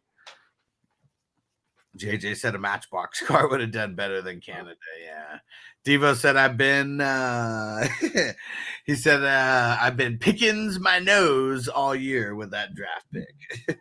JJ 1.97 2.37
said 2.37 2.55
a 2.55 2.59
matchbox 2.59 3.21
car 3.27 3.49
would 3.49 3.61
have 3.61 3.73
done 3.73 3.95
better 3.95 4.23
than 4.23 4.41
Canada. 4.41 4.77
Yeah. 5.05 5.39
Devo 5.85 6.15
said 6.15 6.37
I've 6.37 6.57
been 6.57 7.01
uh 7.01 7.87
he 8.85 8.95
said 8.95 9.23
uh 9.23 9.77
I've 9.81 9.97
been 9.97 10.19
pickings 10.19 10.79
my 10.79 10.99
nose 10.99 11.69
all 11.69 11.95
year 11.95 12.35
with 12.35 12.51
that 12.51 12.75
draft 12.75 13.07
pick. 13.13 13.79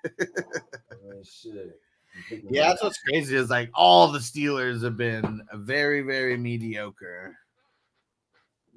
Oh, 0.91 1.24
shit. 1.24 1.80
Yeah, 2.50 2.70
that's 2.70 2.84
what's 2.84 3.00
crazy 3.00 3.36
is 3.36 3.50
like 3.50 3.70
all 3.74 4.12
the 4.12 4.20
Steelers 4.20 4.84
have 4.84 4.98
been 4.98 5.41
very, 5.54 6.02
very 6.02 6.38
mediocre. 6.38 7.38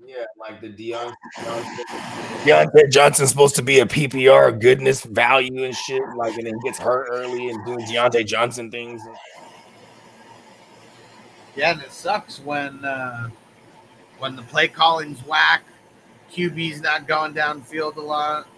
Yeah, 0.05 0.25
like 0.39 0.61
the 0.61 0.69
Deontay 0.69 1.15
Johnson. 1.45 1.85
Deontay 2.45 2.91
Johnson's 2.91 3.31
supposed 3.31 3.55
to 3.57 3.63
be 3.63 3.81
a 3.81 3.87
PPR 3.87 4.61
goodness 4.61 5.05
value 5.05 5.65
and 5.65 5.75
shit. 5.75 6.03
Like, 6.17 6.37
and 6.37 6.47
then 6.47 6.59
gets 6.65 6.79
hurt 6.79 7.09
early 7.11 7.51
and 7.51 7.65
doing 7.65 7.81
Deontay 7.81 8.27
Johnson 8.27 8.71
things. 8.71 9.01
Yeah, 11.55 11.73
and 11.73 11.83
it 11.83 11.93
sucks 11.93 12.41
when 12.41 12.85
uh 12.85 13.29
when 14.19 14.37
the 14.37 14.43
play 14.43 14.69
calling's 14.69 15.25
whack. 15.27 15.65
QB's 16.33 16.81
not 16.81 17.07
going 17.07 17.35
downfield 17.35 17.97
a 17.97 18.01
lot. 18.01 18.49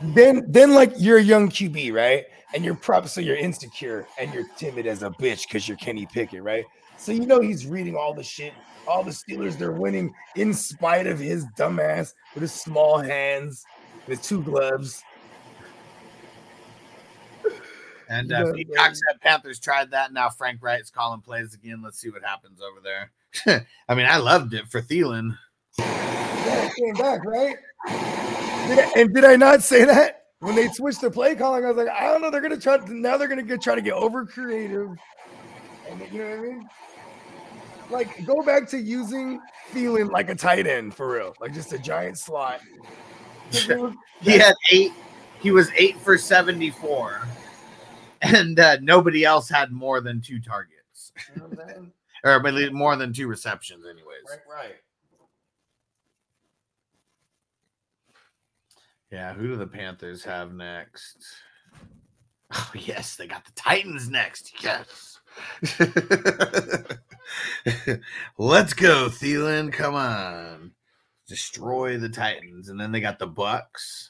Then 0.00 0.44
then 0.48 0.74
like 0.74 0.92
you're 0.96 1.18
a 1.18 1.22
young 1.22 1.48
QB, 1.48 1.92
right? 1.92 2.26
And 2.54 2.64
you're 2.64 2.76
probably 2.76 3.08
so 3.08 3.20
you're 3.20 3.36
insecure 3.36 4.06
and 4.18 4.32
you're 4.32 4.46
timid 4.56 4.86
as 4.86 5.02
a 5.02 5.10
bitch 5.10 5.48
because 5.48 5.66
you're 5.66 5.76
Kenny 5.76 6.06
Pickett, 6.06 6.42
right? 6.42 6.64
So 6.96 7.10
you 7.10 7.26
know 7.26 7.40
he's 7.40 7.66
reading 7.66 7.96
all 7.96 8.14
the 8.14 8.22
shit. 8.22 8.54
All 8.86 9.02
the 9.02 9.10
Steelers 9.10 9.58
they're 9.58 9.72
winning 9.72 10.14
in 10.36 10.54
spite 10.54 11.06
of 11.06 11.18
his 11.18 11.46
dumbass 11.58 12.14
with 12.34 12.42
his 12.42 12.52
small 12.52 12.98
hands, 12.98 13.64
with 14.06 14.22
two 14.22 14.42
gloves. 14.42 15.02
And 18.08 18.32
uh. 18.32 18.52
Peacock 18.52 18.94
said 18.94 19.20
Panthers 19.20 19.58
tried 19.58 19.90
that. 19.90 20.12
Now 20.12 20.28
Frank 20.28 20.62
Reich's 20.62 20.90
calling 20.90 21.22
plays 21.22 21.54
again. 21.54 21.82
Let's 21.82 21.98
see 21.98 22.10
what 22.10 22.22
happens 22.22 22.60
over 22.60 22.80
there. 22.80 23.66
I 23.88 23.94
mean, 23.94 24.06
I 24.06 24.18
loved 24.18 24.54
it 24.54 24.68
for 24.68 24.80
Thielen. 24.80 25.36
Yeah, 25.78 26.70
came 26.78 26.94
back, 26.94 27.24
right? 27.24 27.56
Did 27.88 28.78
I- 28.78 28.92
and 28.96 29.14
did 29.14 29.24
I 29.24 29.36
not 29.36 29.62
say 29.62 29.84
that 29.84 30.23
when 30.44 30.54
they 30.54 30.68
switched 30.68 31.00
the 31.00 31.10
play 31.10 31.34
calling? 31.34 31.64
I 31.64 31.68
was 31.68 31.76
like, 31.76 31.88
I 31.88 32.06
don't 32.08 32.22
know. 32.22 32.30
They're 32.30 32.40
gonna 32.40 32.58
try. 32.60 32.78
Now 32.88 33.16
they're 33.16 33.28
gonna 33.28 33.42
get, 33.42 33.62
try 33.62 33.74
to 33.74 33.82
get 33.82 33.94
over 33.94 34.24
creative. 34.26 34.90
And 35.88 36.00
you 36.12 36.18
know 36.18 36.30
what 36.30 36.38
I 36.38 36.42
mean? 36.42 36.68
Like, 37.90 38.26
go 38.26 38.42
back 38.42 38.68
to 38.70 38.78
using 38.78 39.40
Thielen 39.72 40.10
like 40.10 40.30
a 40.30 40.34
tight 40.34 40.66
end 40.66 40.94
for 40.94 41.10
real, 41.10 41.34
like 41.40 41.52
just 41.52 41.72
a 41.72 41.78
giant 41.78 42.18
slot. 42.18 42.60
He 44.20 44.38
had 44.38 44.54
eight. 44.72 44.92
He 45.40 45.50
was 45.50 45.70
eight 45.76 45.98
for 46.00 46.16
seventy-four, 46.16 47.28
and 48.22 48.58
uh, 48.58 48.78
nobody 48.80 49.22
else 49.22 49.50
had 49.50 49.70
more 49.70 50.00
than 50.00 50.22
two 50.22 50.40
targets, 50.40 51.12
you 51.34 51.42
know 51.42 51.48
what 51.48 51.60
I'm 51.60 51.68
saying? 51.68 51.92
or 52.24 52.30
at 52.30 52.54
least 52.54 52.72
more 52.72 52.96
than 52.96 53.12
two 53.12 53.28
receptions, 53.28 53.84
anyways. 53.84 54.24
Right, 54.28 54.64
right. 54.64 54.76
Yeah, 59.14 59.32
who 59.32 59.46
do 59.46 59.56
the 59.56 59.64
Panthers 59.64 60.24
have 60.24 60.52
next? 60.52 61.24
Oh, 62.52 62.70
yes, 62.74 63.14
they 63.14 63.28
got 63.28 63.44
the 63.44 63.52
Titans 63.52 64.10
next. 64.10 64.52
Yes. 64.60 65.20
Let's 68.38 68.74
go, 68.74 69.08
Thielen. 69.08 69.72
Come 69.72 69.94
on. 69.94 70.72
Destroy 71.28 71.96
the 71.96 72.08
Titans. 72.08 72.70
And 72.70 72.80
then 72.80 72.90
they 72.90 73.00
got 73.00 73.20
the 73.20 73.28
Bucs. 73.28 74.08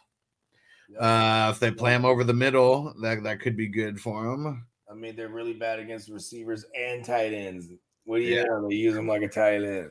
Uh, 0.98 1.50
if 1.52 1.60
they 1.60 1.70
play 1.70 1.90
them 1.90 2.06
over 2.06 2.24
the 2.24 2.32
middle, 2.32 2.94
that, 3.02 3.22
that 3.24 3.40
could 3.40 3.58
be 3.58 3.68
good 3.68 4.00
for 4.00 4.24
them. 4.24 4.66
I 4.90 4.94
mean, 4.94 5.16
they're 5.16 5.28
really 5.28 5.52
bad 5.52 5.80
against 5.80 6.08
receivers 6.08 6.64
and 6.74 7.04
tight 7.04 7.34
ends. 7.34 7.68
What 8.04 8.18
do 8.18 8.22
you 8.22 8.36
Yeah. 8.36 8.44
know? 8.44 8.68
They 8.70 8.76
use 8.76 8.94
them 8.94 9.06
like 9.06 9.20
a 9.20 9.28
tight 9.28 9.64
end. 9.64 9.90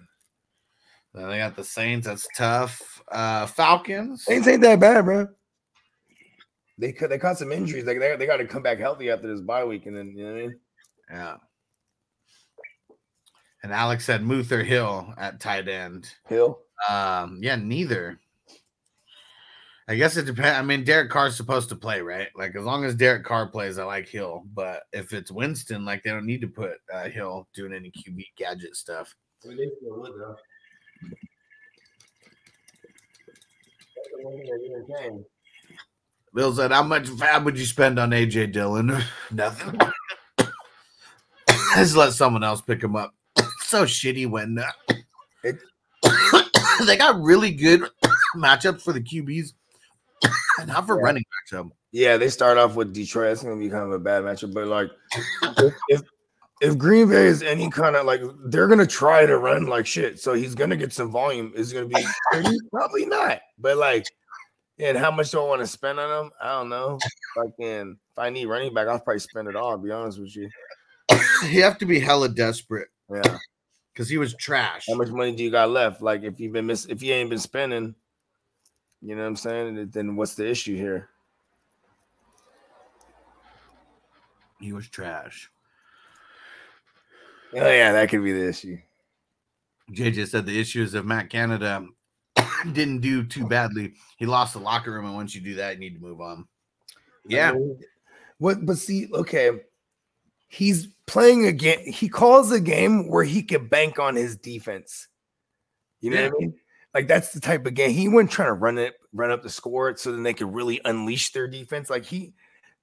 Then 1.14 1.30
they 1.30 1.38
got 1.38 1.56
the 1.56 1.64
Saints. 1.64 2.08
That's 2.08 2.28
tough. 2.36 3.02
Uh, 3.12 3.46
Falcons. 3.46 4.26
Saints 4.26 4.48
ain't 4.48 4.62
that 4.62 4.80
bad, 4.80 5.06
bro. 5.06 5.28
They 6.78 6.92
could 6.92 7.12
they 7.12 7.20
caught 7.20 7.38
some 7.38 7.52
injuries. 7.52 7.86
Like 7.86 8.00
they, 8.00 8.16
they 8.16 8.26
got 8.26 8.38
to 8.38 8.48
come 8.48 8.64
back 8.64 8.80
healthy 8.80 9.12
after 9.12 9.28
this 9.28 9.42
bye 9.42 9.64
week, 9.64 9.86
and 9.86 9.96
then 9.96 10.14
you 10.16 10.26
know 10.26 10.32
what 10.32 10.40
I 10.40 10.42
mean. 10.42 10.60
Yeah. 11.12 11.36
And 13.64 13.72
Alex 13.72 14.06
said 14.06 14.24
Muther 14.24 14.64
Hill 14.64 15.14
at 15.18 15.40
tight 15.40 15.68
end. 15.70 16.10
Hill. 16.28 16.60
Um, 16.90 17.40
yeah, 17.42 17.56
neither. 17.56 18.20
I 19.88 19.96
guess 19.96 20.18
it 20.18 20.26
depends. 20.26 20.58
I 20.58 20.62
mean, 20.62 20.84
Derek 20.84 21.12
Carr's 21.12 21.36
supposed 21.36 21.70
to 21.70 21.76
play, 21.76 22.02
right? 22.02 22.30
Like 22.36 22.56
as 22.56 22.64
long 22.64 22.86
as 22.86 22.96
Derek 22.96 23.24
Carr 23.24 23.48
plays, 23.48 23.78
I 23.78 23.84
like 23.84 24.08
Hill. 24.08 24.44
But 24.54 24.84
if 24.94 25.14
it's 25.14 25.32
Winston, 25.32 25.86
like 25.86 26.04
they 26.04 26.10
don't 26.10 26.26
need 26.26 26.42
to 26.42 26.48
put 26.48 26.78
uh, 26.92 27.10
Hill 27.10 27.48
doing 27.54 27.74
any 27.74 27.92
QB 27.92 28.26
gadget 28.38 28.76
stuff. 28.76 29.14
Bill 36.34 36.54
said, 36.54 36.72
"How 36.72 36.84
much 36.84 37.06
FAAB 37.06 37.44
would 37.46 37.60
you 37.60 37.66
spend 37.66 38.00
on 38.00 38.12
AJ 38.12 38.52
Dillon? 38.54 38.98
Nothing. 39.32 39.80
Just 41.76 41.96
let 41.96 42.14
someone 42.14 42.44
else 42.44 42.62
pick 42.62 42.84
him 42.84 42.96
up. 42.96 43.14
so 43.66 43.86
shitty 43.86 44.30
when 44.30 44.60
uh, 44.60 44.72
they 46.86 46.98
got 46.98 47.20
really 47.22 47.52
good 47.52 47.82
matchups 48.36 48.82
for 48.82 48.94
the 48.94 49.02
QBs, 49.02 49.54
not 50.66 50.86
for 50.86 50.98
Yeah. 51.00 51.06
running 51.06 51.24
backs. 51.52 51.68
Yeah, 51.92 52.18
they 52.18 52.30
start 52.30 52.58
off 52.58 52.76
with 52.76 52.94
Detroit. 52.94 53.28
That's 53.30 53.44
gonna 53.44 53.56
be 53.58 53.70
kind 53.70 53.84
of 53.84 53.92
a 53.92 54.00
bad 54.00 54.24
matchup. 54.24 54.54
But 54.54 54.68
like, 54.68 54.90
if 55.60 55.74
if, 55.90 56.02
if 56.64 56.78
Green 56.78 57.10
Bay 57.10 57.26
is 57.28 57.44
any 57.44 57.70
kind 57.70 57.96
of 57.98 58.06
like, 58.06 58.22
they're 58.46 58.68
gonna 58.70 58.88
try 58.88 59.26
to 59.26 59.38
run 59.38 59.66
like 59.68 59.86
shit. 59.86 60.20
So 60.20 60.34
he's 60.34 60.56
gonna 60.56 60.78
get 60.78 60.94
some 60.94 61.12
volume. 61.12 61.52
Is 61.56 61.74
gonna 61.74 61.88
be 61.88 62.06
30? 62.32 62.58
probably 62.72 63.06
not. 63.06 63.42
But 63.60 63.78
like, 63.78 64.06
and 64.80 64.98
how 64.98 65.12
much 65.12 65.32
do 65.32 65.42
I 65.42 65.46
want 65.48 65.62
to 65.62 65.68
spend 65.68 66.00
on 66.00 66.26
him? 66.26 66.32
I 66.42 66.54
don't 66.54 66.70
know. 66.70 66.98
Fucking, 67.36 67.98
if 68.12 68.18
I 68.18 68.30
need 68.30 68.46
running 68.46 68.74
back, 68.74 68.88
I'll 68.88 69.00
probably 69.00 69.20
spend 69.20 69.50
it 69.50 69.56
all. 69.58 69.74
To 69.74 69.78
be 69.78 69.92
honest 69.92 70.20
with 70.20 70.36
you. 70.36 70.50
You 71.44 71.62
have 71.64 71.78
to 71.80 71.86
be 71.86 72.00
hella 72.00 72.30
desperate 72.30 72.88
Yeah. 73.14 73.38
because 73.92 74.08
he 74.08 74.18
was 74.18 74.34
trash. 74.36 74.86
How 74.88 74.96
much 74.96 75.10
money 75.10 75.36
do 75.36 75.44
you 75.44 75.52
got 75.52 75.70
left? 75.70 76.02
Like, 76.02 76.24
if 76.24 76.40
you've 76.40 76.54
been 76.54 76.66
miss, 76.66 76.86
if 76.86 77.04
you 77.04 77.14
ain't 77.14 77.30
been 77.30 77.38
spending, 77.38 77.94
you 79.02 79.16
know 79.16 79.24
what 79.24 79.28
I'm 79.28 79.36
saying? 79.36 79.90
Then 79.92 80.16
what's 80.16 80.36
the 80.36 80.50
issue 80.50 80.78
here? 80.78 81.10
He 84.62 84.72
was 84.72 84.88
trash. 84.88 85.52
Oh 87.56 87.70
yeah, 87.70 87.92
that 87.92 88.10
could 88.10 88.24
be 88.24 88.32
the 88.32 88.48
issue. 88.48 88.78
JJ 89.92 90.28
said 90.28 90.46
the 90.46 90.60
issue 90.60 90.82
is 90.82 90.94
if 90.94 91.06
Matt 91.06 91.30
Canada 91.30 91.86
didn't 92.72 93.02
do 93.02 93.24
too 93.24 93.48
badly, 93.48 93.94
he 94.18 94.26
lost 94.26 94.54
the 94.54 94.60
locker 94.60 94.92
room, 94.92 95.06
and 95.06 95.16
once 95.16 95.36
you 95.36 95.42
do 95.42 95.56
that, 95.56 95.74
you 95.74 95.80
need 95.80 95.96
to 95.96 96.02
move 96.02 96.22
on. 96.22 96.48
Yeah, 97.28 97.54
what? 98.38 98.66
But 98.66 98.78
see, 98.78 99.10
okay, 99.14 99.52
he's 100.48 100.88
playing 101.06 101.46
a 101.46 101.52
game. 101.52 101.86
He 101.86 102.10
calls 102.10 102.52
a 102.52 102.60
game 102.60 103.10
where 103.10 103.24
he 103.24 103.44
could 103.44 103.70
bank 103.70 104.00
on 104.00 104.16
his 104.16 104.36
defense. 104.36 105.08
You 106.02 106.12
know 106.12 106.24
what 106.24 106.34
I 106.36 106.40
mean? 106.40 106.54
Like 106.94 107.08
that's 107.08 107.32
the 107.32 107.40
type 107.40 107.66
of 107.66 107.74
game 107.74 107.92
he 107.92 108.08
wasn't 108.08 108.32
trying 108.32 108.50
to 108.50 108.54
run 108.54 108.78
it, 108.78 108.96
run 109.14 109.32
up 109.32 109.42
the 109.42 109.50
score, 109.50 109.96
so 109.98 110.12
then 110.12 110.24
they 110.24 110.34
could 110.34 110.54
really 110.54 110.80
unleash 110.86 111.32
their 111.32 111.48
defense. 111.48 111.90
Like 111.90 112.06
he, 112.06 112.34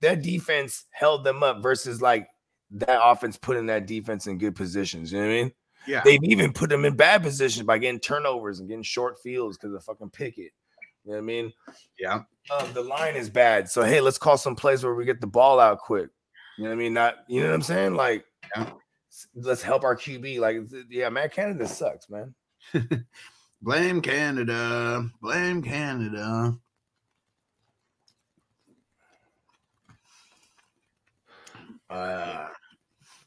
that 0.01 0.22
defense 0.22 0.86
held 0.90 1.24
them 1.24 1.42
up 1.42 1.62
versus 1.62 2.02
like 2.02 2.28
that 2.72 3.01
offense 3.02 3.36
putting 3.36 3.66
that 3.66 3.86
defense 3.86 4.26
in 4.26 4.38
good 4.38 4.55
positions. 4.55 5.12
You 5.12 5.18
know 5.20 5.26
what 5.26 5.32
I 5.32 5.42
mean? 5.42 5.52
yeah. 5.86 6.02
They've 6.05 6.22
even 6.24 6.52
put 6.52 6.70
them 6.70 6.84
in 6.84 6.94
bad 6.97 7.22
positions 7.22 7.66
by 7.66 7.78
getting 7.78 8.01
turnovers 8.01 8.60
and 8.60 8.68
getting 8.68 8.82
short 8.82 9.18
fields 9.22 9.56
because 9.59 9.74
of 9.74 9.82
fucking 9.84 10.10
Pickett. 10.10 10.52
You 11.05 11.12
know 11.12 11.12
what 11.12 11.18
I 11.18 11.20
mean? 11.22 11.52
yeah. 11.98 12.20
um, 12.59 12.72
the 12.74 12.82
line 12.82 13.16
is 13.16 13.30
bad. 13.30 13.68
So 13.70 13.82
hey, 13.82 14.01
let's 14.01 14.18
call 14.18 14.36
some 14.36 14.55
plays 14.55 14.84
where 14.84 14.94
we 14.94 15.05
get 15.05 15.20
the 15.20 15.26
ball 15.26 15.59
out 15.59 15.78
quick. 15.78 16.10
You 16.59 16.64
know 16.64 16.70
what 16.70 16.76
I 16.76 16.78
mean? 16.78 16.94
Not 16.94 17.16
you 17.26 17.40
know 17.40 17.48
what 17.48 17.55
I'm 17.55 17.62
saying? 17.62 17.94
Like, 17.94 18.24
Yeah. 18.55 18.70
let's 19.34 19.62
help 19.62 19.82
our 19.82 19.97
QB. 19.97 20.38
Like, 20.40 20.59
yeah, 20.90 21.09
man, 21.09 21.30
Canada 21.30 21.66
sucks, 21.66 22.09
man. 22.10 22.34
Blame 23.62 24.01
Canada. 24.02 25.09
Blame 25.22 25.62
Canada. 25.62 26.55
Uh, 31.88 32.48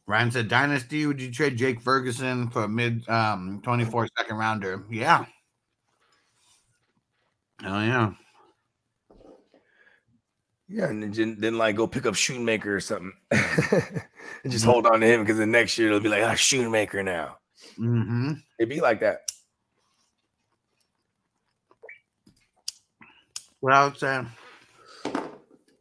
Ryan 0.05 0.31
said, 0.31 0.47
Dynasty, 0.49 1.05
would 1.05 1.21
you 1.21 1.31
trade 1.31 1.57
Jake 1.57 1.79
Ferguson 1.81 2.49
for 2.49 2.63
a 2.63 2.67
mid 2.67 3.07
um 3.09 3.61
24 3.63 4.09
second 4.17 4.37
rounder? 4.37 4.83
Yeah. 4.89 5.25
Oh, 7.63 7.81
yeah. 7.81 8.13
Yeah, 10.67 10.89
and 10.89 11.13
then, 11.13 11.35
then 11.39 11.57
like 11.57 11.75
go 11.75 11.85
pick 11.85 12.05
up 12.05 12.15
Schoonmaker 12.15 12.65
or 12.65 12.79
something, 12.79 13.11
and 13.31 14.51
just 14.51 14.65
hold 14.65 14.87
on 14.87 15.01
to 15.01 15.05
him 15.05 15.21
because 15.21 15.37
the 15.37 15.45
next 15.45 15.77
year 15.77 15.89
it'll 15.89 15.99
be 15.99 16.09
like 16.09 16.23
ah 16.23 16.31
Schoonmaker 16.31 17.05
now. 17.05 17.37
Mm-hmm. 17.77 18.33
It'd 18.57 18.69
be 18.69 18.81
like 18.81 19.01
that. 19.01 19.29
Well, 23.61 23.89
it's 23.89 24.01
uh, 24.01 24.25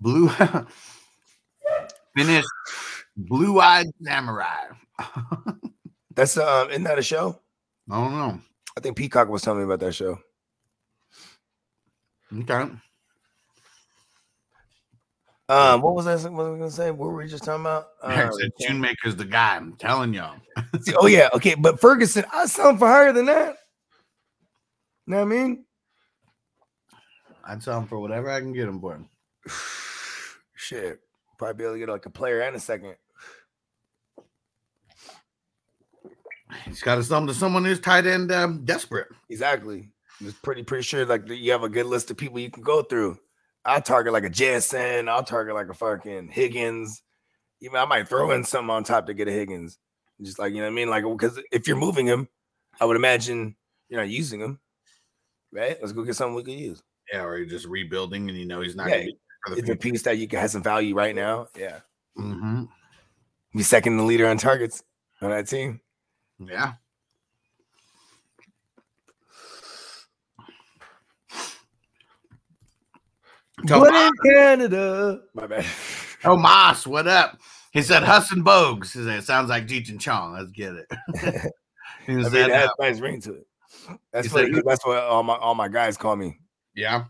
blue 0.00 0.28
finished 2.16 2.48
blue 3.16 3.60
eyed 3.60 3.86
samurai. 4.02 4.66
That's 6.14 6.36
um, 6.36 6.70
isn't 6.70 6.84
that 6.84 6.98
a 6.98 7.02
show? 7.02 7.40
I 7.90 8.00
don't 8.00 8.12
know. 8.12 8.40
I 8.76 8.80
think 8.80 8.96
Peacock 8.96 9.28
was 9.28 9.42
telling 9.42 9.60
me 9.60 9.64
about 9.64 9.80
that 9.80 9.94
show. 9.94 10.18
Okay. 12.32 12.70
Um, 15.48 15.82
what 15.82 15.94
was 15.94 16.06
I, 16.06 16.14
what 16.30 16.32
was 16.32 16.54
I 16.54 16.58
gonna 16.58 16.70
say? 16.70 16.90
What 16.90 17.10
were 17.10 17.16
we 17.16 17.28
just 17.28 17.44
talking 17.44 17.62
about? 17.62 17.88
Eric 18.04 18.32
Um, 18.32 18.32
said 18.40 18.50
Schoonmaker's 18.60 19.16
the 19.16 19.24
guy. 19.24 19.56
I'm 19.56 19.74
telling 19.76 20.14
y'all. 20.14 20.36
See, 20.80 20.94
oh 20.96 21.06
yeah, 21.06 21.28
okay, 21.34 21.54
but 21.54 21.80
Ferguson, 21.80 22.24
I 22.32 22.46
sell 22.46 22.70
him 22.70 22.78
for 22.78 22.86
higher 22.86 23.12
than 23.12 23.26
that. 23.26 23.56
You 25.06 25.12
know 25.12 25.16
what 25.18 25.22
I 25.22 25.24
mean? 25.26 25.64
I'd 27.44 27.62
sell 27.62 27.80
him 27.80 27.86
for 27.86 27.98
whatever 27.98 28.30
I 28.30 28.40
can 28.40 28.52
get 28.52 28.68
him 28.68 28.80
for. 28.80 29.04
Shit, 30.54 31.00
probably 31.38 31.58
be 31.58 31.64
able 31.64 31.74
to 31.74 31.78
get 31.80 31.88
like 31.88 32.06
a 32.06 32.10
player 32.10 32.40
and 32.40 32.56
a 32.56 32.60
second. 32.60 32.94
He's 36.66 36.82
got 36.82 37.02
to 37.02 37.26
to 37.26 37.34
someone 37.34 37.64
who's 37.64 37.80
tight 37.80 38.06
end 38.06 38.30
um, 38.32 38.64
desperate. 38.64 39.08
Exactly. 39.28 39.90
It's 40.20 40.38
pretty 40.40 40.62
pretty 40.62 40.82
sure 40.82 41.04
like 41.04 41.28
you 41.28 41.52
have 41.52 41.62
a 41.62 41.68
good 41.68 41.86
list 41.86 42.10
of 42.10 42.16
people 42.16 42.38
you 42.38 42.50
can 42.50 42.62
go 42.62 42.82
through. 42.82 43.18
I'll 43.64 43.82
target 43.82 44.12
like 44.12 44.24
a 44.24 44.30
JSN. 44.30 45.08
I'll 45.08 45.24
target 45.24 45.54
like 45.54 45.68
a 45.68 45.74
fucking 45.74 46.28
Higgins. 46.28 47.02
Even 47.60 47.76
I 47.76 47.84
might 47.84 48.08
throw 48.08 48.30
in 48.32 48.44
something 48.44 48.70
on 48.70 48.84
top 48.84 49.06
to 49.06 49.14
get 49.14 49.28
a 49.28 49.32
Higgins. 49.32 49.78
Just 50.20 50.38
like 50.38 50.52
you 50.52 50.58
know 50.58 50.64
what 50.64 50.72
I 50.72 50.74
mean, 50.74 50.90
like 50.90 51.04
because 51.04 51.40
if 51.50 51.66
you're 51.66 51.76
moving 51.76 52.06
him, 52.06 52.28
I 52.80 52.84
would 52.84 52.96
imagine 52.96 53.56
you're 53.88 54.00
not 54.00 54.08
using 54.08 54.40
him, 54.40 54.60
right? 55.52 55.76
Let's 55.80 55.92
go 55.92 56.02
get 56.04 56.16
something 56.16 56.34
we 56.34 56.42
could 56.44 56.54
use. 56.54 56.82
Yeah, 57.12 57.24
or 57.24 57.36
you're 57.36 57.46
just 57.46 57.66
rebuilding 57.66 58.28
and 58.28 58.38
you 58.38 58.46
know 58.46 58.60
he's 58.60 58.76
not 58.76 58.88
Yeah, 58.88 58.94
gonna 58.98 59.06
be 59.06 59.16
for 59.44 59.54
the 59.54 59.60
It's 59.60 59.70
a 59.70 59.76
piece 59.76 60.02
that 60.02 60.18
you 60.18 60.28
can 60.28 60.38
have 60.38 60.50
some 60.50 60.62
value 60.62 60.94
right 60.94 61.14
now. 61.14 61.48
Yeah, 61.58 61.80
Mm-hmm. 62.18 62.64
be 63.56 63.62
second 63.62 63.96
the 63.96 64.04
leader 64.04 64.26
on 64.26 64.38
targets 64.38 64.82
on 65.20 65.30
that 65.30 65.48
team. 65.48 65.80
Yeah. 66.48 66.74
But 73.66 73.94
in 73.94 74.12
Canada, 74.24 75.20
my 75.34 75.46
bad. 75.46 75.66
Tomas, 76.22 76.86
what 76.86 77.06
up? 77.06 77.38
He 77.72 77.82
said 77.82 78.02
Husson 78.02 78.44
Bogues. 78.44 78.92
He 78.92 79.00
said, 79.04 79.18
it 79.18 79.24
sounds 79.24 79.48
like 79.48 79.66
Cheech 79.66 79.88
and 79.88 80.00
Chong. 80.00 80.32
Let's 80.34 80.50
get 80.50 80.74
it. 80.74 80.86
he 82.06 82.16
I 82.16 82.22
said, 82.22 82.32
mean, 82.32 82.50
it 82.50 82.52
has 82.52 82.68
uh, 82.68 82.72
nice 82.80 83.00
ring 83.00 83.20
to 83.22 83.34
it. 83.34 83.46
That's 84.12 84.28
He 84.28 84.32
what 84.34 84.46
said- 84.54 84.62
that's 84.64 84.86
what 84.86 84.98
all 85.02 85.22
my 85.22 85.36
all 85.36 85.54
my 85.54 85.68
guys 85.68 85.96
call 85.96 86.16
me. 86.16 86.38
yeah. 86.74 87.04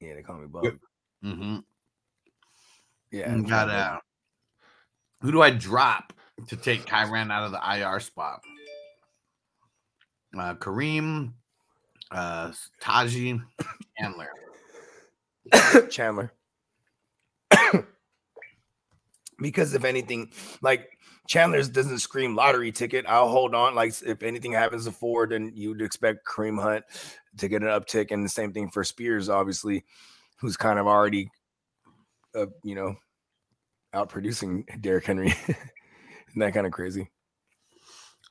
Yeah, 0.00 0.14
they 0.16 0.22
call 0.22 0.36
me 0.36 0.46
Bug. 0.48 0.78
Mm-hmm. 1.24 1.58
Yeah, 3.10 3.38
got 3.38 3.70
uh, 3.70 3.98
who 5.22 5.32
do 5.32 5.40
I 5.40 5.50
drop 5.50 6.12
to 6.48 6.56
take 6.56 6.84
Kyren 6.86 7.30
out 7.30 7.44
of 7.44 7.52
the 7.52 7.60
IR 7.60 8.00
spot? 8.00 8.40
Uh, 10.36 10.54
Kareem, 10.54 11.32
uh, 12.10 12.52
Taji, 12.80 13.40
Handler. 13.96 14.28
Chandler. 15.90 16.32
because 19.38 19.74
if 19.74 19.84
anything, 19.84 20.32
like 20.60 20.98
Chandler's 21.26 21.68
doesn't 21.68 21.98
scream 22.00 22.36
lottery 22.36 22.72
ticket. 22.72 23.06
I'll 23.08 23.28
hold 23.28 23.54
on. 23.54 23.74
Like 23.74 23.94
if 24.04 24.22
anything 24.22 24.52
happens 24.52 24.84
to 24.84 24.92
Ford, 24.92 25.30
then 25.30 25.52
you'd 25.54 25.80
expect 25.80 26.26
Kareem 26.26 26.60
Hunt 26.60 26.84
to 27.38 27.48
get 27.48 27.62
an 27.62 27.68
uptick, 27.68 28.10
and 28.10 28.24
the 28.24 28.28
same 28.28 28.52
thing 28.52 28.70
for 28.70 28.84
Spears, 28.84 29.28
obviously, 29.28 29.84
who's 30.38 30.56
kind 30.56 30.78
of 30.78 30.86
already, 30.86 31.30
uh, 32.34 32.46
you 32.62 32.74
know, 32.74 32.94
out 33.92 34.08
producing 34.08 34.66
Derrick 34.80 35.06
Henry. 35.06 35.34
Isn't 36.34 36.40
that 36.40 36.52
kind 36.52 36.66
of 36.66 36.72
crazy? 36.72 37.10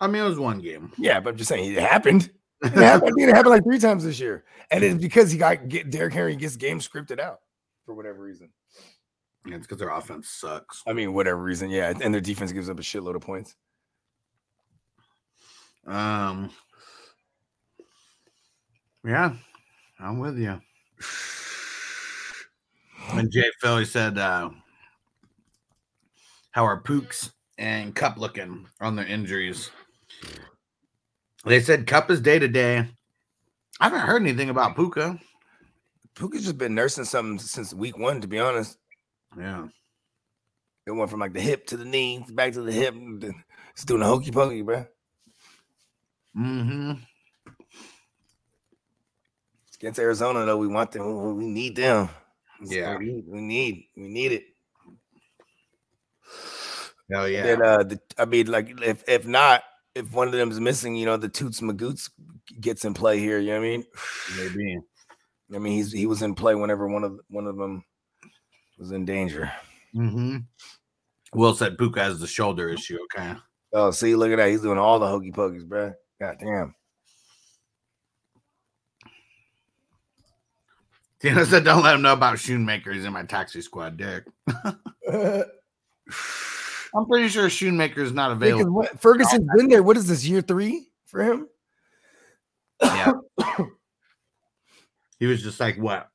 I 0.01 0.07
mean, 0.07 0.21
it 0.21 0.27
was 0.27 0.37
one 0.37 0.59
game. 0.59 0.91
Yeah, 0.97 1.21
but 1.21 1.31
I'm 1.31 1.37
just 1.37 1.47
saying 1.47 1.73
it 1.73 1.79
happened. 1.79 2.29
It 2.63 2.71
happened, 2.71 3.11
I 3.11 3.15
mean, 3.15 3.27
it 3.27 3.35
happened 3.35 3.55
like 3.55 3.63
three 3.65 3.77
times 3.77 4.05
this 4.05 4.21
year, 4.21 4.45
and 4.71 4.85
it's 4.85 5.01
because 5.01 5.29
he 5.29 5.37
got 5.37 5.67
get 5.67 5.89
Derrick 5.89 6.13
Henry 6.13 6.33
gets 6.37 6.55
game 6.55 6.79
scripted 6.79 7.19
out 7.19 7.39
for 7.85 7.93
whatever 7.93 8.23
reason. 8.23 8.51
Yeah, 9.45 9.55
it's 9.55 9.67
because 9.67 9.79
their 9.79 9.89
offense 9.89 10.29
sucks. 10.29 10.81
I 10.87 10.93
mean, 10.93 11.13
whatever 11.13 11.43
reason, 11.43 11.69
yeah, 11.69 11.91
and 12.01 12.13
their 12.13 12.21
defense 12.21 12.53
gives 12.53 12.69
up 12.69 12.79
a 12.79 12.81
shitload 12.81 13.15
of 13.15 13.21
points. 13.21 13.57
Um, 15.85 16.51
yeah, 19.03 19.33
I'm 19.99 20.19
with 20.19 20.37
you. 20.37 20.61
And 23.11 23.29
Jay 23.29 23.51
Philly 23.59 23.83
said, 23.83 24.17
uh, 24.17 24.51
"How 26.51 26.65
are 26.65 26.79
Pooks 26.79 27.33
and 27.63 27.95
Kupp 27.95 28.17
looking 28.17 28.67
on 28.81 28.95
their 28.95 29.05
injuries?" 29.07 29.71
They 31.45 31.59
said 31.61 31.87
Cup 31.87 32.11
is 32.11 32.21
day 32.21 32.39
to 32.39 32.47
day. 32.47 32.87
I 33.79 33.85
haven't 33.85 34.01
heard 34.01 34.21
anything 34.21 34.49
about 34.49 34.75
Puka. 34.75 35.19
Puka's 36.15 36.43
just 36.43 36.57
been 36.57 36.75
nursing 36.75 37.05
something 37.05 37.39
since 37.39 37.73
week 37.73 37.97
one, 37.97 38.21
to 38.21 38.27
be 38.27 38.39
honest. 38.39 38.77
Yeah, 39.37 39.67
It 40.85 40.91
went 40.91 41.09
from 41.09 41.19
like 41.19 41.33
the 41.33 41.41
hip 41.41 41.65
to 41.67 41.77
the 41.77 41.85
knee, 41.85 42.23
back 42.29 42.53
to 42.53 42.61
the 42.61 42.71
hip. 42.71 42.93
It's 43.73 43.83
doing 43.83 44.03
a 44.03 44.05
hokey 44.05 44.31
pokey, 44.31 44.61
bro. 44.61 44.85
mm-hmm. 46.37 46.93
Against 49.79 49.99
Arizona, 49.99 50.45
though, 50.45 50.57
we 50.57 50.67
want 50.67 50.91
them. 50.91 51.35
We 51.35 51.45
need 51.45 51.75
them. 51.75 52.09
Yeah. 52.63 52.95
we 52.97 53.05
need, 53.05 53.25
we 53.27 53.41
need, 53.41 53.87
we 53.97 54.07
need 54.07 54.31
it. 54.33 54.43
Hell 57.13 57.29
yeah. 57.29 57.43
Then, 57.43 57.61
uh, 57.61 57.83
the, 57.83 57.99
I 58.17 58.25
mean, 58.25 58.47
like, 58.47 58.81
if 58.81 59.03
if 59.07 59.27
not, 59.27 59.63
if 59.93 60.11
one 60.13 60.27
of 60.27 60.33
them's 60.33 60.59
missing, 60.59 60.95
you 60.95 61.05
know, 61.05 61.17
the 61.17 61.29
Toots 61.29 61.61
Magoots 61.61 62.09
gets 62.59 62.85
in 62.85 62.93
play 62.93 63.19
here. 63.19 63.39
You 63.39 63.51
know 63.51 63.59
what 63.59 63.65
I 63.65 63.69
mean? 63.69 63.83
Maybe. 64.37 64.79
I 65.53 65.59
mean, 65.59 65.73
he's 65.73 65.91
he 65.91 66.07
was 66.07 66.21
in 66.21 66.33
play 66.33 66.55
whenever 66.55 66.87
one 66.87 67.03
of 67.03 67.19
one 67.29 67.45
of 67.45 67.57
them 67.57 67.83
was 68.79 68.91
in 68.91 69.05
danger. 69.05 69.51
Mm-hmm. 69.95 70.37
Will 71.35 71.53
said 71.53 71.77
Puka 71.77 72.03
has 72.03 72.19
the 72.19 72.27
shoulder 72.27 72.69
issue. 72.69 72.97
Okay. 73.15 73.35
Oh, 73.73 73.91
see, 73.91 74.15
look 74.15 74.31
at 74.31 74.37
that. 74.37 74.49
He's 74.49 74.61
doing 74.61 74.79
all 74.79 74.99
the 74.99 75.07
hokey 75.07 75.31
pokeys, 75.31 75.65
bro. 75.65 75.93
God 76.19 76.37
damn. 76.39 76.75
Tina 81.19 81.45
said, 81.45 81.63
"Don't 81.63 81.83
let 81.83 81.95
him 81.95 82.01
know 82.01 82.13
about 82.13 82.37
Schoonmaker. 82.37 82.93
He's 82.93 83.05
in 83.05 83.13
my 83.13 83.23
taxi 83.23 83.61
squad, 83.61 83.97
Dick." 83.97 84.25
I'm 86.95 87.05
pretty 87.07 87.27
sure 87.27 87.47
Schoonmaker 87.47 87.99
is 87.99 88.11
not 88.11 88.31
available. 88.31 88.71
what, 88.71 88.99
Ferguson's 88.99 89.49
been 89.55 89.67
there. 89.67 89.81
What 89.83 89.97
is 89.97 90.07
this 90.07 90.25
year 90.25 90.41
three 90.41 90.87
for 91.05 91.23
him? 91.23 91.47
Yeah. 92.81 93.13
he 95.19 95.25
was 95.25 95.41
just 95.41 95.59
like 95.59 95.77
what 95.77 96.09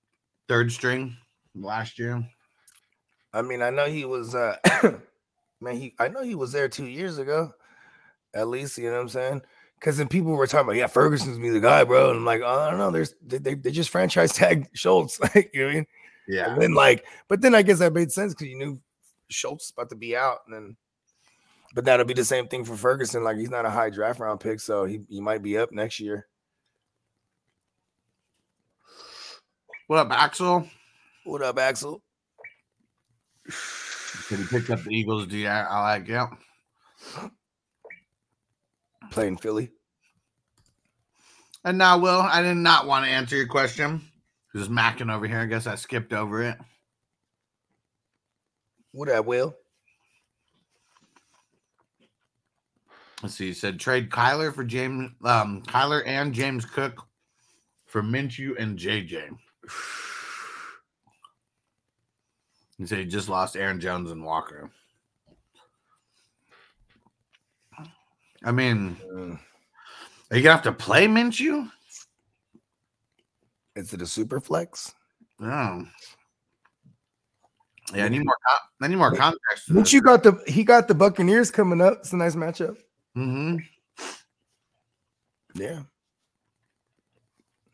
third 0.48 0.70
string 0.70 1.16
last 1.54 1.98
year. 1.98 2.24
I 3.32 3.42
mean, 3.42 3.62
I 3.62 3.70
know 3.70 3.86
he 3.86 4.04
was. 4.04 4.34
uh 4.34 4.56
Man, 5.60 5.76
he. 5.76 5.94
I 5.98 6.08
know 6.08 6.22
he 6.22 6.36
was 6.36 6.52
there 6.52 6.68
two 6.68 6.86
years 6.86 7.18
ago, 7.18 7.52
at 8.34 8.48
least. 8.48 8.78
You 8.78 8.90
know 8.90 8.96
what 8.96 9.00
I'm 9.00 9.08
saying? 9.08 9.42
Because 9.80 9.96
then 9.96 10.08
people 10.08 10.32
were 10.32 10.46
talking 10.46 10.66
about, 10.66 10.76
yeah, 10.76 10.86
Ferguson's 10.86 11.38
be 11.38 11.50
the 11.50 11.60
guy, 11.60 11.84
bro. 11.84 12.10
And 12.10 12.18
I'm 12.18 12.24
like, 12.24 12.42
oh, 12.44 12.60
I 12.60 12.70
don't 12.70 12.78
know. 12.78 12.90
There's 12.90 13.14
they, 13.24 13.38
they, 13.38 13.54
they 13.54 13.70
just 13.70 13.90
franchise 13.90 14.32
tag 14.32 14.68
Schultz, 14.74 15.20
like 15.20 15.50
you 15.52 15.60
know 15.60 15.66
what 15.66 15.72
I 15.72 15.74
mean? 15.74 15.86
Yeah. 16.28 16.52
And 16.52 16.62
then 16.62 16.74
like, 16.74 17.04
but 17.28 17.40
then 17.40 17.54
I 17.54 17.62
guess 17.62 17.80
that 17.80 17.92
made 17.92 18.12
sense 18.12 18.34
because 18.34 18.48
you 18.48 18.58
knew 18.58 18.80
Schultz 19.30 19.66
was 19.66 19.72
about 19.76 19.90
to 19.90 19.96
be 19.96 20.16
out, 20.16 20.38
and 20.46 20.54
then. 20.54 20.76
But 21.74 21.84
that'll 21.84 22.06
be 22.06 22.14
the 22.14 22.24
same 22.24 22.48
thing 22.48 22.64
for 22.64 22.76
Ferguson. 22.76 23.22
Like 23.22 23.36
he's 23.36 23.50
not 23.50 23.66
a 23.66 23.70
high 23.70 23.90
draft 23.90 24.20
round 24.20 24.40
pick, 24.40 24.58
so 24.58 24.84
he, 24.84 25.00
he 25.08 25.20
might 25.20 25.42
be 25.42 25.58
up 25.58 25.70
next 25.70 26.00
year. 26.00 26.26
What 29.86 29.98
up, 29.98 30.10
Axel? 30.10 30.66
What 31.24 31.42
up, 31.42 31.58
Axel? 31.58 32.02
Said 33.48 34.38
he 34.38 34.44
pick 34.46 34.70
up 34.70 34.82
the 34.82 34.90
Eagles. 34.90 35.26
do 35.26 35.46
i 35.46 35.80
like. 35.80 36.08
Yep. 36.08 36.30
Playing 39.10 39.36
Philly. 39.36 39.70
And 41.64 41.78
now, 41.78 41.98
Will, 41.98 42.20
I 42.20 42.42
did 42.42 42.56
not 42.56 42.86
want 42.86 43.04
to 43.04 43.10
answer 43.10 43.36
your 43.36 43.46
question. 43.46 44.02
Just 44.54 44.70
macking 44.70 45.12
over 45.12 45.26
here. 45.26 45.40
I 45.40 45.46
guess 45.46 45.66
I 45.66 45.74
skipped 45.74 46.12
over 46.12 46.42
it. 46.42 46.56
What 48.98 49.08
up, 49.10 49.26
Will? 49.26 49.54
Let's 53.22 53.36
see. 53.36 53.46
He 53.46 53.52
said 53.52 53.78
trade 53.78 54.10
Kyler 54.10 54.52
for 54.52 54.64
James, 54.64 55.12
um, 55.22 55.62
Kyler 55.62 56.02
and 56.04 56.34
James 56.34 56.64
Cook 56.64 57.06
for 57.86 58.02
Minshew 58.02 58.58
and 58.58 58.76
JJ. 58.76 59.28
He 62.76 62.86
said 62.86 62.98
he 62.98 63.04
just 63.04 63.28
lost 63.28 63.54
Aaron 63.54 63.78
Jones 63.78 64.10
and 64.10 64.24
Walker. 64.24 64.68
I 68.42 68.50
mean, 68.50 68.96
are 70.28 70.36
you 70.36 70.42
gonna 70.42 70.56
have 70.56 70.62
to 70.62 70.72
play 70.72 71.06
Minshew? 71.06 71.70
Is 73.76 73.92
it 73.92 74.02
a 74.02 74.06
super 74.08 74.40
flex? 74.40 74.92
No. 75.38 75.86
Yeah, 77.94 78.04
I 78.04 78.08
need 78.08 78.24
more. 78.24 78.36
I 78.82 78.88
need 78.88 78.96
more 78.96 79.14
context. 79.14 79.64
But 79.70 79.92
you 79.92 80.02
got 80.02 80.22
the 80.22 80.40
he 80.46 80.64
got 80.64 80.88
the 80.88 80.94
Buccaneers 80.94 81.50
coming 81.50 81.80
up. 81.80 81.98
It's 82.00 82.12
a 82.12 82.16
nice 82.16 82.34
matchup. 82.34 82.76
Mm-hmm. 83.16 83.56
Yeah. 85.54 85.82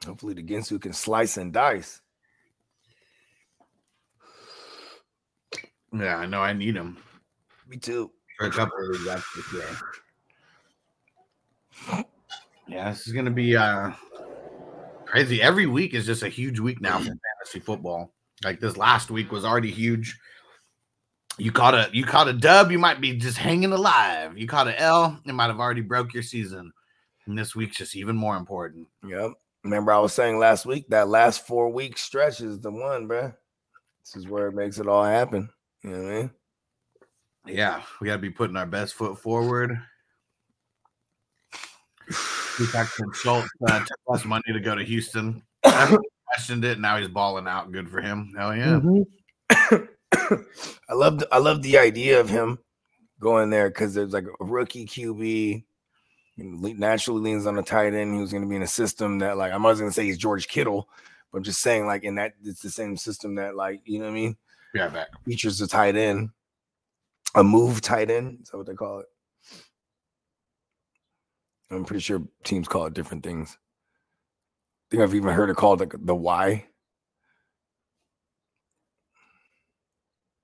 Hopefully 0.07 0.35
the 0.35 0.43
Ginsu 0.43 0.81
can 0.81 0.93
slice 0.93 1.37
and 1.37 1.53
dice. 1.53 2.01
Yeah, 5.93 6.17
I 6.17 6.27
know. 6.27 6.41
I 6.41 6.53
need 6.53 6.77
him 6.77 6.97
Me 7.69 7.77
too. 7.77 8.11
for 8.39 8.47
a 8.47 8.51
couple 8.51 8.77
of. 8.95 9.05
That's 9.05 9.23
for. 9.23 9.63
Yeah, 12.67 12.91
this 12.91 13.07
is 13.07 13.13
gonna 13.13 13.31
be 13.31 13.57
uh 13.57 13.91
crazy. 15.05 15.43
Every 15.43 15.67
week 15.67 15.95
is 15.95 16.07
just 16.07 16.23
a 16.23 16.29
huge 16.29 16.59
week 16.61 16.81
now 16.81 16.99
for 16.99 17.05
fantasy 17.05 17.61
football. 17.61 18.14
Like 18.45 18.61
this 18.61 18.77
last 18.77 19.11
week 19.11 19.33
was 19.33 19.45
already 19.45 19.71
huge. 19.71 20.19
You 21.37 21.51
caught 21.51 21.75
a 21.75 21.89
you 21.93 22.05
caught 22.05 22.29
a 22.29 22.33
dub, 22.33 22.71
you 22.71 22.79
might 22.79 23.01
be 23.01 23.17
just 23.17 23.39
hanging 23.39 23.73
alive. 23.73 24.39
You 24.39 24.47
caught 24.47 24.69
an 24.69 24.75
L, 24.75 25.21
it 25.27 25.33
might 25.33 25.49
have 25.49 25.61
already 25.61 25.81
broke 25.81 26.15
your 26.15 26.23
season. 26.23 26.73
And 27.27 27.37
this 27.37 27.57
week's 27.57 27.77
just 27.77 27.97
even 27.97 28.17
more 28.17 28.37
important. 28.37 28.87
Yep. 29.07 29.33
Remember, 29.65 29.93
I 29.93 29.99
was 29.99 30.13
saying 30.13 30.39
last 30.39 30.67
week 30.67 30.87
that 30.91 31.09
last 31.09 31.47
four 31.47 31.71
week 31.71 31.97
stretch 31.97 32.41
is 32.41 32.61
the 32.61 32.71
one, 32.71 33.07
bro. 33.07 33.33
This 34.05 34.17
is 34.17 34.29
where 34.29 34.49
it 34.49 34.55
makes 34.55 34.79
it 34.79 34.87
all 34.87 35.05
happen. 35.05 35.49
You 35.83 35.91
know 35.91 36.03
what 36.03 36.13
I 36.13 36.15
mean? 36.15 36.31
Yeah, 37.47 37.83
we 38.01 38.07
got 38.07 38.15
to 38.15 38.23
be 38.23 38.31
putting 38.31 38.57
our 38.57 38.67
best 38.67 38.95
foot 38.95 39.19
forward. 39.19 39.79
Peacock 42.57 42.87
said 42.89 43.07
Schultz 43.15 43.49
uh, 43.67 43.81
took 43.81 43.99
less 44.07 44.25
money 44.25 44.53
to 44.53 44.61
go 44.61 44.75
to 44.75 44.85
Houston. 44.85 45.43
Questioned 46.29 46.65
it. 46.65 46.81
Now 46.81 46.97
he's 46.99 47.09
balling 47.09 47.47
out. 47.47 47.71
Good 47.73 47.89
for 47.89 48.01
him. 48.01 48.33
Hell 48.37 48.57
yeah. 48.57 48.81
Mm-hmm. 48.81 49.85
I 50.89 50.95
love 50.95 51.23
I 51.31 51.39
love 51.39 51.63
the 51.63 51.79
idea 51.79 52.21
of 52.21 52.29
him 52.29 52.59
going 53.21 53.51
there 53.51 53.69
because 53.69 53.95
there's 53.95 54.13
like 54.13 54.25
a 54.41 54.45
rookie 54.45 54.87
QB. 54.87 55.65
you 56.37 56.45
know, 56.45 56.59
le- 56.61 56.75
Naturally 56.75 57.21
leans 57.21 57.47
on 57.47 57.57
the 57.57 57.63
tight 57.63 57.95
end. 57.95 58.15
He 58.15 58.21
was 58.21 58.31
going 58.31 58.43
to 58.43 58.49
be 58.49 58.57
in 58.57 58.63
a 58.63 58.67
system 58.67 59.19
that, 59.21 59.37
like, 59.37 59.53
I'm 59.53 59.63
not 59.63 59.75
going 59.75 59.89
to 59.89 59.93
say 59.93 60.05
he's 60.05 60.19
George 60.19 60.49
Kittle, 60.49 60.89
but 61.31 61.39
I'm 61.39 61.45
just 61.45 61.61
saying, 61.61 61.87
like, 61.87 62.05
in 62.05 62.15
that 62.17 62.35
it's 62.43 62.61
the 62.63 62.71
same 62.71 62.97
system 62.97 63.35
that, 63.37 63.55
like, 63.57 63.81
you 63.85 63.99
know 63.99 64.07
what 64.07 64.13
I 64.13 64.15
mean, 64.15 64.37
Yeah, 64.75 64.89
back. 64.89 65.09
features 65.25 65.61
a 65.61 65.69
tight 65.69 65.95
end, 65.97 66.31
a 67.35 67.45
move 67.45 67.81
tight 67.83 68.11
end. 68.11 68.39
Is 68.43 68.51
that 68.51 68.57
what 68.59 68.67
they 68.67 68.75
call 68.75 69.01
it? 69.01 69.07
I'm 71.71 71.85
pretty 71.85 72.03
sure 72.03 72.23
teams 72.45 72.69
call 72.69 72.87
it 72.87 72.95
different 72.95 73.23
things. 73.25 73.57
Think 74.95 75.03
I've 75.03 75.15
even 75.17 75.35
heard 75.35 75.51
it 75.51 75.57
called 75.57 75.81
like 75.81 75.93
the 75.99 76.15
Y. 76.15 76.65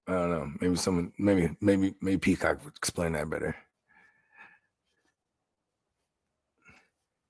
I 0.08 0.12
don't 0.12 0.30
know. 0.30 0.52
Maybe 0.60 0.74
someone, 0.74 1.12
maybe, 1.20 1.56
maybe, 1.60 1.94
maybe 2.00 2.18
Peacock 2.18 2.64
would 2.64 2.74
explain 2.74 3.12
that 3.12 3.30
better. 3.30 3.54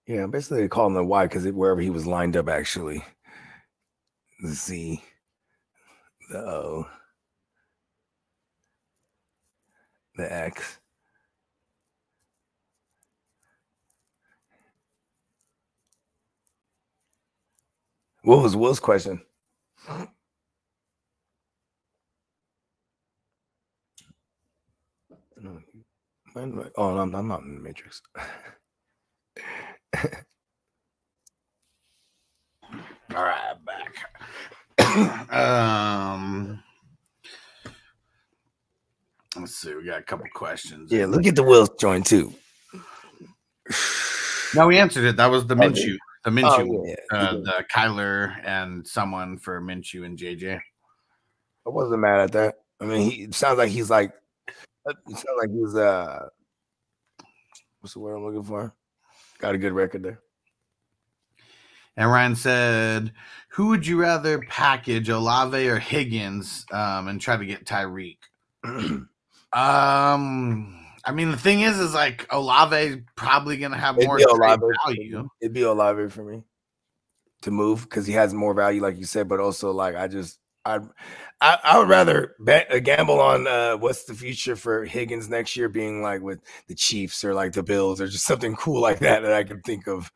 Yeah, 0.07 0.29
basically 0.29 0.63
they 0.63 0.69
call 0.69 0.87
him 0.87 0.95
the 0.95 1.05
Y 1.05 1.27
because 1.27 1.47
wherever 1.49 1.83
he 1.83 1.91
was 1.91 2.07
lined 2.07 2.39
up, 2.39 2.49
actually, 2.49 3.05
the 4.41 4.49
Z, 4.49 5.03
the 6.31 6.39
O, 6.39 6.87
the 10.17 10.33
X. 10.33 10.80
What 18.23 18.43
was 18.43 18.55
Will's 18.57 18.81
question? 18.81 19.23
No, 25.37 25.59
mine- 26.35 26.55
mine- 26.55 26.71
Oh, 26.77 26.99
I'm, 26.99 27.15
I'm 27.15 27.29
not 27.29 27.43
in 27.43 27.55
the 27.55 27.61
matrix. 27.61 28.03
All 33.15 33.25
right, 33.25 33.55
back. 33.65 35.33
um, 35.35 36.63
let's 39.37 39.57
see. 39.57 39.75
We 39.75 39.85
got 39.87 39.99
a 39.99 40.03
couple 40.03 40.27
questions. 40.33 40.93
yeah, 40.93 41.07
look 41.07 41.27
at 41.27 41.35
the 41.35 41.43
Will's 41.43 41.71
joint 41.81 42.07
too. 42.07 42.33
No, 44.55 44.67
we 44.69 44.79
answered 44.79 45.05
it. 45.05 45.17
That 45.17 45.27
was 45.31 45.47
the 45.47 45.55
Oh, 45.55 45.59
did 45.59 45.73
Minshew. 45.75 45.97
The 46.25 46.31
Oh, 46.31 46.33
Minshew. 46.33 46.87
yeah, 46.87 47.19
uh, 47.19 47.33
the 47.33 47.65
Kyler 47.75 48.35
and 48.45 48.87
someone 48.87 49.39
for 49.39 49.61
Minshew 49.61 50.05
and 50.05 50.19
JJ. 50.19 50.61
I 51.67 51.71
wasn't 51.71 52.01
mad 52.01 52.21
at 52.21 52.33
that. 52.33 52.57
I 52.81 52.85
mean, 52.85 53.11
he 53.11 53.23
it 53.23 53.35
sounds 53.35 53.59
like 53.59 53.71
he's 53.71 53.91
like, 53.91 54.13
it 54.87 54.97
sounds 55.07 55.39
like 55.39 55.51
he's 55.51 55.75
uh, 55.75 56.29
what's 57.81 57.95
the 57.95 58.01
word 58.01 58.17
I'm 58.17 58.25
looking 58.25 58.45
for? 58.45 58.75
Got 59.39 59.55
a 59.55 59.59
good 59.59 59.73
record 59.73 60.03
there. 60.03 60.21
And 61.97 62.11
Ryan 62.11 62.37
said, 62.37 63.13
"Who 63.51 63.69
would 63.69 63.87
you 63.87 64.01
rather 64.01 64.41
package, 64.41 65.09
Olave 65.09 65.69
or 65.69 65.79
Higgins, 65.79 66.65
um, 66.73 67.09
and 67.09 67.21
try 67.21 67.37
to 67.37 67.47
get 67.47 67.65
Tyreek?" 67.67 68.19
Um, 69.53 70.80
I 71.05 71.13
mean, 71.13 71.31
the 71.31 71.37
thing 71.37 71.63
is, 71.63 71.79
is 71.79 71.95
like 71.95 72.27
Olave 72.31 73.03
probably 73.17 73.57
gonna 73.57 73.79
have 73.79 73.97
It'd 73.97 74.07
more 74.07 74.19
Olave. 74.19 74.63
value. 74.85 75.29
It'd 75.41 75.53
be 75.53 75.63
Olave 75.63 76.09
for 76.11 76.25
me 76.25 76.43
to 77.43 77.51
move 77.51 77.83
because 77.83 78.07
he 78.07 78.13
has 78.13 78.35
more 78.35 78.55
value, 78.55 78.83
like 78.83 78.99
you 78.99 79.05
said. 79.05 79.29
But 79.29 79.41
also, 79.41 79.71
like 79.73 79.97
I 79.97 80.09
just, 80.09 80.39
I, 80.65 80.81
I, 81.41 81.59
I 81.65 81.79
would 81.79 81.89
rather 81.89 82.37
bet 82.41 82.67
a 82.71 82.81
gamble 82.81 83.21
on 83.21 83.47
uh, 83.47 83.77
what's 83.77 84.05
the 84.05 84.15
future 84.15 84.57
for 84.57 84.85
Higgins 84.85 85.29
next 85.29 85.57
year 85.57 85.69
being 85.69 86.03
like 86.03 86.21
with 86.21 86.41
the 86.67 86.75
Chiefs 86.75 87.25
or 87.25 87.33
like 87.35 87.53
the 87.53 87.63
Bills 87.63 88.01
or 88.01 88.07
just 88.07 88.27
something 88.27 88.55
cool 88.57 88.81
like 88.81 88.99
that 88.99 89.23
that 89.23 89.33
I 89.33 89.45
can 89.45 89.63
think 89.63 89.87
of, 89.89 90.13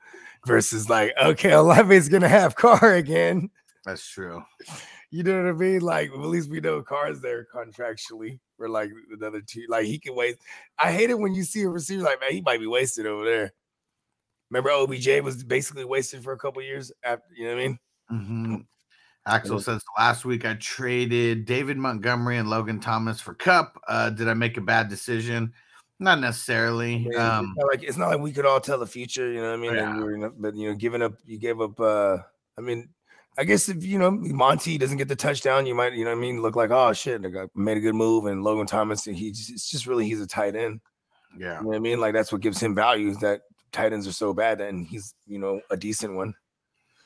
versus 0.47 0.90
like 0.90 1.12
okay, 1.23 1.55
Olave's 1.55 2.09
gonna 2.09 2.28
have 2.28 2.56
Carr 2.56 2.94
again. 2.94 3.51
That's 3.85 4.06
true. 4.06 4.43
You 5.11 5.23
know 5.23 5.43
what 5.43 5.48
I 5.48 5.52
mean? 5.52 5.81
Like 5.81 6.11
at 6.11 6.19
least 6.19 6.51
we 6.51 6.61
know 6.61 6.82
Carr's 6.82 7.20
there 7.20 7.47
contractually. 7.55 8.40
For 8.56 8.68
like 8.68 8.90
another 9.10 9.40
two, 9.40 9.64
like 9.68 9.85
he 9.86 9.98
can 9.98 10.14
waste. 10.14 10.39
I 10.78 10.93
hate 10.93 11.10
it 11.10 11.18
when 11.18 11.35
you 11.35 11.43
see 11.43 11.62
a 11.62 11.68
receiver 11.68 12.02
like 12.02 12.20
man, 12.20 12.31
he 12.32 12.40
might 12.40 12.60
be 12.60 12.66
wasted 12.68 13.05
over 13.06 13.24
there. 13.24 13.52
Remember, 14.51 14.70
OBJ 14.70 15.20
was 15.22 15.43
basically 15.43 15.85
wasted 15.85 16.22
for 16.22 16.32
a 16.32 16.39
couple 16.39 16.62
years 16.62 16.93
after. 17.02 17.35
You 17.35 17.48
know 17.48 17.55
what 17.55 17.60
I 17.60 17.66
mean? 17.66 17.78
hmm 18.09 18.56
Axel 19.26 19.59
says 19.59 19.82
last 19.98 20.24
week 20.24 20.44
I 20.44 20.55
traded 20.55 21.47
David 21.47 21.78
Montgomery 21.78 22.36
and 22.36 22.51
Logan 22.51 22.78
Thomas 22.78 23.20
for 23.20 23.35
Kupp. 23.35 23.81
Uh, 23.89 24.10
did 24.10 24.28
I 24.28 24.35
make 24.35 24.56
a 24.59 24.60
bad 24.60 24.89
decision? 24.89 25.52
Not 25.98 26.20
necessarily. 26.20 26.94
I 26.97 26.98
mean, 26.98 27.16
Um, 27.16 27.44
it's 27.56 27.56
not 27.56 27.66
like 27.70 27.82
it's 27.82 27.97
not 27.97 28.09
like 28.10 28.20
we 28.20 28.32
could 28.32 28.44
all 28.47 28.60
tell 28.60 28.78
the 28.78 28.86
future. 28.86 29.32
You 29.32 29.40
know 29.40 29.48
what 29.48 29.55
I 29.55 29.56
mean? 29.56 29.76
And 29.78 29.78
Yeah. 29.78 29.97
you 29.97 30.20
were, 30.20 30.31
but 30.31 30.55
you 30.55 30.68
know, 30.70 30.76
giving 30.76 31.02
up, 31.02 31.14
you 31.24 31.39
gave 31.39 31.60
up. 31.60 31.81
uh 31.81 32.18
I 32.59 32.60
mean, 32.60 32.90
I 33.36 33.44
guess 33.44 33.69
if 33.69 33.85
you 33.85 33.98
know 33.98 34.11
Monty 34.11 34.78
doesn't 34.78 34.98
get 34.98 35.09
the 35.09 35.16
touchdown, 35.16 35.66
you 35.66 35.74
might, 35.74 35.94
you 35.94 36.05
know 36.05 36.11
what 36.11 36.19
I 36.19 36.20
mean, 36.20 36.40
look 36.40 36.56
like 36.56 36.70
oh 36.70 36.93
shit, 36.93 37.24
I 37.24 37.47
made 37.55 37.77
a 37.77 37.81
good 37.81 37.94
move, 37.94 38.27
and 38.27 38.43
Logan 38.44 38.66
Thomas, 38.66 39.05
he 39.05 39.31
just, 39.32 39.51
it's 39.51 39.70
just 39.70 39.86
really 39.86 40.06
he's 40.06 40.20
a 40.20 40.27
tight 40.27 40.55
end. 40.55 40.81
yeah. 41.39 41.56
You 41.59 41.62
know 41.62 41.69
what 41.69 41.77
I 41.77 41.81
mean? 41.81 42.01
Like 42.01 42.15
that's 42.15 42.31
what 42.32 42.40
gives 42.43 42.61
him 42.61 42.74
value 42.74 43.09
is 43.09 43.19
that 43.19 43.43
tight 43.73 43.93
ends 43.93 44.06
are 44.06 44.12
so 44.12 44.32
bad, 44.32 44.61
and 44.61 44.86
he's 44.86 45.15
you 45.27 45.39
know 45.39 45.61
a 45.70 45.77
decent 45.77 46.15
one. 46.15 46.35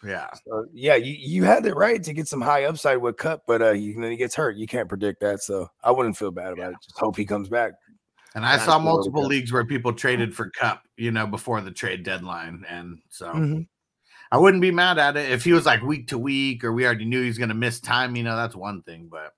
Yeah. 0.05 0.29
So 0.47 0.67
yeah, 0.73 0.95
you 0.97 1.15
you 1.19 1.45
had 1.45 1.65
it 1.67 1.75
right 1.75 2.03
to 2.05 2.13
get 2.13 2.29
some 2.29 2.41
high 2.41 2.65
upside 2.65 2.99
with 2.99 3.17
Kupp, 3.17 3.43
but 3.47 3.63
uh, 3.63 3.71
you, 3.73 4.01
then 4.01 4.11
he 4.11 4.17
gets 4.17 4.35
hurt. 4.35 4.57
You 4.57 4.67
can't 4.67 4.89
predict 4.89 5.21
that, 5.21 5.43
so 5.43 5.69
I 5.83 5.91
wouldn't 5.91 6.17
feel 6.17 6.31
bad 6.31 6.53
about 6.53 6.73
it. 6.73 6.79
Just 6.85 6.99
hope 6.99 7.17
he 7.17 7.25
comes 7.25 7.49
back. 7.49 7.73
And 8.35 8.45
I 8.47 8.59
saw 8.59 8.79
multiple 8.79 9.25
leagues 9.25 9.53
where 9.53 9.65
people 9.65 9.93
traded 9.93 10.37
for 10.37 10.51
Kupp, 10.51 10.83
you 10.97 11.11
know, 11.11 11.27
before 11.27 11.61
the 11.63 11.73
trade 11.73 12.05
deadline. 12.05 12.65
And 12.69 12.99
so 13.09 13.33
Mhm. 13.33 13.67
I 14.31 14.39
wouldn't 14.39 14.61
be 14.61 14.71
mad 14.71 14.99
at 14.99 15.17
it 15.17 15.31
if 15.31 15.45
he 15.45 15.53
was 15.53 15.67
like 15.67 15.83
week 15.83 16.09
to 16.09 16.19
week 16.19 16.65
or 16.65 16.73
we 16.73 16.85
already 16.85 17.05
knew 17.05 17.23
he 17.23 17.29
was 17.29 17.39
going 17.39 17.49
to 17.49 17.55
miss 17.55 17.81
time. 17.81 18.17
You 18.17 18.25
know, 18.25 18.37
that's 18.37 18.55
one 18.55 18.83
thing. 18.83 19.09
But 19.11 19.35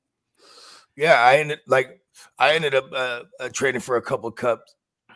Yeah, 0.96 1.14
I 1.14 1.36
ended 1.36 1.60
like 1.66 2.00
I 2.38 2.54
ended 2.54 2.74
up 2.74 2.90
uh, 2.92 3.22
uh 3.38 3.48
trading 3.52 3.80
for 3.80 3.96
a 3.96 4.02
couple 4.02 4.30
cups 4.32 4.74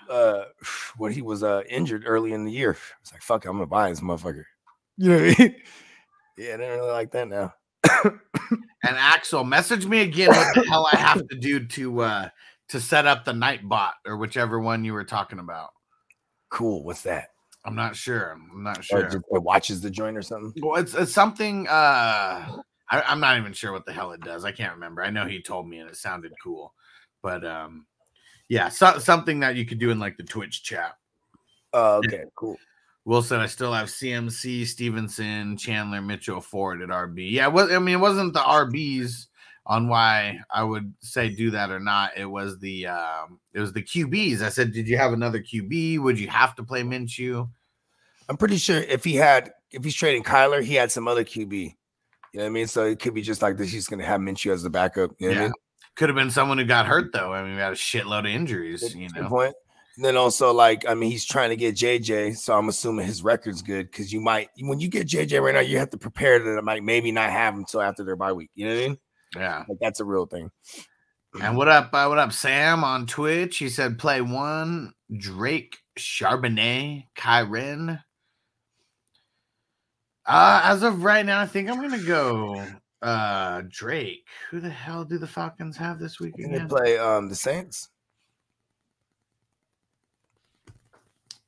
uh 0.08 0.44
when 0.96 1.12
he 1.12 1.22
was 1.22 1.42
uh 1.42 1.62
injured 1.68 2.04
early 2.06 2.32
in 2.32 2.44
the 2.44 2.52
year. 2.52 2.76
It's 3.02 3.12
like 3.12 3.22
fuck, 3.22 3.44
it, 3.44 3.48
I'm 3.48 3.56
gonna 3.56 3.66
buy 3.66 3.90
this 3.90 4.00
motherfucker. 4.00 4.44
You 4.96 5.08
know 5.08 5.16
what 5.16 5.40
I 5.40 5.42
mean? 5.42 5.56
Yeah, 6.36 6.54
I 6.54 6.56
didn't 6.56 6.78
really 6.78 6.90
like 6.90 7.10
that 7.12 7.28
now. 7.28 7.54
and 8.04 8.20
Axel, 8.96 9.44
message 9.44 9.86
me 9.86 10.02
again 10.02 10.30
what 10.30 10.54
the 10.54 10.64
hell 10.68 10.88
I 10.92 10.96
have 10.96 11.26
to 11.28 11.36
do 11.36 11.66
to 11.66 12.00
uh 12.00 12.28
to 12.68 12.80
set 12.80 13.06
up 13.06 13.24
the 13.24 13.32
night 13.32 13.68
bot 13.68 13.94
or 14.06 14.16
whichever 14.16 14.58
one 14.58 14.84
you 14.84 14.92
were 14.92 15.04
talking 15.04 15.38
about. 15.38 15.70
Cool. 16.48 16.84
What's 16.84 17.02
that? 17.02 17.30
I'm 17.64 17.74
not 17.74 17.96
sure. 17.96 18.32
I'm 18.52 18.62
not 18.62 18.78
Or 18.78 18.82
sure. 18.82 19.02
just, 19.04 19.24
it 19.30 19.42
watches 19.42 19.80
the 19.80 19.90
joint 19.90 20.16
or 20.16 20.22
something. 20.22 20.52
Well, 20.62 20.80
it's, 20.80 20.94
it's 20.94 21.12
something. 21.12 21.66
Uh, 21.66 22.60
I, 22.90 23.02
I'm 23.06 23.20
not 23.20 23.38
even 23.38 23.52
sure 23.52 23.72
what 23.72 23.86
the 23.86 23.92
hell 23.92 24.12
it 24.12 24.20
does. 24.20 24.44
I 24.44 24.52
can't 24.52 24.74
remember. 24.74 25.02
I 25.02 25.10
know 25.10 25.26
he 25.26 25.40
told 25.40 25.68
me, 25.68 25.78
and 25.78 25.88
it 25.88 25.96
sounded 25.96 26.32
cool, 26.42 26.74
but 27.22 27.44
um, 27.44 27.86
yeah, 28.48 28.68
so, 28.68 28.98
something 28.98 29.40
that 29.40 29.56
you 29.56 29.64
could 29.64 29.78
do 29.78 29.90
in 29.90 29.98
like 29.98 30.16
the 30.16 30.22
Twitch 30.22 30.62
chat. 30.62 30.94
Oh, 31.72 31.96
okay, 31.98 32.24
cool. 32.36 32.56
Wilson, 33.06 33.40
I 33.40 33.46
still 33.46 33.72
have 33.72 33.88
CMC, 33.88 34.66
Stevenson, 34.66 35.56
Chandler, 35.56 36.00
Mitchell, 36.00 36.40
Ford 36.40 36.80
at 36.82 36.88
RB. 36.88 37.30
Yeah, 37.30 37.48
what 37.48 37.72
I 37.72 37.78
mean, 37.78 37.96
it 37.96 38.00
wasn't 38.00 38.32
the 38.32 38.40
RBs 38.40 39.26
on 39.66 39.88
why 39.88 40.38
I 40.50 40.62
would 40.62 40.92
say 41.00 41.28
do 41.30 41.50
that 41.52 41.70
or 41.70 41.80
not. 41.80 42.16
It 42.16 42.26
was 42.26 42.58
the 42.58 42.86
um, 42.86 43.40
it 43.52 43.60
was 43.60 43.72
the 43.72 43.82
QBs. 43.82 44.42
I 44.42 44.48
said, 44.48 44.72
did 44.72 44.86
you 44.86 44.96
have 44.96 45.12
another 45.12 45.40
QB? 45.40 46.00
Would 46.00 46.18
you 46.18 46.28
have 46.28 46.54
to 46.56 46.62
play 46.62 46.82
Minshew? 46.82 47.48
I'm 48.28 48.36
pretty 48.36 48.56
sure 48.56 48.78
if 48.78 49.04
he 49.04 49.14
had 49.14 49.52
if 49.70 49.84
he's 49.84 49.94
trading 49.94 50.22
Kyler, 50.22 50.62
he 50.62 50.74
had 50.74 50.92
some 50.92 51.08
other 51.08 51.24
QB. 51.24 51.52
You 51.52 52.38
know 52.38 52.44
what 52.44 52.46
I 52.46 52.50
mean? 52.50 52.66
So 52.66 52.84
it 52.84 52.98
could 52.98 53.14
be 53.14 53.22
just 53.22 53.42
like 53.42 53.56
this. 53.56 53.70
He's 53.70 53.86
gonna 53.86 54.04
have 54.04 54.20
Minshew 54.20 54.52
as 54.52 54.62
the 54.62 54.70
backup. 54.70 55.12
You 55.18 55.28
know 55.28 55.34
what 55.34 55.38
I 55.38 55.40
Yeah. 55.42 55.46
mean? 55.48 55.54
Could 55.96 56.08
have 56.08 56.16
been 56.16 56.30
someone 56.30 56.58
who 56.58 56.64
got 56.64 56.86
hurt 56.86 57.12
though. 57.12 57.32
I 57.32 57.42
mean, 57.42 57.54
we 57.54 57.60
had 57.60 57.72
a 57.72 57.76
shitload 57.76 58.20
of 58.20 58.26
injuries. 58.26 58.94
You 58.94 59.08
know, 59.14 59.28
point. 59.28 59.54
And 59.96 60.04
then 60.04 60.16
also, 60.16 60.52
like, 60.52 60.84
I 60.88 60.94
mean, 60.94 61.10
he's 61.10 61.24
trying 61.24 61.50
to 61.50 61.56
get 61.56 61.76
JJ, 61.76 62.36
so 62.36 62.58
I'm 62.58 62.68
assuming 62.68 63.06
his 63.06 63.22
record's 63.22 63.62
good 63.62 63.88
because 63.88 64.12
you 64.12 64.20
might, 64.20 64.48
when 64.58 64.80
you 64.80 64.88
get 64.88 65.06
JJ 65.06 65.40
right 65.40 65.54
now, 65.54 65.60
you 65.60 65.78
have 65.78 65.90
to 65.90 65.98
prepare 65.98 66.40
that 66.40 66.58
it 66.58 66.64
might 66.64 66.82
maybe 66.82 67.12
not 67.12 67.30
have 67.30 67.54
him 67.54 67.60
until 67.60 67.80
after 67.80 68.02
their 68.02 68.16
bye 68.16 68.32
week. 68.32 68.50
You 68.56 68.66
know 68.66 68.74
what 68.74 68.82
I 68.82 68.88
mean? 68.88 68.98
Yeah. 69.36 69.64
Like, 69.68 69.78
that's 69.80 70.00
a 70.00 70.04
real 70.04 70.26
thing. 70.26 70.50
And 71.40 71.56
what 71.56 71.68
up? 71.68 71.90
Uh, 71.92 72.06
what 72.06 72.18
up, 72.18 72.32
Sam 72.32 72.84
on 72.84 73.06
Twitch? 73.06 73.58
He 73.58 73.68
said, 73.68 73.98
"Play 73.98 74.20
one 74.20 74.92
Drake 75.16 75.78
Charbonnet, 75.98 77.06
Kyren." 77.16 78.00
Uh, 80.26 80.60
as 80.64 80.82
of 80.84 81.02
right 81.02 81.26
now, 81.26 81.40
I 81.40 81.46
think 81.46 81.68
I'm 81.68 81.80
gonna 81.80 81.98
go 81.98 82.64
uh 83.02 83.62
Drake. 83.68 84.26
Who 84.50 84.60
the 84.60 84.70
hell 84.70 85.04
do 85.04 85.18
the 85.18 85.26
Falcons 85.26 85.76
have 85.76 85.98
this 85.98 86.20
week 86.20 86.34
And 86.38 86.52
they 86.52 86.56
again? 86.56 86.68
play 86.68 86.98
um 86.98 87.28
the 87.28 87.34
Saints. 87.34 87.88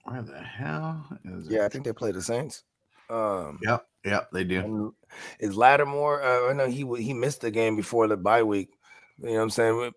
Where 0.04 0.22
the 0.22 0.38
hell 0.38 1.06
is 1.24 1.48
it? 1.48 1.52
Yeah, 1.52 1.64
I 1.64 1.68
think 1.68 1.84
they 1.84 1.92
play 1.92 2.12
the 2.12 2.22
Saints. 2.22 2.64
Um, 3.10 3.58
Yep, 3.62 3.86
yep, 4.06 4.30
they 4.32 4.44
do. 4.44 4.60
and 4.60 4.92
is 5.40 5.56
Lattimore? 5.56 6.22
Uh, 6.22 6.50
I 6.50 6.52
know 6.52 6.68
he 6.68 6.86
he 7.02 7.12
missed 7.12 7.40
the 7.40 7.50
game 7.50 7.76
before 7.76 8.06
the 8.06 8.16
bye 8.16 8.42
week. 8.42 8.70
You 9.18 9.26
know 9.26 9.34
what 9.34 9.42
I'm 9.42 9.50
saying? 9.50 9.92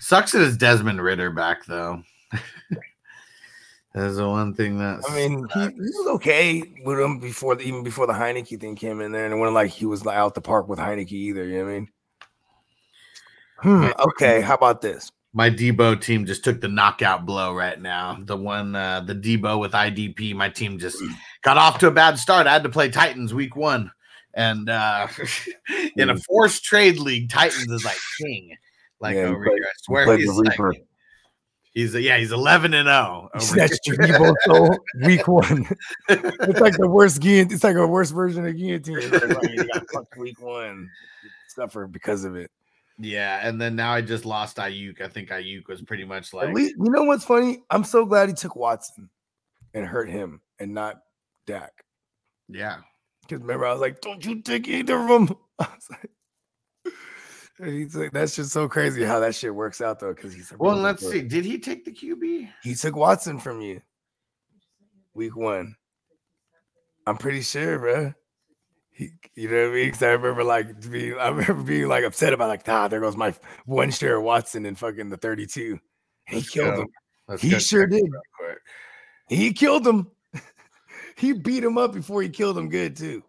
Sucks 0.00 0.32
that 0.32 0.42
it's 0.42 0.56
Desmond 0.56 1.02
Ridder 1.02 1.30
back 1.30 1.64
though. 1.66 2.02
That's 3.94 4.16
the 4.16 4.28
one 4.28 4.54
thing 4.54 4.78
that 4.78 5.02
I 5.08 5.14
mean, 5.14 5.46
he, 5.54 5.60
he 5.60 5.80
was 5.80 6.08
okay 6.16 6.62
with 6.84 6.98
him 6.98 7.20
before 7.20 7.54
the, 7.54 7.62
even 7.62 7.84
before 7.84 8.08
the 8.08 8.12
Heineke 8.12 8.60
thing 8.60 8.74
came 8.74 9.00
in 9.00 9.12
there, 9.12 9.24
and 9.24 9.32
it 9.32 9.36
wasn't 9.36 9.54
like 9.54 9.70
he 9.70 9.86
was 9.86 10.04
out 10.04 10.34
the 10.34 10.40
park 10.40 10.68
with 10.68 10.80
Heineke 10.80 11.12
either. 11.12 11.44
You 11.44 11.58
know 11.58 11.64
what 11.64 11.70
I 11.70 11.74
mean? 11.74 11.88
Hmm, 13.58 13.86
okay, 14.00 14.40
how 14.40 14.54
about 14.54 14.80
this? 14.80 15.12
My 15.36 15.50
Debo 15.50 16.00
team 16.00 16.24
just 16.26 16.44
took 16.44 16.60
the 16.60 16.68
knockout 16.68 17.26
blow 17.26 17.52
right 17.52 17.78
now. 17.80 18.16
The 18.24 18.36
one, 18.36 18.74
uh, 18.76 19.00
the 19.00 19.14
Debo 19.14 19.60
with 19.60 19.72
IDP, 19.72 20.34
my 20.34 20.48
team 20.48 20.78
just 20.78 21.02
got 21.42 21.58
off 21.58 21.78
to 21.80 21.88
a 21.88 21.90
bad 21.90 22.18
start. 22.18 22.46
I 22.46 22.52
had 22.52 22.62
to 22.62 22.68
play 22.68 22.88
Titans 22.88 23.34
week 23.34 23.56
one, 23.56 23.90
and 24.32 24.70
uh, 24.70 25.08
in 25.96 26.08
a 26.10 26.16
forced 26.18 26.64
trade 26.64 26.98
league, 26.98 27.28
Titans 27.30 27.68
is 27.70 27.84
like 27.84 27.98
king. 28.20 28.56
Like 29.00 29.16
Yeah, 29.16 29.26
he 29.26 29.34
over 29.34 29.44
played- 29.44 29.54
here, 29.56 29.64
I 29.66 29.72
swear 29.82 30.04
played 30.06 30.20
he's 30.20 30.28
like, 30.38 30.58
he's 31.72 31.94
yeah, 31.96 32.16
he's 32.16 32.30
eleven 32.32 32.72
and 32.72 32.86
zero. 32.86 33.28
Snatched 33.38 33.86
your 33.86 33.96
Debo 33.96 34.32
soul 34.44 34.78
week 35.04 35.26
one. 35.26 35.66
it's 36.08 36.60
like 36.60 36.76
the 36.76 36.88
worst 36.88 37.20
guillotine. 37.20 37.52
It's 37.52 37.64
like 37.64 37.74
a 37.76 37.86
worse 37.86 38.12
version 38.12 38.46
of 38.46 38.56
guillotine. 38.56 39.10
Like, 39.10 39.50
you 39.50 39.64
got 39.72 39.84
fucked 39.92 40.16
week 40.16 40.40
one. 40.40 40.88
Suffer 41.48 41.86
because 41.88 42.24
of 42.24 42.36
it. 42.36 42.50
Yeah, 42.98 43.46
and 43.46 43.60
then 43.60 43.74
now 43.74 43.92
I 43.92 44.00
just 44.00 44.24
lost 44.24 44.58
Aiyuk. 44.58 45.00
I 45.00 45.08
think 45.08 45.30
Aiyuk 45.30 45.66
was 45.68 45.82
pretty 45.82 46.04
much 46.04 46.32
like 46.32 46.48
At 46.48 46.54
least, 46.54 46.76
you 46.78 46.90
know 46.90 47.02
what's 47.02 47.24
funny? 47.24 47.62
I'm 47.70 47.84
so 47.84 48.04
glad 48.04 48.28
he 48.28 48.34
took 48.34 48.54
Watson 48.54 49.10
and 49.74 49.84
hurt 49.84 50.08
him 50.08 50.40
and 50.60 50.72
not 50.72 51.00
Dak. 51.46 51.72
yeah. 52.48 52.78
Because 53.22 53.40
remember, 53.40 53.66
I 53.66 53.72
was 53.72 53.80
like, 53.80 54.02
"Don't 54.02 54.24
you 54.24 54.42
take 54.42 54.68
either 54.68 54.98
of 54.98 55.08
them?" 55.08 55.36
I 55.58 55.66
was 55.74 55.88
like, 55.90 56.10
and 57.58 57.72
he's 57.72 57.96
like, 57.96 58.12
"That's 58.12 58.36
just 58.36 58.52
so 58.52 58.68
crazy 58.68 59.02
how 59.02 59.18
that 59.20 59.34
shit 59.34 59.54
works 59.54 59.80
out, 59.80 59.98
though." 59.98 60.12
Because 60.12 60.34
he's 60.34 60.52
Well, 60.58 60.76
let's 60.76 61.08
see. 61.08 61.22
Did 61.22 61.46
he 61.46 61.58
take 61.58 61.86
the 61.86 61.90
QB? 61.90 62.50
He 62.62 62.74
took 62.74 62.94
Watson 62.94 63.38
from 63.38 63.62
you 63.62 63.80
week 65.14 65.36
one. 65.36 65.76
I'm 67.06 67.16
pretty 67.16 67.40
sure, 67.40 67.78
bro. 67.78 68.14
He, 68.94 69.10
you 69.34 69.50
know 69.50 69.62
what 69.64 69.70
I 69.70 69.74
mean? 69.74 69.86
Because 69.86 70.02
I 70.04 70.10
remember 70.12 70.44
like 70.44 70.88
being, 70.88 71.18
I 71.18 71.28
remember 71.28 71.64
being 71.64 71.88
like 71.88 72.04
upset 72.04 72.32
about 72.32 72.48
like, 72.48 72.62
ah, 72.68 72.86
there 72.86 73.00
goes 73.00 73.16
my 73.16 73.34
one 73.66 73.90
share 73.90 74.18
of 74.18 74.22
Watson 74.22 74.64
in 74.64 74.76
fucking 74.76 75.10
the 75.10 75.16
32. 75.16 75.80
He 76.28 76.36
Let's 76.36 76.48
killed 76.48 76.74
go. 76.76 76.82
him. 76.82 76.88
Let's 77.26 77.42
He 77.42 77.58
sure 77.58 77.86
did. 77.88 78.04
He 79.28 79.52
killed 79.52 79.84
him. 79.86 80.10
he 81.16 81.32
beat 81.32 81.64
him 81.64 81.76
up 81.76 81.92
before 81.92 82.22
he 82.22 82.28
killed 82.28 82.56
him 82.56 82.68
good 82.68 82.96
too. 82.96 83.24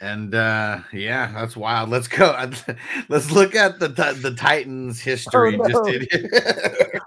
And 0.00 0.34
uh 0.34 0.80
yeah, 0.92 1.30
that's 1.32 1.56
wild. 1.56 1.90
Let's 1.90 2.08
go. 2.08 2.34
Let's 3.08 3.30
look 3.30 3.54
at 3.54 3.78
the 3.78 3.88
the 3.88 4.34
Titans 4.36 5.00
history. 5.00 5.56
Oh, 5.62 5.68
Just 5.68 6.12
no. 6.12 6.30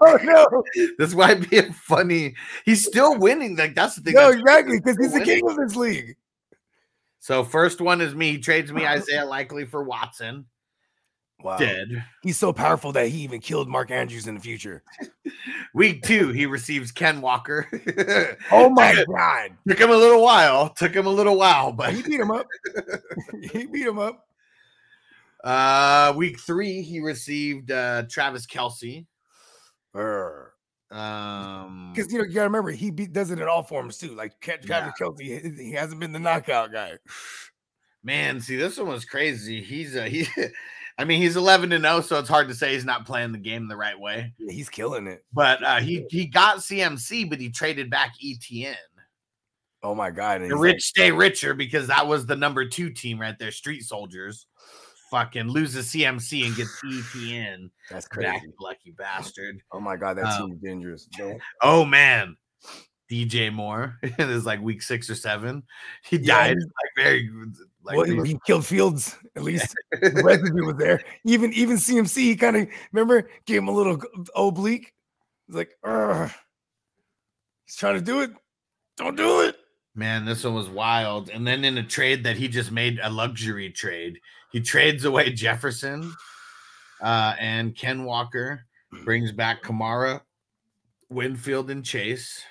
Oh 0.00 0.18
no, 0.22 0.62
this 0.96 1.12
might 1.12 1.50
be 1.50 1.58
a 1.58 1.72
funny. 1.72 2.34
He's 2.64 2.86
still 2.86 3.18
winning. 3.18 3.56
Like 3.56 3.74
that's 3.74 3.96
the 3.96 4.00
thing. 4.00 4.14
no, 4.14 4.30
exactly, 4.30 4.78
because 4.78 4.96
he's 4.96 5.12
the 5.12 5.20
king 5.20 5.48
of 5.48 5.56
this 5.56 5.76
league. 5.76 6.16
So 7.28 7.44
first 7.44 7.82
one 7.82 8.00
is 8.00 8.14
me. 8.14 8.30
He 8.32 8.38
trades 8.38 8.72
me 8.72 8.86
Isaiah 8.86 9.26
Likely 9.26 9.66
for 9.66 9.84
Watson. 9.84 10.46
Wow, 11.44 11.58
Dead. 11.58 12.02
he's 12.22 12.38
so 12.38 12.54
powerful 12.54 12.90
that 12.92 13.08
he 13.08 13.18
even 13.18 13.40
killed 13.40 13.68
Mark 13.68 13.90
Andrews 13.90 14.26
in 14.26 14.34
the 14.34 14.40
future. 14.40 14.82
Week 15.74 16.02
two, 16.02 16.30
he 16.30 16.46
receives 16.46 16.90
Ken 16.90 17.20
Walker. 17.20 17.66
Oh 18.50 18.70
my 18.70 19.04
god, 19.14 19.50
Took 19.68 19.78
him 19.78 19.90
a 19.90 19.96
little 19.96 20.22
while. 20.22 20.70
Took 20.70 20.94
him 20.94 21.04
a 21.04 21.10
little 21.10 21.36
while, 21.36 21.70
but 21.70 21.92
he 21.92 22.00
beat 22.00 22.18
him 22.18 22.30
up. 22.30 22.46
he 23.52 23.66
beat 23.66 23.86
him 23.86 23.98
up. 23.98 24.24
uh 25.44 26.14
week 26.16 26.40
three, 26.40 26.80
he 26.80 27.00
received 27.00 27.70
uh 27.70 28.04
Travis 28.08 28.46
Kelce. 28.46 29.04
Because 29.92 30.48
Um 30.90 31.92
because 31.94 32.10
you 32.10 32.18
know 32.18 32.24
you 32.24 32.32
gotta 32.32 32.48
remember 32.48 32.70
he 32.70 32.90
beat, 32.90 33.12
does 33.12 33.30
it 33.30 33.38
in 33.38 33.46
all 33.46 33.62
forms 33.62 33.98
too. 33.98 34.14
Like 34.14 34.40
Travis 34.40 34.66
Yeah. 34.68 34.90
Kelce, 34.98 35.58
he, 35.58 35.72
hasn't 35.72 36.00
been 36.00 36.12
the 36.12 36.18
knockout 36.18 36.72
guy. 36.72 36.98
Man, 38.02 38.40
see, 38.40 38.56
this 38.56 38.78
one 38.78 38.88
was 38.88 39.04
crazy. 39.04 39.62
He's 39.62 39.94
uh, 39.96 40.04
he, 40.04 40.26
I 40.98 41.04
mean, 41.04 41.20
he's 41.20 41.36
eleven 41.36 41.72
and 41.72 41.84
zero, 41.84 42.00
so 42.00 42.18
it's 42.18 42.28
hard 42.28 42.48
to 42.48 42.54
say 42.54 42.72
he's 42.72 42.84
not 42.84 43.04
playing 43.04 43.32
the 43.32 43.38
game 43.38 43.68
the 43.68 43.76
right 43.76 43.98
way. 43.98 44.32
Yeah, 44.38 44.52
he's 44.52 44.68
killing 44.68 45.06
it. 45.06 45.24
But 45.32 45.62
uh, 45.62 45.80
he 45.80 46.06
he 46.08 46.26
got 46.26 46.58
CMC, 46.58 47.28
but 47.28 47.40
he 47.40 47.50
traded 47.50 47.90
back 47.90 48.12
ETN. 48.24 48.74
Oh 49.82 49.94
my 49.94 50.10
god, 50.10 50.40
and 50.40 50.50
The 50.50 50.56
he's 50.56 50.62
rich 50.62 50.82
stay 50.84 51.12
richer 51.12 51.54
because 51.54 51.86
that 51.88 52.06
was 52.06 52.26
the 52.26 52.34
number 52.36 52.66
two 52.66 52.90
team 52.90 53.20
right 53.20 53.38
there. 53.38 53.50
Street 53.52 53.82
Soldiers, 53.82 54.46
fucking 55.10 55.48
loses 55.48 55.86
CMC 55.92 56.46
and 56.46 56.56
gets 56.56 56.80
ETN. 56.84 57.70
that's 57.90 58.06
Back, 58.08 58.40
crazy. 58.40 58.52
lucky 58.60 58.90
bastard. 58.92 59.60
Oh 59.72 59.80
my 59.80 59.96
god, 59.96 60.18
that 60.18 60.26
Um, 60.26 60.48
team's 60.50 60.62
dangerous. 60.62 61.08
Oh 61.62 61.84
man. 61.84 62.36
DJ 63.10 63.50
Moore. 63.50 63.96
it 64.02 64.20
is 64.28 64.44
like 64.44 64.60
week 64.60 64.82
six 64.82 65.08
or 65.08 65.14
seven. 65.14 65.62
He 66.04 66.16
Yeah, 66.18 66.48
died 66.48 66.56
like 66.58 66.92
very 66.96 67.30
like 67.82 67.96
well, 67.96 68.04
he, 68.04 68.32
he 68.32 68.38
killed 68.46 68.66
Fields. 68.66 69.16
At 69.34 69.42
least 69.42 69.74
the 69.92 70.22
residue 70.22 70.66
was 70.66 70.76
there. 70.76 71.02
Even 71.24 71.52
even 71.54 71.76
CMC, 71.76 72.16
he 72.16 72.36
kind 72.36 72.56
of 72.56 72.68
remember 72.92 73.30
gave 73.46 73.58
him 73.58 73.68
a 73.68 73.72
little 73.72 73.98
oblique. 74.36 74.92
He's 75.46 75.56
like, 75.56 75.70
Ugh. 75.84 76.30
he's 77.64 77.76
trying 77.76 77.94
to 77.94 78.02
do 78.02 78.20
it. 78.20 78.30
Don't 78.98 79.16
do 79.16 79.40
it. 79.40 79.56
Man, 79.94 80.26
this 80.26 80.44
one 80.44 80.54
was 80.54 80.68
wild. 80.68 81.30
And 81.30 81.46
then 81.46 81.64
in 81.64 81.78
a 81.78 81.82
trade 81.82 82.24
that 82.24 82.36
he 82.36 82.46
just 82.46 82.70
made 82.70 83.00
a 83.02 83.08
luxury 83.10 83.70
trade, 83.70 84.18
he 84.50 84.60
trades 84.60 85.04
away 85.04 85.30
Jefferson 85.32 86.12
uh, 87.02 87.34
and 87.38 87.76
Ken 87.76 88.04
Walker, 88.04 88.64
brings 89.04 89.32
back 89.32 89.62
Kamara, 89.62 90.20
Winfield, 91.10 91.70
and 91.70 91.84
Chase. 91.84 92.42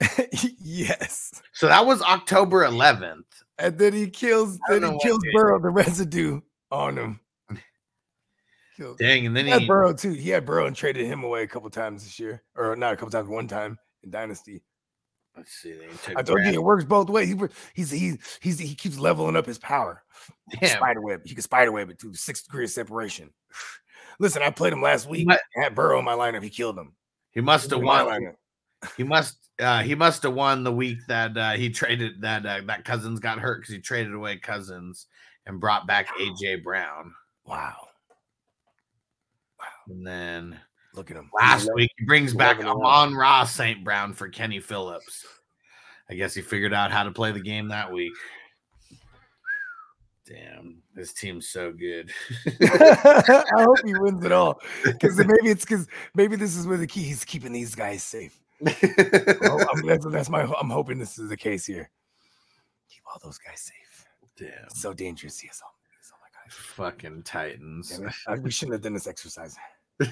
yes. 0.58 1.40
So 1.52 1.68
that 1.68 1.86
was 1.86 2.02
October 2.02 2.64
11th. 2.64 3.22
And 3.58 3.78
then 3.78 3.92
he 3.92 4.08
kills. 4.08 4.58
Then 4.68 4.82
he 4.82 4.98
kills. 4.98 5.22
Burrow. 5.32 5.60
The 5.60 5.70
residue 5.70 6.40
on 6.70 6.98
him. 6.98 7.20
Killed- 8.76 8.98
Dang, 8.98 9.26
and 9.26 9.36
then 9.36 9.44
He 9.44 9.50
had 9.52 9.60
he 9.62 9.66
Burrow 9.68 9.92
too. 9.92 10.12
He 10.12 10.30
had 10.30 10.44
Burrow 10.46 10.66
and 10.66 10.74
traded 10.74 11.06
him 11.06 11.22
away 11.22 11.42
a 11.42 11.46
couple 11.46 11.70
times 11.70 12.02
this 12.02 12.18
year, 12.18 12.42
or 12.56 12.74
not 12.74 12.94
a 12.94 12.96
couple 12.96 13.10
times, 13.10 13.28
one 13.28 13.46
time 13.46 13.78
in 14.02 14.10
Dynasty. 14.10 14.62
Let's 15.36 15.52
see. 15.52 15.74
I 16.16 16.22
told 16.22 16.40
you 16.44 16.52
it 16.52 16.62
works 16.62 16.84
both 16.84 17.08
ways. 17.08 17.28
He 17.28 17.36
he's 17.74 17.90
he's 17.90 18.38
he's 18.40 18.58
he 18.58 18.74
keeps 18.74 18.98
leveling 18.98 19.36
up 19.36 19.46
his 19.46 19.58
power. 19.58 20.02
Damn. 20.60 20.76
Spiderweb. 20.76 21.22
He 21.24 21.34
can 21.34 21.42
spiderweb 21.42 21.90
it 21.90 21.98
to 22.00 22.14
six 22.14 22.42
degrees 22.42 22.70
of 22.70 22.74
separation. 22.74 23.30
Listen, 24.18 24.42
I 24.42 24.50
played 24.50 24.72
him 24.72 24.82
last 24.82 25.08
week. 25.08 25.26
might- 25.26 25.40
I 25.58 25.64
had 25.64 25.74
Burrow 25.74 25.98
in 25.98 26.04
my 26.04 26.12
lineup. 26.14 26.42
He 26.42 26.50
killed 26.50 26.78
him. 26.78 26.92
He 27.32 27.40
must 27.40 27.70
have 27.70 27.80
won. 27.82 28.34
He 28.96 29.04
must. 29.04 29.38
Uh, 29.58 29.82
he 29.82 29.94
must 29.94 30.22
have 30.24 30.34
won 30.34 30.64
the 30.64 30.72
week 30.72 30.98
that 31.08 31.36
uh, 31.36 31.52
he 31.52 31.70
traded 31.70 32.20
that 32.20 32.44
uh, 32.44 32.60
that 32.66 32.84
Cousins 32.84 33.20
got 33.20 33.38
hurt 33.38 33.60
because 33.60 33.74
he 33.74 33.80
traded 33.80 34.12
away 34.12 34.36
Cousins 34.36 35.06
and 35.46 35.60
brought 35.60 35.86
back 35.86 36.08
AJ 36.18 36.62
Brown. 36.62 37.14
Wow. 37.44 37.76
Wow. 39.58 39.66
And 39.88 40.06
then 40.06 40.60
Look 40.94 41.10
at 41.10 41.16
him. 41.16 41.30
last 41.38 41.70
week 41.74 41.90
he 41.96 42.04
brings 42.04 42.34
back 42.34 42.56
11 42.60 42.70
Amon-Ra 42.82 43.44
St. 43.44 43.82
Brown 43.82 44.12
for 44.12 44.28
Kenny 44.28 44.60
Phillips. 44.60 45.24
I 46.10 46.14
guess 46.14 46.34
he 46.34 46.42
figured 46.42 46.74
out 46.74 46.90
how 46.92 47.02
to 47.04 47.10
play 47.10 47.32
the 47.32 47.40
game 47.40 47.68
that 47.68 47.90
week. 47.90 48.12
Damn, 50.26 50.82
this 50.94 51.12
team's 51.12 51.48
so 51.48 51.72
good. 51.72 52.10
I 52.60 53.44
hope 53.56 53.78
he 53.84 53.92
wins 53.98 54.24
it 54.24 54.32
all. 54.32 54.60
Because 54.84 55.16
maybe 55.18 55.48
it's 55.50 55.64
because 55.64 55.86
maybe 56.14 56.36
this 56.36 56.56
is 56.56 56.66
where 56.66 56.76
the 56.78 56.86
key 56.86 57.02
he's 57.02 57.24
keeping 57.24 57.52
these 57.52 57.74
guys 57.74 58.02
safe. 58.02 58.38
I'm, 58.66 59.86
that's, 59.86 60.06
that's 60.06 60.28
my 60.30 60.42
I'm 60.42 60.70
hoping 60.70 60.98
this 60.98 61.18
is 61.18 61.28
the 61.28 61.36
case 61.36 61.66
here. 61.66 61.90
Keep 62.88 63.02
all 63.12 63.20
those 63.24 63.38
guys 63.38 63.60
safe. 63.62 64.06
Damn, 64.38 64.64
It's 64.66 64.80
so 64.80 64.92
dangerous. 64.94 65.40
He 65.40 65.48
is 65.48 65.60
all, 65.64 65.74
he 65.90 65.96
is 66.00 66.12
all 66.12 66.18
my 66.20 66.28
guys. 66.32 66.54
fucking 66.54 67.22
Titans. 67.24 67.98
Damn 67.98 68.06
it. 68.08 68.14
I- 68.28 68.34
we 68.36 68.50
shouldn't 68.50 68.74
have 68.74 68.82
done 68.82 68.94
this 68.94 69.06
exercise. 69.08 69.56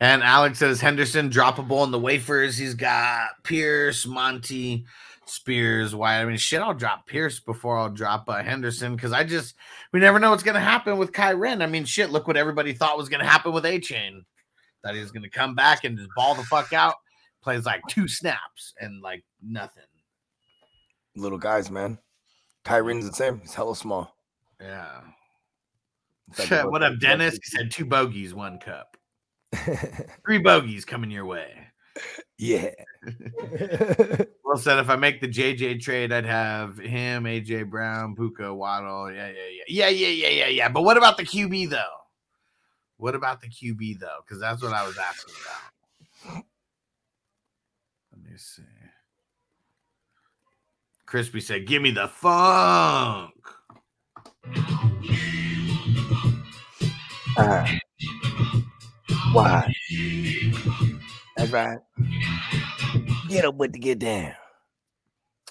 And 0.00 0.22
Alex 0.22 0.58
says 0.58 0.80
Henderson 0.80 1.28
droppable 1.28 1.84
in 1.84 1.90
the 1.90 1.98
wafers. 1.98 2.56
He's 2.56 2.74
got 2.74 3.30
Pierce, 3.42 4.06
Monty, 4.06 4.86
Spears, 5.26 5.94
White. 5.94 6.20
I 6.20 6.24
mean, 6.24 6.36
shit, 6.36 6.62
I'll 6.62 6.74
drop 6.74 7.06
Pierce 7.06 7.40
before 7.40 7.76
I'll 7.76 7.90
drop 7.90 8.28
uh, 8.28 8.42
Henderson 8.42 8.94
because 8.94 9.12
I 9.12 9.24
just 9.24 9.56
we 9.92 9.98
never 9.98 10.20
know 10.20 10.30
what's 10.30 10.44
gonna 10.44 10.60
happen 10.60 10.98
with 10.98 11.12
Kyren. 11.12 11.62
I 11.62 11.66
mean, 11.66 11.84
shit, 11.84 12.10
look 12.10 12.28
what 12.28 12.36
everybody 12.36 12.72
thought 12.72 12.96
was 12.96 13.08
gonna 13.08 13.26
happen 13.26 13.52
with 13.52 13.64
Achane. 13.64 14.24
That 14.84 14.94
he 14.94 15.00
was 15.00 15.10
gonna 15.10 15.28
come 15.28 15.56
back 15.56 15.82
and 15.82 15.98
just 15.98 16.10
ball 16.14 16.36
the 16.36 16.44
fuck 16.44 16.72
out, 16.72 16.94
plays 17.42 17.66
like 17.66 17.82
two 17.88 18.06
snaps 18.06 18.74
and 18.80 19.02
like 19.02 19.24
nothing. 19.42 19.82
little 21.16 21.38
guys, 21.38 21.72
man. 21.72 21.98
Tyron's 22.64 23.08
the 23.08 23.12
same. 23.12 23.40
He's 23.40 23.54
hella 23.54 23.74
small. 23.74 24.14
Yeah. 24.60 25.00
What 26.36 26.82
up, 26.82 26.98
Dennis? 26.98 27.34
He 27.34 27.56
said 27.56 27.70
two 27.70 27.84
bogeys, 27.84 28.34
one 28.34 28.58
cup. 28.58 28.96
Three 30.24 30.38
bogeys 30.38 30.84
coming 30.84 31.10
your 31.10 31.24
way. 31.24 31.52
yeah. 32.38 32.70
Well 34.44 34.56
said. 34.56 34.78
If 34.78 34.88
I 34.88 34.96
make 34.96 35.20
the 35.20 35.28
JJ 35.28 35.82
trade, 35.82 36.10
I'd 36.10 36.24
have 36.24 36.78
him, 36.78 37.24
AJ 37.24 37.68
Brown, 37.68 38.16
Puka, 38.16 38.54
Waddle. 38.54 39.12
Yeah, 39.12 39.28
yeah, 39.28 39.42
yeah, 39.68 39.88
yeah, 39.88 39.88
yeah, 39.88 40.08
yeah, 40.08 40.28
yeah, 40.28 40.46
yeah. 40.46 40.68
But 40.70 40.84
what 40.84 40.96
about 40.96 41.18
the 41.18 41.22
QB 41.24 41.68
though? 41.68 41.82
What 42.96 43.14
about 43.14 43.42
the 43.42 43.48
QB 43.48 43.98
though? 44.00 44.20
Because 44.24 44.40
that's 44.40 44.62
what 44.62 44.72
I 44.72 44.86
was 44.86 44.96
asking 44.96 45.34
about. 45.42 46.44
Let 48.10 48.24
me 48.24 48.38
see. 48.38 48.62
Crispy 51.04 51.42
said, 51.42 51.66
"Give 51.66 51.82
me 51.82 51.90
the 51.90 52.08
funk." 52.08 53.34
Uh, 57.38 57.64
why? 59.32 59.72
That's 61.36 61.52
right. 61.52 61.78
Get 63.28 63.44
up 63.44 63.54
with 63.54 63.72
the 63.72 63.78
get 63.78 64.00
down. 64.00 64.32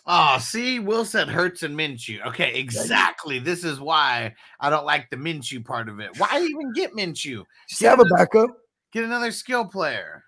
Oh, 0.06 0.38
see, 0.40 0.80
Will 0.80 1.06
said 1.06 1.30
Hurts 1.30 1.64
and 1.64 1.78
Minshew. 1.78 2.26
Okay, 2.28 2.60
exactly. 2.60 3.40
This 3.40 3.64
is 3.64 3.80
why 3.80 4.36
I 4.60 4.70
don't 4.70 4.86
like 4.86 5.10
the 5.10 5.18
Minshew 5.18 5.64
part 5.64 5.88
of 5.88 6.00
it. 6.00 6.12
Why 6.18 6.40
even 6.42 6.74
get 6.74 6.94
Minshew? 6.94 7.44
Just 7.70 7.82
have 7.84 8.00
a 8.00 8.06
backup. 8.06 8.50
Get 8.92 9.06
another 9.06 9.32
skill 9.32 9.66
player. 9.66 10.24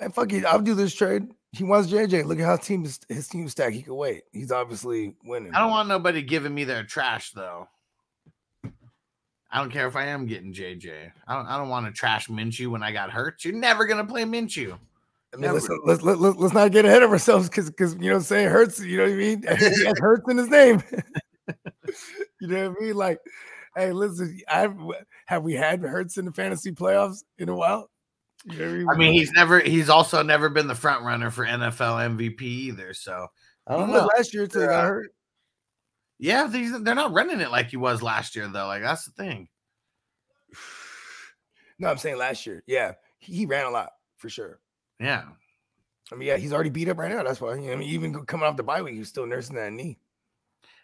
And 0.00 0.14
fuck 0.14 0.32
it, 0.32 0.44
I'll 0.44 0.60
do 0.60 0.74
this 0.74 0.94
trade. 0.94 1.28
He 1.52 1.64
wants 1.64 1.90
JJ. 1.90 2.24
Look 2.24 2.38
at 2.38 2.44
how 2.44 2.56
team 2.56 2.84
is, 2.84 3.00
his 3.08 3.26
team 3.26 3.48
stack. 3.48 3.72
He 3.72 3.82
could 3.82 3.94
wait. 3.94 4.22
He's 4.32 4.52
obviously 4.52 5.14
winning. 5.24 5.54
I 5.54 5.60
don't 5.60 5.70
want 5.70 5.88
nobody 5.88 6.22
giving 6.22 6.54
me 6.54 6.64
their 6.64 6.84
trash 6.84 7.32
though. 7.32 7.68
I 9.50 9.58
don't 9.58 9.70
care 9.70 9.86
if 9.86 9.96
I 9.96 10.06
am 10.06 10.26
getting 10.26 10.52
JJ. 10.52 11.10
I 11.26 11.34
don't. 11.34 11.46
I 11.46 11.56
don't 11.56 11.68
want 11.68 11.86
to 11.86 11.92
trash 11.92 12.28
Minshew 12.28 12.68
when 12.68 12.82
I 12.82 12.92
got 12.92 13.10
hurt. 13.10 13.44
You're 13.44 13.54
never 13.54 13.86
gonna 13.86 14.04
play 14.04 14.24
Minshew. 14.24 14.78
I 15.32 15.36
mean, 15.36 15.52
let's, 15.52 15.68
let's, 15.84 16.02
let, 16.02 16.18
let, 16.18 16.38
let's 16.38 16.54
not 16.54 16.72
get 16.72 16.84
ahead 16.84 17.02
of 17.02 17.10
ourselves 17.10 17.48
because 17.48 17.70
because 17.70 17.94
you 17.94 18.00
know 18.00 18.12
what 18.12 18.16
I'm 18.16 18.22
saying 18.24 18.48
hurts. 18.48 18.80
You 18.80 18.98
know 18.98 19.04
what 19.04 19.12
I 19.12 19.16
mean? 19.16 19.42
He 19.58 19.84
has 19.84 19.98
hurts 19.98 20.24
in 20.28 20.38
his 20.38 20.48
name. 20.48 20.82
you 22.40 22.48
know 22.48 22.68
what 22.68 22.78
I 22.78 22.84
mean? 22.84 22.94
Like, 22.94 23.18
hey, 23.76 23.92
listen, 23.92 24.38
I 24.48 24.68
have 25.26 25.42
we 25.42 25.54
had 25.54 25.80
hurts 25.80 26.18
in 26.18 26.26
the 26.26 26.32
fantasy 26.32 26.72
playoffs 26.72 27.24
in 27.38 27.48
a 27.48 27.54
while. 27.54 27.90
You 28.44 28.58
know 28.58 28.84
what 28.84 28.96
I 28.96 28.98
mean, 28.98 29.12
he's 29.12 29.32
never. 29.32 29.60
He's 29.60 29.90
also 29.90 30.22
never 30.22 30.48
been 30.48 30.66
the 30.66 30.74
front 30.74 31.04
runner 31.04 31.30
for 31.30 31.44
NFL 31.44 32.16
MVP 32.16 32.42
either. 32.42 32.94
So 32.94 33.26
I 33.66 33.76
don't 33.76 33.90
was 33.90 34.02
know. 34.02 34.10
last 34.16 34.32
year 34.34 34.44
until 34.44 34.62
he 34.62 34.66
got 34.68 34.84
hurt. 34.84 35.12
Yeah, 36.18 36.46
these 36.46 36.72
they're 36.82 36.94
not 36.94 37.12
running 37.12 37.40
it 37.40 37.50
like 37.50 37.68
he 37.68 37.76
was 37.76 38.02
last 38.02 38.34
year 38.34 38.48
though. 38.48 38.66
Like 38.66 38.82
that's 38.82 39.04
the 39.04 39.12
thing. 39.12 39.48
No, 41.80 41.88
I'm 41.88 41.96
saying 41.96 42.18
last 42.18 42.44
year. 42.44 42.64
Yeah, 42.66 42.94
he, 43.18 43.34
he 43.34 43.46
ran 43.46 43.64
a 43.64 43.70
lot 43.70 43.90
for 44.16 44.28
sure. 44.28 44.58
Yeah. 44.98 45.22
I 46.10 46.16
mean, 46.16 46.26
yeah, 46.26 46.36
he's 46.36 46.52
already 46.52 46.70
beat 46.70 46.88
up 46.88 46.98
right 46.98 47.08
now. 47.08 47.22
That's 47.22 47.40
why. 47.40 47.52
I 47.52 47.56
mean, 47.56 47.82
even 47.82 48.14
coming 48.24 48.46
off 48.46 48.56
the 48.56 48.64
bye 48.64 48.82
week, 48.82 48.94
he's 48.94 49.08
still 49.08 49.26
nursing 49.26 49.54
that 49.54 49.72
knee. 49.72 49.96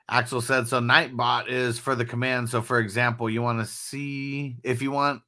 Axel 0.09 0.41
said 0.41 0.69
so. 0.69 0.81
Nightbot 0.81 1.49
is 1.49 1.79
for 1.79 1.95
the 1.95 2.05
command. 2.05 2.49
So, 2.49 2.61
for 2.61 2.79
example, 2.79 3.31
you 3.31 3.43
want 3.43 3.61
to 3.61 3.67
see 3.67 4.57
if 4.63 4.83
you 4.83 4.91
want 4.91 5.23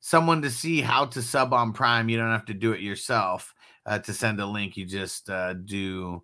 someone 0.00 0.42
to 0.42 0.50
see 0.50 0.80
how 0.80 1.06
to 1.06 1.22
sub 1.22 1.52
on 1.52 1.72
Prime, 1.72 2.08
you 2.08 2.16
don't 2.16 2.30
have 2.30 2.46
to 2.46 2.54
do 2.54 2.72
it 2.72 2.80
yourself. 2.80 3.54
Uh, 3.84 3.98
to 3.98 4.14
send 4.14 4.40
a 4.40 4.46
link, 4.46 4.76
you 4.76 4.86
just 4.86 5.28
uh, 5.28 5.54
do 5.54 6.22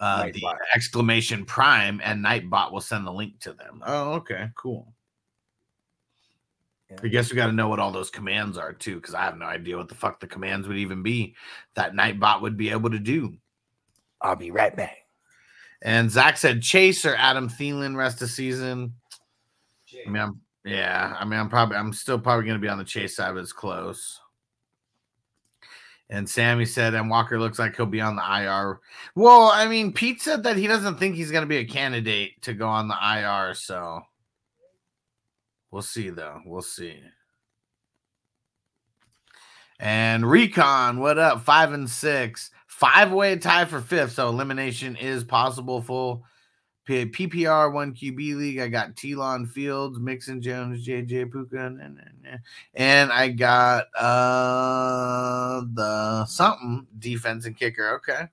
uh, 0.00 0.24
the 0.32 0.42
exclamation 0.74 1.44
Prime, 1.44 2.00
and 2.02 2.24
Nightbot 2.24 2.72
will 2.72 2.80
send 2.80 3.06
the 3.06 3.12
link 3.12 3.38
to 3.40 3.52
them. 3.52 3.82
Oh, 3.86 4.14
okay, 4.14 4.48
cool. 4.54 4.92
Yeah. 6.90 6.96
I 7.04 7.08
guess 7.08 7.30
we 7.30 7.36
got 7.36 7.46
to 7.46 7.52
know 7.52 7.68
what 7.68 7.78
all 7.78 7.92
those 7.92 8.10
commands 8.10 8.58
are 8.58 8.72
too, 8.72 8.96
because 8.96 9.14
I 9.14 9.22
have 9.22 9.38
no 9.38 9.44
idea 9.44 9.76
what 9.76 9.88
the 9.88 9.94
fuck 9.94 10.18
the 10.18 10.26
commands 10.26 10.66
would 10.66 10.78
even 10.78 11.02
be 11.02 11.36
that 11.74 11.92
Nightbot 11.92 12.40
would 12.40 12.56
be 12.56 12.70
able 12.70 12.90
to 12.90 12.98
do. 12.98 13.36
I'll 14.20 14.36
be 14.36 14.50
right 14.50 14.74
back. 14.74 14.96
And 15.82 16.10
Zach 16.10 16.36
said 16.36 16.62
Chase 16.62 17.06
or 17.06 17.14
Adam 17.14 17.48
Thielen 17.48 17.96
rest 17.96 18.20
of 18.22 18.30
season. 18.30 18.94
I 20.06 20.10
mean, 20.10 20.22
I'm 20.22 20.40
yeah. 20.64 21.16
I 21.18 21.24
mean, 21.24 21.40
I'm 21.40 21.48
probably 21.48 21.76
I'm 21.76 21.92
still 21.92 22.18
probably 22.18 22.44
going 22.44 22.58
to 22.58 22.62
be 22.62 22.68
on 22.68 22.78
the 22.78 22.84
Chase 22.84 23.16
side, 23.16 23.34
but 23.34 23.40
it's 23.40 23.52
close. 23.52 24.20
And 26.10 26.28
Sammy 26.28 26.66
said, 26.66 26.94
and 26.94 27.08
Walker 27.08 27.38
looks 27.38 27.60
like 27.60 27.76
he'll 27.76 27.86
be 27.86 28.00
on 28.00 28.16
the 28.16 28.22
IR. 28.22 28.80
Well, 29.14 29.42
I 29.42 29.68
mean, 29.68 29.92
Pete 29.92 30.20
said 30.20 30.42
that 30.42 30.56
he 30.56 30.66
doesn't 30.66 30.98
think 30.98 31.14
he's 31.14 31.30
going 31.30 31.44
to 31.44 31.48
be 31.48 31.58
a 31.58 31.64
candidate 31.64 32.42
to 32.42 32.52
go 32.52 32.66
on 32.66 32.88
the 32.88 32.96
IR. 33.00 33.54
So 33.54 34.00
we'll 35.70 35.82
see, 35.82 36.10
though. 36.10 36.40
We'll 36.44 36.62
see. 36.62 36.98
And 39.78 40.28
Recon, 40.28 40.98
what 40.98 41.16
up? 41.16 41.42
Five 41.42 41.72
and 41.72 41.88
six, 41.88 42.50
five 42.66 43.12
way 43.12 43.36
tie 43.36 43.64
for 43.64 43.80
fifth. 43.80 44.12
So 44.12 44.28
elimination 44.28 44.96
is 44.96 45.22
possible. 45.22 45.80
Full 45.80 46.24
PPR 46.90 47.72
one 47.72 47.94
QB 47.94 48.36
league. 48.36 48.58
I 48.58 48.68
got 48.68 48.96
Telon 48.96 49.46
Fields, 49.48 49.98
Mixon 49.98 50.42
Jones, 50.42 50.86
JJ 50.86 51.30
Puka, 51.30 51.66
and, 51.66 51.80
and, 51.80 52.40
and 52.74 53.12
I 53.12 53.28
got 53.28 53.86
uh 53.98 55.62
the 55.72 56.26
something 56.26 56.86
defense 56.98 57.46
and 57.46 57.56
kicker. 57.56 57.96
Okay. 57.96 58.28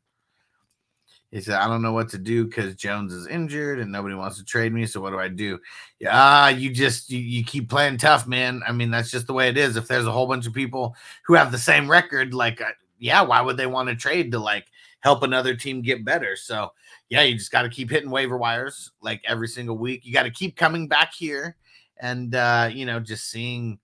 He 1.32 1.42
said, 1.42 1.56
I 1.56 1.68
don't 1.68 1.82
know 1.82 1.92
what 1.92 2.10
to 2.10 2.18
do 2.18 2.46
because 2.46 2.76
Jones 2.76 3.14
is 3.14 3.28
injured 3.28 3.80
and 3.80 3.92
nobody 3.92 4.16
wants 4.16 4.38
to 4.38 4.46
trade 4.46 4.74
me. 4.74 4.86
So 4.86 5.02
what 5.02 5.10
do 5.10 5.20
I 5.20 5.28
do? 5.28 5.60
Yeah, 6.00 6.50
you 6.50 6.70
just 6.70 7.10
you, 7.10 7.20
you 7.20 7.44
keep 7.44 7.70
playing 7.70 7.98
tough, 7.98 8.28
man. 8.28 8.62
I 8.66 8.72
mean, 8.72 8.92
that's 8.92 9.12
just 9.12 9.28
the 9.28 9.34
way 9.34 9.50
it 9.50 9.58
is. 9.58 9.76
If 9.76 9.88
there's 9.88 10.08
a 10.08 10.12
whole 10.12 10.28
bunch 10.28 10.48
of 10.48 10.54
people 10.54 10.96
who 11.26 11.34
have 11.34 11.52
the 11.52 11.58
same 11.58 11.92
record, 11.92 12.34
like 12.34 12.62
uh, 12.62 12.72
yeah, 12.98 13.22
why 13.22 13.42
would 13.42 13.58
they 13.58 13.68
want 13.68 13.90
to 13.90 13.96
trade 13.96 14.32
to 14.32 14.40
like 14.40 14.68
help 15.02 15.22
another 15.22 15.54
team 15.54 15.82
get 15.82 16.06
better? 16.06 16.38
So 16.38 16.72
yeah, 17.10 17.22
you 17.22 17.36
just 17.36 17.52
got 17.52 17.62
to 17.64 17.70
keep 17.70 17.90
hitting 17.90 18.10
waiver 18.10 18.38
wires 18.38 18.92
like 19.02 19.22
every 19.26 19.48
single 19.48 19.78
week. 19.78 20.06
You 20.06 20.14
got 20.14 20.24
to 20.24 20.32
keep 20.32 20.56
coming 20.56 20.88
back 20.88 21.14
here 21.14 21.56
and 22.00 22.36
uh, 22.36 22.70
you 22.72 22.86
know, 22.86 23.00
just 23.00 23.30
seeing 23.30 23.80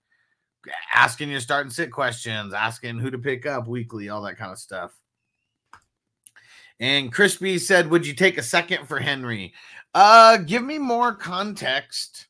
asking 0.93 1.29
your 1.29 1.39
start 1.39 1.65
and 1.65 1.73
sit 1.73 1.91
questions, 1.91 2.53
asking 2.53 2.99
who 2.99 3.11
to 3.11 3.17
pick 3.17 3.45
up 3.45 3.67
weekly, 3.67 4.09
all 4.09 4.21
that 4.23 4.37
kind 4.37 4.51
of 4.51 4.57
stuff. 4.57 4.91
And 6.79 7.11
Crispy 7.13 7.59
said, 7.59 7.89
Would 7.89 8.05
you 8.05 8.13
take 8.13 8.37
a 8.37 8.43
second 8.43 8.87
for 8.87 8.99
Henry? 8.99 9.53
Uh, 9.93 10.37
give 10.37 10.63
me 10.63 10.77
more 10.77 11.13
context. 11.13 12.27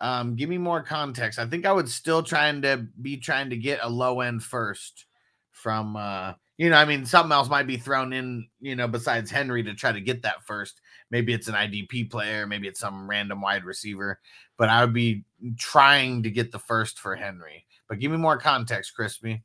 Um, 0.00 0.34
give 0.34 0.48
me 0.48 0.58
more 0.58 0.82
context. 0.82 1.38
I 1.38 1.46
think 1.46 1.66
I 1.66 1.72
would 1.72 1.88
still 1.88 2.22
trying 2.22 2.62
to 2.62 2.86
be 3.00 3.16
trying 3.16 3.50
to 3.50 3.56
get 3.56 3.80
a 3.82 3.88
low 3.88 4.20
end 4.20 4.42
first 4.42 5.06
from 5.50 5.96
uh 5.96 6.32
you 6.62 6.70
know, 6.70 6.76
I 6.76 6.84
mean, 6.84 7.04
something 7.04 7.32
else 7.32 7.48
might 7.48 7.66
be 7.66 7.76
thrown 7.76 8.12
in, 8.12 8.46
you 8.60 8.76
know, 8.76 8.86
besides 8.86 9.32
Henry 9.32 9.64
to 9.64 9.74
try 9.74 9.90
to 9.90 10.00
get 10.00 10.22
that 10.22 10.44
first. 10.46 10.80
Maybe 11.10 11.32
it's 11.32 11.48
an 11.48 11.54
IDP 11.54 12.08
player, 12.08 12.46
maybe 12.46 12.68
it's 12.68 12.78
some 12.78 13.10
random 13.10 13.40
wide 13.40 13.64
receiver, 13.64 14.20
but 14.56 14.68
I 14.68 14.84
would 14.84 14.94
be 14.94 15.24
trying 15.58 16.22
to 16.22 16.30
get 16.30 16.52
the 16.52 16.60
first 16.60 17.00
for 17.00 17.16
Henry. 17.16 17.66
But 17.88 17.98
give 17.98 18.12
me 18.12 18.16
more 18.16 18.38
context, 18.38 18.94
Crispy. 18.94 19.42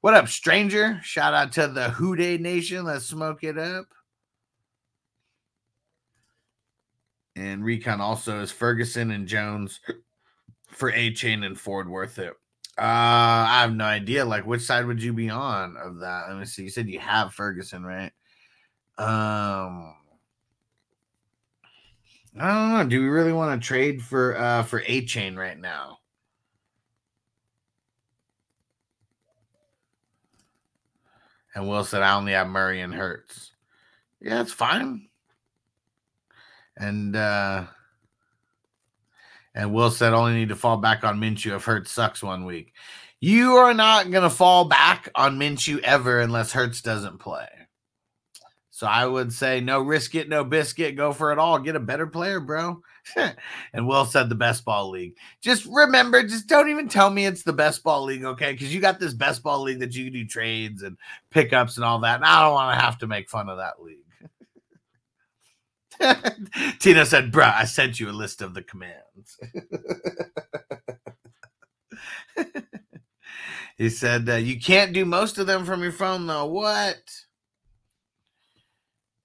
What 0.00 0.14
up, 0.14 0.28
stranger? 0.28 0.98
Shout 1.02 1.34
out 1.34 1.52
to 1.52 1.68
the 1.68 1.88
Houday 1.88 2.40
Nation. 2.40 2.86
Let's 2.86 3.04
smoke 3.04 3.44
it 3.44 3.58
up. 3.58 3.84
And 7.36 7.62
Recon 7.62 8.00
also 8.00 8.40
is 8.40 8.50
Ferguson 8.50 9.10
and 9.10 9.28
Jones 9.28 9.80
for 10.68 10.90
Achane 10.90 11.44
and 11.44 11.60
Ford 11.60 11.90
worth 11.90 12.18
it. 12.18 12.32
Uh, 12.78 12.82
I 13.48 13.60
have 13.62 13.74
no 13.74 13.84
idea. 13.84 14.24
Like, 14.24 14.44
which 14.46 14.62
side 14.62 14.86
would 14.86 15.02
you 15.02 15.12
be 15.12 15.30
on 15.30 15.76
of 15.78 16.00
that? 16.00 16.26
Let 16.28 16.38
me 16.38 16.44
see. 16.44 16.64
You 16.64 16.70
said 16.70 16.88
you 16.88 16.98
have 17.00 17.32
Ferguson, 17.32 17.84
right? 17.84 18.12
Um, 18.98 19.94
I 22.38 22.48
don't 22.48 22.72
know. 22.72 22.84
Do 22.86 23.00
we 23.00 23.08
really 23.08 23.32
want 23.32 23.60
to 23.60 23.66
trade 23.66 24.02
for 24.02 24.36
uh 24.36 24.62
for 24.62 24.82
Achane 24.82 25.36
right 25.36 25.58
now? 25.58 25.98
And 31.54 31.66
Will 31.66 31.84
said, 31.84 32.02
I 32.02 32.14
only 32.14 32.32
have 32.32 32.48
Murray 32.48 32.82
and 32.82 32.94
Hurts. 32.94 33.52
Yeah, 34.20 34.42
it's 34.42 34.52
fine. 34.52 35.08
And 36.76 37.16
uh 37.16 37.64
and 39.56 39.72
Will 39.72 39.90
said 39.90 40.12
only 40.12 40.34
need 40.34 40.50
to 40.50 40.56
fall 40.56 40.76
back 40.76 41.02
on 41.02 41.18
Minshew 41.18 41.56
if 41.56 41.64
Hurts 41.64 41.90
sucks 41.90 42.22
one 42.22 42.44
week. 42.44 42.74
You 43.20 43.54
are 43.54 43.74
not 43.74 44.10
gonna 44.10 44.30
fall 44.30 44.66
back 44.66 45.08
on 45.14 45.38
Minshew 45.38 45.80
ever 45.80 46.20
unless 46.20 46.52
Hurts 46.52 46.82
doesn't 46.82 47.18
play. 47.18 47.48
So 48.70 48.86
I 48.86 49.06
would 49.06 49.32
say 49.32 49.62
no 49.62 49.80
risk 49.80 50.14
it, 50.14 50.28
no 50.28 50.44
biscuit, 50.44 50.96
go 50.96 51.14
for 51.14 51.32
it 51.32 51.38
all. 51.38 51.58
Get 51.58 51.76
a 51.76 51.80
better 51.80 52.06
player, 52.06 52.40
bro. 52.40 52.82
and 53.72 53.88
Will 53.88 54.04
said 54.04 54.28
the 54.28 54.34
best 54.34 54.66
ball 54.66 54.90
league. 54.90 55.14
Just 55.40 55.64
remember, 55.64 56.22
just 56.22 56.46
don't 56.46 56.68
even 56.68 56.86
tell 56.86 57.08
me 57.08 57.24
it's 57.24 57.42
the 57.42 57.54
best 57.54 57.82
ball 57.82 58.04
league, 58.04 58.24
okay? 58.24 58.52
Because 58.52 58.74
you 58.74 58.82
got 58.82 59.00
this 59.00 59.14
best 59.14 59.42
ball 59.42 59.62
league 59.62 59.80
that 59.80 59.94
you 59.94 60.04
can 60.04 60.12
do 60.12 60.26
trades 60.26 60.82
and 60.82 60.98
pickups 61.30 61.76
and 61.76 61.86
all 61.86 62.00
that. 62.00 62.16
And 62.16 62.26
I 62.26 62.42
don't 62.42 62.52
want 62.52 62.78
to 62.78 62.84
have 62.84 62.98
to 62.98 63.06
make 63.06 63.30
fun 63.30 63.48
of 63.48 63.56
that 63.56 63.82
league. 63.82 64.05
Tina 66.78 67.06
said, 67.06 67.32
bruh, 67.32 67.54
I 67.54 67.64
sent 67.64 68.00
you 68.00 68.10
a 68.10 68.12
list 68.12 68.42
of 68.42 68.54
the 68.54 68.62
commands. 68.62 69.38
he 73.76 73.88
said, 73.88 74.28
uh, 74.28 74.34
you 74.34 74.60
can't 74.60 74.92
do 74.92 75.04
most 75.04 75.38
of 75.38 75.46
them 75.46 75.64
from 75.64 75.82
your 75.82 75.92
phone, 75.92 76.26
though. 76.26 76.46
What? 76.46 77.00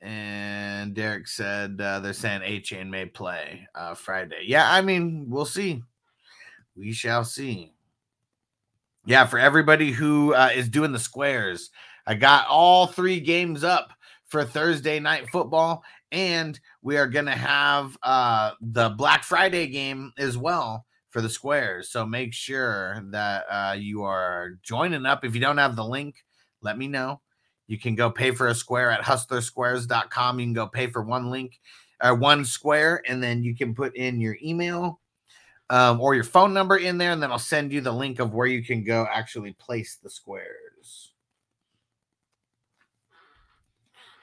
And 0.02 0.96
Derek 0.96 1.28
said, 1.28 1.80
uh, 1.80 2.00
they're 2.00 2.14
saying 2.14 2.42
Achane 2.42 2.90
may 2.90 3.06
play 3.06 3.68
uh, 3.76 3.94
Friday. 3.94 4.44
Yeah, 4.46 4.72
I 4.72 4.82
mean, 4.82 5.28
we'll 5.30 5.46
see. 5.46 5.84
We 6.76 6.92
shall 6.92 7.24
see. 7.24 7.74
Yeah, 9.06 9.26
for 9.26 9.38
everybody 9.38 9.92
who 9.92 10.34
uh, 10.34 10.50
is 10.56 10.70
doing 10.70 10.92
the 10.92 11.00
squares, 11.00 11.70
I 12.08 12.16
got 12.16 12.48
all 12.48 12.88
three 12.88 13.20
games 13.20 13.64
up 13.64 13.92
for 14.26 14.44
Thursday 14.44 15.00
night 15.00 15.30
football, 15.30 15.84
and 16.12 16.60
we 16.82 16.98
are 16.98 17.08
going 17.08 17.26
to 17.26 17.32
have 17.32 17.98
uh, 18.04 18.52
the 18.62 18.90
Black 18.90 19.24
Friday 19.24 19.68
game 19.68 20.12
as 20.18 20.38
well 20.38 20.86
for 21.10 21.22
the 21.22 21.30
squares. 21.30 21.90
So 21.90 22.06
make 22.06 22.34
sure 22.34 23.04
that 23.12 23.46
uh, 23.50 23.76
you 23.78 24.04
are 24.04 24.58
joining 24.64 25.06
up. 25.06 25.24
If 25.24 25.36
you 25.36 25.42
don't 25.42 25.58
have 25.58 25.76
the 25.76 25.86
link, 25.86 26.16
let 26.62 26.78
me 26.78 26.88
know. 26.88 27.22
You 27.68 27.78
can 27.80 27.96
go 27.96 28.10
pay 28.10 28.32
for 28.32 28.48
a 28.48 28.56
square 28.56 28.92
at 28.92 29.02
hustlersquares.com. 29.02 30.40
You 30.40 30.46
can 30.46 30.54
go 30.54 30.68
pay 30.68 30.88
for 30.88 31.02
one 31.04 31.30
link 31.30 31.60
or 32.04 32.16
one 32.16 32.44
square, 32.44 33.02
and 33.08 33.22
then 33.22 33.44
you 33.44 33.56
can 33.56 33.74
put 33.74 33.96
in 33.96 34.20
your 34.20 34.38
email 34.44 35.00
um, 35.70 36.02
or 36.02 36.14
your 36.14 36.26
phone 36.26 36.54
number 36.54 36.78
in 36.78 36.98
there, 36.98 37.12
and 37.12 37.24
then 37.24 37.32
I'll 37.32 37.40
send 37.40 37.72
you 37.72 37.80
the 37.80 37.94
link 37.94 38.20
of 38.20 38.34
where 38.34 38.48
you 38.48 38.64
can 38.64 38.84
go 38.84 39.08
actually 39.10 39.54
place 39.54 39.98
the 40.04 40.10
squares. 40.10 40.71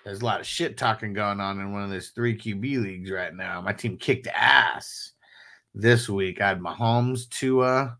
There's 0.09 0.22
a 0.22 0.24
lot 0.24 0.40
of 0.40 0.47
shit 0.47 0.78
talking 0.78 1.12
going 1.12 1.39
on 1.39 1.60
in 1.60 1.70
one 1.70 1.82
of 1.82 1.90
those 1.90 2.09
three 2.09 2.35
QB 2.35 2.82
leagues 2.82 3.10
right 3.10 3.35
now. 3.35 3.60
My 3.60 3.74
team 3.74 3.98
kicked 3.98 4.26
ass 4.28 5.12
this 5.74 6.09
week. 6.09 6.40
I 6.40 6.48
had 6.48 6.60
Mahomes, 6.60 7.28
Tua, 7.28 7.98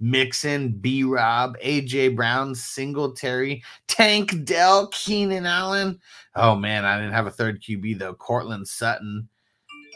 Mixon, 0.00 0.72
B 0.72 1.04
Rob, 1.04 1.56
AJ 1.60 2.16
Brown, 2.16 2.56
Singletary, 2.56 3.62
Tank 3.86 4.44
Dell, 4.44 4.88
Keenan 4.88 5.46
Allen. 5.46 6.00
Oh 6.34 6.56
man, 6.56 6.84
I 6.84 6.98
didn't 6.98 7.12
have 7.12 7.28
a 7.28 7.30
third 7.30 7.62
QB 7.62 8.00
though. 8.00 8.14
Courtland 8.14 8.66
Sutton. 8.66 9.28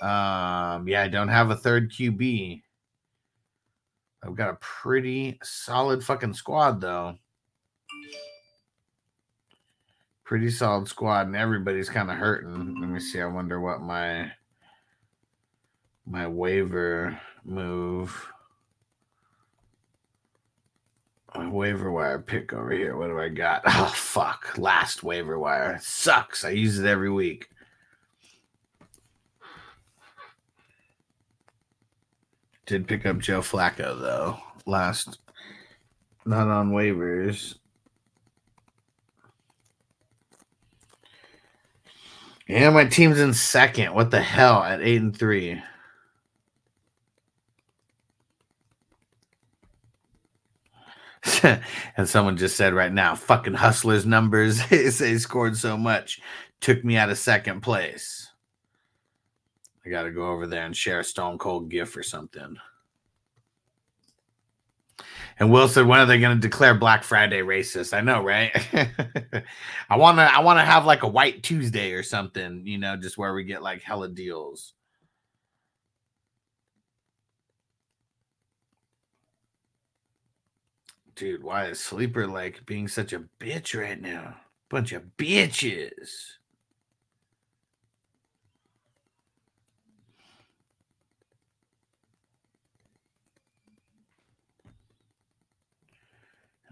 Um, 0.00 0.86
yeah, 0.86 1.02
I 1.02 1.08
don't 1.08 1.26
have 1.26 1.50
a 1.50 1.56
third 1.56 1.90
QB. 1.90 2.62
I've 4.22 4.36
got 4.36 4.50
a 4.50 4.58
pretty 4.60 5.40
solid 5.42 6.04
fucking 6.04 6.34
squad 6.34 6.80
though. 6.80 7.18
Pretty 10.28 10.50
solid 10.50 10.86
squad, 10.86 11.26
and 11.26 11.34
everybody's 11.34 11.88
kind 11.88 12.10
of 12.10 12.18
hurting. 12.18 12.78
Let 12.78 12.90
me 12.90 13.00
see. 13.00 13.18
I 13.18 13.24
wonder 13.24 13.58
what 13.58 13.80
my 13.80 14.30
my 16.04 16.26
waiver 16.26 17.18
move. 17.46 18.30
My 21.34 21.48
waiver 21.48 21.90
wire 21.90 22.18
pick 22.18 22.52
over 22.52 22.70
here. 22.70 22.94
What 22.94 23.06
do 23.06 23.18
I 23.18 23.30
got? 23.30 23.62
Oh 23.66 23.86
fuck! 23.86 24.58
Last 24.58 25.02
waiver 25.02 25.38
wire 25.38 25.76
It 25.76 25.82
sucks. 25.82 26.44
I 26.44 26.50
use 26.50 26.78
it 26.78 26.84
every 26.86 27.10
week. 27.10 27.48
Did 32.66 32.86
pick 32.86 33.06
up 33.06 33.16
Joe 33.16 33.40
Flacco 33.40 33.98
though 33.98 34.38
last, 34.66 35.20
not 36.26 36.48
on 36.48 36.72
waivers. 36.72 37.54
Yeah, 42.48 42.70
my 42.70 42.86
team's 42.86 43.20
in 43.20 43.34
second. 43.34 43.94
What 43.94 44.10
the 44.10 44.22
hell 44.22 44.62
at 44.62 44.80
eight 44.80 45.02
and 45.02 45.14
three? 45.16 45.62
and 51.42 52.08
someone 52.08 52.38
just 52.38 52.56
said 52.56 52.72
right 52.72 52.92
now, 52.92 53.14
fucking 53.14 53.52
hustlers 53.52 54.06
numbers. 54.06 54.66
they 54.70 55.18
scored 55.18 55.58
so 55.58 55.76
much, 55.76 56.20
took 56.60 56.82
me 56.84 56.96
out 56.96 57.10
of 57.10 57.18
second 57.18 57.60
place. 57.60 58.30
I 59.84 59.90
got 59.90 60.04
to 60.04 60.10
go 60.10 60.28
over 60.28 60.46
there 60.46 60.64
and 60.64 60.76
share 60.76 61.00
a 61.00 61.04
Stone 61.04 61.36
Cold 61.38 61.68
GIF 61.68 61.96
or 61.96 62.02
something. 62.02 62.56
And 65.40 65.52
Will 65.52 65.68
said, 65.68 65.86
"When 65.86 66.00
are 66.00 66.06
they 66.06 66.18
going 66.18 66.36
to 66.36 66.40
declare 66.40 66.74
Black 66.74 67.04
Friday 67.04 67.40
racist?" 67.42 67.96
I 67.96 68.00
know, 68.00 68.22
right? 68.22 68.50
I 69.90 69.96
want 69.96 70.18
to. 70.18 70.22
I 70.22 70.40
want 70.40 70.58
to 70.58 70.64
have 70.64 70.84
like 70.84 71.02
a 71.04 71.08
White 71.08 71.42
Tuesday 71.42 71.92
or 71.92 72.02
something. 72.02 72.66
You 72.66 72.78
know, 72.78 72.96
just 72.96 73.18
where 73.18 73.32
we 73.32 73.44
get 73.44 73.62
like 73.62 73.82
hella 73.82 74.08
deals. 74.08 74.74
Dude, 81.14 81.42
why 81.42 81.66
is 81.66 81.80
Sleeper 81.80 82.26
like 82.26 82.64
being 82.66 82.88
such 82.88 83.12
a 83.12 83.24
bitch 83.40 83.78
right 83.80 84.00
now? 84.00 84.36
Bunch 84.70 84.92
of 84.92 85.02
bitches. 85.16 86.10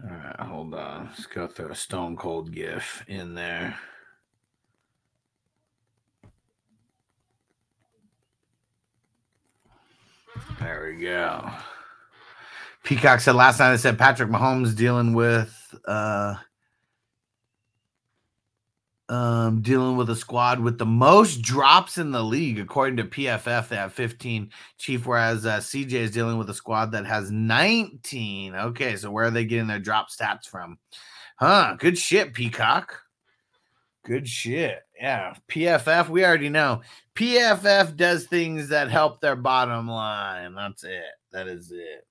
All 0.03 0.09
right, 0.15 0.39
hold 0.39 0.75
on. 0.75 1.07
Let's 1.07 1.25
go 1.25 1.47
throw 1.47 1.69
a 1.69 1.75
stone 1.75 2.15
cold 2.15 2.53
gif 2.53 3.03
in 3.07 3.33
there. 3.33 3.77
There 10.59 10.93
we 10.95 11.03
go. 11.03 11.49
Peacock 12.83 13.19
said 13.19 13.35
last 13.35 13.59
night 13.59 13.73
I 13.73 13.75
said 13.77 13.97
Patrick 13.97 14.29
Mahomes 14.29 14.75
dealing 14.75 15.13
with 15.13 15.75
uh 15.85 16.35
um, 19.09 19.61
dealing 19.61 19.95
with 19.95 20.09
a 20.09 20.15
squad 20.15 20.59
with 20.59 20.77
the 20.77 20.85
most 20.85 21.41
drops 21.41 21.97
in 21.97 22.11
the 22.11 22.23
league, 22.23 22.59
according 22.59 22.97
to 22.97 23.03
PFF. 23.03 23.69
They 23.69 23.75
have 23.77 23.93
15 23.93 24.49
Chief, 24.77 25.05
whereas 25.05 25.45
uh, 25.45 25.57
CJ 25.57 25.93
is 25.93 26.11
dealing 26.11 26.37
with 26.37 26.49
a 26.49 26.53
squad 26.53 26.91
that 26.91 27.05
has 27.05 27.31
19. 27.31 28.55
Okay, 28.55 28.95
so 28.95 29.11
where 29.11 29.25
are 29.25 29.31
they 29.31 29.45
getting 29.45 29.67
their 29.67 29.79
drop 29.79 30.09
stats 30.09 30.45
from? 30.45 30.77
Huh? 31.37 31.75
Good 31.79 31.97
shit, 31.97 32.33
Peacock. 32.33 33.01
Good 34.03 34.27
shit. 34.27 34.79
Yeah, 34.99 35.35
PFF. 35.49 36.09
We 36.09 36.25
already 36.25 36.49
know 36.49 36.81
PFF 37.15 37.95
does 37.95 38.25
things 38.25 38.69
that 38.69 38.89
help 38.89 39.21
their 39.21 39.35
bottom 39.35 39.87
line. 39.87 40.55
That's 40.55 40.83
it. 40.83 41.03
That 41.31 41.47
is 41.47 41.71
it. 41.71 42.06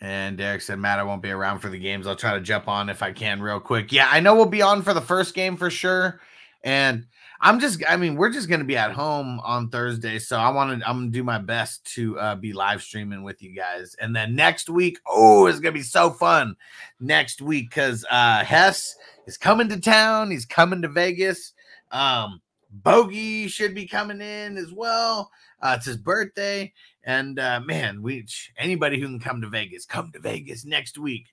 And 0.00 0.36
Derek 0.36 0.60
said, 0.60 0.78
Matt, 0.78 0.98
I 0.98 1.04
won't 1.04 1.22
be 1.22 1.30
around 1.30 1.60
for 1.60 1.70
the 1.70 1.78
games. 1.78 2.06
I'll 2.06 2.16
try 2.16 2.34
to 2.34 2.40
jump 2.40 2.68
on 2.68 2.90
if 2.90 3.02
I 3.02 3.12
can 3.12 3.40
real 3.40 3.60
quick. 3.60 3.92
Yeah, 3.92 4.08
I 4.10 4.20
know 4.20 4.34
we'll 4.34 4.46
be 4.46 4.62
on 4.62 4.82
for 4.82 4.92
the 4.92 5.00
first 5.00 5.34
game 5.34 5.56
for 5.56 5.70
sure. 5.70 6.20
And 6.62 7.06
I'm 7.40 7.60
just, 7.60 7.82
I 7.88 7.96
mean, 7.96 8.16
we're 8.16 8.32
just 8.32 8.48
going 8.48 8.60
to 8.60 8.66
be 8.66 8.76
at 8.76 8.92
home 8.92 9.40
on 9.40 9.68
Thursday. 9.68 10.18
So 10.18 10.38
I 10.38 10.50
want 10.50 10.80
to, 10.80 10.88
I'm 10.88 10.98
going 10.98 11.12
to 11.12 11.18
do 11.18 11.24
my 11.24 11.38
best 11.38 11.84
to 11.94 12.18
uh, 12.18 12.34
be 12.34 12.52
live 12.52 12.82
streaming 12.82 13.22
with 13.22 13.42
you 13.42 13.54
guys. 13.54 13.94
And 14.00 14.14
then 14.14 14.34
next 14.34 14.68
week, 14.68 14.98
oh, 15.06 15.46
it's 15.46 15.60
going 15.60 15.74
to 15.74 15.78
be 15.78 15.84
so 15.84 16.10
fun 16.10 16.56
next 17.00 17.40
week 17.40 17.70
because 17.70 18.04
uh, 18.10 18.44
Hess 18.44 18.96
is 19.26 19.38
coming 19.38 19.68
to 19.68 19.80
town. 19.80 20.30
He's 20.30 20.46
coming 20.46 20.82
to 20.82 20.88
Vegas. 20.88 21.52
Um, 21.90 22.40
Bogey 22.70 23.48
should 23.48 23.74
be 23.74 23.86
coming 23.86 24.20
in 24.20 24.56
as 24.56 24.72
well. 24.72 25.30
Uh, 25.62 25.74
it's 25.76 25.86
his 25.86 25.96
birthday. 25.96 26.72
And 27.06 27.38
uh, 27.38 27.60
man, 27.60 28.02
we 28.02 28.26
anybody 28.58 29.00
who 29.00 29.06
can 29.06 29.20
come 29.20 29.40
to 29.40 29.48
Vegas, 29.48 29.86
come 29.86 30.10
to 30.12 30.18
Vegas 30.18 30.64
next 30.64 30.98
week. 30.98 31.28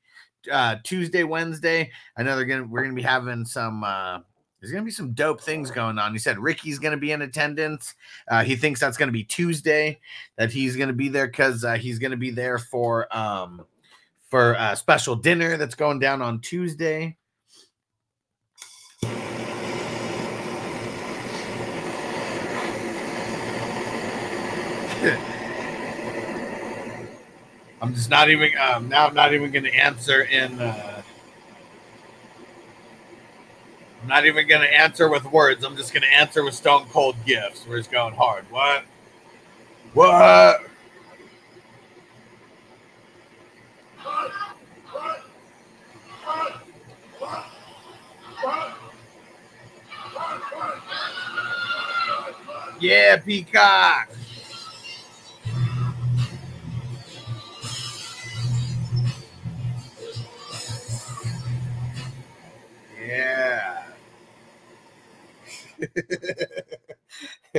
Uh, 0.49 0.75
Tuesday, 0.83 1.23
Wednesday. 1.23 1.91
I 2.15 2.23
know 2.23 2.35
they're 2.35 2.45
gonna 2.45 2.65
we're 2.65 2.83
gonna 2.83 2.93
be 2.93 3.01
having 3.01 3.43
some 3.43 3.83
uh 3.83 4.19
there's 4.61 4.71
gonna 4.71 4.85
be 4.85 4.91
some 4.91 5.13
dope 5.13 5.41
things 5.41 5.71
going 5.71 5.97
on. 5.97 6.13
He 6.13 6.19
said 6.19 6.37
Ricky's 6.37 6.79
gonna 6.79 6.97
be 6.97 7.11
in 7.11 7.23
attendance. 7.23 7.95
Uh, 8.27 8.43
he 8.43 8.55
thinks 8.55 8.79
that's 8.79 8.97
gonna 8.97 9.11
be 9.11 9.23
Tuesday, 9.23 9.99
that 10.37 10.51
he's 10.51 10.75
gonna 10.75 10.93
be 10.93 11.09
there 11.09 11.27
because 11.27 11.65
uh, 11.65 11.73
he's 11.73 11.97
gonna 11.97 12.17
be 12.17 12.29
there 12.29 12.59
for 12.59 13.13
um 13.15 13.65
for 14.29 14.53
a 14.53 14.75
special 14.75 15.15
dinner 15.15 15.57
that's 15.57 15.75
going 15.75 15.99
down 15.99 16.21
on 16.21 16.39
Tuesday. 16.39 17.17
I'm 27.83 27.93
just 27.93 28.09
not 28.09 28.29
even 28.29 28.49
um, 28.57 28.87
now. 28.87 29.07
I'm 29.07 29.13
not 29.13 29.33
even 29.33 29.51
going 29.51 29.65
to 29.65 29.75
answer 29.75 30.21
in. 30.21 30.57
Uh, 30.57 31.01
I'm 34.01 34.07
not 34.07 34.25
even 34.25 34.47
going 34.47 34.61
to 34.61 34.73
answer 34.73 35.09
with 35.09 35.25
words. 35.25 35.65
I'm 35.65 35.75
just 35.75 35.93
going 35.93 36.03
to 36.03 36.13
answer 36.13 36.45
with 36.45 36.53
stone 36.53 36.87
cold 36.93 37.17
gifts. 37.25 37.67
We're 37.67 37.79
just 37.79 37.91
going 37.91 38.13
hard. 38.15 38.45
What? 38.49 38.85
What? 39.93 40.61
Yeah, 52.79 53.17
Peacock. 53.17 54.09
Yeah. 63.05 63.83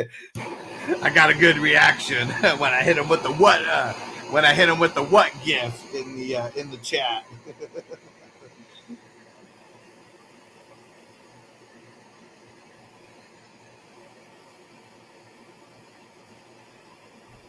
I 1.03 1.11
got 1.15 1.31
a 1.31 1.35
good 1.35 1.59
reaction 1.59 2.29
when 2.59 2.73
I 2.73 2.83
hit 2.83 2.99
him 2.99 3.09
with 3.09 3.23
the 3.23 3.33
what 3.33 3.65
uh, 3.67 3.93
when 4.31 4.45
I 4.45 4.55
hit 4.55 4.69
him 4.69 4.79
with 4.81 4.95
the 4.95 5.05
what 5.05 5.33
gift 5.45 5.95
in 5.95 6.17
the 6.17 6.37
uh, 6.37 6.51
in 6.57 6.71
the 6.71 6.79
chat. 6.79 7.25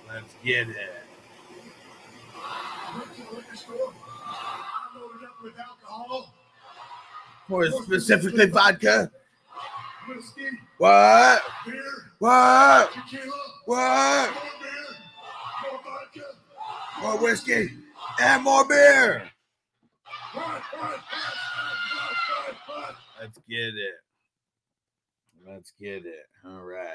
Let's 0.08 0.34
get 0.44 0.70
it. 0.70 0.78
Liquor 3.34 3.56
store. 3.56 3.94
I 4.26 4.90
loaded 4.96 5.26
up 5.28 5.44
with 5.44 5.56
alcohol, 5.60 6.35
More 7.48 7.68
specifically, 7.68 8.48
vodka. 8.48 9.12
whiskey, 10.08 10.48
What? 10.78 11.42
beer, 11.66 11.84
What? 12.20 12.92
tequila, 12.94 13.32
What? 13.66 14.34
more 17.02 17.18
whiskey 17.18 17.70
and 18.20 18.44
more 18.44 18.68
beer. 18.68 19.30
Let's 23.20 23.40
get 23.50 23.58
it. 23.74 23.96
Let's 25.48 25.72
get 25.80 26.06
it. 26.06 26.26
All 26.46 26.62
right. 26.62 26.88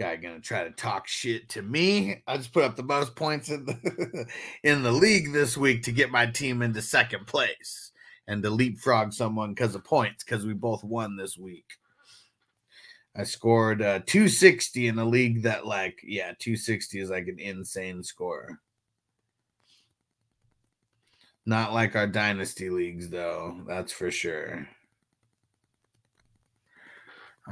Guy 0.00 0.16
gonna 0.16 0.40
try 0.40 0.64
to 0.64 0.70
talk 0.70 1.06
shit 1.06 1.50
to 1.50 1.60
me. 1.60 2.22
I 2.26 2.38
just 2.38 2.54
put 2.54 2.64
up 2.64 2.74
the 2.74 2.82
most 2.82 3.14
points 3.14 3.50
in 3.50 3.66
the 3.66 4.26
in 4.64 4.82
the 4.82 4.90
league 4.90 5.30
this 5.30 5.58
week 5.58 5.82
to 5.82 5.92
get 5.92 6.10
my 6.10 6.24
team 6.24 6.62
into 6.62 6.80
second 6.80 7.26
place 7.26 7.92
and 8.26 8.42
to 8.42 8.48
leapfrog 8.48 9.12
someone 9.12 9.52
because 9.52 9.74
of 9.74 9.84
points 9.84 10.24
because 10.24 10.46
we 10.46 10.54
both 10.54 10.82
won 10.82 11.18
this 11.18 11.36
week. 11.36 11.66
I 13.14 13.24
scored 13.24 13.82
uh, 13.82 14.00
260 14.06 14.88
in 14.88 14.98
a 14.98 15.04
league 15.04 15.42
that 15.42 15.66
like 15.66 16.00
yeah 16.02 16.32
260 16.38 16.98
is 16.98 17.10
like 17.10 17.28
an 17.28 17.38
insane 17.38 18.02
score. 18.02 18.58
Not 21.44 21.74
like 21.74 21.94
our 21.94 22.06
dynasty 22.06 22.70
leagues, 22.70 23.10
though. 23.10 23.60
That's 23.66 23.92
for 23.92 24.10
sure. 24.10 24.66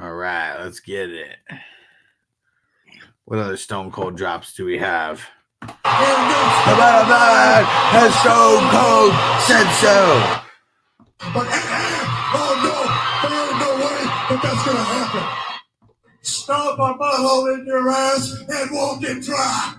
All 0.01 0.13
right, 0.13 0.57
let's 0.57 0.79
get 0.79 1.11
it. 1.11 1.37
What 3.29 3.37
other 3.37 3.57
Stone 3.57 3.91
Cold 3.91 4.17
drops 4.17 4.55
do 4.55 4.65
we 4.65 4.79
have? 4.79 5.21
Has 7.93 8.15
Stone 8.21 8.69
Cold 8.73 9.13
said 9.45 9.69
so? 9.77 10.41
But, 11.31 11.45
oh 12.33 12.53
no, 12.65 12.73
there 13.21 13.45
ain't 13.45 13.59
no 13.61 13.69
way 13.85 14.01
that 14.29 14.39
that's 14.41 14.63
gonna 14.65 14.81
happen. 14.81 15.21
Stop 16.23 16.79
my 16.79 16.93
butthole 16.93 17.53
in 17.53 17.67
your 17.67 17.87
ass 17.91 18.33
and 18.49 18.71
walk 18.71 19.03
it 19.03 19.21
dry. 19.21 19.75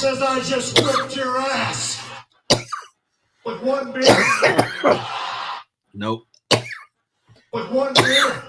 Says 0.00 0.22
I 0.22 0.40
just 0.40 0.80
whipped 0.82 1.14
your 1.14 1.36
ass. 1.36 2.02
With 3.44 3.62
one 3.62 3.92
beer, 3.92 4.16
Nope. 5.92 6.22
with 7.52 7.70
one 7.70 7.92
beer, 7.92 8.42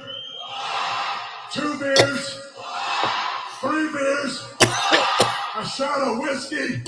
two 1.52 1.78
beers, 1.78 2.40
three 3.60 3.92
beers, 3.92 4.48
a 5.58 5.66
shot 5.66 6.00
of 6.00 6.20
whiskey, 6.20 6.82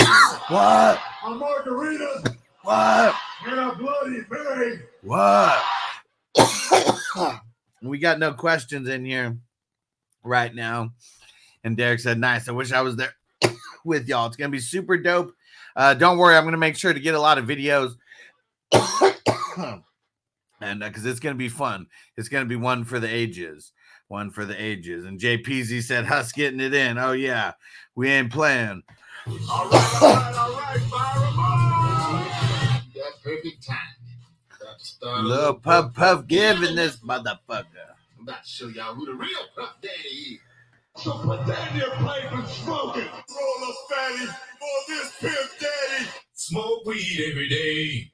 What? 0.48 1.02
a 1.26 1.30
margarita, 1.32 2.38
What? 2.62 3.16
and 3.46 3.60
a 3.60 3.76
Bloody 3.76 4.22
Mary. 4.30 4.80
What? 5.02 5.62
we 7.82 7.98
got 7.98 8.18
no 8.18 8.32
questions 8.32 8.88
in 8.88 9.04
here 9.04 9.36
right 10.24 10.56
now. 10.56 10.92
And 11.66 11.76
Derek 11.76 12.00
said, 12.00 12.18
Nice. 12.18 12.48
I 12.48 12.54
wish 12.54 12.72
I 12.72 12.80
was 12.80 12.96
there 12.96 13.14
with 13.86 14.08
y'all. 14.08 14.28
It's 14.28 14.36
going 14.36 14.52
to 14.52 14.56
be 14.56 14.62
super 14.62 14.98
dope. 14.98 15.34
Uh, 15.76 15.94
don't 15.94 16.18
worry. 16.18 16.36
I'm 16.36 16.44
going 16.44 16.54
to 16.54 16.58
make 16.58 16.76
sure 16.76 16.94
to 16.94 17.00
get 17.00 17.16
a 17.16 17.20
lot 17.20 17.38
of 17.38 17.46
videos. 17.46 17.96
and 20.62 20.80
because 20.80 21.06
it's 21.06 21.20
going 21.20 21.36
to 21.36 21.40
be 21.40 21.50
fun. 21.50 21.88
It's 22.18 22.30
going 22.30 22.44
to 22.44 22.50
be 22.50 22.56
one 22.56 22.84
for 22.84 23.00
the 23.00 23.10
ages. 23.10 23.72
One 24.08 24.30
for 24.30 24.46
the 24.46 24.62
ages. 24.62 25.06
And 25.06 25.20
JPZ 25.20 25.84
said, 25.84 26.06
Huss 26.06 26.32
getting 26.32 26.60
it 26.60 26.74
in. 26.74 26.98
Oh, 26.98 27.14
yeah. 27.14 27.54
We 27.96 28.10
ain't 28.10 28.32
playing. 28.32 28.84
All 29.26 29.34
right, 29.36 29.50
all 29.50 29.70
right, 29.70 30.36
all 30.36 30.52
right, 30.52 30.82
fire 30.82 31.26
'em 31.26 31.40
up. 31.40 32.84
That 32.94 33.24
perfect 33.24 33.66
time. 33.66 33.78
About 34.62 34.80
to 34.80 34.86
start 34.86 35.20
a 35.20 35.22
Little 35.24 35.54
puff 35.54 35.94
puff 35.94 36.28
giving 36.28 36.76
this 36.76 36.98
motherfucker. 36.98 37.94
I'm 38.18 38.28
about 38.28 38.44
to 38.44 38.50
show 38.50 38.68
y'all 38.68 38.94
who 38.96 39.06
the 39.06 39.14
real 39.14 39.30
Puff 39.56 39.76
Daddy 39.82 39.94
is. 40.08 40.40
So 40.98 41.12
put 41.20 41.46
that 41.48 41.72
in 41.74 41.78
your 41.80 41.92
pipe 41.92 42.32
and 42.34 42.48
smoke 42.48 42.98
it. 42.98 43.10
Roll 43.12 43.70
up 43.70 43.76
fatty 43.90 44.26
for 44.60 44.78
this 44.88 45.12
pimp 45.20 45.52
daddy. 45.60 46.06
Smoke 46.34 46.86
weed 46.86 47.26
every 47.32 47.50
day. 47.50 48.12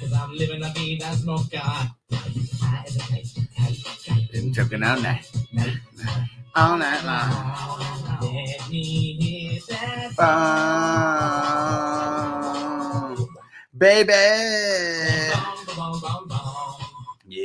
Cause 0.00 0.12
I'm 0.12 0.34
living 0.36 0.62
a 0.64 0.68
vida 0.70 1.14
smoker. 1.16 1.58
High 1.58 2.84
as 2.86 2.96
a 2.96 3.00
kite, 3.56 4.32
Been 4.32 4.52
choking 4.54 4.82
all 4.82 5.00
night. 5.00 5.30
All 6.56 6.76
night 6.78 7.04
long. 7.04 7.30
Let 8.20 8.68
me 8.70 8.82
hear 9.20 9.60
that 9.70 10.16
Bum, 10.16 10.26
baby. 13.76 14.12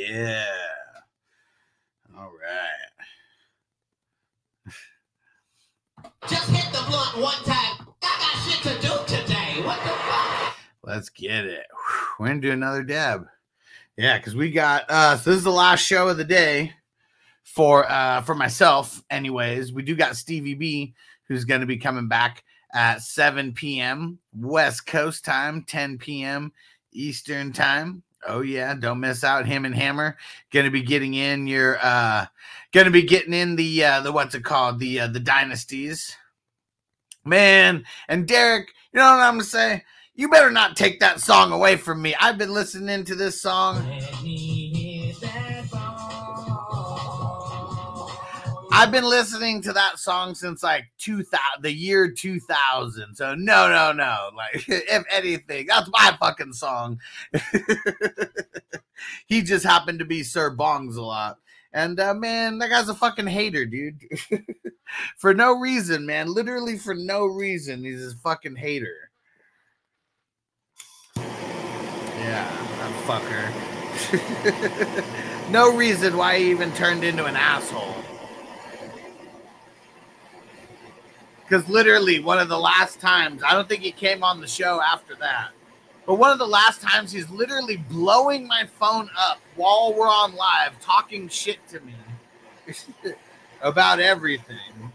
Yeah. 0.10 0.44
All 2.18 2.32
right. 2.32 2.90
Just 6.28 6.50
hit 6.50 6.66
the 6.74 6.84
blunt 6.90 7.18
one 7.20 7.44
time. 7.44 7.88
I 8.02 8.18
got 8.20 8.36
shit 8.44 8.64
to 8.64 8.82
do 8.82 8.94
today. 9.06 9.62
What 9.62 9.80
the 9.84 9.90
fuck? 9.90 10.56
Let's 10.82 11.10
get 11.10 11.46
it. 11.46 11.68
We're 12.18 12.30
gonna 12.30 12.42
do 12.42 12.52
another 12.52 12.82
dab. 12.82 13.28
Yeah, 13.98 14.18
because 14.18 14.34
we 14.36 14.50
got 14.50 14.90
uh 14.90 15.16
so 15.18 15.30
this 15.30 15.38
is 15.38 15.44
the 15.44 15.52
last 15.52 15.82
show 15.82 16.08
of 16.08 16.18
the 16.18 16.24
day 16.24 16.74
for 17.44 17.86
uh 17.88 18.24
for 18.24 18.34
myself, 18.34 19.04
anyways. 19.12 19.72
We 19.72 19.84
do 19.84 19.96
got 19.96 20.16
Stevie 20.16 20.56
B 20.56 20.96
who's 21.28 21.46
gonna 21.46 21.68
be 21.68 21.78
coming 21.78 22.08
back 22.08 22.44
at 22.74 23.04
7 23.04 23.54
p.m. 23.54 24.18
West 24.34 24.88
Coast 24.88 25.24
time, 25.24 25.64
10 25.68 26.00
p.m. 26.00 26.52
Eastern 26.94 27.54
time. 27.54 28.02
Oh 28.28 28.42
yeah, 28.42 28.74
don't 28.76 29.00
miss 29.00 29.24
out. 29.24 29.46
Him 29.46 29.66
and 29.66 29.76
Hammer 29.76 30.18
gonna 30.52 30.72
be 30.72 30.82
getting 30.82 31.14
in 31.14 31.48
your 31.48 31.78
uh 31.82 32.26
gonna 32.74 32.92
be 32.92 33.04
getting 33.04 33.34
in 33.34 33.56
the 33.56 33.84
uh 33.84 34.02
the 34.02 34.12
what's 34.12 34.36
it 34.36 34.44
called? 34.44 34.80
The 34.80 35.02
uh 35.02 35.08
the 35.08 35.20
dynasties. 35.20 36.16
Man, 37.26 37.86
and 38.08 38.28
Derek, 38.28 38.70
you 38.94 39.00
know 39.00 39.06
what 39.06 39.20
I'm 39.20 39.34
gonna 39.34 39.44
say? 39.44 39.84
You 40.16 40.30
better 40.30 40.52
not 40.52 40.76
take 40.76 41.00
that 41.00 41.22
song 41.22 41.52
away 41.52 41.78
from 41.78 42.02
me. 42.02 42.14
I've 42.20 42.38
been 42.38 42.54
listening 42.54 43.06
to 43.06 43.16
this 43.16 43.42
song. 43.42 43.86
I've 48.72 48.92
been 48.92 49.04
listening 49.04 49.62
to 49.64 49.74
that 49.74 50.00
song 50.00 50.36
since 50.36 50.62
like 50.64 50.86
2000, 51.00 51.30
the 51.62 51.72
year 51.72 52.12
2000. 52.12 53.16
So 53.16 53.36
no, 53.36 53.70
no, 53.70 53.92
no. 53.92 54.30
Like 54.36 54.56
if 54.68 55.04
anything, 55.12 55.68
that's 55.68 55.90
my 55.92 56.16
fucking 56.20 56.54
song. 56.54 57.00
he 59.28 59.42
just 59.42 59.66
happened 59.66 60.00
to 60.00 60.06
be 60.06 60.24
Sir 60.24 60.56
Bongs 60.56 60.98
a 60.98 61.02
lot. 61.02 61.38
And 61.72 62.00
uh, 62.00 62.14
man, 62.14 62.58
that 62.60 62.70
guy's 62.70 62.90
a 62.90 62.96
fucking 62.96 63.28
hater, 63.28 63.66
dude. 63.66 64.02
for 65.18 65.34
no 65.34 65.60
reason, 65.60 66.06
man. 66.06 66.34
Literally 66.34 66.78
for 66.78 66.96
no 66.96 67.26
reason. 67.26 67.84
He's 67.84 68.14
a 68.14 68.16
fucking 68.18 68.56
hater. 68.56 69.12
Yeah, 71.16 72.50
that 72.78 72.92
fucker. 73.06 73.52
no 75.52 75.76
reason 75.76 76.18
why 76.18 76.40
he 76.40 76.50
even 76.52 76.72
turned 76.74 77.04
into 77.04 77.26
an 77.26 77.36
asshole. 77.36 77.96
Because 81.50 81.68
literally, 81.68 82.20
one 82.20 82.38
of 82.38 82.48
the 82.48 82.60
last 82.60 83.00
times, 83.00 83.42
I 83.44 83.54
don't 83.54 83.68
think 83.68 83.82
he 83.82 83.92
came 83.92 84.24
on 84.24 84.40
the 84.40 84.46
show 84.46 84.80
after 84.82 85.16
that, 85.16 85.50
but 86.06 86.16
one 86.16 86.30
of 86.30 86.38
the 86.38 86.46
last 86.46 86.80
times 86.80 87.12
he's 87.12 87.28
literally 87.32 87.78
blowing 87.78 88.48
my 88.48 88.66
phone 88.80 89.10
up 89.18 89.40
while 89.56 89.96
we're 89.98 90.06
on 90.06 90.36
live, 90.36 90.80
talking 90.80 91.28
shit 91.28 91.58
to 91.70 91.80
me 91.80 91.96
about 93.62 94.00
everything. 94.00 94.92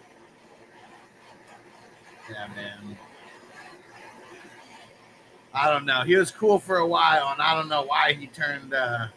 Yeah, 2.31 2.47
man. 2.55 2.97
I 5.52 5.70
don't 5.70 5.85
know. 5.85 6.02
He 6.02 6.14
was 6.14 6.31
cool 6.31 6.60
for 6.60 6.76
a 6.76 6.86
while, 6.86 7.31
and 7.32 7.43
I 7.43 7.55
don't 7.55 7.68
know 7.68 7.82
why 7.82 8.12
he 8.12 8.28
turned, 8.28 8.74
uh, 8.74 9.09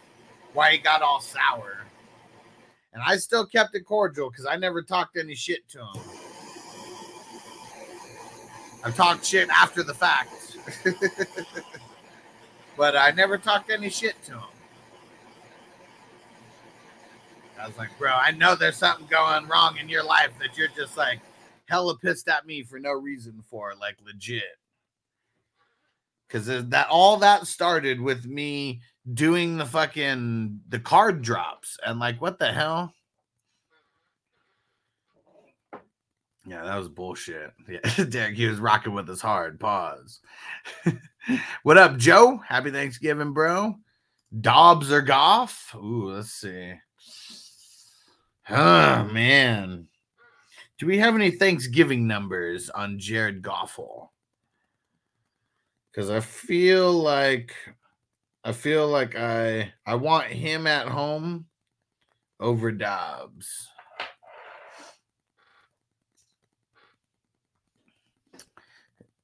why 0.53 0.72
he 0.72 0.80
got 0.80 1.03
all 1.03 1.22
sour. 1.22 1.85
And 2.93 3.03
I 3.05 3.18
still 3.18 3.45
kept 3.45 3.76
it 3.76 3.85
cordial 3.85 4.31
because 4.31 4.47
I 4.47 4.55
never 4.55 4.81
talked 4.81 5.18
any 5.18 5.35
shit 5.35 5.69
to 5.69 5.80
him. 5.80 6.27
I 8.88 8.91
talked 8.91 9.26
shit 9.26 9.49
after 9.49 9.84
the 9.84 9.93
fact, 9.93 10.31
but 12.77 12.95
I 12.95 13.11
never 13.11 13.38
talked 13.38 13.69
any 13.69 13.89
shit 13.89 14.15
to 14.23 14.31
him. 14.31 14.41
I 17.59 17.68
was 17.68 17.77
like, 17.77 17.89
bro, 17.99 18.11
I 18.11 18.31
know 18.31 18.55
there's 18.55 18.77
something 18.77 19.05
going 19.07 19.45
wrong 19.49 19.77
in 19.77 19.89
your 19.89 20.05
life 20.05 20.31
that 20.39 20.57
you're 20.57 20.69
just 20.69 20.95
like 20.95 21.19
hella 21.65 21.97
pissed 21.97 22.30
at 22.30 22.45
me 22.45 22.64
for 22.64 22.80
no 22.80 22.93
reason 22.93 23.43
for, 23.49 23.73
like 23.76 23.97
legit. 24.05 24.55
Because 26.26 26.45
that 26.69 26.88
all 26.89 27.18
that 27.18 27.45
started 27.45 27.99
with 27.99 28.26
me 28.26 28.80
doing 29.14 29.57
the 29.57 29.65
fucking 29.65 30.61
the 30.69 30.80
card 30.80 31.22
drops 31.22 31.77
and 31.85 31.99
like 31.99 32.22
what 32.22 32.39
the 32.39 32.53
hell? 32.53 32.93
Yeah, 36.48 36.64
that 36.64 36.78
was 36.78 36.88
bullshit. 36.88 37.52
Yeah, 37.69 38.06
Derek, 38.06 38.36
he 38.36 38.48
was 38.48 38.60
rocking 38.60 38.94
with 38.94 39.10
us 39.10 39.19
hard. 39.19 39.60
Pause. 39.60 40.22
what 41.64 41.78
up, 41.78 41.98
Joe? 41.98 42.40
Happy 42.48 42.72
Thanksgiving, 42.72 43.34
bro. 43.34 43.76
Dobbs 44.40 44.91
or 44.91 45.02
Goff? 45.02 45.76
Ooh, 45.76 46.11
let's 46.11 46.32
see. 46.32 46.74
Oh 48.49 49.03
man. 49.11 49.88
Do 50.80 50.86
we 50.86 50.99
have 50.99 51.15
any 51.15 51.32
Thanksgiving 51.32 52.07
numbers 52.07 52.69
on 52.69 52.99
Jared 52.99 53.41
Goffel? 53.41 54.10
Because 55.91 56.10
I 56.10 56.22
feel 56.22 56.94
like 56.94 57.53
I 58.44 58.53
feel 58.53 58.88
like 58.88 59.18
I 59.18 59.74
I 59.86 59.95
want 59.95 60.28
him 60.28 60.65
at 60.68 60.88
home 60.88 61.48
over 62.40 62.72
Dobbs. 62.72 63.68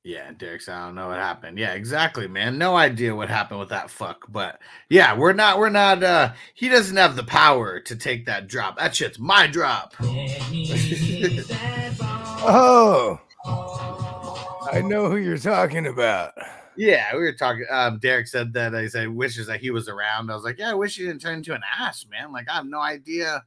Yeah, 0.05 0.31
Derek 0.37 0.61
said, 0.61 0.75
I 0.75 0.85
don't 0.85 0.95
know 0.95 1.07
what 1.07 1.17
happened. 1.17 1.57
Yeah, 1.57 1.73
exactly, 1.73 2.27
man. 2.27 2.57
No 2.57 2.75
idea 2.75 3.15
what 3.15 3.29
happened 3.29 3.61
with 3.61 3.69
that 3.69 3.89
fuck. 3.89 4.25
But 4.27 4.59
yeah, 4.89 5.17
we're 5.17 5.31
not, 5.31 5.59
we're 5.59 5.69
not, 5.69 6.03
uh, 6.03 6.33
he 6.53 6.67
doesn't 6.67 6.97
have 6.97 7.15
the 7.15 7.23
power 7.23 7.79
to 7.79 7.95
take 7.95 8.25
that 8.25 8.47
drop. 8.47 8.77
That 8.77 8.95
shit's 8.95 9.19
my 9.19 9.47
drop. 9.47 9.95
Oh, 12.45 13.21
I 14.69 14.81
know 14.81 15.09
who 15.09 15.15
you're 15.15 15.37
talking 15.37 15.87
about. 15.87 16.33
Yeah, 16.75 17.13
we 17.13 17.19
were 17.19 17.31
talking. 17.31 17.65
Um, 17.69 17.99
Derek 17.99 18.27
said 18.27 18.51
that 18.51 18.75
I 18.75 18.87
said 18.87 19.07
wishes 19.07 19.47
that 19.47 19.61
he 19.61 19.69
was 19.71 19.87
around. 19.87 20.29
I 20.29 20.35
was 20.35 20.43
like, 20.43 20.59
yeah, 20.59 20.71
I 20.71 20.73
wish 20.73 20.97
he 20.97 21.05
didn't 21.05 21.21
turn 21.21 21.37
into 21.37 21.53
an 21.53 21.61
ass, 21.79 22.05
man. 22.11 22.33
Like, 22.33 22.49
I 22.49 22.55
have 22.55 22.65
no 22.65 22.81
idea, 22.81 23.45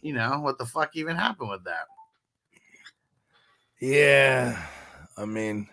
you 0.00 0.12
know, 0.12 0.40
what 0.40 0.58
the 0.58 0.66
fuck 0.66 0.96
even 0.96 1.14
happened 1.14 1.50
with 1.50 1.62
that. 1.62 1.86
Yeah, 3.80 4.60
I 5.16 5.24
mean, 5.24 5.68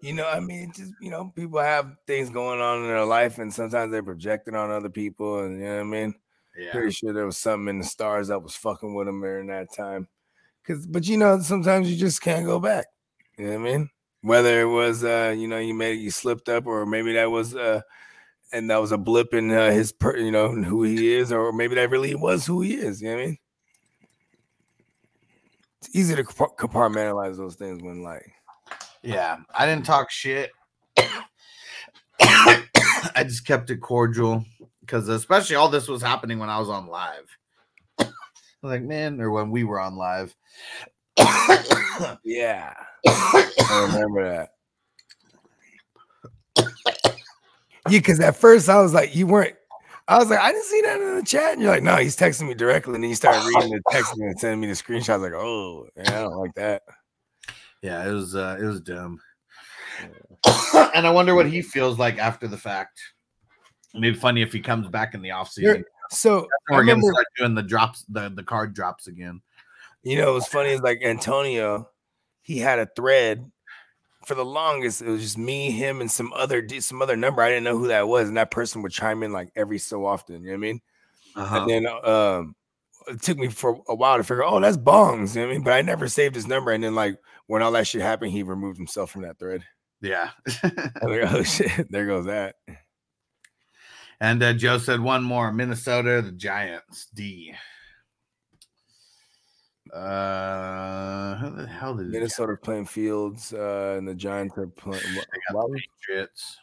you 0.00 0.12
know, 0.12 0.28
I 0.28 0.40
mean, 0.40 0.72
just 0.74 0.92
you 1.00 1.10
know, 1.10 1.32
people 1.34 1.58
have 1.58 1.96
things 2.06 2.30
going 2.30 2.60
on 2.60 2.82
in 2.82 2.88
their 2.88 3.04
life, 3.04 3.38
and 3.38 3.52
sometimes 3.52 3.90
they're 3.90 4.02
projecting 4.02 4.54
on 4.54 4.70
other 4.70 4.90
people, 4.90 5.40
and 5.40 5.58
you 5.58 5.66
know 5.66 5.74
what 5.76 5.80
I 5.80 5.84
mean. 5.84 6.14
Yeah. 6.58 6.72
Pretty 6.72 6.90
sure 6.90 7.12
there 7.12 7.26
was 7.26 7.38
something 7.38 7.68
in 7.68 7.78
the 7.78 7.84
stars 7.84 8.28
that 8.28 8.42
was 8.42 8.56
fucking 8.56 8.94
with 8.94 9.06
him 9.06 9.20
during 9.20 9.46
that 9.46 9.72
time. 9.72 10.08
Cause, 10.66 10.86
but 10.86 11.06
you 11.06 11.16
know, 11.16 11.40
sometimes 11.40 11.90
you 11.90 11.96
just 11.96 12.20
can't 12.20 12.44
go 12.44 12.58
back. 12.58 12.86
You 13.38 13.46
know 13.46 13.60
what 13.60 13.68
I 13.68 13.72
mean? 13.72 13.90
Whether 14.22 14.60
it 14.62 14.66
was, 14.66 15.04
uh, 15.04 15.34
you 15.38 15.46
know, 15.46 15.58
you 15.58 15.72
made 15.72 16.00
you 16.00 16.10
slipped 16.10 16.48
up, 16.48 16.66
or 16.66 16.84
maybe 16.84 17.12
that 17.12 17.30
was, 17.30 17.54
uh, 17.54 17.82
and 18.52 18.68
that 18.70 18.80
was 18.80 18.90
a 18.90 18.98
blip 18.98 19.34
in 19.34 19.52
uh, 19.52 19.70
his, 19.70 19.92
per, 19.92 20.16
you 20.16 20.32
know, 20.32 20.50
who 20.50 20.82
he 20.82 21.14
is, 21.14 21.32
or 21.32 21.52
maybe 21.52 21.76
that 21.76 21.90
really 21.90 22.14
was 22.16 22.44
who 22.44 22.60
he 22.62 22.74
is. 22.74 23.00
You 23.00 23.10
know 23.10 23.14
what 23.14 23.22
I 23.22 23.26
mean? 23.26 23.38
It's 25.80 25.94
easy 25.94 26.16
to 26.16 26.24
compa- 26.24 26.56
compartmentalize 26.56 27.36
those 27.36 27.54
things 27.54 27.80
when, 27.82 28.02
like, 28.02 28.32
Yeah, 29.02 29.38
I 29.56 29.66
didn't 29.66 29.86
talk 29.86 30.10
shit. 30.10 30.50
I 32.20 33.24
just 33.24 33.46
kept 33.46 33.70
it 33.70 33.80
cordial 33.80 34.44
because, 34.80 35.08
especially, 35.08 35.56
all 35.56 35.68
this 35.68 35.88
was 35.88 36.02
happening 36.02 36.38
when 36.38 36.50
I 36.50 36.58
was 36.58 36.68
on 36.68 36.86
live. 36.86 37.26
Like, 38.62 38.82
man, 38.82 39.20
or 39.20 39.30
when 39.30 39.50
we 39.50 39.64
were 39.64 39.80
on 39.80 39.96
live. 39.96 40.34
yeah, 42.24 42.74
I 43.06 43.86
remember 43.86 44.24
that. 44.24 44.50
Yeah, 47.88 47.98
because 48.00 48.20
at 48.20 48.36
first 48.36 48.68
I 48.68 48.80
was 48.82 48.92
like, 48.92 49.14
you 49.14 49.26
weren't. 49.26 49.54
I 50.08 50.18
was 50.18 50.30
like, 50.30 50.40
I 50.40 50.52
didn't 50.52 50.64
see 50.64 50.80
that 50.82 51.00
in 51.00 51.16
the 51.16 51.22
chat. 51.22 51.52
And 51.52 51.62
you're 51.62 51.70
like, 51.70 51.82
no, 51.82 51.96
he's 51.96 52.16
texting 52.16 52.48
me 52.48 52.54
directly. 52.54 52.94
And 52.94 53.04
then 53.04 53.10
you 53.10 53.16
started 53.16 53.46
reading 53.46 53.70
the 53.70 53.82
text 53.90 54.14
and 54.16 54.40
sending 54.40 54.60
me 54.60 54.66
the 54.66 54.72
screenshots. 54.72 55.10
I 55.10 55.16
was 55.18 55.30
like, 55.30 55.40
oh, 55.40 55.86
yeah, 55.96 56.18
I 56.18 56.22
don't 56.22 56.36
like 56.36 56.54
that. 56.54 56.82
Yeah, 57.82 58.08
it 58.08 58.12
was 58.12 58.34
uh, 58.34 58.56
it 58.60 58.64
was 58.64 58.80
dumb. 58.80 59.20
and 60.94 61.06
I 61.06 61.10
wonder 61.10 61.34
what 61.34 61.46
he 61.46 61.62
feels 61.62 61.98
like 61.98 62.18
after 62.18 62.46
the 62.48 62.56
fact. 62.58 63.00
Maybe 63.94 64.16
funny 64.16 64.42
if 64.42 64.52
he 64.52 64.60
comes 64.60 64.86
back 64.88 65.14
in 65.14 65.22
the 65.22 65.30
off 65.32 65.52
You're- 65.56 65.74
season. 65.74 65.84
So 66.10 66.46
I 66.70 66.74
We're 66.76 66.84
gonna 66.84 67.02
start 67.02 67.26
doing 67.36 67.54
the 67.54 67.62
drops, 67.62 68.04
the 68.08 68.30
the 68.30 68.42
card 68.42 68.72
drops 68.72 69.08
again. 69.08 69.42
you 70.02 70.16
know, 70.16 70.32
what's 70.34 70.48
funny 70.48 70.70
is 70.70 70.80
like 70.80 71.02
Antonio, 71.02 71.90
he 72.40 72.56
had 72.58 72.78
a 72.78 72.88
thread 72.96 73.44
for 74.24 74.34
the 74.34 74.44
longest. 74.44 75.02
It 75.02 75.08
was 75.08 75.20
just 75.20 75.36
me, 75.36 75.70
him, 75.70 76.00
and 76.00 76.10
some 76.10 76.32
other 76.32 76.62
d- 76.62 76.80
some 76.80 77.02
other 77.02 77.14
number. 77.16 77.42
I 77.42 77.50
didn't 77.50 77.64
know 77.64 77.76
who 77.76 77.88
that 77.88 78.08
was, 78.08 78.26
and 78.28 78.38
that 78.38 78.50
person 78.50 78.80
would 78.82 78.92
chime 78.92 79.22
in 79.22 79.32
like 79.32 79.50
every 79.54 79.78
so 79.78 80.06
often. 80.06 80.36
You 80.42 80.46
know 80.46 80.52
what 80.52 80.54
I 80.54 80.60
mean? 80.60 80.80
Uh-huh. 81.36 81.60
And 81.60 81.70
then 81.70 81.86
um, 82.04 82.54
it 83.08 83.20
took 83.20 83.36
me 83.36 83.48
for 83.48 83.78
a 83.86 83.94
while 83.94 84.16
to 84.16 84.24
figure, 84.24 84.44
oh, 84.44 84.60
that's 84.60 84.78
Bongs. 84.78 85.34
You 85.34 85.42
know 85.42 85.46
what 85.48 85.52
I 85.52 85.56
mean? 85.56 85.62
But 85.62 85.72
I 85.74 85.82
never 85.82 86.08
saved 86.08 86.36
his 86.36 86.46
number. 86.46 86.70
And 86.72 86.82
then 86.82 86.94
like 86.94 87.18
when 87.48 87.62
all 87.62 87.72
that 87.72 87.86
shit 87.88 88.00
happened, 88.02 88.30
he 88.30 88.44
removed 88.44 88.76
himself 88.78 89.10
from 89.10 89.22
that 89.22 89.38
thread. 89.40 89.64
Yeah. 90.00 90.30
Like, 91.02 91.32
oh 91.32 91.42
shit, 91.42 91.90
there 91.90 92.06
goes 92.06 92.26
that. 92.26 92.54
and 94.20 94.40
uh, 94.42 94.52
Joe 94.52 94.78
said 94.78 95.00
one 95.00 95.24
more 95.24 95.50
Minnesota, 95.52 96.22
the 96.22 96.30
Giants, 96.32 97.08
D. 97.12 97.52
Uh, 99.92 101.34
how 101.36 101.50
the 101.56 101.66
hell 101.66 101.94
did 101.94 102.08
Minnesota 102.08 102.56
playing 102.62 102.84
Fields, 102.84 103.52
uh, 103.54 103.94
and 103.98 104.06
the 104.06 104.14
Giants 104.14 104.56
are 104.58 104.66
playing. 104.66 105.02
They 105.02 105.14
got 105.16 105.26
Why 105.56 105.62
the 105.62 105.68
would- 105.70 105.80
Patriots? 106.06 106.58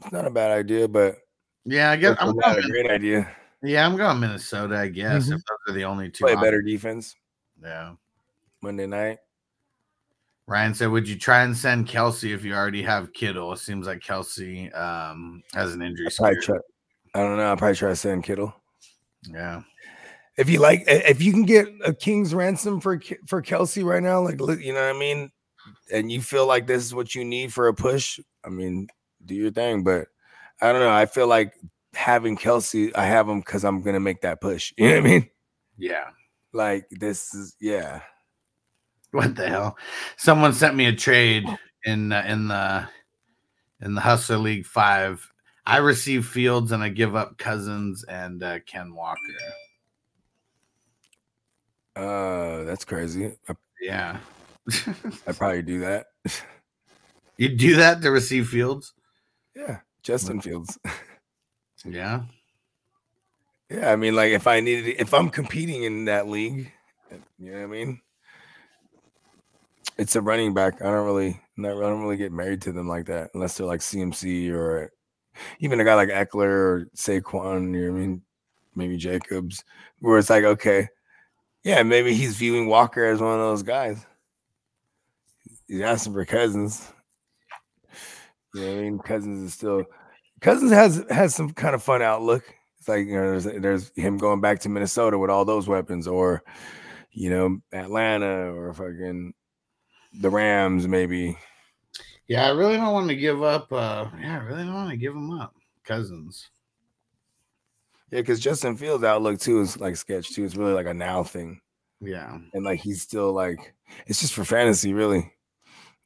It's 0.00 0.12
not 0.12 0.26
a 0.26 0.30
bad 0.30 0.52
idea, 0.52 0.86
but 0.86 1.16
Yeah, 1.64 1.90
I 1.90 1.96
guess 1.96 2.16
I'm 2.20 2.36
not 2.36 2.56
a 2.58 2.62
great 2.62 2.88
idea. 2.88 3.34
Yeah, 3.64 3.84
I'm 3.84 3.96
going 3.96 4.20
Minnesota. 4.20 4.78
I 4.78 4.86
guess 4.88 5.26
Mhm. 5.26 5.34
if 5.34 5.42
those 5.44 5.58
are 5.68 5.72
the 5.72 5.84
only 5.84 6.08
two. 6.08 6.22
Play 6.24 6.36
better 6.36 6.62
defense 6.62 7.16
Yeah. 7.60 7.94
Monday 8.62 8.86
night. 8.86 9.18
Ryan 10.46 10.74
said, 10.74 10.88
"Would 10.88 11.06
you 11.06 11.16
try 11.16 11.42
and 11.42 11.56
send 11.56 11.86
Kelce 11.86 12.34
if 12.34 12.44
you 12.44 12.54
already 12.54 12.82
have 12.82 13.12
Kittle?" 13.12 13.52
It 13.52 13.58
seems 13.58 13.86
like 13.86 14.00
Kelce 14.00 14.74
um, 14.76 15.42
has 15.54 15.74
an 15.74 15.82
injury. 15.82 16.08
Probably 16.16 16.40
scare. 16.40 16.56
try. 16.56 17.20
I 17.20 17.24
don't 17.24 17.36
know. 17.36 17.44
I'll 17.44 17.56
probably 17.56 17.76
try 17.76 17.90
to 17.90 17.96
send 17.96 18.24
Kittle. 18.24 18.54
Yeah. 19.28 19.62
If 20.38 20.48
you 20.48 20.60
like, 20.60 20.84
if 20.86 21.20
you 21.20 21.32
can 21.32 21.44
get 21.44 21.66
a 21.84 21.92
king's 21.92 22.34
ransom 22.34 22.80
for 22.80 23.00
for 23.26 23.42
Kelce 23.42 23.84
right 23.84 24.02
now, 24.02 24.20
like 24.22 24.38
you 24.38 24.72
know 24.72 24.86
what 24.86 24.94
I 24.94 24.98
mean, 24.98 25.30
and 25.92 26.10
you 26.10 26.22
feel 26.22 26.46
like 26.46 26.66
this 26.66 26.84
is 26.84 26.94
what 26.94 27.14
you 27.14 27.24
need 27.24 27.52
for 27.52 27.68
a 27.68 27.74
push, 27.74 28.20
I 28.44 28.48
mean, 28.48 28.88
do 29.24 29.34
your 29.34 29.50
thing. 29.50 29.82
But 29.82 30.06
I 30.62 30.72
don't 30.72 30.80
know. 30.80 30.90
I 30.90 31.06
feel 31.06 31.26
like 31.26 31.54
having 31.92 32.36
Kelce, 32.36 32.92
I 32.94 33.04
have 33.04 33.28
him 33.28 33.40
because 33.40 33.64
I'm 33.64 33.82
gonna 33.82 34.00
make 34.00 34.22
that 34.22 34.40
push. 34.40 34.72
You 34.78 34.88
know 34.88 34.94
what 34.94 35.04
I 35.04 35.08
mean? 35.08 35.30
Yeah. 35.76 36.04
Like 36.52 36.86
this 36.90 37.34
is 37.34 37.56
yeah. 37.60 38.00
What 39.12 39.34
the 39.36 39.48
hell? 39.48 39.78
Someone 40.16 40.52
sent 40.52 40.76
me 40.76 40.86
a 40.86 40.92
trade 40.94 41.44
in 41.84 42.12
uh, 42.12 42.24
in 42.26 42.48
the 42.48 42.88
in 43.80 43.94
the 43.94 44.00
Hustler 44.00 44.36
League 44.38 44.66
Five. 44.66 45.26
I 45.64 45.78
receive 45.78 46.26
Fields 46.26 46.72
and 46.72 46.82
I 46.82 46.88
give 46.88 47.14
up 47.14 47.38
Cousins 47.38 48.04
and 48.04 48.42
uh, 48.42 48.60
Ken 48.66 48.94
Walker. 48.94 49.20
Uh, 51.94 52.64
that's 52.64 52.84
crazy. 52.84 53.36
I, 53.48 53.54
Yeah. 53.80 54.18
I 55.26 55.32
probably 55.32 55.62
do 55.62 55.80
that. 55.80 56.06
you 57.36 57.48
do 57.50 57.76
that 57.76 58.02
to 58.02 58.10
receive 58.10 58.48
Fields? 58.48 58.92
yeah, 59.54 59.80
Justin 60.02 60.40
Fields. 60.40 60.78
Yeah. 61.84 62.22
Yeah, 63.70 63.92
I 63.92 63.96
mean, 63.96 64.16
like 64.16 64.32
if 64.32 64.48
I 64.48 64.58
needed, 64.58 64.96
if 64.98 65.14
I'm 65.14 65.30
competing 65.30 65.84
in 65.84 66.06
that 66.06 66.26
league, 66.26 66.72
you 67.38 67.52
know 67.52 67.58
what 67.58 67.64
I 67.64 67.66
mean. 67.66 68.00
It's 69.98 70.16
a 70.16 70.22
running 70.22 70.54
back. 70.54 70.80
I 70.80 70.84
don't 70.84 71.04
really, 71.04 71.40
not, 71.56 71.76
I 71.76 71.80
don't 71.80 72.02
really 72.02 72.16
get 72.16 72.32
married 72.32 72.62
to 72.62 72.72
them 72.72 72.88
like 72.88 73.06
that 73.06 73.30
unless 73.34 73.56
they're 73.56 73.66
like 73.66 73.80
CMC 73.80 74.52
or 74.52 74.92
even 75.60 75.80
a 75.80 75.84
guy 75.84 75.94
like 75.94 76.08
Ekeler 76.08 76.44
or 76.44 76.88
Saquon. 76.96 77.74
You 77.74 77.86
know 77.86 77.92
what 77.92 77.98
I 77.98 78.00
mean? 78.00 78.22
Maybe 78.76 78.96
Jacobs, 78.96 79.64
where 79.98 80.18
it's 80.18 80.30
like, 80.30 80.44
okay, 80.44 80.88
yeah, 81.64 81.82
maybe 81.82 82.14
he's 82.14 82.36
viewing 82.36 82.68
Walker 82.68 83.04
as 83.04 83.20
one 83.20 83.32
of 83.32 83.40
those 83.40 83.64
guys. 83.64 84.06
He's 85.66 85.80
asking 85.80 86.12
for 86.12 86.24
Cousins. 86.24 86.92
You 88.54 88.60
know 88.62 88.72
I 88.72 88.82
mean? 88.82 88.98
Cousins 89.00 89.42
is 89.42 89.54
still 89.54 89.84
Cousins 90.40 90.70
has 90.70 91.04
has 91.10 91.34
some 91.34 91.50
kind 91.50 91.74
of 91.74 91.82
fun 91.82 92.02
outlook. 92.02 92.44
It's 92.78 92.88
like 92.88 93.06
you 93.06 93.14
know, 93.14 93.38
there's 93.38 93.44
there's 93.60 93.92
him 93.96 94.18
going 94.18 94.40
back 94.40 94.60
to 94.60 94.68
Minnesota 94.68 95.18
with 95.18 95.30
all 95.30 95.44
those 95.44 95.66
weapons, 95.68 96.06
or 96.06 96.42
you 97.10 97.30
know, 97.30 97.58
Atlanta 97.72 98.52
or 98.52 98.72
fucking 98.72 99.34
the 100.12 100.30
Rams, 100.30 100.86
maybe. 100.88 101.36
Yeah, 102.26 102.46
I 102.46 102.50
really 102.50 102.76
don't 102.76 102.92
want 102.92 103.08
to 103.08 103.16
give 103.16 103.42
up. 103.42 103.72
Uh, 103.72 104.06
yeah, 104.20 104.34
I 104.40 104.44
really 104.44 104.64
don't 104.64 104.74
want 104.74 104.90
to 104.90 104.96
give 104.96 105.14
them 105.14 105.30
up. 105.30 105.54
Cousins. 105.84 106.50
Yeah, 108.10 108.20
because 108.20 108.40
Justin 108.40 108.76
Fields' 108.76 109.04
outlook 109.04 109.38
too 109.40 109.60
is 109.60 109.78
like 109.78 109.96
sketch 109.96 110.30
too. 110.34 110.44
It's 110.44 110.56
really 110.56 110.72
like 110.72 110.86
a 110.86 110.94
now 110.94 111.22
thing, 111.22 111.60
Yeah. 112.00 112.38
and 112.54 112.64
like 112.64 112.80
he's 112.80 113.02
still 113.02 113.32
like 113.32 113.74
it's 114.06 114.20
just 114.20 114.34
for 114.34 114.44
fantasy, 114.44 114.94
really, 114.94 115.32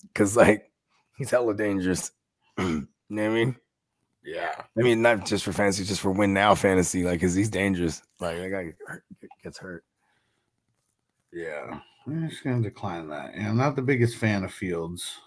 because 0.02 0.36
like 0.36 0.70
he's 1.16 1.30
hella 1.30 1.54
dangerous. 1.54 2.10
you 2.58 2.86
know 3.08 3.22
what 3.22 3.30
I 3.30 3.34
mean? 3.34 3.56
Yeah. 4.24 4.52
I 4.78 4.82
mean, 4.82 5.02
not 5.02 5.26
just 5.26 5.44
for 5.44 5.52
fantasy, 5.52 5.84
just 5.84 6.00
for 6.00 6.12
win 6.12 6.32
now 6.32 6.54
fantasy. 6.54 7.02
Like, 7.02 7.20
cause 7.20 7.34
he's 7.34 7.50
dangerous. 7.50 8.02
Like, 8.20 8.38
that 8.38 8.50
guy 8.50 8.72
gets 9.42 9.58
hurt. 9.58 9.84
Yeah. 11.32 11.80
I'm 12.06 12.28
just 12.28 12.42
gonna 12.42 12.62
decline 12.62 13.08
that. 13.08 13.34
Yeah, 13.36 13.50
I'm 13.50 13.56
not 13.56 13.76
the 13.76 13.82
biggest 13.82 14.16
fan 14.16 14.44
of 14.44 14.52
Fields. 14.52 15.18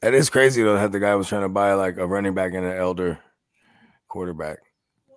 That 0.00 0.14
is 0.14 0.28
crazy 0.28 0.62
though. 0.62 0.74
That 0.74 0.92
the 0.92 1.00
guy 1.00 1.14
was 1.14 1.28
trying 1.28 1.42
to 1.42 1.48
buy 1.48 1.74
like 1.74 1.96
a 1.96 2.06
running 2.06 2.34
back 2.34 2.52
and 2.54 2.66
an 2.66 2.76
elder 2.76 3.18
quarterback, 4.08 4.58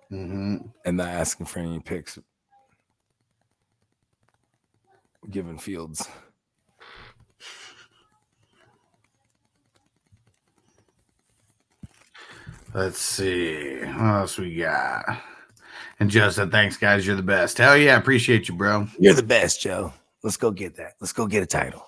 hmm 0.08 0.56
and 0.84 0.96
not 0.96 1.08
asking 1.08 1.46
for 1.46 1.58
any 1.58 1.80
picks. 1.80 2.18
Given 5.28 5.58
Fields. 5.58 6.08
Let's 12.72 13.00
see. 13.00 13.78
What 13.80 14.00
else 14.02 14.38
we 14.38 14.54
got? 14.54 15.18
And 15.98 16.10
Joe 16.10 16.30
said, 16.30 16.50
thanks, 16.50 16.76
guys. 16.76 17.06
You're 17.06 17.16
the 17.16 17.22
best. 17.22 17.58
Hell 17.58 17.76
yeah. 17.76 17.94
I 17.94 17.98
appreciate 17.98 18.48
you, 18.48 18.54
bro. 18.54 18.86
You're 18.98 19.14
the 19.14 19.22
best, 19.22 19.60
Joe. 19.60 19.92
Let's 20.22 20.36
go 20.36 20.50
get 20.50 20.76
that. 20.76 20.94
Let's 21.00 21.12
go 21.12 21.26
get 21.26 21.42
a 21.42 21.46
title. 21.46 21.86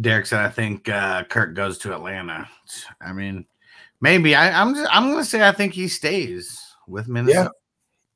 Derek 0.00 0.26
said, 0.26 0.40
I 0.40 0.50
think 0.50 0.88
uh, 0.88 1.24
Kirk 1.24 1.54
goes 1.54 1.78
to 1.78 1.94
Atlanta. 1.94 2.48
I 3.00 3.12
mean, 3.12 3.46
maybe. 4.00 4.34
I, 4.34 4.60
I'm 4.60 4.74
just, 4.74 4.94
I'm 4.94 5.10
gonna 5.10 5.24
say 5.24 5.46
I 5.46 5.52
think 5.52 5.72
he 5.72 5.88
stays 5.88 6.60
with 6.86 7.08
Minnesota. 7.08 7.44
Yeah. 7.44 7.60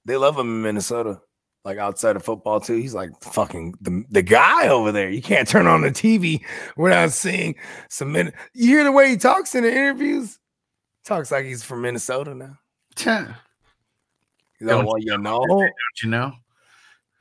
They 0.04 0.16
love 0.16 0.38
him 0.38 0.48
in 0.48 0.62
Minnesota. 0.62 1.20
Like 1.64 1.78
outside 1.78 2.16
of 2.16 2.24
football 2.24 2.60
too, 2.60 2.76
he's 2.76 2.94
like 2.94 3.10
fucking 3.22 3.74
the, 3.82 4.04
the 4.10 4.22
guy 4.22 4.68
over 4.68 4.92
there. 4.92 5.10
You 5.10 5.20
can't 5.20 5.46
turn 5.46 5.66
on 5.66 5.82
the 5.82 5.90
TV 5.90 6.42
without 6.76 7.12
seeing 7.12 7.54
some 7.90 8.12
min. 8.12 8.32
You 8.54 8.68
hear 8.68 8.84
the 8.84 8.92
way 8.92 9.10
he 9.10 9.16
talks 9.16 9.54
in 9.54 9.64
the 9.64 9.70
interviews. 9.70 10.38
Talks 11.04 11.30
like 11.30 11.44
he's 11.44 11.62
from 11.62 11.82
Minnesota 11.82 12.34
now. 12.34 12.58
Don't 14.60 14.68
He's 14.68 14.76
like, 14.76 14.86
well, 14.86 14.98
you 14.98 15.18
know, 15.18 15.68
you 16.02 16.08
know? 16.10 16.32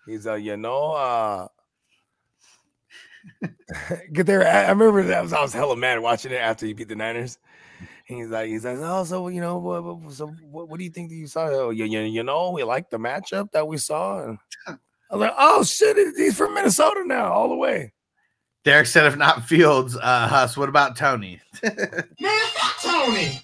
he's 0.06 0.26
like, 0.26 0.44
you 0.44 0.57
know, 0.57 0.91
uh, 0.91 1.48
get 4.14 4.26
there. 4.26 4.45
I 4.48 4.66
I 4.66 4.70
remember 4.70 5.03
that 5.03 5.22
was 5.24 5.34
I 5.34 5.41
was 5.41 5.53
hella 5.53 5.76
mad 5.76 5.99
watching 5.99 6.32
it 6.32 6.36
after 6.41 6.66
he 6.66 6.74
beat 6.74 6.88
the 6.90 6.95
Niners. 6.95 7.38
And 8.10 8.18
he's 8.18 8.28
like, 8.30 8.48
he's 8.49 8.66
like, 8.66 8.78
oh, 8.80 9.03
so 9.03 9.28
you 9.28 9.40
know, 9.40 9.60
what, 9.60 9.84
what- 9.84 10.14
so 10.14 10.28
what, 10.41 10.68
what 10.68 10.78
do 10.80 10.84
you 10.84 10.90
think 10.90 11.10
that 11.10 11.16
you 11.16 11.28
saw? 11.28 11.48
Oh, 11.48 11.70
you, 11.70 11.86
you, 11.86 11.99
you 12.02 12.24
know, 12.24 12.52
we 12.52 12.64
like 12.64 12.90
the 12.90 12.98
matchup 12.98 13.52
that 13.52 13.68
we 13.68 13.78
saw. 13.78 14.24
And 14.24 14.38
I 14.68 14.72
was 15.11 15.22
like, 15.22 15.34
oh 15.38 15.64
shit, 15.64 15.95
he's 16.18 16.36
from 16.36 16.56
Minnesota 16.56 17.03
now, 17.06 17.32
all 17.32 17.49
the 17.49 17.56
way. 17.56 17.94
Derek 18.66 18.88
said, 18.88 19.06
if 19.06 19.16
not 19.16 19.45
Fields, 19.45 19.95
uh, 19.95 20.28
Huss, 20.28 20.57
what 20.57 20.68
about 20.70 20.98
Tony? 20.98 21.40
Man, 21.64 21.76
fuck 22.20 22.82
Tony. 22.82 23.41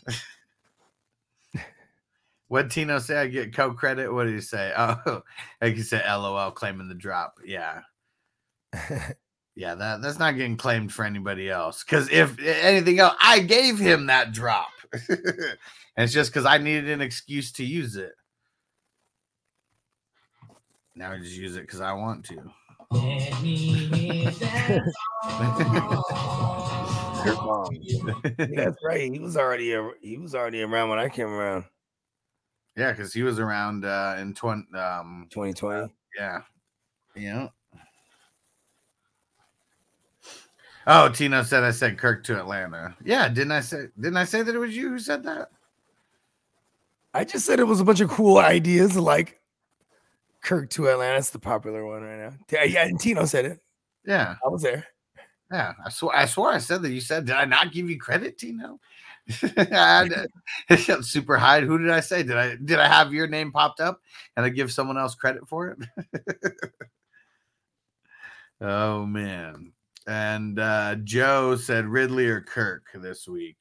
What 2.55 2.71
Tino 2.71 2.99
say? 2.99 3.17
I 3.17 3.27
get 3.27 3.53
co 3.53 3.73
credit. 3.73 4.13
What 4.13 4.27
did 4.27 4.35
he 4.35 4.39
say? 4.39 4.71
Oh, 4.77 5.23
like 5.61 5.75
he 5.75 5.81
said, 5.81 6.05
LOL, 6.07 6.51
claiming 6.51 6.87
the 6.87 6.95
drop. 6.95 7.39
Yeah. 7.43 7.81
Yeah, 9.57 9.75
that, 9.75 10.01
that's 10.01 10.19
not 10.19 10.35
getting 10.35 10.57
claimed 10.57 10.91
for 10.91 11.05
anybody 11.05 11.49
else. 11.49 11.81
Because 11.81 12.09
if 12.11 12.37
anything 12.41 12.99
else, 12.99 13.15
I 13.21 13.39
gave 13.39 13.79
him 13.79 14.07
that 14.07 14.33
drop. 14.33 14.67
and 14.91 15.57
it's 15.95 16.11
just 16.11 16.29
because 16.29 16.45
I 16.45 16.57
needed 16.57 16.89
an 16.89 16.99
excuse 16.99 17.53
to 17.53 17.63
use 17.63 17.95
it. 17.95 18.11
Now 20.93 21.13
I 21.13 21.19
just 21.19 21.37
use 21.37 21.55
it 21.55 21.61
because 21.61 21.79
I 21.79 21.93
want 21.93 22.25
to. 22.25 22.51
Let 22.91 23.41
me 23.41 23.55
hear 23.55 24.29
that 24.29 24.67
Kurt 24.67 24.93
song. 27.29 27.47
Long. 27.47 27.77
Yeah, 27.81 28.65
that's 28.65 28.83
right. 28.83 29.09
He 29.09 29.19
was 29.19 29.37
already 29.37 29.71
a, 29.71 29.89
he 30.01 30.17
was 30.17 30.35
already 30.35 30.63
around 30.63 30.89
when 30.89 30.99
I 30.99 31.07
came 31.07 31.27
around. 31.27 31.63
Yeah, 32.75 32.91
because 32.91 33.13
he 33.13 33.23
was 33.23 33.39
around 33.39 33.85
uh, 33.85 34.15
in 34.19 34.33
20. 34.33 34.77
Um, 34.77 35.27
2020. 35.29 35.93
Yeah. 36.17 36.41
Yeah. 37.15 37.47
Oh, 40.87 41.09
Tino 41.09 41.41
said 41.41 41.63
I 41.63 41.71
said 41.71 41.97
Kirk 41.97 42.23
to 42.25 42.37
Atlanta. 42.39 42.95
Yeah, 43.03 43.27
didn't 43.27 43.53
I 43.53 43.61
say 43.61 43.87
didn't 43.99 44.17
I 44.17 44.25
say 44.25 44.43
that 44.43 44.53
it 44.53 44.59
was 44.59 44.75
you 44.75 44.89
who 44.89 44.99
said 44.99 45.23
that? 45.23 45.49
I 47.13 47.23
just 47.23 47.45
said 47.45 47.59
it 47.59 47.63
was 47.63 47.79
a 47.79 47.85
bunch 47.85 48.01
of 48.01 48.09
cool 48.09 48.37
ideas 48.37 48.95
like 48.95 49.39
Kirk 50.43 50.69
to 50.71 50.89
Atlanta. 50.89 51.17
It's 51.17 51.31
the 51.31 51.39
popular 51.39 51.85
one 51.85 52.03
right 52.03 52.19
now. 52.19 52.33
Yeah, 52.51 52.63
yeah, 52.65 52.85
and 52.85 52.99
Tino 52.99 53.25
said 53.25 53.45
it. 53.45 53.59
Yeah, 54.05 54.35
I 54.45 54.49
was 54.49 54.61
there. 54.61 54.85
yeah. 55.51 55.73
I 55.83 55.89
swore 55.89 56.15
I 56.15 56.25
swore 56.25 56.51
I 56.51 56.59
said 56.59 56.83
that 56.83 56.91
you 56.91 57.01
said 57.01 57.25
did 57.25 57.35
I 57.35 57.45
not 57.45 57.71
give 57.71 57.89
you 57.89 57.97
credit, 57.97 58.37
Tino? 58.37 58.79
Had- 59.71 60.27
super 61.03 61.37
high. 61.37 61.61
Who 61.61 61.77
did 61.77 61.89
I 61.89 61.99
say? 61.99 62.23
Did 62.23 62.37
I 62.37 62.55
did 62.55 62.79
I 62.79 62.87
have 62.87 63.13
your 63.13 63.27
name 63.27 63.51
popped 63.51 63.79
up 63.79 64.01
and 64.35 64.45
I 64.45 64.49
give 64.49 64.71
someone 64.71 64.97
else 64.97 65.15
credit 65.15 65.47
for 65.47 65.69
it? 65.69 66.43
oh 68.61 69.05
man. 69.05 69.73
And 70.07 70.59
uh 70.59 70.95
Joe 71.03 71.55
said 71.55 71.87
Ridley 71.87 72.27
or 72.27 72.41
Kirk 72.41 72.83
this 72.93 73.27
week. 73.27 73.57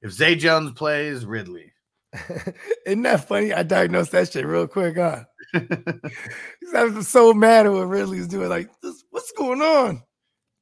If 0.00 0.12
Zay 0.12 0.36
Jones 0.36 0.72
plays, 0.72 1.26
Ridley. 1.26 1.72
Isn't 2.86 3.02
that 3.02 3.26
funny? 3.26 3.52
I 3.52 3.62
diagnosed 3.62 4.12
that 4.12 4.30
shit 4.30 4.46
real 4.46 4.68
quick, 4.68 4.96
huh? 4.96 5.24
I 6.74 6.84
was 6.84 7.08
so 7.08 7.32
mad 7.32 7.66
at 7.66 7.72
what 7.72 7.88
Ridley's 7.88 8.28
doing. 8.28 8.48
Like, 8.48 8.70
what's 9.10 9.32
going 9.32 9.62
on? 9.62 10.02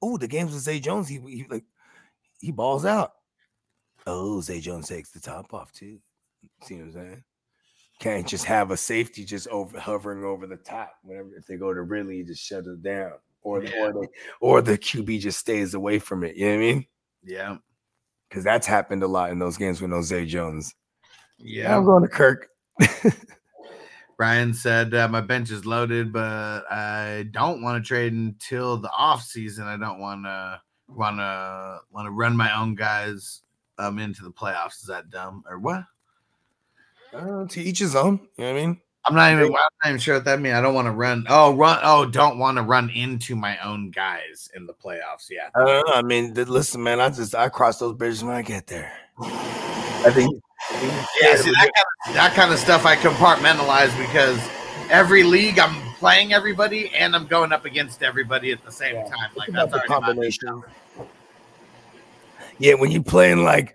Oh, 0.01 0.17
the 0.17 0.29
games 0.29 0.53
with 0.53 0.63
Zay 0.63 0.81
Jones, 0.81 1.09
he, 1.09 1.19
he 1.21 1.47
like 1.49 1.65
he 2.41 2.53
balls 2.53 2.85
out. 2.85 3.13
Oh, 4.07 4.41
Zay 4.41 4.61
Jones 4.61 4.89
takes 4.89 5.11
the 5.11 5.21
top 5.21 5.55
off 5.55 5.73
too. 5.73 5.99
See 6.65 6.77
what 6.77 6.85
I'm 6.85 6.93
saying? 6.93 7.25
Can't 8.01 8.27
just 8.27 8.45
have 8.47 8.71
a 8.71 8.77
safety 8.77 9.25
just 9.25 9.47
over 9.49 9.79
hovering 9.79 10.25
over 10.25 10.47
the 10.47 10.57
top. 10.57 10.93
Whenever 11.03 11.29
if 11.37 11.47
they 11.47 11.57
go 11.57 11.73
to 11.73 11.83
Ridley, 11.83 12.17
you 12.17 12.25
just 12.25 12.43
shut 12.43 12.67
it 12.67 12.83
down, 12.83 13.13
or 13.43 13.61
the, 13.61 13.79
or 13.79 13.93
the 13.93 14.09
or 14.41 14.63
the 14.63 14.77
QB 14.77 15.21
just 15.21 15.39
stays 15.39 15.75
away 15.75 15.99
from 15.99 16.25
it. 16.25 16.37
You 16.37 16.47
know 16.47 16.57
what 16.57 16.57
I 16.57 16.73
mean? 16.73 16.87
yeah. 17.25 17.57
Because 18.29 18.45
that's 18.45 18.67
happened 18.67 19.03
a 19.03 19.07
lot 19.07 19.31
in 19.31 19.39
those 19.39 19.59
games 19.59 19.81
with 19.81 19.91
no 19.91 20.01
Zay 20.01 20.25
Jones. 20.25 20.75
Yeah. 21.39 21.77
I'm 21.77 21.85
going 21.85 22.03
to 22.03 22.09
Kirk. 22.09 22.49
Brian 24.17 24.55
said 24.55 24.95
uh, 24.95 25.09
my 25.09 25.21
bench 25.21 25.51
is 25.51 25.67
loaded, 25.67 26.13
but 26.13 26.65
I 26.71 27.27
don't 27.31 27.63
want 27.63 27.83
to 27.83 27.87
trade 27.87 28.15
until 28.15 28.79
the 28.79 28.91
off 28.91 29.23
season. 29.23 29.67
I 29.67 29.77
don't 29.77 29.99
want 29.99 30.25
to 30.25 30.61
want 30.89 31.19
to 31.19 31.81
want 31.91 32.07
to 32.07 32.11
run 32.11 32.37
my 32.37 32.57
own 32.59 32.75
guys 32.75 33.43
um 33.79 33.99
into 33.99 34.23
the 34.23 34.31
playoffs. 34.31 34.81
Is 34.81 34.87
that 34.89 35.11
dumb 35.11 35.45
or 35.49 35.59
what? 35.59 35.85
Uh, 37.13 37.47
to 37.47 37.61
each 37.61 37.79
his 37.79 37.95
own. 37.95 38.21
You 38.37 38.45
know 38.45 38.53
what 38.53 38.59
I 38.59 38.67
mean? 38.67 38.81
I'm 39.05 39.15
not 39.15 39.33
even. 39.33 39.45
I'm 39.47 39.51
not 39.51 39.89
even 39.89 39.99
sure 39.99 40.15
what 40.15 40.25
that 40.27 40.41
means. 40.41 40.55
I 40.55 40.61
don't 40.61 40.75
want 40.75 40.87
to 40.87 40.93
run. 40.93 41.27
Oh, 41.29 41.55
run. 41.55 41.81
Oh, 41.83 42.07
don't 42.07 42.39
want 42.39 42.57
to 42.59 42.63
run 42.63 42.89
into 42.91 43.35
my 43.35 43.59
own 43.59 43.91
guys 43.91 44.49
in 44.55 44.65
the 44.67 44.75
playoffs. 44.75 45.29
Yeah. 45.29 45.49
I 45.57 45.65
don't 45.65 45.87
know. 45.89 45.93
I 45.95 46.03
mean, 46.03 46.35
listen, 46.35 46.83
man. 46.83 47.01
I 47.01 47.11
just 47.11 47.35
I 47.35 47.49
cross 47.49 47.81
those 47.81 47.95
bridges 47.95 48.23
when 48.23 48.35
I 48.35 48.43
get 48.43 48.69
there. 48.69 48.93
I 49.21 50.11
think. 50.13 50.41
Yeah, 51.21 51.35
see, 51.37 51.51
that, 51.51 51.57
kind 51.59 51.71
of, 52.07 52.15
that 52.15 52.33
kind 52.35 52.53
of 52.53 52.59
stuff 52.61 52.87
I 52.87 52.95
compartmentalize 52.95 53.97
because 53.99 54.39
every 54.91 55.25
league 55.25 55.59
I'm 55.59 55.75
playing 55.95 56.33
everybody 56.33 56.91
and 56.91 57.17
I'm 57.17 57.27
going 57.27 57.53
up 57.53 57.65
against 57.65 58.05
everybody 58.05 58.53
at 58.53 58.65
the 58.65 58.71
same 58.71 58.95
Yeah. 58.95 59.03
time. 59.05 59.31
Like 59.35 59.51
that's 59.51 59.73
already 59.73 59.89
combination. 59.89 60.63
Yeah, 62.63 62.75
when 62.75 62.93
you're 62.93 63.03
playing 63.03 63.43
like 63.43 63.75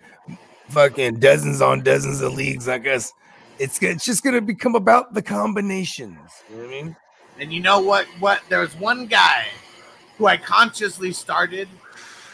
fucking 0.70 1.20
dozens 1.20 1.60
on 1.60 1.82
dozens 1.82 2.22
of 2.22 2.32
leagues, 2.32 2.68
I 2.68 2.78
guess 2.78 3.12
it's 3.58 3.82
it's 3.82 4.02
just 4.02 4.24
gonna 4.24 4.40
become 4.40 4.74
about 4.74 5.12
the 5.12 5.20
combinations. 5.20 6.16
You 6.48 6.56
know 6.56 6.62
what 6.62 6.68
I 6.68 6.82
mean? 6.82 6.96
And 7.38 7.52
you 7.52 7.60
know 7.60 7.80
what? 7.80 8.06
What 8.18 8.40
there 8.48 8.60
was 8.60 8.74
one 8.76 9.04
guy 9.04 9.44
who 10.16 10.24
I 10.24 10.38
consciously 10.38 11.12
started 11.12 11.68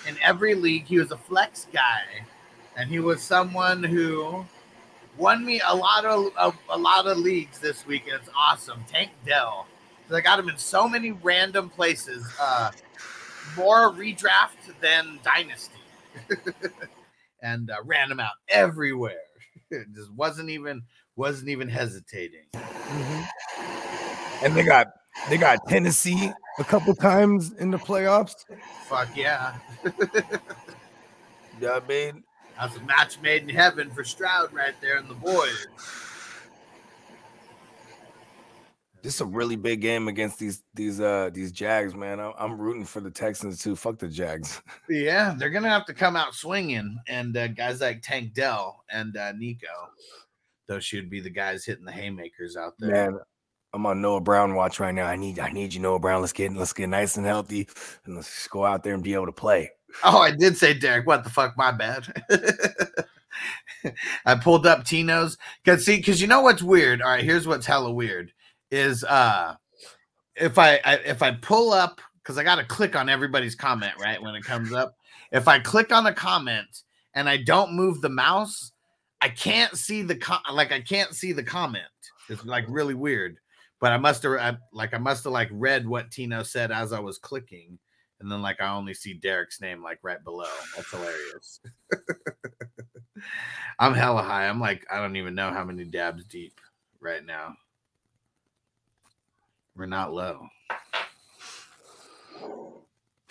in 0.08 0.16
every 0.22 0.54
league. 0.54 0.84
He 0.84 1.00
was 1.00 1.10
a 1.10 1.16
flex 1.16 1.66
guy, 1.72 2.02
and 2.76 2.88
he 2.88 3.00
was 3.00 3.20
someone 3.20 3.82
who 3.82 4.46
won 5.18 5.44
me 5.44 5.60
a 5.66 5.74
lot 5.74 6.04
of 6.04 6.30
a, 6.38 6.52
a 6.72 6.78
lot 6.78 7.08
of 7.08 7.18
leagues 7.18 7.58
this 7.58 7.84
week, 7.84 8.04
and 8.06 8.14
it's 8.14 8.30
awesome. 8.36 8.84
Tank 8.86 9.10
Dell. 9.26 9.66
I 10.08 10.20
got 10.20 10.38
him 10.38 10.48
in 10.48 10.56
so 10.56 10.88
many 10.88 11.10
random 11.10 11.68
places. 11.68 12.24
Uh, 12.40 12.70
more 13.56 13.90
redraft 13.90 14.78
than 14.80 15.18
dynasty, 15.24 15.74
and 17.42 17.70
uh, 17.70 17.76
ran 17.84 18.08
them 18.08 18.20
out 18.20 18.34
everywhere. 18.48 19.16
It 19.70 19.86
just 19.94 20.12
wasn't 20.12 20.50
even 20.50 20.82
wasn't 21.16 21.48
even 21.48 21.68
hesitating. 21.68 22.46
And 24.42 24.54
they 24.54 24.64
got 24.64 24.88
they 25.28 25.38
got 25.38 25.66
Tennessee 25.68 26.32
a 26.58 26.64
couple 26.64 26.94
times 26.94 27.52
in 27.52 27.70
the 27.70 27.78
playoffs. 27.78 28.44
Fuck 28.86 29.16
yeah, 29.16 29.56
You 31.60 31.66
know 31.68 31.74
what 31.74 31.84
I 31.84 31.88
mean? 31.88 32.24
that's 32.58 32.76
a 32.76 32.80
match 32.82 33.20
made 33.20 33.42
in 33.42 33.48
heaven 33.48 33.90
for 33.90 34.04
Stroud 34.04 34.52
right 34.52 34.74
there 34.80 34.96
and 34.96 35.08
the 35.08 35.14
boys. 35.14 35.66
This 39.04 39.16
is 39.16 39.20
a 39.20 39.26
really 39.26 39.56
big 39.56 39.82
game 39.82 40.08
against 40.08 40.38
these 40.38 40.62
these 40.72 40.98
uh 40.98 41.28
these 41.30 41.52
Jags, 41.52 41.94
man. 41.94 42.18
I'm, 42.18 42.32
I'm 42.38 42.58
rooting 42.58 42.86
for 42.86 43.00
the 43.00 43.10
Texans 43.10 43.62
too. 43.62 43.76
Fuck 43.76 43.98
the 43.98 44.08
Jags. 44.08 44.62
Yeah, 44.88 45.34
they're 45.38 45.50
gonna 45.50 45.68
have 45.68 45.84
to 45.86 45.94
come 45.94 46.16
out 46.16 46.34
swinging, 46.34 46.98
and 47.06 47.36
uh, 47.36 47.48
guys 47.48 47.82
like 47.82 48.00
Tank 48.02 48.32
Dell 48.32 48.82
and 48.90 49.14
uh, 49.14 49.32
Nico, 49.32 49.66
those 50.68 50.84
should 50.84 51.10
be 51.10 51.20
the 51.20 51.28
guys 51.28 51.66
hitting 51.66 51.84
the 51.84 51.92
haymakers 51.92 52.56
out 52.56 52.74
there. 52.78 52.92
Man, 52.92 53.18
I'm 53.74 53.84
on 53.84 54.00
Noah 54.00 54.22
Brown 54.22 54.54
watch 54.54 54.80
right 54.80 54.94
now. 54.94 55.04
I 55.04 55.16
need 55.16 55.38
I 55.38 55.50
need 55.50 55.74
you, 55.74 55.80
Noah 55.80 55.98
Brown. 55.98 56.22
Let's 56.22 56.32
get 56.32 56.54
let's 56.54 56.72
get 56.72 56.88
nice 56.88 57.18
and 57.18 57.26
healthy 57.26 57.68
and 58.06 58.16
let's 58.16 58.28
just 58.28 58.50
go 58.50 58.64
out 58.64 58.82
there 58.82 58.94
and 58.94 59.02
be 59.02 59.12
able 59.12 59.26
to 59.26 59.32
play. 59.32 59.70
Oh, 60.02 60.18
I 60.18 60.30
did 60.30 60.56
say 60.56 60.72
Derek. 60.72 61.06
What 61.06 61.24
the 61.24 61.30
fuck? 61.30 61.58
My 61.58 61.72
bad. 61.72 62.06
I 64.24 64.34
pulled 64.36 64.66
up 64.66 64.84
Tino's 64.84 65.36
because 65.62 65.84
see, 65.84 65.98
because 65.98 66.22
you 66.22 66.26
know 66.26 66.40
what's 66.40 66.62
weird. 66.62 67.02
All 67.02 67.10
right, 67.10 67.22
here's 67.22 67.46
what's 67.46 67.66
hella 67.66 67.92
weird 67.92 68.32
is 68.74 69.04
uh 69.04 69.54
if 70.36 70.58
I, 70.58 70.80
I 70.84 70.94
if 70.96 71.22
I 71.22 71.32
pull 71.32 71.72
up 71.72 72.00
because 72.22 72.38
I 72.38 72.44
got 72.44 72.56
to 72.56 72.64
click 72.64 72.96
on 72.96 73.08
everybody's 73.08 73.54
comment 73.54 73.92
right 74.00 74.20
when 74.20 74.34
it 74.34 74.44
comes 74.44 74.72
up. 74.72 74.96
If 75.30 75.46
I 75.46 75.58
click 75.58 75.92
on 75.92 76.06
a 76.06 76.12
comment 76.12 76.82
and 77.14 77.28
I 77.28 77.36
don't 77.36 77.74
move 77.74 78.00
the 78.00 78.08
mouse, 78.08 78.72
I 79.20 79.28
can't 79.28 79.76
see 79.76 80.02
the 80.02 80.16
com- 80.16 80.42
like 80.52 80.72
I 80.72 80.80
can't 80.80 81.14
see 81.14 81.32
the 81.32 81.42
comment. 81.42 81.84
It's 82.28 82.44
like 82.44 82.64
really 82.68 82.94
weird. 82.94 83.38
But 83.80 83.92
I 83.92 83.98
must 83.98 84.22
have 84.22 84.58
like 84.72 84.94
I 84.94 84.98
must 84.98 85.24
have 85.24 85.32
like 85.32 85.48
read 85.52 85.86
what 85.86 86.10
Tino 86.10 86.42
said 86.42 86.72
as 86.72 86.92
I 86.92 87.00
was 87.00 87.18
clicking, 87.18 87.78
and 88.20 88.30
then 88.32 88.40
like 88.40 88.60
I 88.60 88.72
only 88.72 88.94
see 88.94 89.14
Derek's 89.14 89.60
name 89.60 89.82
like 89.82 89.98
right 90.02 90.22
below. 90.24 90.48
That's 90.74 90.90
hilarious. 90.90 91.60
I'm 93.78 93.94
hella 93.94 94.22
high. 94.22 94.48
I'm 94.48 94.60
like 94.60 94.86
I 94.90 94.96
don't 94.96 95.16
even 95.16 95.34
know 95.34 95.50
how 95.50 95.64
many 95.64 95.84
dabs 95.84 96.24
deep 96.24 96.60
right 97.00 97.24
now. 97.24 97.54
We're 99.76 99.86
not 99.86 100.12
low. 100.12 100.48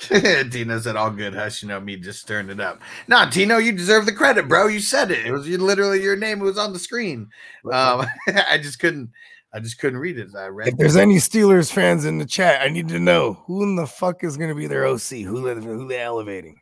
Tino 0.51 0.79
said, 0.79 0.95
"All 0.95 1.09
good, 1.09 1.33
hush." 1.33 1.61
You 1.61 1.69
know 1.69 1.79
me, 1.79 1.95
just 1.95 2.21
stirring 2.21 2.49
it 2.49 2.59
up. 2.59 2.81
Nah, 3.07 3.29
Tino, 3.29 3.57
you 3.57 3.71
deserve 3.71 4.05
the 4.05 4.11
credit, 4.11 4.47
bro. 4.47 4.67
You 4.67 4.79
said 4.79 5.11
it. 5.11 5.25
It 5.25 5.31
was 5.31 5.47
you, 5.47 5.57
literally 5.57 6.01
your 6.01 6.17
name. 6.17 6.41
It 6.41 6.45
was 6.45 6.57
on 6.57 6.73
the 6.73 6.79
screen. 6.79 7.29
Um, 7.71 8.05
I 8.49 8.57
just 8.57 8.79
couldn't. 8.79 9.11
I 9.53 9.59
just 9.59 9.79
couldn't 9.79 9.99
read 9.99 10.17
it. 10.17 10.29
I 10.35 10.47
read. 10.47 10.69
If 10.69 10.77
there's 10.77 10.97
any 10.97 11.17
Steelers 11.17 11.71
fans 11.71 12.05
in 12.05 12.17
the 12.17 12.25
chat, 12.25 12.61
I 12.61 12.69
need 12.69 12.89
to 12.89 12.99
know 12.99 13.43
who 13.45 13.63
in 13.63 13.75
the 13.75 13.87
fuck 13.87 14.23
is 14.23 14.35
gonna 14.35 14.55
be 14.55 14.67
their 14.67 14.85
OC. 14.85 15.21
Who 15.23 15.47
who 15.47 15.87
they 15.87 16.01
elevating? 16.01 16.59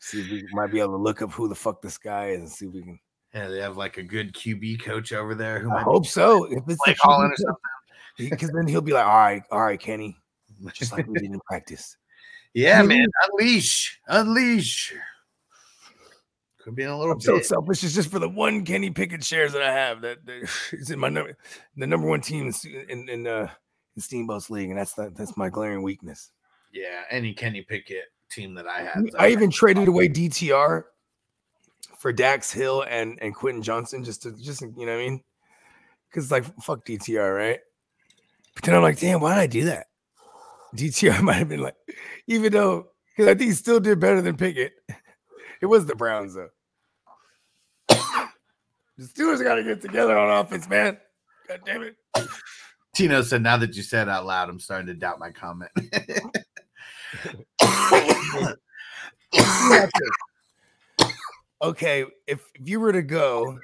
See 0.00 0.20
if 0.20 0.30
we 0.30 0.46
might 0.52 0.72
be 0.72 0.80
able 0.80 0.92
to 0.92 1.02
look 1.02 1.22
up 1.22 1.30
who 1.30 1.48
the 1.48 1.54
fuck 1.54 1.80
this 1.80 1.98
guy 1.98 2.30
is 2.30 2.40
and 2.40 2.50
see 2.50 2.66
if 2.66 2.72
we 2.72 2.82
can. 2.82 2.98
Yeah, 3.34 3.48
they 3.48 3.60
have 3.60 3.76
like 3.76 3.96
a 3.96 4.02
good 4.02 4.34
QB 4.34 4.82
coach 4.82 5.12
over 5.12 5.34
there 5.34 5.60
who 5.60 5.70
I 5.70 5.82
hope 5.82 6.06
so. 6.06 6.44
If 6.44 6.64
it's 6.66 6.80
Blake 6.84 6.98
Holland 6.98 7.32
or 7.32 7.36
something. 7.36 7.56
Because 8.28 8.50
then 8.50 8.66
he'll 8.66 8.80
be 8.80 8.92
like, 8.92 9.06
all 9.06 9.16
right, 9.16 9.42
all 9.50 9.62
right, 9.62 9.80
Kenny, 9.80 10.16
just 10.74 10.92
like 10.92 11.06
we 11.06 11.14
did 11.14 11.30
in 11.30 11.40
practice. 11.48 11.96
Yeah, 12.54 12.82
man. 12.82 13.06
Unleash. 13.28 14.00
Unleash. 14.08 14.94
Could 16.62 16.74
be 16.74 16.82
in 16.82 16.90
a 16.90 16.98
little 16.98 17.14
I'm 17.14 17.20
so 17.20 17.36
bit. 17.36 17.46
selfish. 17.46 17.84
It's 17.84 17.94
just 17.94 18.10
for 18.10 18.18
the 18.18 18.28
one 18.28 18.64
Kenny 18.64 18.90
Pickett 18.90 19.24
shares 19.24 19.52
that 19.52 19.62
I 19.62 19.72
have. 19.72 20.02
That, 20.02 20.24
that 20.26 20.50
it's 20.72 20.90
in 20.90 20.98
my 20.98 21.08
number, 21.08 21.36
the 21.76 21.86
number 21.86 22.06
one 22.06 22.20
team 22.20 22.52
in 22.88 23.08
in 23.08 23.26
uh, 23.26 23.48
in 23.96 24.02
Steamboat's 24.02 24.50
league, 24.50 24.68
and 24.68 24.78
that's 24.78 24.94
the, 24.94 25.10
that's 25.16 25.36
my 25.36 25.48
glaring 25.48 25.82
weakness. 25.82 26.30
Yeah, 26.72 27.02
any 27.10 27.32
Kenny 27.32 27.62
Pickett 27.62 28.04
team 28.30 28.54
that 28.54 28.66
I 28.66 28.82
had. 28.82 29.10
I 29.18 29.30
even 29.30 29.50
traded 29.50 29.88
away 29.88 30.08
DTR 30.08 30.84
for 31.98 32.12
Dax 32.12 32.52
Hill 32.52 32.84
and 32.88 33.18
and 33.22 33.34
Quentin 33.34 33.62
Johnston 33.62 34.04
just 34.04 34.22
to 34.22 34.32
just 34.36 34.60
you 34.60 34.86
know 34.86 34.92
what 34.92 34.92
I 34.92 35.08
mean, 35.08 35.22
because 36.10 36.30
like 36.30 36.44
fuck 36.62 36.84
DTR, 36.84 37.34
right? 37.34 37.60
But 38.60 38.66
then 38.66 38.74
I'm 38.74 38.82
like, 38.82 38.98
damn, 38.98 39.20
why 39.20 39.34
did 39.36 39.40
I 39.40 39.46
do 39.46 39.64
that? 39.64 39.86
DTR 40.76 41.22
might 41.22 41.36
have 41.36 41.48
been 41.48 41.62
like, 41.62 41.76
even 42.26 42.52
though 42.52 42.88
because 43.16 43.26
I 43.26 43.34
think 43.34 43.48
he 43.48 43.54
still 43.54 43.80
did 43.80 43.98
better 43.98 44.20
than 44.20 44.36
Pickett. 44.36 44.72
It 45.62 45.66
was 45.66 45.84
the 45.84 45.94
Browns 45.94 46.34
though. 46.34 46.48
the 47.90 48.30
Steelers 48.98 49.42
got 49.42 49.56
to 49.56 49.62
get 49.62 49.82
together 49.82 50.16
on 50.16 50.38
offense, 50.42 50.66
man. 50.70 50.96
God 51.46 51.60
damn 51.66 51.82
it. 51.82 51.96
Tino 52.94 53.20
said, 53.20 53.42
now 53.42 53.58
that 53.58 53.76
you 53.76 53.82
said 53.82 54.08
out 54.08 54.24
loud, 54.24 54.48
I'm 54.48 54.58
starting 54.58 54.86
to 54.86 54.94
doubt 54.94 55.18
my 55.18 55.30
comment. 55.30 55.70
okay, 61.62 62.06
if, 62.26 62.42
if 62.54 62.66
you 62.66 62.80
were 62.80 62.92
to 62.92 63.02
go 63.02 63.58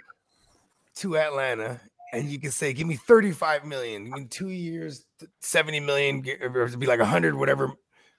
to 0.97 1.17
Atlanta 1.17 1.81
and 2.13 2.29
you 2.31 2.39
can 2.39 2.51
say, 2.51 2.73
give 2.73 2.87
me 2.87 2.97
35 2.97 3.65
million, 3.65 4.13
in 4.17 4.29
two 4.29 4.51
years, 4.51 5.05
70 5.41 5.81
million, 5.81 6.25
or 6.41 6.65
it'd 6.65 6.79
be 6.79 6.87
like 6.87 7.01
100, 7.01 7.35
whatever 7.35 7.73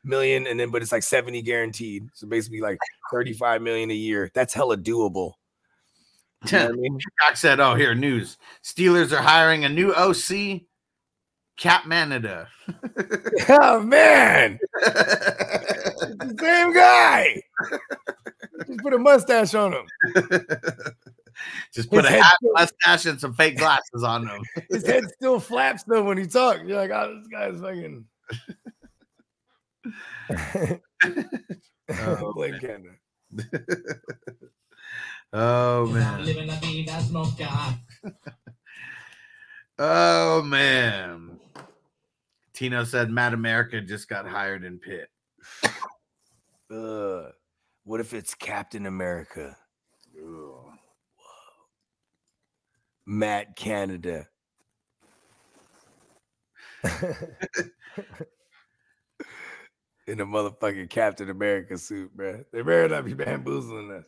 million, 0.04 0.48
and 0.48 0.60
then 0.60 0.70
but 0.70 0.82
it's 0.82 0.92
like 0.92 1.04
70 1.04 1.42
guaranteed. 1.42 2.08
So 2.14 2.28
basically, 2.28 2.62
like 2.62 2.78
35 3.12 3.62
million 3.62 3.92
a 3.92 3.96
year. 3.96 4.32
That's 4.34 4.54
hella 4.54 4.78
doable. 4.78 5.34
You 6.46 6.58
know 6.58 6.68
I 6.68 6.72
mean? 6.72 7.00
Said, 7.34 7.60
oh, 7.60 7.76
here, 7.76 7.94
news. 7.94 8.38
Steelers 8.64 9.12
are 9.12 9.22
hiring 9.22 9.66
a 9.66 9.70
new 9.70 9.94
OC, 9.94 10.62
Cap 11.58 11.86
Manada. 11.86 12.48
oh 13.50 13.82
man, 13.82 14.60
the 14.74 16.36
same 16.40 16.74
guy. 16.74 17.42
Just 18.68 18.80
put 18.80 18.94
a 18.94 18.98
mustache 18.98 19.54
on 19.56 19.74
him. 19.74 19.86
Just 21.74 21.90
put 21.90 22.06
His 22.06 22.06
a 22.06 22.10
head 22.16 22.24
hat, 22.24 22.34
still- 22.40 22.54
mustache, 22.54 23.06
and 23.06 23.20
some 23.20 23.34
fake 23.34 23.58
glasses 23.58 24.04
on 24.04 24.28
him. 24.28 24.42
His 24.70 24.86
head 24.86 25.04
still 25.16 25.40
flaps 25.40 25.84
though 25.84 26.04
when 26.04 26.18
he 26.18 26.26
talks. 26.28 26.62
You're 26.66 26.78
like, 26.78 26.92
oh, 26.92 27.20
this 27.20 27.28
guy's 27.28 27.60
fucking. 27.62 28.06
Oh, 31.90 32.34
Blake 32.34 32.60
Canada. 32.60 32.96
Oh, 35.32 35.86
man. 35.88 36.26
living 36.26 36.48
la 36.48 36.56
vida 36.56 37.00
smoker. 37.02 37.48
Oh, 39.80 40.42
man. 40.44 41.40
Tino 42.54 42.84
said 42.84 43.10
Mad 43.10 43.34
America 43.34 43.80
just 43.80 44.10
got 44.10 44.28
hired 44.28 44.64
in 44.64 44.80
Pitt. 44.80 45.10
Uh, 46.70 47.30
what 47.86 48.02
if 48.02 48.14
it's 48.14 48.36
Captain 48.36 48.88
America, 48.88 49.56
Ooh. 50.18 50.57
Matt 53.08 53.56
Canada? 53.56 54.28
In 60.06 60.20
a 60.20 60.26
motherfucking 60.26 60.90
Captain 60.90 61.30
America 61.30 61.78
suit, 61.78 62.16
bro. 62.16 62.44
They 62.52 62.62
better 62.62 62.90
not 62.90 63.06
be 63.06 63.14
bamboozling 63.14 63.92
us. 63.92 64.06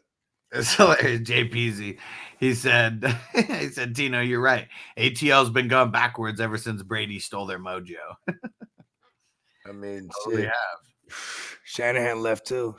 It's 0.52 0.76
hilarious. 0.76 1.22
JPZ. 1.22 1.98
He 2.40 2.54
said, 2.54 3.18
he 3.36 3.70
said, 3.70 3.96
Tino, 3.96 4.20
you're 4.22 4.42
right. 4.42 4.68
ATL's 4.98 5.50
been 5.50 5.68
going 5.68 5.92
backwards 5.92 6.42
ever 6.42 6.58
since 6.58 6.84
Brady 6.84 7.20
stole 7.20 7.46
their 7.46 7.60
mojo. 7.60 7.96
I 9.66 9.72
mean, 9.72 10.10
oh, 10.12 10.24
Totally 10.26 10.44
shit. 10.44 10.54
Shanahan 11.64 12.22
left 12.22 12.48
too. 12.48 12.76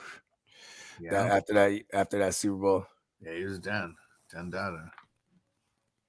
Yeah. 1.01 1.11
That, 1.13 1.33
after 1.33 1.55
that, 1.55 1.81
after 1.95 2.19
that 2.19 2.35
Super 2.35 2.57
Bowl. 2.57 2.87
yeah, 3.21 3.35
he 3.35 3.45
was 3.45 3.59
done. 3.59 3.95
Done 4.33 4.51
done. 4.51 4.91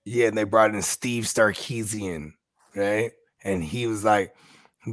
Yeah, 0.06 0.28
and 0.28 0.38
they 0.38 0.44
brought 0.44 0.74
in 0.74 0.82
Steve 0.82 1.26
Sarkisian, 1.26 2.34
right? 2.76 3.12
And 3.44 3.64
he 3.64 3.88
was 3.88 4.04
like, 4.04 4.34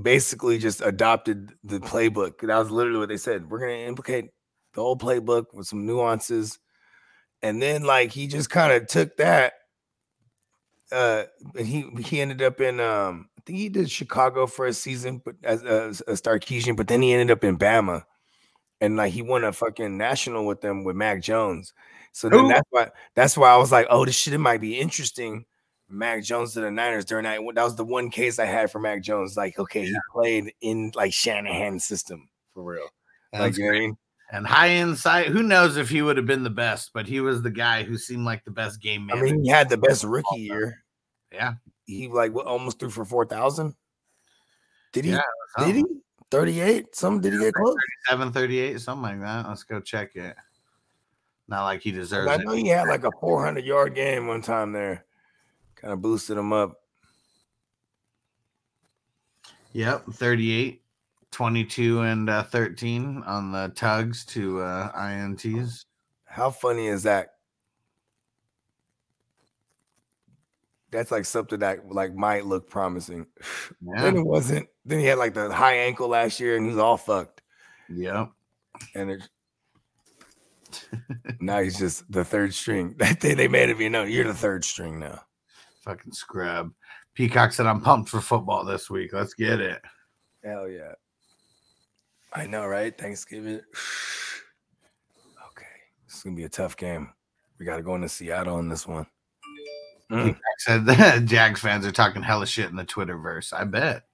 basically 0.02 0.58
just 0.58 0.82
adopted 0.82 1.52
the 1.64 1.80
playbook. 1.80 2.40
That 2.40 2.58
was 2.58 2.70
literally 2.70 2.98
what 2.98 3.08
they 3.08 3.16
said. 3.16 3.50
We're 3.50 3.60
gonna 3.60 3.72
implicate 3.72 4.26
the 4.74 4.82
whole 4.82 4.96
playbook 4.96 5.46
with 5.54 5.66
some 5.66 5.86
nuances. 5.86 6.58
And 7.40 7.62
then 7.62 7.84
like 7.84 8.12
he 8.12 8.26
just 8.26 8.50
kind 8.50 8.72
of 8.72 8.86
took 8.86 9.16
that 9.16 9.54
uh, 10.90 11.24
and 11.56 11.66
he 11.66 11.86
he 12.02 12.20
ended 12.20 12.42
up 12.42 12.60
in 12.60 12.80
um, 12.80 13.28
I 13.38 13.42
think 13.44 13.58
he 13.58 13.68
did 13.68 13.90
Chicago 13.90 14.46
for 14.46 14.66
a 14.66 14.72
season, 14.72 15.20
but 15.24 15.36
as 15.44 15.62
a, 15.62 15.88
a 16.10 16.14
Starkeesian, 16.14 16.76
but 16.76 16.88
then 16.88 17.02
he 17.02 17.12
ended 17.12 17.30
up 17.30 17.44
in 17.44 17.58
Bama, 17.58 18.04
and 18.80 18.96
like 18.96 19.12
he 19.12 19.22
won 19.22 19.44
a 19.44 19.52
fucking 19.52 19.96
national 19.96 20.46
with 20.46 20.60
them 20.60 20.84
with 20.84 20.96
Mac 20.96 21.22
Jones. 21.22 21.72
So 22.12 22.28
then 22.28 22.48
that's 22.48 22.66
why 22.70 22.90
that's 23.14 23.36
why 23.36 23.50
I 23.50 23.56
was 23.56 23.72
like, 23.72 23.86
oh, 23.90 24.04
this 24.04 24.16
shit 24.16 24.34
it 24.34 24.38
might 24.38 24.60
be 24.60 24.78
interesting. 24.78 25.44
Mac 25.88 26.22
Jones 26.22 26.52
to 26.52 26.60
the 26.60 26.70
Niners 26.70 27.04
during 27.04 27.24
that. 27.24 27.40
That 27.54 27.64
was 27.64 27.76
the 27.76 27.84
one 27.84 28.10
case 28.10 28.38
I 28.38 28.44
had 28.44 28.70
for 28.70 28.78
Mac 28.78 29.02
Jones. 29.02 29.36
Like, 29.36 29.58
okay, 29.58 29.86
he 29.86 29.96
played 30.12 30.52
in 30.60 30.92
like 30.94 31.12
Shanahan's 31.12 31.84
system 31.84 32.28
for 32.52 32.62
real. 32.62 32.88
Like, 33.32 33.42
That's 33.42 33.58
you 33.58 33.64
know 33.64 33.76
I 33.76 33.80
mean? 33.80 33.96
And 34.30 34.46
high 34.46 34.70
insight. 34.70 35.28
Who 35.28 35.42
knows 35.42 35.78
if 35.78 35.88
he 35.88 36.02
would 36.02 36.18
have 36.18 36.26
been 36.26 36.42
the 36.42 36.50
best, 36.50 36.90
but 36.92 37.06
he 37.06 37.20
was 37.20 37.40
the 37.40 37.50
guy 37.50 37.82
who 37.82 37.96
seemed 37.96 38.26
like 38.26 38.44
the 38.44 38.50
best 38.50 38.82
game 38.82 39.08
I 39.10 39.20
mean, 39.20 39.42
he 39.42 39.48
had 39.48 39.70
the 39.70 39.78
best 39.78 40.04
rookie 40.04 40.40
year. 40.40 40.84
yeah. 41.32 41.54
He 41.86 42.08
like 42.08 42.34
what, 42.34 42.46
almost 42.46 42.78
threw 42.78 42.90
for 42.90 43.06
four 43.06 43.24
thousand. 43.24 43.74
Did 44.92 45.06
he? 45.06 45.12
Yeah, 45.12 45.22
Did 45.58 45.76
he? 45.76 45.84
Thirty-eight. 46.30 46.94
Some 46.94 47.20
did 47.20 47.32
he 47.32 47.38
get 47.38 47.54
close? 47.54 47.74
738, 48.08 48.80
something 48.80 49.02
like 49.02 49.20
that. 49.20 49.48
Let's 49.48 49.62
go 49.62 49.80
check 49.80 50.14
it. 50.16 50.36
Not 51.48 51.64
like 51.64 51.80
he 51.80 51.90
deserves 51.90 52.28
I 52.28 52.34
it. 52.34 52.44
know 52.44 52.52
he 52.52 52.68
had 52.68 52.88
like 52.88 53.04
a 53.04 53.10
four 53.20 53.42
hundred 53.42 53.64
yard 53.64 53.94
game 53.94 54.26
one 54.26 54.42
time 54.42 54.72
there. 54.72 55.04
Kind 55.74 55.92
of 55.92 56.02
boosted 56.02 56.36
him 56.36 56.52
up. 56.52 56.82
Yep, 59.72 60.06
38, 60.12 60.82
22, 61.30 62.00
and 62.00 62.28
uh, 62.28 62.42
13 62.42 63.22
on 63.26 63.52
the 63.52 63.70
tugs 63.74 64.24
to 64.26 64.60
uh, 64.60 64.92
INTs. 64.92 65.84
How 66.24 66.50
funny 66.50 66.88
is 66.88 67.02
that? 67.04 67.34
That's 70.90 71.10
like 71.10 71.24
something 71.24 71.58
that 71.60 71.90
like 71.90 72.14
might 72.14 72.46
look 72.46 72.68
promising. 72.68 73.26
Then 73.80 74.16
it 74.16 74.26
wasn't. 74.26 74.68
Then 74.84 75.00
he 75.00 75.06
had 75.06 75.18
like 75.18 75.34
the 75.34 75.52
high 75.52 75.76
ankle 75.76 76.08
last 76.08 76.40
year, 76.40 76.56
and 76.56 76.64
he 76.64 76.70
was 76.70 76.78
all 76.78 76.96
fucked. 76.96 77.42
Yeah, 77.88 78.26
And 78.94 79.10
it, 79.10 79.28
now 81.40 81.60
he's 81.60 81.78
just 81.78 82.10
the 82.10 82.24
third 82.24 82.54
string. 82.54 82.94
That 82.98 83.20
day 83.20 83.34
they 83.34 83.48
made 83.48 83.70
him, 83.70 83.80
you 83.80 83.90
know, 83.90 84.04
you're 84.04 84.24
the 84.24 84.34
third 84.34 84.64
string 84.64 84.98
now. 84.98 85.22
Fucking 85.84 86.12
scrub. 86.12 86.72
Peacock 87.14 87.52
said, 87.52 87.66
I'm 87.66 87.80
pumped 87.80 88.10
for 88.10 88.20
football 88.20 88.64
this 88.64 88.90
week. 88.90 89.12
Let's 89.12 89.34
get 89.34 89.60
it. 89.60 89.80
Hell 90.44 90.68
yeah. 90.68 90.92
I 92.32 92.46
know, 92.46 92.66
right? 92.66 92.96
Thanksgiving. 92.96 93.60
okay. 95.48 95.66
It's 96.06 96.22
gonna 96.22 96.36
be 96.36 96.44
a 96.44 96.48
tough 96.48 96.76
game. 96.76 97.10
We 97.58 97.66
gotta 97.66 97.82
go 97.82 97.94
into 97.94 98.08
Seattle 98.08 98.56
on 98.56 98.68
this 98.68 98.86
one. 98.86 99.06
Mm. 100.10 100.24
Peacock 100.24 100.42
said 100.58 100.86
that 100.86 101.24
Jags 101.26 101.60
fans 101.60 101.86
are 101.86 101.92
talking 101.92 102.22
hella 102.22 102.46
shit 102.46 102.70
in 102.70 102.76
the 102.76 102.84
Twitterverse. 102.84 103.52
I 103.52 103.64
bet. 103.64 104.04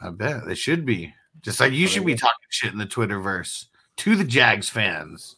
I 0.00 0.10
bet 0.10 0.46
they 0.46 0.54
should 0.54 0.84
be. 0.84 1.14
Just 1.42 1.60
like 1.60 1.72
you 1.72 1.86
should 1.86 2.06
be 2.06 2.14
talking 2.14 2.46
shit 2.50 2.72
in 2.72 2.78
the 2.78 2.86
Twitterverse 2.86 3.66
to 3.98 4.16
the 4.16 4.24
Jags 4.24 4.68
fans. 4.68 5.36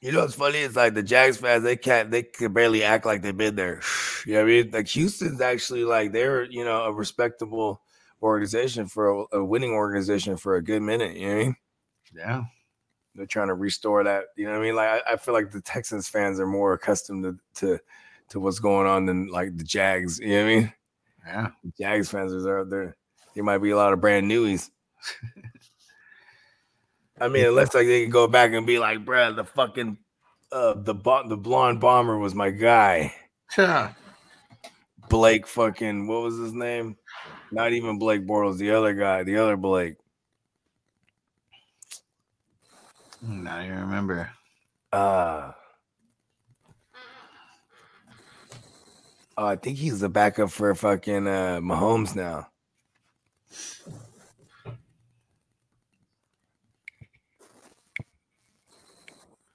You 0.00 0.12
know 0.12 0.20
what's 0.20 0.34
funny? 0.34 0.58
It's 0.58 0.76
like 0.76 0.94
the 0.94 1.02
Jags 1.02 1.38
fans, 1.38 1.64
they 1.64 1.76
can't 1.76 2.10
they 2.10 2.22
can 2.22 2.52
barely 2.52 2.84
act 2.84 3.04
like 3.04 3.22
they've 3.22 3.36
been 3.36 3.56
there. 3.56 3.80
You 4.26 4.34
know 4.34 4.40
what 4.40 4.48
I 4.48 4.52
mean? 4.52 4.70
Like 4.72 4.88
Houston's 4.88 5.40
actually 5.40 5.84
like 5.84 6.12
they're, 6.12 6.44
you 6.44 6.62
know, 6.62 6.82
a 6.82 6.92
respectable 6.92 7.80
organization 8.20 8.86
for 8.86 9.08
a, 9.08 9.38
a 9.38 9.44
winning 9.44 9.70
organization 9.70 10.36
for 10.36 10.56
a 10.56 10.62
good 10.62 10.82
minute. 10.82 11.16
You 11.16 11.28
know 11.28 11.34
what 11.34 11.40
I 11.40 11.44
mean? 11.44 11.56
Yeah. 12.14 12.42
They're 13.18 13.26
trying 13.26 13.48
to 13.48 13.54
restore 13.54 14.04
that. 14.04 14.26
You 14.36 14.46
know 14.46 14.52
what 14.52 14.60
I 14.60 14.62
mean? 14.62 14.76
Like 14.76 15.02
I, 15.06 15.14
I 15.14 15.16
feel 15.16 15.34
like 15.34 15.50
the 15.50 15.60
Texans 15.60 16.08
fans 16.08 16.38
are 16.38 16.46
more 16.46 16.72
accustomed 16.72 17.24
to, 17.24 17.36
to 17.56 17.80
to 18.30 18.40
what's 18.40 18.60
going 18.60 18.86
on 18.86 19.06
than 19.06 19.26
like 19.26 19.56
the 19.56 19.64
Jags. 19.64 20.20
You 20.20 20.28
know 20.28 20.44
what 20.44 20.50
I 20.50 20.54
mean? 20.54 20.72
Yeah. 21.26 21.48
The 21.64 21.72
Jags 21.80 22.10
fans 22.10 22.32
are 22.32 22.60
out 22.60 22.70
there. 22.70 22.96
There 23.34 23.44
might 23.44 23.58
be 23.58 23.70
a 23.70 23.76
lot 23.76 23.92
of 23.92 24.00
brand 24.00 24.30
newies. 24.30 24.70
I 27.20 27.26
mean, 27.26 27.44
it 27.44 27.50
looks 27.50 27.74
like 27.74 27.86
they 27.86 28.02
can 28.02 28.10
go 28.10 28.28
back 28.28 28.52
and 28.52 28.64
be 28.64 28.78
like, 28.78 29.04
bruh, 29.04 29.34
the 29.34 29.44
fucking 29.44 29.98
uh 30.52 30.74
the 30.74 30.94
bo- 30.94 31.28
the 31.28 31.36
blonde 31.36 31.80
bomber 31.80 32.18
was 32.18 32.34
my 32.34 32.50
guy. 32.50 33.12
Yeah. 33.56 33.92
Blake 35.08 35.46
fucking 35.46 36.06
what 36.06 36.22
was 36.22 36.38
his 36.38 36.52
name? 36.52 36.96
Not 37.50 37.72
even 37.72 37.98
Blake 37.98 38.26
Bortles, 38.26 38.58
the 38.58 38.70
other 38.70 38.94
guy, 38.94 39.24
the 39.24 39.38
other 39.38 39.56
Blake. 39.56 39.96
Now 43.22 43.60
you 43.60 43.72
remember. 43.74 44.30
Uh 44.92 45.52
Oh, 49.36 49.46
I 49.46 49.54
think 49.56 49.78
he's 49.78 50.00
the 50.00 50.08
backup 50.08 50.50
for 50.50 50.74
fucking 50.74 51.26
uh 51.28 51.60
Mahomes 51.62 52.16
now. 52.16 52.48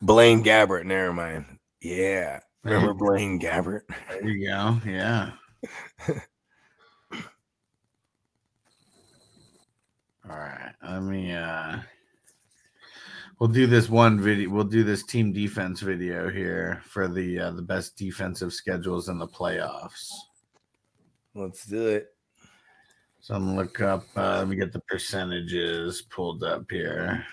Blaine 0.02 0.44
Gabbert, 0.44 0.86
never 0.86 1.14
mind. 1.14 1.46
Yeah. 1.82 2.40
Remember 2.64 2.94
Blaine 2.98 3.40
Gabbert? 3.40 3.82
There 4.10 4.28
you 4.28 4.48
go. 4.48 4.80
Yeah. 4.86 5.32
All 6.10 6.18
right. 10.38 10.74
Let 10.82 11.02
me 11.04 11.34
uh 11.34 11.80
we'll 13.40 13.50
do 13.50 13.68
this 13.68 13.90
one 13.90 14.20
video. 14.20 14.50
We'll 14.50 14.64
do 14.64 14.84
this 14.84 15.04
team 15.04 15.34
defense 15.34 15.82
video 15.82 16.30
here 16.30 16.82
for 16.86 17.08
the 17.08 17.40
uh, 17.40 17.52
the 17.52 17.62
best 17.62 17.98
defensive 17.98 18.54
schedules 18.54 19.10
in 19.10 19.18
the 19.18 19.28
playoffs. 19.28 20.12
Let's 21.36 21.66
do 21.66 21.88
it. 21.88 22.16
So 23.20 23.36
I'm 23.36 23.46
gonna 23.46 23.58
look 23.58 23.82
up 23.82 24.04
uh, 24.16 24.40
let 24.40 24.48
me 24.48 24.56
get 24.56 24.74
the 24.74 24.82
percentages 24.82 26.02
pulled 26.02 26.44
up 26.44 26.70
here. 26.70 27.26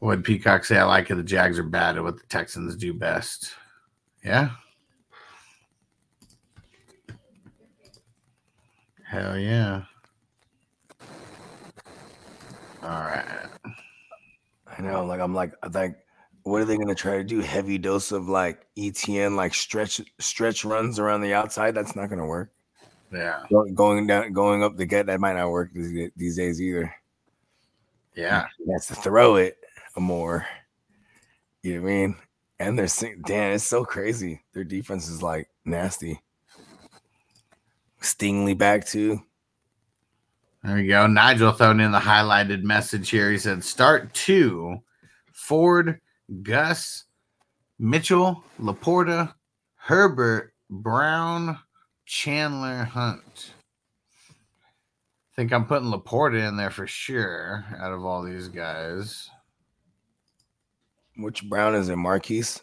Would 0.00 0.24
Peacock 0.24 0.64
say 0.64 0.78
I 0.78 0.84
like 0.84 1.10
it? 1.10 1.16
The 1.16 1.22
Jags 1.22 1.58
are 1.58 1.62
bad 1.62 1.96
at 1.96 2.02
what 2.02 2.18
the 2.18 2.26
Texans 2.26 2.74
do 2.74 2.94
best. 2.94 3.52
Yeah. 4.24 4.50
Hell 9.06 9.38
yeah. 9.38 9.82
All 12.82 12.88
right. 12.88 13.26
I 14.66 14.82
know, 14.82 15.04
like 15.04 15.20
I'm 15.20 15.34
like 15.34 15.52
I 15.62 15.68
think 15.68 15.96
what 16.44 16.62
are 16.62 16.64
they 16.64 16.78
gonna 16.78 16.94
try 16.94 17.18
to 17.18 17.24
do? 17.24 17.40
Heavy 17.40 17.76
dose 17.76 18.12
of 18.12 18.28
like 18.28 18.66
ETN, 18.78 19.36
like 19.36 19.52
stretch 19.52 20.00
stretch 20.18 20.64
runs 20.64 20.98
around 20.98 21.20
the 21.20 21.34
outside. 21.34 21.74
That's 21.74 21.94
not 21.94 22.08
gonna 22.08 22.26
work. 22.26 22.50
Yeah. 23.12 23.42
Going 23.74 24.06
down, 24.06 24.32
going 24.32 24.62
up 24.62 24.76
the 24.76 24.86
gut, 24.86 25.06
that 25.06 25.20
might 25.20 25.34
not 25.34 25.50
work 25.50 25.72
these, 25.74 26.10
these 26.16 26.36
days 26.36 26.62
either. 26.62 26.94
Yeah. 28.14 28.46
That's 28.66 28.86
to 28.86 28.94
throw 28.94 29.36
it 29.36 29.59
more. 29.98 30.46
You 31.62 31.76
know 31.76 31.82
what 31.82 31.88
I 31.88 31.92
mean? 31.92 32.16
And 32.58 32.78
they're 32.78 32.86
sing- 32.88 33.22
damn, 33.26 33.54
it's 33.54 33.64
so 33.64 33.84
crazy. 33.84 34.42
Their 34.52 34.64
defense 34.64 35.08
is 35.08 35.22
like 35.22 35.48
nasty. 35.64 36.20
Stingley 38.00 38.56
back 38.56 38.86
too. 38.86 39.22
There 40.62 40.76
we 40.76 40.86
go. 40.86 41.06
Nigel 41.06 41.52
throwing 41.52 41.80
in 41.80 41.90
the 41.90 41.98
highlighted 41.98 42.62
message 42.62 43.08
here. 43.08 43.30
He 43.30 43.38
said, 43.38 43.64
start 43.64 44.12
two 44.12 44.82
Ford, 45.32 46.00
Gus, 46.42 47.04
Mitchell, 47.78 48.44
LaPorta, 48.60 49.32
Herbert, 49.76 50.52
Brown, 50.68 51.58
Chandler, 52.04 52.84
Hunt. 52.84 53.52
I 54.30 55.34
think 55.34 55.52
I'm 55.52 55.64
putting 55.64 55.90
LaPorta 55.90 56.46
in 56.46 56.58
there 56.58 56.70
for 56.70 56.86
sure 56.86 57.64
out 57.78 57.92
of 57.92 58.04
all 58.04 58.22
these 58.22 58.48
guys. 58.48 59.30
Which 61.20 61.48
Brown 61.48 61.74
is 61.74 61.88
it? 61.88 61.96
Marquise. 61.96 62.62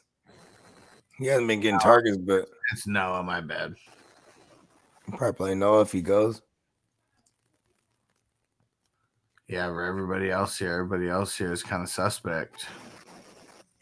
He 1.17 1.27
hasn't 1.27 1.47
been 1.47 1.59
getting 1.61 1.79
targets, 1.79 2.17
but 2.17 2.47
It's 2.71 2.87
Noah, 2.87 3.23
my 3.23 3.41
bad. 3.41 3.75
probably 5.09 5.33
play 5.33 5.55
Noah 5.55 5.81
if 5.81 5.91
he 5.91 6.01
goes. 6.01 6.41
Yeah, 9.47 9.67
for 9.67 9.81
everybody 9.83 10.29
else 10.29 10.57
here, 10.59 10.73
everybody 10.73 11.09
else 11.09 11.35
here 11.37 11.53
is 11.53 11.63
kind 11.63 11.81
of 11.81 11.89
suspect. 11.89 12.65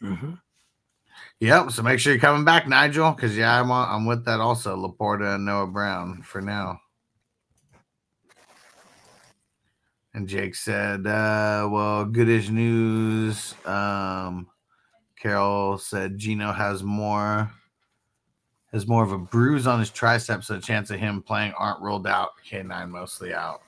Mm-hmm. 0.02 0.34
Yep. 1.40 1.70
So 1.72 1.82
make 1.82 1.98
sure 1.98 2.12
you're 2.12 2.20
coming 2.20 2.44
back, 2.44 2.68
Nigel, 2.68 3.10
because 3.12 3.36
yeah, 3.36 3.60
I'm 3.60 3.70
on, 3.70 3.88
I'm 3.92 4.06
with 4.06 4.24
that 4.26 4.40
also. 4.40 4.76
LaPorta 4.76 5.34
and 5.34 5.44
Noah 5.44 5.66
Brown 5.66 6.22
for 6.22 6.40
now. 6.40 6.80
And 10.14 10.26
Jake 10.28 10.54
said, 10.54 11.06
uh, 11.06 11.68
well, 11.70 12.06
goodish 12.06 12.48
news. 12.48 13.54
Um, 13.66 14.46
Carol 15.26 15.76
said 15.76 16.18
Geno 16.18 16.52
has 16.52 16.84
more 16.84 17.50
has 18.72 18.86
more 18.86 19.02
of 19.02 19.10
a 19.10 19.18
bruise 19.18 19.66
on 19.66 19.80
his 19.80 19.90
tricep, 19.90 20.44
so 20.44 20.54
the 20.54 20.60
chance 20.60 20.88
of 20.90 21.00
him 21.00 21.20
playing 21.20 21.52
aren't 21.58 21.82
ruled 21.82 22.06
out. 22.06 22.32
K9 22.48 22.88
mostly 22.90 23.34
out. 23.34 23.62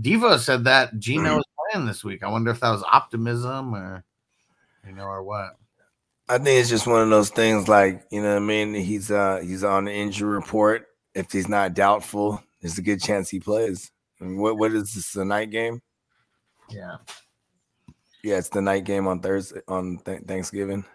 Devo 0.00 0.38
said 0.38 0.64
that 0.64 0.98
Geno 0.98 1.38
is 1.38 1.44
playing 1.72 1.86
this 1.86 2.04
week. 2.04 2.22
I 2.22 2.30
wonder 2.30 2.50
if 2.50 2.60
that 2.60 2.70
was 2.70 2.82
optimism 2.90 3.74
or 3.74 4.02
you 4.86 4.94
know, 4.94 5.04
or 5.04 5.22
what. 5.22 5.56
I 6.26 6.38
think 6.38 6.58
it's 6.60 6.70
just 6.70 6.86
one 6.86 7.02
of 7.02 7.10
those 7.10 7.28
things 7.28 7.68
like, 7.68 8.02
you 8.10 8.22
know 8.22 8.30
what 8.30 8.42
I 8.42 8.46
mean? 8.46 8.72
He's 8.72 9.10
uh 9.10 9.40
he's 9.42 9.62
on 9.62 9.84
the 9.84 9.92
injury 9.92 10.30
report. 10.30 10.86
If 11.14 11.32
he's 11.32 11.48
not 11.48 11.74
doubtful, 11.74 12.42
there's 12.62 12.78
a 12.78 12.82
good 12.82 13.02
chance 13.02 13.28
he 13.28 13.40
plays. 13.40 13.90
I 14.22 14.24
mean, 14.24 14.38
what 14.38 14.56
what 14.56 14.72
is 14.72 14.94
this 14.94 15.12
the 15.12 15.26
night 15.26 15.50
game? 15.50 15.82
Yeah. 16.70 16.96
Yeah, 18.24 18.38
it's 18.38 18.48
the 18.48 18.62
night 18.62 18.84
game 18.84 19.06
on 19.06 19.20
Thursday 19.20 19.60
on 19.68 19.98
th- 20.02 20.22
Thanksgiving. 20.22 20.86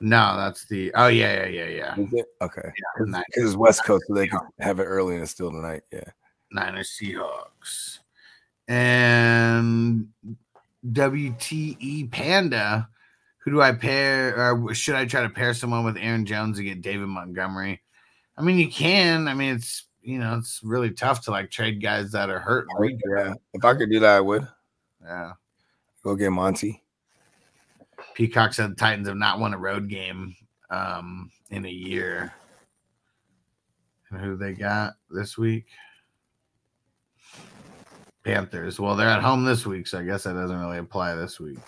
No, 0.00 0.36
that's 0.36 0.66
the 0.66 0.92
oh 0.94 1.06
yeah, 1.06 1.46
yeah, 1.46 1.64
yeah, 1.66 1.94
yeah. 1.96 2.24
Okay. 2.42 2.62
Yeah. 2.64 3.04
Because 3.04 3.22
it's 3.36 3.56
West 3.56 3.84
Coast, 3.84 4.04
so 4.06 4.14
they 4.14 4.26
can 4.26 4.40
have 4.58 4.80
it 4.80 4.84
early 4.84 5.14
and 5.14 5.22
it's 5.22 5.32
still 5.32 5.50
tonight. 5.50 5.82
Yeah. 5.92 6.04
Niners 6.50 6.96
Seahawks. 7.00 7.98
And 8.68 10.08
WTE 10.86 12.10
Panda. 12.10 12.88
Who 13.38 13.50
do 13.50 13.60
I 13.60 13.72
pair 13.72 14.52
or 14.54 14.74
should 14.74 14.94
I 14.94 15.04
try 15.04 15.22
to 15.22 15.28
pair 15.28 15.52
someone 15.52 15.84
with 15.84 15.98
Aaron 15.98 16.24
Jones 16.24 16.56
to 16.56 16.64
get 16.64 16.80
David 16.80 17.08
Montgomery? 17.08 17.82
I 18.38 18.42
mean, 18.42 18.58
you 18.58 18.70
can. 18.70 19.28
I 19.28 19.34
mean, 19.34 19.54
it's 19.54 19.86
you 20.00 20.18
know, 20.18 20.36
it's 20.36 20.60
really 20.62 20.90
tough 20.90 21.24
to 21.24 21.30
like 21.30 21.50
trade 21.50 21.82
guys 21.82 22.12
that 22.12 22.30
are 22.30 22.38
hurt. 22.38 22.66
Yeah. 23.16 23.34
If 23.52 23.64
I 23.64 23.74
could 23.74 23.90
do 23.90 24.00
that, 24.00 24.16
I 24.16 24.20
would 24.20 24.46
Yeah. 25.02 25.32
go 26.02 26.14
get 26.14 26.30
Monty. 26.30 26.83
Peacock 28.14 28.54
said 28.54 28.70
the 28.70 28.74
Titans 28.76 29.08
have 29.08 29.16
not 29.16 29.40
won 29.40 29.54
a 29.54 29.58
road 29.58 29.88
game 29.88 30.34
um, 30.70 31.30
in 31.50 31.64
a 31.66 31.70
year. 31.70 32.32
And 34.10 34.20
who 34.20 34.36
they 34.36 34.52
got 34.52 34.94
this 35.10 35.36
week? 35.36 35.66
Panthers. 38.24 38.80
Well, 38.80 38.96
they're 38.96 39.08
at 39.08 39.22
home 39.22 39.44
this 39.44 39.66
week, 39.66 39.86
so 39.86 39.98
I 39.98 40.04
guess 40.04 40.22
that 40.24 40.34
doesn't 40.34 40.58
really 40.58 40.78
apply 40.78 41.14
this 41.14 41.38
week. 41.38 41.58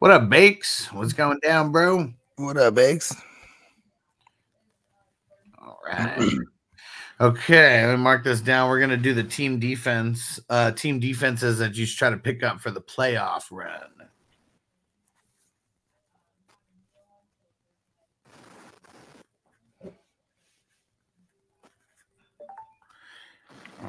What 0.00 0.10
up, 0.10 0.28
Bakes? 0.28 0.92
What's 0.92 1.12
going 1.12 1.38
down, 1.40 1.72
bro? 1.72 2.12
What 2.36 2.56
up, 2.56 2.74
Bakes? 2.74 3.14
All 5.58 5.78
right. 5.86 6.32
Okay, 7.20 7.86
let 7.86 7.96
me 7.96 8.02
mark 8.02 8.24
this 8.24 8.40
down. 8.40 8.70
We're 8.70 8.80
gonna 8.80 8.96
do 8.96 9.12
the 9.12 9.22
team 9.22 9.58
defense, 9.58 10.40
uh, 10.48 10.70
team 10.70 10.98
defenses 10.98 11.58
that 11.58 11.76
you 11.76 11.84
should 11.84 11.98
try 11.98 12.08
to 12.08 12.16
pick 12.16 12.42
up 12.42 12.60
for 12.60 12.70
the 12.70 12.80
playoff 12.80 13.44
run. 13.50 13.99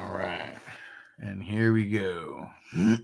All 0.02 0.12
right, 0.14 0.56
and 1.18 1.40
here 1.42 1.72
we 1.72 1.88
go. 1.88 2.48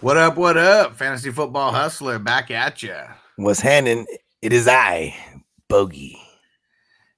what 0.00 0.16
up? 0.16 0.36
What 0.36 0.56
up, 0.56 0.96
fantasy 0.96 1.30
football 1.30 1.70
hustler? 1.70 2.18
Back 2.18 2.50
at 2.50 2.82
you. 2.82 2.96
What's 3.36 3.60
happening? 3.60 4.06
It 4.40 4.54
is 4.54 4.66
I, 4.66 5.14
Bogey. 5.68 6.18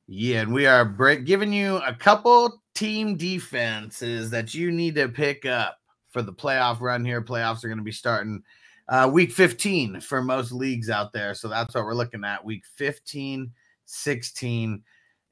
Yeah, 0.09 0.41
and 0.41 0.53
we 0.53 0.67
are 0.67 0.85
break 0.85 1.25
giving 1.27 1.53
you 1.53 1.77
a 1.77 1.95
couple 1.95 2.63
team 2.75 3.17
defenses 3.17 4.31
that 4.31 4.55
you 4.55 4.73
need 4.73 4.97
to 4.97 5.09
pick 5.09 5.47
up 5.47 5.79
for 6.11 6.21
the 6.23 6.33
playoff 6.33 6.81
run 6.81 7.05
here. 7.05 7.23
Playoffs 7.23 7.63
are 7.63 7.69
going 7.69 7.79
to 7.79 7.85
be 7.85 7.93
starting 7.93 8.43
uh, 8.89 9.11
week 9.13 9.33
15 9.33 10.01
for 10.01 10.23
most 10.23 10.53
leagues 10.53 10.91
out 10.91 11.13
there. 11.13 11.35
So 11.35 11.49
that's 11.49 11.75
what 11.75 11.85
we're 11.85 11.95
looking 11.95 12.25
at 12.25 12.45
week 12.45 12.65
15, 12.77 13.51
16, 13.87 14.83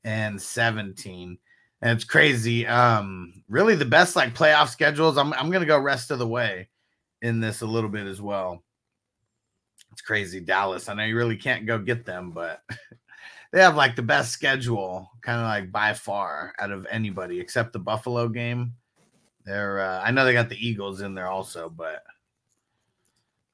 and 0.04 0.40
17. 0.40 1.38
And 1.82 1.96
it's 1.96 2.04
crazy. 2.04 2.66
Um, 2.66 3.42
really 3.48 3.74
the 3.74 3.84
best 3.84 4.16
like 4.16 4.34
playoff 4.34 4.68
schedules. 4.68 5.18
I'm 5.18 5.32
I'm 5.32 5.50
gonna 5.50 5.66
go 5.66 5.78
rest 5.78 6.10
of 6.10 6.20
the 6.20 6.28
way 6.28 6.68
in 7.22 7.40
this 7.40 7.60
a 7.60 7.66
little 7.66 7.90
bit 7.90 8.06
as 8.06 8.20
well. 8.22 8.62
It's 9.90 10.00
crazy, 10.00 10.40
Dallas. 10.40 10.88
I 10.88 10.94
know 10.94 11.04
you 11.04 11.16
really 11.16 11.36
can't 11.36 11.66
go 11.66 11.78
get 11.78 12.06
them, 12.06 12.30
but 12.30 12.62
they 13.52 13.60
have 13.60 13.76
like 13.76 13.96
the 13.96 14.02
best 14.02 14.30
schedule, 14.30 15.10
kind 15.22 15.40
of 15.40 15.46
like 15.46 15.72
by 15.72 15.92
far 15.92 16.54
out 16.58 16.70
of 16.70 16.86
anybody 16.88 17.40
except 17.40 17.72
the 17.72 17.78
Buffalo 17.80 18.28
game. 18.28 18.74
They're 19.44 19.80
uh, 19.80 20.00
I 20.02 20.12
know 20.12 20.24
they 20.24 20.32
got 20.32 20.48
the 20.48 20.66
Eagles 20.66 21.00
in 21.00 21.14
there 21.14 21.28
also, 21.28 21.68
but 21.68 22.04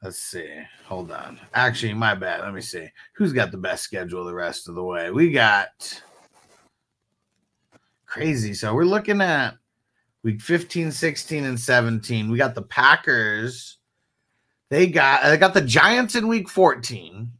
let's 0.03 0.19
see. 0.19 0.49
Hold 0.87 1.11
on. 1.11 1.39
Actually, 1.55 1.95
my 1.95 2.15
bad. 2.15 2.41
Let 2.41 2.55
me 2.55 2.61
see. 2.61 2.89
Who's 3.15 3.33
got 3.33 3.51
the 3.51 3.59
best 3.59 3.85
schedule 3.85 4.25
the 4.25 4.35
rest 4.35 4.69
of 4.69 4.75
the 4.75 4.85
way? 4.85 5.11
We 5.11 5.31
got 5.31 6.03
crazy. 8.07 8.55
So 8.55 8.75
we're 8.75 8.85
looking 8.85 9.21
at 9.21 9.55
week 10.23 10.41
15, 10.41 10.91
16, 10.93 11.45
and 11.45 11.59
17. 11.59 12.31
We 12.31 12.39
got 12.39 12.55
the 12.55 12.63
Packers. 12.63 13.79
They 14.71 14.87
got 14.87 15.23
they 15.25 15.37
got 15.37 15.55
the 15.55 15.63
Giants 15.63 16.15
in 16.15 16.29
week 16.29 16.49
14. 16.49 17.31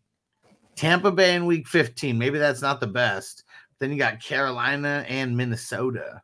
Tampa 0.77 1.11
Bay 1.11 1.35
in 1.35 1.47
week 1.47 1.67
15. 1.67 2.17
Maybe 2.17 2.39
that's 2.39 2.63
not 2.63 2.81
the 2.81 2.87
best. 2.87 3.45
Then 3.79 3.91
you 3.91 3.99
got 3.99 4.23
Carolina 4.23 5.05
and 5.09 5.37
Minnesota 5.37 6.23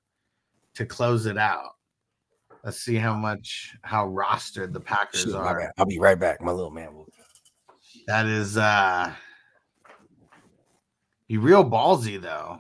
to 0.75 0.87
close 0.87 1.27
it 1.27 1.37
out. 1.37 1.74
Let's 2.65 2.81
see 2.81 2.97
how 2.97 3.15
much 3.15 3.77
how 3.83 4.09
rostered 4.09 4.73
the 4.73 4.81
Packers 4.81 5.27
my 5.27 5.39
are. 5.39 5.73
I'll 5.77 5.85
be 5.85 5.99
right 5.99 6.19
back. 6.19 6.41
My 6.41 6.51
little 6.51 6.71
man 6.71 6.95
will. 6.95 7.09
That 8.07 8.25
is 8.25 8.57
uh 8.57 9.13
be 11.29 11.37
real 11.37 11.63
ballsy 11.63 12.21
though. 12.21 12.59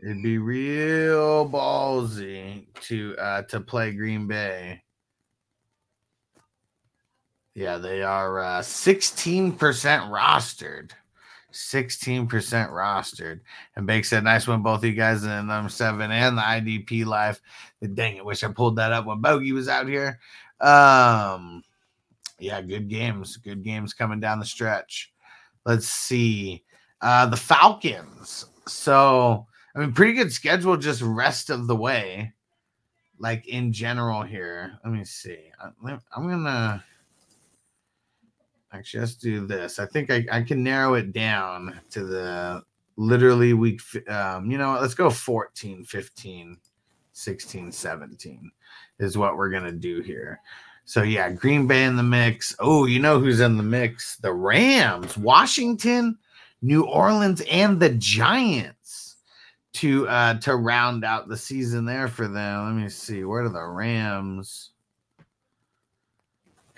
It'd 0.00 0.22
be 0.22 0.38
real 0.38 1.48
ballsy 1.48 2.66
to 2.82 3.16
uh 3.18 3.42
to 3.42 3.60
play 3.60 3.92
Green 3.92 4.28
Bay. 4.28 4.80
Yeah, 7.54 7.78
they 7.78 8.02
are 8.04 8.38
uh 8.38 8.60
16% 8.60 9.56
rostered. 9.58 10.92
16% 11.54 12.28
rostered. 12.70 13.40
And 13.76 13.86
Bake 13.86 14.04
said, 14.04 14.24
nice 14.24 14.46
one, 14.46 14.62
both 14.62 14.80
of 14.80 14.84
you 14.84 14.92
guys 14.92 15.22
in 15.22 15.28
the 15.30 15.42
number 15.42 15.68
seven 15.70 16.10
and 16.10 16.36
the 16.36 16.42
IDP 16.42 17.06
life. 17.06 17.40
Dang 17.94 18.16
it, 18.16 18.24
wish 18.24 18.42
I 18.42 18.48
pulled 18.48 18.76
that 18.76 18.92
up 18.92 19.06
when 19.06 19.20
Bogey 19.20 19.52
was 19.52 19.68
out 19.68 19.88
here. 19.88 20.18
Um 20.60 21.62
yeah, 22.38 22.60
good 22.60 22.88
games. 22.88 23.36
Good 23.36 23.62
games 23.62 23.94
coming 23.94 24.20
down 24.20 24.40
the 24.40 24.44
stretch. 24.44 25.12
Let's 25.64 25.88
see. 25.88 26.64
Uh 27.00 27.26
the 27.26 27.36
Falcons. 27.36 28.46
So, 28.66 29.46
I 29.74 29.78
mean, 29.78 29.92
pretty 29.92 30.14
good 30.14 30.32
schedule 30.32 30.76
just 30.76 31.02
rest 31.02 31.50
of 31.50 31.66
the 31.66 31.76
way. 31.76 32.32
Like 33.18 33.46
in 33.46 33.72
general 33.72 34.22
here. 34.22 34.78
Let 34.84 34.92
me 34.92 35.04
see. 35.04 35.38
I- 35.62 35.98
I'm 36.16 36.28
gonna 36.28 36.84
actually 38.74 39.00
let's 39.00 39.14
do 39.14 39.46
this. 39.46 39.78
I 39.78 39.86
think 39.86 40.10
I, 40.10 40.26
I 40.30 40.42
can 40.42 40.62
narrow 40.62 40.94
it 40.94 41.12
down 41.12 41.78
to 41.90 42.04
the 42.04 42.62
literally 42.96 43.54
week 43.54 43.80
um, 44.08 44.50
you 44.50 44.58
know, 44.58 44.72
what, 44.72 44.82
let's 44.82 44.94
go 44.94 45.10
14, 45.10 45.84
15, 45.84 46.58
16, 47.12 47.72
17 47.72 48.50
is 48.98 49.16
what 49.16 49.36
we're 49.36 49.50
gonna 49.50 49.72
do 49.72 50.00
here. 50.00 50.40
So 50.84 51.02
yeah, 51.02 51.30
Green 51.30 51.66
Bay 51.66 51.84
in 51.84 51.96
the 51.96 52.02
mix. 52.02 52.54
Oh, 52.58 52.84
you 52.84 52.98
know 52.98 53.18
who's 53.18 53.40
in 53.40 53.56
the 53.56 53.62
mix? 53.62 54.16
The 54.16 54.32
Rams, 54.32 55.16
Washington, 55.16 56.18
New 56.60 56.84
Orleans, 56.84 57.42
and 57.50 57.80
the 57.80 57.90
Giants 57.90 59.16
to 59.74 60.06
uh 60.08 60.34
to 60.40 60.56
round 60.56 61.04
out 61.04 61.28
the 61.28 61.36
season 61.36 61.84
there 61.84 62.08
for 62.08 62.28
them. 62.28 62.76
Let 62.76 62.82
me 62.82 62.88
see. 62.88 63.24
Where 63.24 63.42
do 63.42 63.48
the 63.48 63.64
Rams 63.64 64.70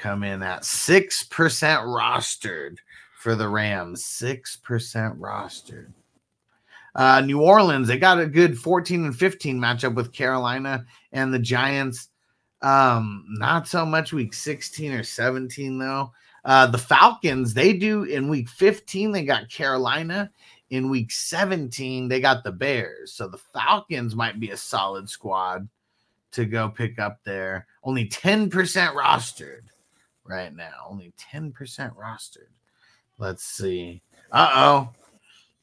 come 0.06 0.22
in 0.22 0.40
at? 0.40 0.64
Six 0.64 1.24
percent 1.24 1.82
rostered 1.82 2.78
for 3.18 3.34
the 3.34 3.48
Rams. 3.48 4.04
Six 4.04 4.56
percent 4.56 5.20
rostered. 5.20 5.92
Uh, 6.94 7.20
New 7.20 7.42
Orleans, 7.42 7.88
they 7.88 7.98
got 7.98 8.20
a 8.20 8.26
good 8.26 8.56
14 8.56 9.04
and 9.04 9.16
15 9.16 9.58
matchup 9.58 9.94
with 9.94 10.12
Carolina 10.12 10.86
and 11.12 11.34
the 11.34 11.38
Giants. 11.38 12.08
Um, 12.62 13.26
not 13.28 13.68
so 13.68 13.84
much 13.84 14.14
week 14.14 14.32
16 14.32 14.92
or 14.92 15.02
17, 15.02 15.78
though. 15.78 16.12
Uh, 16.42 16.66
the 16.68 16.78
Falcons, 16.78 17.52
they 17.52 17.74
do 17.74 18.04
in 18.04 18.30
week 18.30 18.48
15, 18.48 19.12
they 19.12 19.24
got 19.24 19.50
Carolina. 19.50 20.30
In 20.70 20.88
week 20.88 21.10
17, 21.10 22.08
they 22.08 22.20
got 22.20 22.44
the 22.44 22.52
Bears. 22.52 23.12
So 23.12 23.28
the 23.28 23.38
Falcons 23.52 24.14
might 24.14 24.40
be 24.40 24.52
a 24.52 24.56
solid 24.56 25.10
squad 25.10 25.68
to 26.32 26.46
go 26.46 26.68
pick 26.70 26.98
up 26.98 27.18
there. 27.24 27.66
Only 27.84 28.08
10% 28.08 28.48
rostered 28.94 29.68
right 30.28 30.54
now. 30.54 30.86
Only 30.88 31.12
10% 31.32 31.52
rostered. 31.96 32.50
Let's 33.18 33.44
see. 33.44 34.02
Uh 34.30 34.50
oh. 34.54 34.88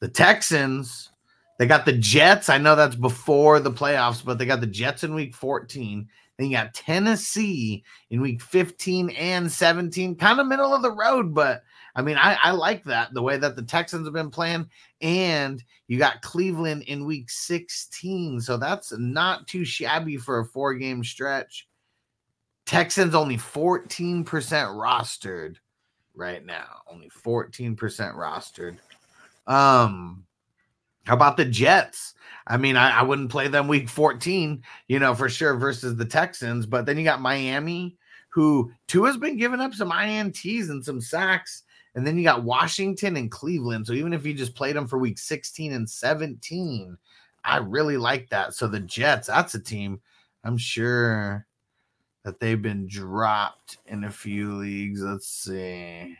The 0.00 0.08
Texans, 0.08 1.10
they 1.58 1.66
got 1.66 1.86
the 1.86 1.92
Jets. 1.92 2.48
I 2.48 2.58
know 2.58 2.76
that's 2.76 2.96
before 2.96 3.60
the 3.60 3.70
playoffs, 3.70 4.24
but 4.24 4.38
they 4.38 4.46
got 4.46 4.60
the 4.60 4.66
Jets 4.66 5.04
in 5.04 5.14
week 5.14 5.34
14. 5.34 6.08
Then 6.36 6.48
you 6.48 6.56
got 6.56 6.74
Tennessee 6.74 7.84
in 8.10 8.20
week 8.20 8.42
15 8.42 9.10
and 9.10 9.50
17, 9.50 10.16
kind 10.16 10.40
of 10.40 10.46
middle 10.46 10.74
of 10.74 10.82
the 10.82 10.90
road, 10.90 11.32
but 11.32 11.62
I 11.96 12.02
mean, 12.02 12.16
I, 12.16 12.36
I 12.42 12.50
like 12.50 12.82
that 12.84 13.14
the 13.14 13.22
way 13.22 13.36
that 13.36 13.54
the 13.54 13.62
Texans 13.62 14.06
have 14.06 14.14
been 14.14 14.30
playing. 14.30 14.68
And 15.00 15.62
you 15.86 15.98
got 15.98 16.22
Cleveland 16.22 16.82
in 16.82 17.06
week 17.06 17.30
16. 17.30 18.40
So 18.40 18.56
that's 18.56 18.92
not 18.98 19.46
too 19.46 19.64
shabby 19.64 20.16
for 20.16 20.40
a 20.40 20.44
four 20.44 20.74
game 20.74 21.04
stretch. 21.04 21.68
Texans 22.66 23.14
only 23.14 23.36
14% 23.36 24.24
rostered 24.24 25.56
right 26.14 26.44
now. 26.44 26.80
Only 26.90 27.10
14% 27.10 27.76
rostered. 27.76 28.78
Um, 29.46 30.24
how 31.04 31.14
about 31.14 31.36
the 31.36 31.44
Jets? 31.44 32.14
I 32.46 32.56
mean, 32.56 32.76
I, 32.76 33.00
I 33.00 33.02
wouldn't 33.02 33.30
play 33.30 33.48
them 33.48 33.68
week 33.68 33.88
14, 33.88 34.62
you 34.88 34.98
know, 34.98 35.14
for 35.14 35.28
sure, 35.28 35.56
versus 35.56 35.96
the 35.96 36.04
Texans. 36.04 36.66
But 36.66 36.86
then 36.86 36.96
you 36.96 37.04
got 37.04 37.20
Miami, 37.20 37.96
who 38.30 38.72
two 38.88 39.04
has 39.04 39.16
been 39.16 39.36
giving 39.36 39.60
up 39.60 39.74
some 39.74 39.90
INTs 39.90 40.70
and 40.70 40.84
some 40.84 41.00
sacks. 41.00 41.62
And 41.94 42.06
then 42.06 42.16
you 42.16 42.24
got 42.24 42.42
Washington 42.42 43.16
and 43.16 43.30
Cleveland. 43.30 43.86
So 43.86 43.92
even 43.92 44.12
if 44.12 44.26
you 44.26 44.34
just 44.34 44.56
played 44.56 44.74
them 44.74 44.88
for 44.88 44.98
week 44.98 45.18
16 45.18 45.72
and 45.72 45.88
17, 45.88 46.96
I 47.44 47.58
really 47.58 47.98
like 47.98 48.30
that. 48.30 48.54
So 48.54 48.66
the 48.66 48.80
Jets, 48.80 49.28
that's 49.28 49.54
a 49.54 49.60
team 49.60 50.00
I'm 50.42 50.58
sure 50.58 51.46
that 52.24 52.40
they've 52.40 52.60
been 52.60 52.86
dropped 52.86 53.78
in 53.86 54.04
a 54.04 54.10
few 54.10 54.54
leagues. 54.54 55.02
Let's 55.02 55.28
see. 55.28 56.16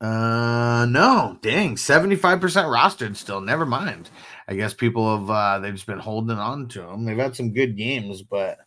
Uh 0.00 0.86
no, 0.88 1.36
dang, 1.42 1.76
75% 1.76 2.40
rostered 2.40 3.16
still. 3.16 3.42
Never 3.42 3.66
mind. 3.66 4.08
I 4.48 4.54
guess 4.54 4.72
people 4.72 5.18
have 5.18 5.30
uh 5.30 5.58
they've 5.58 5.74
just 5.74 5.86
been 5.86 5.98
holding 5.98 6.38
on 6.38 6.68
to 6.68 6.80
them. 6.80 7.04
They've 7.04 7.18
had 7.18 7.36
some 7.36 7.52
good 7.52 7.76
games, 7.76 8.22
but 8.22 8.58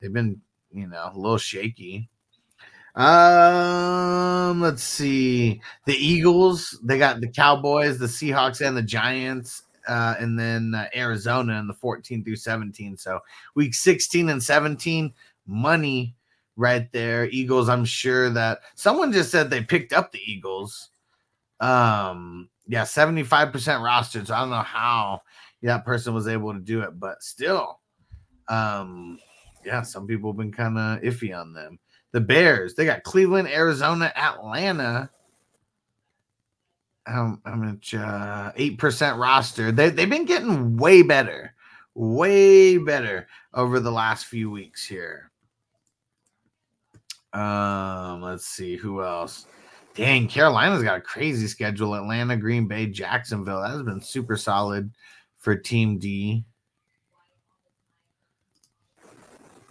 they've 0.00 0.12
been, 0.12 0.40
you 0.70 0.86
know, 0.86 1.10
a 1.14 1.18
little 1.18 1.38
shaky. 1.38 2.10
Um, 2.96 4.62
let's 4.62 4.82
see. 4.82 5.60
The 5.84 5.94
Eagles, 5.94 6.78
they 6.82 6.98
got 6.98 7.20
the 7.20 7.28
Cowboys, 7.28 7.98
the 7.98 8.06
Seahawks, 8.06 8.66
and 8.66 8.74
the 8.76 8.82
Giants, 8.82 9.62
uh, 9.86 10.14
and 10.18 10.38
then 10.38 10.74
uh, 10.74 10.88
Arizona 10.94 11.58
in 11.58 11.66
the 11.66 11.74
14 11.74 12.24
through 12.24 12.36
17. 12.36 12.96
So 12.96 13.20
week 13.54 13.74
16 13.74 14.28
and 14.28 14.42
17, 14.42 15.12
money 15.46 16.14
right 16.56 16.90
there. 16.92 17.26
Eagles, 17.26 17.68
I'm 17.68 17.84
sure 17.84 18.30
that 18.30 18.60
someone 18.74 19.12
just 19.12 19.30
said 19.30 19.50
they 19.50 19.62
picked 19.62 19.92
up 19.92 20.12
the 20.12 20.20
Eagles. 20.24 20.90
Um, 21.60 22.48
yeah, 22.66 22.82
75% 22.82 23.30
rostered. 23.52 24.26
So 24.26 24.34
I 24.34 24.40
don't 24.40 24.50
know 24.50 24.56
how 24.56 25.22
that 25.62 25.84
person 25.84 26.14
was 26.14 26.28
able 26.28 26.52
to 26.52 26.60
do 26.60 26.82
it, 26.82 26.98
but 26.98 27.22
still, 27.22 27.80
um, 28.48 29.18
yeah, 29.64 29.82
some 29.82 30.06
people 30.06 30.30
have 30.30 30.38
been 30.38 30.52
kind 30.52 30.78
of 30.78 31.00
iffy 31.02 31.38
on 31.38 31.52
them. 31.52 31.78
The 32.12 32.20
Bears, 32.20 32.74
they 32.74 32.84
got 32.84 33.02
Cleveland, 33.02 33.48
Arizona, 33.48 34.12
Atlanta. 34.16 35.10
How, 37.06 37.38
how 37.44 37.54
much? 37.54 37.94
Uh, 37.94 38.52
8% 38.52 39.18
roster. 39.18 39.72
They, 39.72 39.90
they've 39.90 40.10
been 40.10 40.24
getting 40.24 40.76
way 40.76 41.02
better, 41.02 41.54
way 41.94 42.78
better 42.78 43.28
over 43.54 43.80
the 43.80 43.92
last 43.92 44.26
few 44.26 44.50
weeks 44.50 44.84
here. 44.84 45.30
Um, 47.32 48.22
let's 48.22 48.46
see 48.46 48.76
who 48.76 49.02
else. 49.02 49.46
Dang, 49.94 50.28
Carolina's 50.28 50.82
got 50.82 50.98
a 50.98 51.02
crazy 51.02 51.46
schedule. 51.46 51.94
Atlanta, 51.94 52.36
Green 52.36 52.66
Bay, 52.66 52.86
Jacksonville. 52.86 53.62
That 53.62 53.70
has 53.70 53.82
been 53.82 54.00
super 54.00 54.36
solid 54.36 54.90
for 55.38 55.54
Team 55.54 55.98
D. 55.98 56.44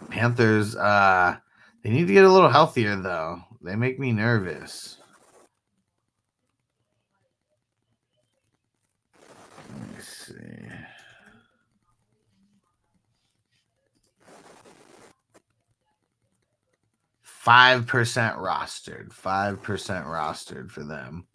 Panthers, 0.08 0.76
uh, 0.76 1.36
they 1.82 1.90
need 1.90 2.06
to 2.06 2.12
get 2.12 2.24
a 2.24 2.32
little 2.32 2.48
healthier 2.48 2.96
though. 2.96 3.40
They 3.62 3.76
make 3.76 3.98
me 3.98 4.12
nervous. 4.12 4.98
Me 9.76 10.00
see. 10.00 10.34
Five 17.22 17.86
percent 17.86 18.36
rostered. 18.36 19.12
Five 19.12 19.62
percent 19.62 20.06
rostered 20.06 20.70
for 20.70 20.82
them. 20.82 21.26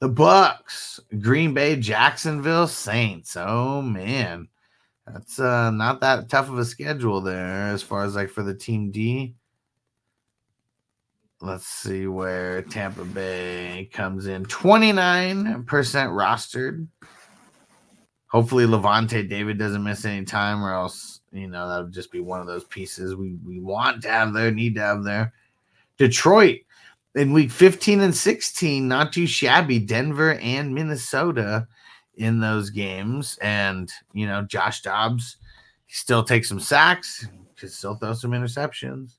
The 0.00 0.10
Bucs, 0.10 1.00
Green 1.22 1.54
Bay, 1.54 1.76
Jacksonville, 1.76 2.66
Saints. 2.66 3.36
Oh 3.38 3.80
man, 3.80 4.48
that's 5.06 5.40
uh 5.40 5.70
not 5.70 6.00
that 6.00 6.28
tough 6.28 6.50
of 6.50 6.58
a 6.58 6.64
schedule 6.64 7.22
there 7.22 7.68
as 7.68 7.82
far 7.82 8.04
as 8.04 8.14
like 8.14 8.28
for 8.28 8.42
the 8.42 8.54
team 8.54 8.90
D. 8.90 9.34
Let's 11.40 11.66
see 11.66 12.06
where 12.06 12.62
Tampa 12.62 13.04
Bay 13.04 13.90
comes 13.92 14.26
in. 14.26 14.46
29% 14.46 15.66
rostered. 15.66 16.86
Hopefully 18.34 18.66
Lavonte 18.66 19.28
David 19.28 19.58
doesn't 19.58 19.84
miss 19.84 20.04
any 20.04 20.24
time, 20.24 20.60
or 20.64 20.74
else 20.74 21.20
you 21.30 21.46
know 21.46 21.68
that 21.68 21.84
would 21.84 21.92
just 21.92 22.10
be 22.10 22.18
one 22.18 22.40
of 22.40 22.48
those 22.48 22.64
pieces 22.64 23.14
we 23.14 23.36
we 23.46 23.60
want 23.60 24.02
to 24.02 24.08
have 24.08 24.32
there, 24.32 24.50
need 24.50 24.74
to 24.74 24.80
have 24.80 25.04
there. 25.04 25.32
Detroit 25.98 26.58
in 27.14 27.32
week 27.32 27.52
15 27.52 28.00
and 28.00 28.14
16, 28.14 28.88
not 28.88 29.12
too 29.12 29.28
shabby. 29.28 29.78
Denver 29.78 30.34
and 30.40 30.74
Minnesota 30.74 31.68
in 32.16 32.40
those 32.40 32.70
games, 32.70 33.38
and 33.40 33.88
you 34.12 34.26
know 34.26 34.42
Josh 34.42 34.82
Dobbs 34.82 35.36
still 35.86 36.24
takes 36.24 36.48
some 36.48 36.58
sacks, 36.58 37.28
could 37.56 37.70
still 37.70 37.94
throw 37.94 38.14
some 38.14 38.32
interceptions. 38.32 39.12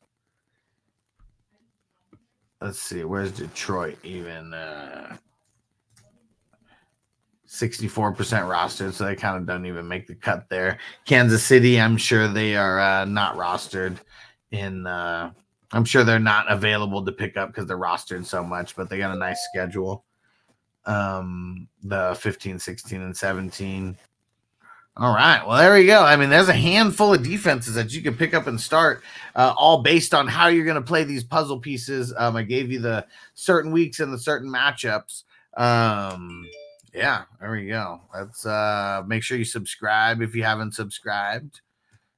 Let's 2.60 2.80
see, 2.80 3.06
where's 3.06 3.32
Detroit 3.32 3.98
even? 4.04 4.54
Uh, 4.54 5.16
64% 7.60 8.16
rostered, 8.16 8.94
so 8.94 9.06
they 9.06 9.16
kind 9.16 9.38
of 9.38 9.46
don't 9.46 9.66
even 9.66 9.88
make 9.88 10.08
the 10.08 10.16
cut 10.16 10.48
there. 10.50 10.80
Kansas 11.06 11.44
City, 11.44 11.80
I'm 11.80 11.98
sure 11.98 12.28
they 12.28 12.56
are 12.56 12.80
uh, 12.80 13.06
not 13.06 13.36
rostered 13.36 13.98
in. 14.52 14.86
Uh, 14.86 15.32
I'm 15.72 15.86
sure 15.86 16.04
they're 16.04 16.20
not 16.20 16.52
available 16.52 17.04
to 17.04 17.12
pick 17.12 17.38
up 17.38 17.50
because 17.50 17.66
they're 17.66 17.78
rostered 17.78 18.26
so 18.26 18.44
much, 18.44 18.76
but 18.76 18.90
they 18.90 18.98
got 18.98 19.16
a 19.16 19.20
nice 19.20 19.40
schedule. 19.52 20.06
Um, 20.86 21.68
the 21.84 22.16
15, 22.20 22.60
16, 22.60 23.02
and 23.02 23.18
17. 23.18 23.98
All 24.98 25.14
right. 25.14 25.46
Well, 25.46 25.58
there 25.58 25.74
we 25.74 25.86
go. 25.86 26.04
I 26.04 26.16
mean, 26.16 26.30
there's 26.30 26.48
a 26.48 26.54
handful 26.54 27.14
of 27.14 27.22
defenses 27.22 27.76
that 27.76 27.92
you 27.92 28.02
can 28.02 28.16
pick 28.16 28.34
up 28.34 28.48
and 28.48 28.60
start, 28.60 29.04
uh, 29.36 29.54
all 29.58 29.82
based 29.82 30.14
on 30.14 30.26
how 30.26 30.48
you're 30.48 30.64
going 30.64 30.76
to 30.76 30.82
play 30.82 31.04
these 31.04 31.24
puzzle 31.24 31.60
pieces. 31.60 32.14
Um, 32.16 32.38
I 32.38 32.44
gave 32.44 32.72
you 32.72 32.80
the 32.80 33.06
certain 33.34 33.72
weeks 33.72 34.00
and 34.00 34.14
the 34.14 34.18
certain 34.18 34.50
matchups. 34.50 35.24
Um, 35.58 36.48
yeah, 36.96 37.24
there 37.42 37.52
we 37.52 37.68
go. 37.68 38.02
Let's 38.14 38.46
uh 38.46 39.04
make 39.06 39.22
sure 39.22 39.38
you 39.38 39.44
subscribe 39.44 40.22
if 40.22 40.34
you 40.34 40.44
haven't 40.44 40.74
subscribed. 40.74 41.62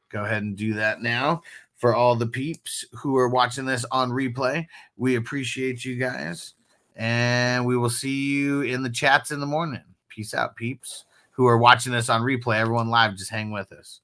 Go 0.09 0.23
ahead 0.23 0.43
and 0.43 0.55
do 0.55 0.75
that 0.75 1.01
now. 1.01 1.41
For 1.75 1.95
all 1.95 2.15
the 2.15 2.27
peeps 2.27 2.85
who 2.93 3.17
are 3.17 3.29
watching 3.29 3.65
this 3.65 3.85
on 3.91 4.11
replay, 4.11 4.67
we 4.95 5.15
appreciate 5.15 5.83
you 5.83 5.95
guys. 5.95 6.53
And 6.95 7.65
we 7.65 7.77
will 7.77 7.89
see 7.89 8.33
you 8.33 8.61
in 8.61 8.83
the 8.83 8.89
chats 8.89 9.31
in 9.31 9.39
the 9.39 9.45
morning. 9.45 9.83
Peace 10.09 10.33
out, 10.33 10.55
peeps 10.55 11.05
who 11.31 11.45
are 11.47 11.57
watching 11.57 11.91
this 11.91 12.09
on 12.09 12.21
replay. 12.21 12.57
Everyone 12.57 12.89
live, 12.89 13.15
just 13.15 13.29
hang 13.29 13.51
with 13.51 13.71
us. 13.71 14.01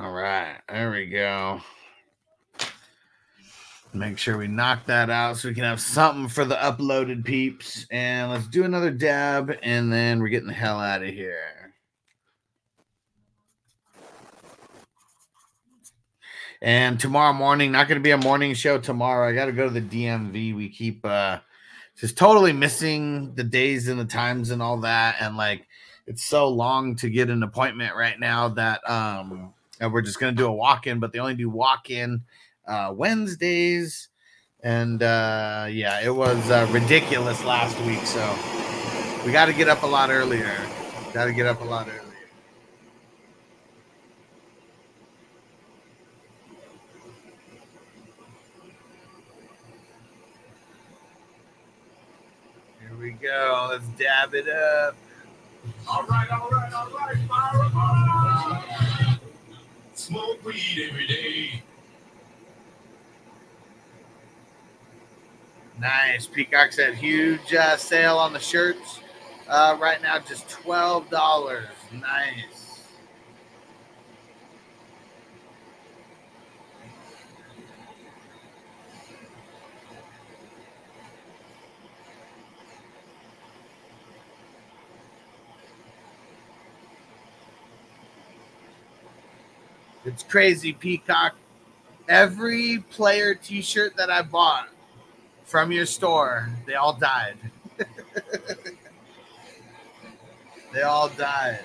All 0.00 0.12
right, 0.12 0.58
there 0.68 0.90
we 0.90 1.06
go. 1.06 1.60
Make 3.94 4.18
sure 4.18 4.36
we 4.36 4.48
knock 4.48 4.86
that 4.86 5.08
out 5.08 5.36
so 5.36 5.48
we 5.48 5.54
can 5.54 5.62
have 5.62 5.80
something 5.80 6.28
for 6.28 6.44
the 6.44 6.56
uploaded 6.56 7.24
peeps. 7.24 7.86
And 7.92 8.32
let's 8.32 8.48
do 8.48 8.64
another 8.64 8.90
dab, 8.90 9.56
and 9.62 9.92
then 9.92 10.20
we're 10.20 10.28
getting 10.28 10.48
the 10.48 10.52
hell 10.54 10.80
out 10.80 11.04
of 11.04 11.10
here. 11.14 11.72
And 16.60 16.98
tomorrow 16.98 17.32
morning, 17.32 17.70
not 17.70 17.86
going 17.86 18.00
to 18.00 18.02
be 18.02 18.10
a 18.10 18.16
morning 18.16 18.54
show 18.54 18.78
tomorrow. 18.78 19.28
I 19.28 19.32
got 19.32 19.46
to 19.46 19.52
go 19.52 19.68
to 19.68 19.80
the 19.80 19.80
DMV. 19.80 20.56
We 20.56 20.68
keep 20.70 21.04
uh 21.06 21.38
just 21.96 22.18
totally 22.18 22.52
missing 22.52 23.32
the 23.36 23.44
days 23.44 23.86
and 23.86 24.00
the 24.00 24.04
times 24.04 24.50
and 24.50 24.60
all 24.60 24.78
that. 24.78 25.16
And 25.20 25.36
like, 25.36 25.68
it's 26.08 26.24
so 26.24 26.48
long 26.48 26.96
to 26.96 27.10
get 27.10 27.30
an 27.30 27.44
appointment 27.44 27.94
right 27.94 28.18
now 28.18 28.48
that 28.48 28.88
um 28.90 29.54
we're 29.80 30.02
just 30.02 30.18
going 30.18 30.34
to 30.34 30.38
do 30.42 30.46
a 30.46 30.52
walk 30.52 30.88
in, 30.88 30.98
but 30.98 31.12
they 31.12 31.20
only 31.20 31.34
do 31.34 31.48
walk 31.48 31.90
in 31.90 32.22
uh, 32.66 32.92
Wednesdays. 32.94 34.08
And 34.62 35.02
uh, 35.02 35.66
yeah, 35.70 36.00
it 36.02 36.14
was 36.14 36.50
uh, 36.50 36.66
ridiculous 36.70 37.44
last 37.44 37.78
week. 37.82 38.04
So 38.06 38.24
we 39.26 39.32
got 39.32 39.46
to 39.46 39.52
get 39.52 39.68
up 39.68 39.82
a 39.82 39.86
lot 39.86 40.10
earlier. 40.10 40.56
Got 41.12 41.26
to 41.26 41.32
get 41.32 41.46
up 41.46 41.60
a 41.60 41.64
lot 41.64 41.86
earlier. 41.86 42.00
Here 52.80 52.96
we 52.98 53.10
go. 53.12 53.68
Let's 53.70 53.86
dab 53.98 54.34
it 54.34 54.48
up. 54.48 54.96
All 55.88 56.04
right, 56.04 56.30
all 56.30 56.48
right, 56.50 56.72
all 56.72 56.88
right. 56.90 57.16
Fire 57.28 57.62
up. 58.56 59.20
Smoke 59.94 60.44
weed 60.44 60.88
every 60.90 61.06
day. 61.06 61.62
Nice. 65.80 66.26
Peacock 66.26 66.72
said 66.72 66.94
huge 66.94 67.52
uh, 67.52 67.76
sale 67.76 68.16
on 68.16 68.32
the 68.32 68.38
shirts. 68.38 69.00
Uh, 69.48 69.76
right 69.80 70.00
now, 70.00 70.18
just 70.18 70.48
twelve 70.48 71.10
dollars. 71.10 71.68
Nice. 71.92 72.80
It's 90.06 90.22
crazy, 90.22 90.72
Peacock. 90.72 91.34
Every 92.08 92.84
player 92.90 93.34
T-shirt 93.34 93.96
that 93.96 94.10
I 94.10 94.20
bought 94.20 94.68
from 95.54 95.70
your 95.70 95.86
store, 95.86 96.50
they 96.66 96.74
all 96.74 96.94
died. 96.94 97.36
they 100.72 100.82
all 100.82 101.08
died. 101.10 101.60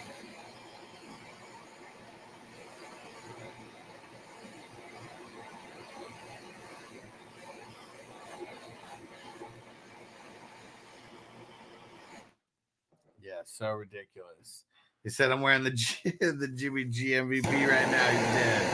Yeah, 13.20 13.42
so 13.44 13.72
ridiculous. 13.72 14.66
He 15.04 15.10
said 15.10 15.32
I'm 15.32 15.42
wearing 15.42 15.64
the 15.64 15.72
G- 15.72 16.14
the 16.22 16.48
Jimmy 16.56 16.84
G 16.84 17.14
MVP 17.14 17.68
right 17.68 17.90
now. 17.90 18.08
He's 18.12 18.22
dead. 18.36 18.72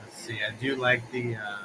Let's 0.00 0.16
see. 0.16 0.38
I 0.48 0.52
do 0.64 0.76
like 0.76 1.02
the. 1.12 1.36
Uh, 1.36 1.58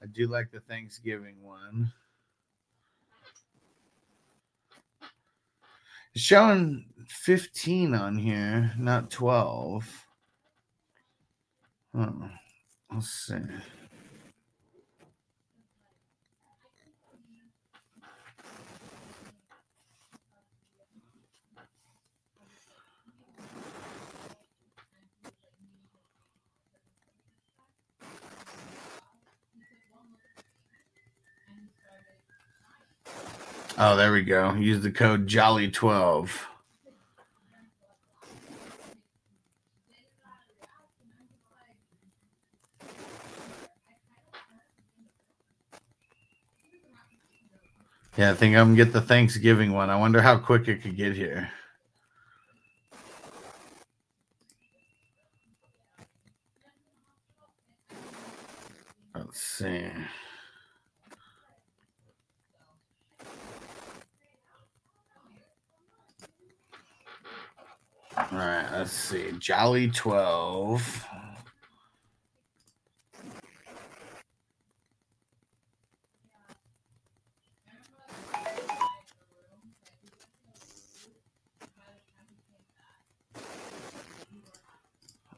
I 0.00 0.06
do 0.12 0.28
like 0.28 0.52
the 0.52 0.60
Thanksgiving 0.60 1.42
one. 1.42 1.92
It's 6.14 6.22
showing 6.22 6.84
15 7.08 7.94
on 7.94 8.16
here, 8.16 8.72
not 8.78 9.10
12. 9.10 10.06
Oh, 11.96 12.30
let's 12.92 13.10
see. 13.10 13.34
Oh, 33.82 33.96
there 33.96 34.12
we 34.12 34.20
go. 34.20 34.52
Use 34.56 34.82
the 34.82 34.90
code 34.90 35.26
Jolly12. 35.26 36.28
Yeah, 48.18 48.32
I 48.32 48.34
think 48.34 48.54
I'm 48.54 48.66
gonna 48.66 48.76
get 48.76 48.92
the 48.92 49.00
Thanksgiving 49.00 49.72
one. 49.72 49.88
I 49.88 49.96
wonder 49.96 50.20
how 50.20 50.36
quick 50.36 50.68
it 50.68 50.82
could 50.82 50.94
get 50.94 51.16
here. 51.16 51.50
Let's 59.14 59.40
see. 59.40 59.86
Right, 68.46 68.66
let's 68.72 68.92
see. 68.92 69.32
Jolly 69.38 69.88
12. 69.90 71.06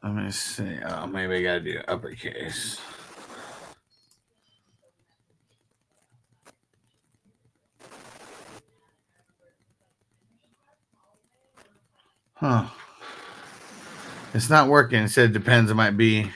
Let 0.02 0.14
me 0.14 0.31
see. 0.32 0.78
Oh, 0.84 1.06
maybe 1.06 1.36
I 1.36 1.42
gotta 1.42 1.60
do 1.60 1.81
uppercase. 1.89 2.81
It's 14.35 14.49
not 14.49 14.69
working. 14.69 15.02
It 15.02 15.11
said 15.11 15.31
it 15.31 15.33
depends. 15.33 15.70
It 15.70 15.75
might 15.75 15.97
be 15.97 16.31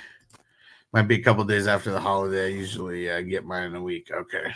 might 0.92 1.08
be 1.08 1.16
a 1.16 1.22
couple 1.22 1.44
days 1.44 1.66
after 1.66 1.90
the 1.90 2.00
holiday. 2.00 2.46
I 2.46 2.48
usually 2.48 3.10
uh, 3.10 3.22
get 3.22 3.44
mine 3.44 3.64
in 3.64 3.74
a 3.74 3.82
week. 3.82 4.10
Okay. 4.10 4.52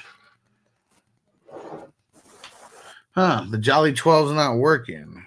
Huh. 3.12 3.44
The 3.50 3.58
Jolly 3.58 3.92
12's 3.92 4.32
not 4.32 4.56
working. 4.56 5.24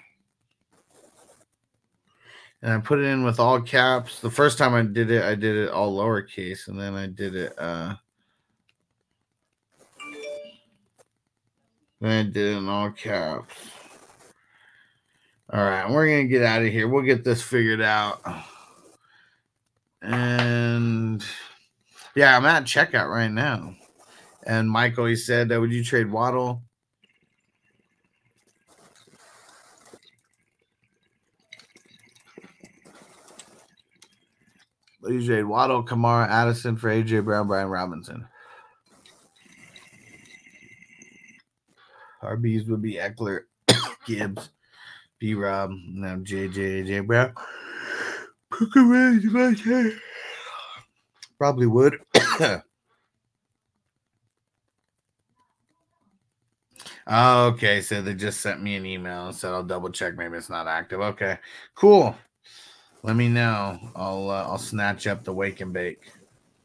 And 2.62 2.74
I 2.74 2.80
put 2.80 3.00
it 3.00 3.06
in 3.06 3.24
with 3.24 3.40
all 3.40 3.60
caps. 3.60 4.22
The 4.22 4.32
first 4.32 4.58
time 4.58 4.74
I 4.74 4.84
did 4.84 5.12
it, 5.12 5.24
I 5.24 5.36
did 5.36 5.56
it 5.56 5.70
all 5.70 5.98
lowercase, 5.98 6.68
and 6.68 6.80
then 6.80 6.94
I 6.94 7.08
did 7.08 7.36
it 7.36 7.54
uh 7.58 7.96
then 12.00 12.28
I 12.28 12.30
did 12.30 12.38
it 12.38 12.58
in 12.58 12.68
all 12.68 12.92
caps. 12.92 13.54
All 15.54 15.64
right, 15.64 15.88
we're 15.88 16.08
gonna 16.08 16.24
get 16.24 16.42
out 16.42 16.64
of 16.64 16.72
here. 16.72 16.88
We'll 16.88 17.04
get 17.04 17.24
this 17.24 17.44
figured 17.44 17.80
out. 17.80 18.22
And 20.02 21.24
yeah, 22.16 22.36
I'm 22.36 22.46
at 22.48 22.64
checkout 22.64 23.08
right 23.08 23.32
now. 23.32 23.76
And 24.48 24.68
Michael, 24.68 25.06
he 25.06 25.16
said, 25.16 25.52
uh, 25.52 25.60
"Would 25.62 25.72
you 25.72 25.84
trade 25.84 26.12
Waddle?" 26.12 26.64
Would 35.04 35.14
you 35.14 35.26
trade 35.28 35.44
Waddle, 35.44 35.86
Kamara, 35.86 36.28
Addison 36.30 36.78
for 36.78 36.90
AJ 36.90 37.26
Brown, 37.26 37.46
Brian 37.48 37.68
Robinson? 37.68 38.28
RBs 42.24 42.68
would 42.70 42.82
be 42.82 42.96
Ekeler, 42.96 43.42
Gibbs. 44.08 44.50
B 45.20 45.34
Rob, 45.34 45.72
now 45.88 46.16
JJ, 46.18 46.86
AJ 46.86 47.08
Brown. 47.08 47.34
Probably 51.38 51.68
would. 51.68 51.98
Okay, 57.10 57.82
so 57.82 58.02
they 58.02 58.14
just 58.14 58.40
sent 58.40 58.62
me 58.62 58.76
an 58.76 58.86
email 58.86 59.28
and 59.28 59.36
said 59.36 59.52
I'll 59.52 59.64
double 59.64 59.90
check. 59.90 60.16
Maybe 60.16 60.38
it's 60.38 60.50
not 60.50 60.68
active. 60.68 61.02
Okay, 61.02 61.38
cool. 61.76 62.16
Let 63.04 63.18
me 63.18 63.28
know. 63.28 63.78
I'll 63.96 64.30
uh, 64.30 64.44
I'll 64.44 64.58
snatch 64.58 65.08
up 65.08 65.24
the 65.24 65.34
wake 65.34 65.60
and 65.60 65.74
bake 65.74 66.12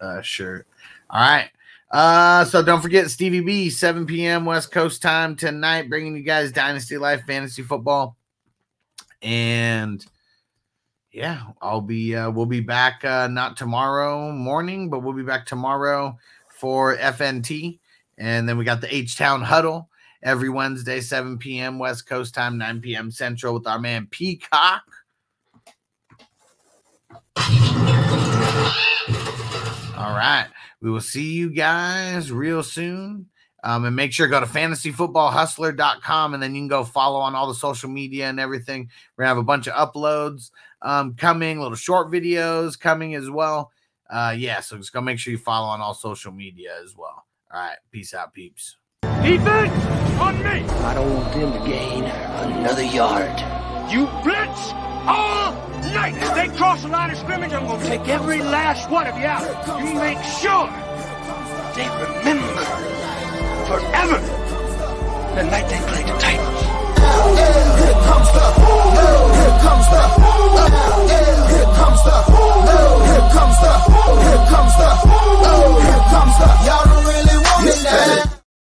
uh, 0.01 0.23
shirt. 0.23 0.67
All 1.11 1.21
right. 1.21 1.51
Uh, 1.91 2.45
so 2.45 2.63
don't 2.63 2.83
forget 2.83 3.11
Stevie 3.11 3.41
B, 3.41 3.71
7 3.71 4.07
p.m. 4.07 4.45
West 4.45 4.71
Coast 4.71 5.01
time 5.01 5.35
tonight, 5.35 5.89
bringing 5.89 6.15
you 6.15 6.23
guys 6.23 6.53
Dynasty 6.53 6.99
Life 6.99 7.25
Fantasy 7.27 7.63
Football 7.63 8.18
and 9.23 10.07
yeah 11.13 11.43
i'll 11.61 11.81
be 11.81 12.15
uh, 12.15 12.31
we'll 12.31 12.47
be 12.47 12.61
back 12.61 13.05
uh 13.05 13.27
not 13.29 13.57
tomorrow 13.57 14.31
morning 14.33 14.91
but 14.91 15.01
we'll 15.01 15.15
be 15.15 15.23
back 15.23 15.47
tomorrow 15.47 16.17
for 16.49 16.97
fnt 16.97 17.79
and 18.19 18.49
then 18.49 18.59
we 18.59 18.65
got 18.65 18.81
the 18.81 18.95
h-town 18.95 19.43
huddle 19.43 19.89
every 20.23 20.49
wednesday 20.49 21.01
7 21.01 21.39
p.m 21.39 21.79
west 21.79 22.07
coast 22.09 22.35
time 22.35 22.59
9 22.59 22.81
p.m 22.81 23.11
central 23.11 23.55
with 23.55 23.67
our 23.67 23.79
man 23.79 24.07
peacock 24.11 24.83
All 29.99 30.15
right. 30.15 30.47
We 30.81 30.91
will 30.91 31.01
see 31.01 31.33
you 31.33 31.51
guys 31.51 32.31
real 32.31 32.63
soon. 32.63 33.27
Um, 33.69 33.85
and 33.85 33.95
make 33.95 34.15
sure 34.15 34.27
to 34.27 34.31
go 34.31 34.41
to 34.41 34.47
fantasyfootballhustler.com 34.47 36.33
and 36.33 36.43
then 36.43 36.55
you 36.55 36.63
can 36.63 36.69
go 36.69 36.85
follow 36.85 37.21
on 37.21 37.35
all 37.35 37.47
the 37.47 37.55
social 37.55 37.91
media 37.91 38.27
and 38.27 38.41
everything. 38.41 38.89
We're 39.15 39.25
gonna 39.25 39.29
have 39.29 39.37
a 39.37 39.43
bunch 39.43 39.69
of 39.69 39.75
uploads 39.75 40.53
um, 40.81 41.17
coming, 41.17 41.61
little 41.61 41.77
short 41.77 42.11
videos 42.11 42.81
coming 42.81 43.15
as 43.15 43.29
well. 43.29 43.71
Uh, 44.09 44.35
yeah, 44.35 44.61
so 44.61 44.79
just 44.79 44.95
go 44.95 45.03
make 45.03 45.19
sure 45.19 45.33
you 45.33 45.39
follow 45.39 45.67
on 45.67 45.83
all 45.83 45.93
social 45.93 46.33
media 46.33 46.71
as 46.83 46.97
well. 46.97 47.27
All 47.53 47.61
right, 47.61 47.77
peace 47.91 48.15
out, 48.15 48.33
peeps. 48.33 48.79
Defense 49.03 49.85
on 50.19 50.39
me. 50.39 50.65
I 50.65 50.95
don't 50.95 51.15
want 51.15 51.35
them 51.35 51.53
to 51.53 51.69
gain 51.69 52.05
another 52.05 52.85
yard. 52.85 53.39
You 53.93 54.07
blitz 54.25 54.73
all 55.07 55.53
night. 55.93 56.15
If 56.17 56.35
they 56.35 56.57
cross 56.57 56.81
the 56.81 56.89
line 56.89 57.11
of 57.11 57.19
scrimmage, 57.19 57.53
I'm 57.53 57.67
going 57.67 57.81
to 57.81 57.87
take 57.87 58.09
every 58.09 58.41
last 58.41 58.89
one 58.89 59.07
of 59.07 59.19
you 59.19 59.27
out. 59.27 59.83
You 59.85 59.95
make 59.95 60.23
sure 60.25 60.71
they 61.75 61.87
remember 62.03 62.98
forever. 63.69 64.19
The 65.37 65.43
night 65.45 65.69
they 65.69 65.81
played 65.91 66.07
the 66.09 66.17
Titans. 66.17 66.61
Here 67.37 67.99
comes 68.09 68.29
the, 68.33 68.47
here 69.37 69.57
comes 69.61 69.87
the, 69.93 70.03
here 71.13 71.69
comes 71.77 72.01
the, 72.09 72.15
here 73.13 73.29
comes 73.37 73.59
the, 73.61 73.77
here 74.25 74.45
comes 74.49 74.75
the, 74.81 74.91
here 75.85 76.05
comes 76.13 76.37
the, 76.41 76.49
y'all 76.65 76.85
don't 76.89 77.05
really 77.13 77.37
want 77.45 77.67
it 77.69 77.79
now. 77.85 78.38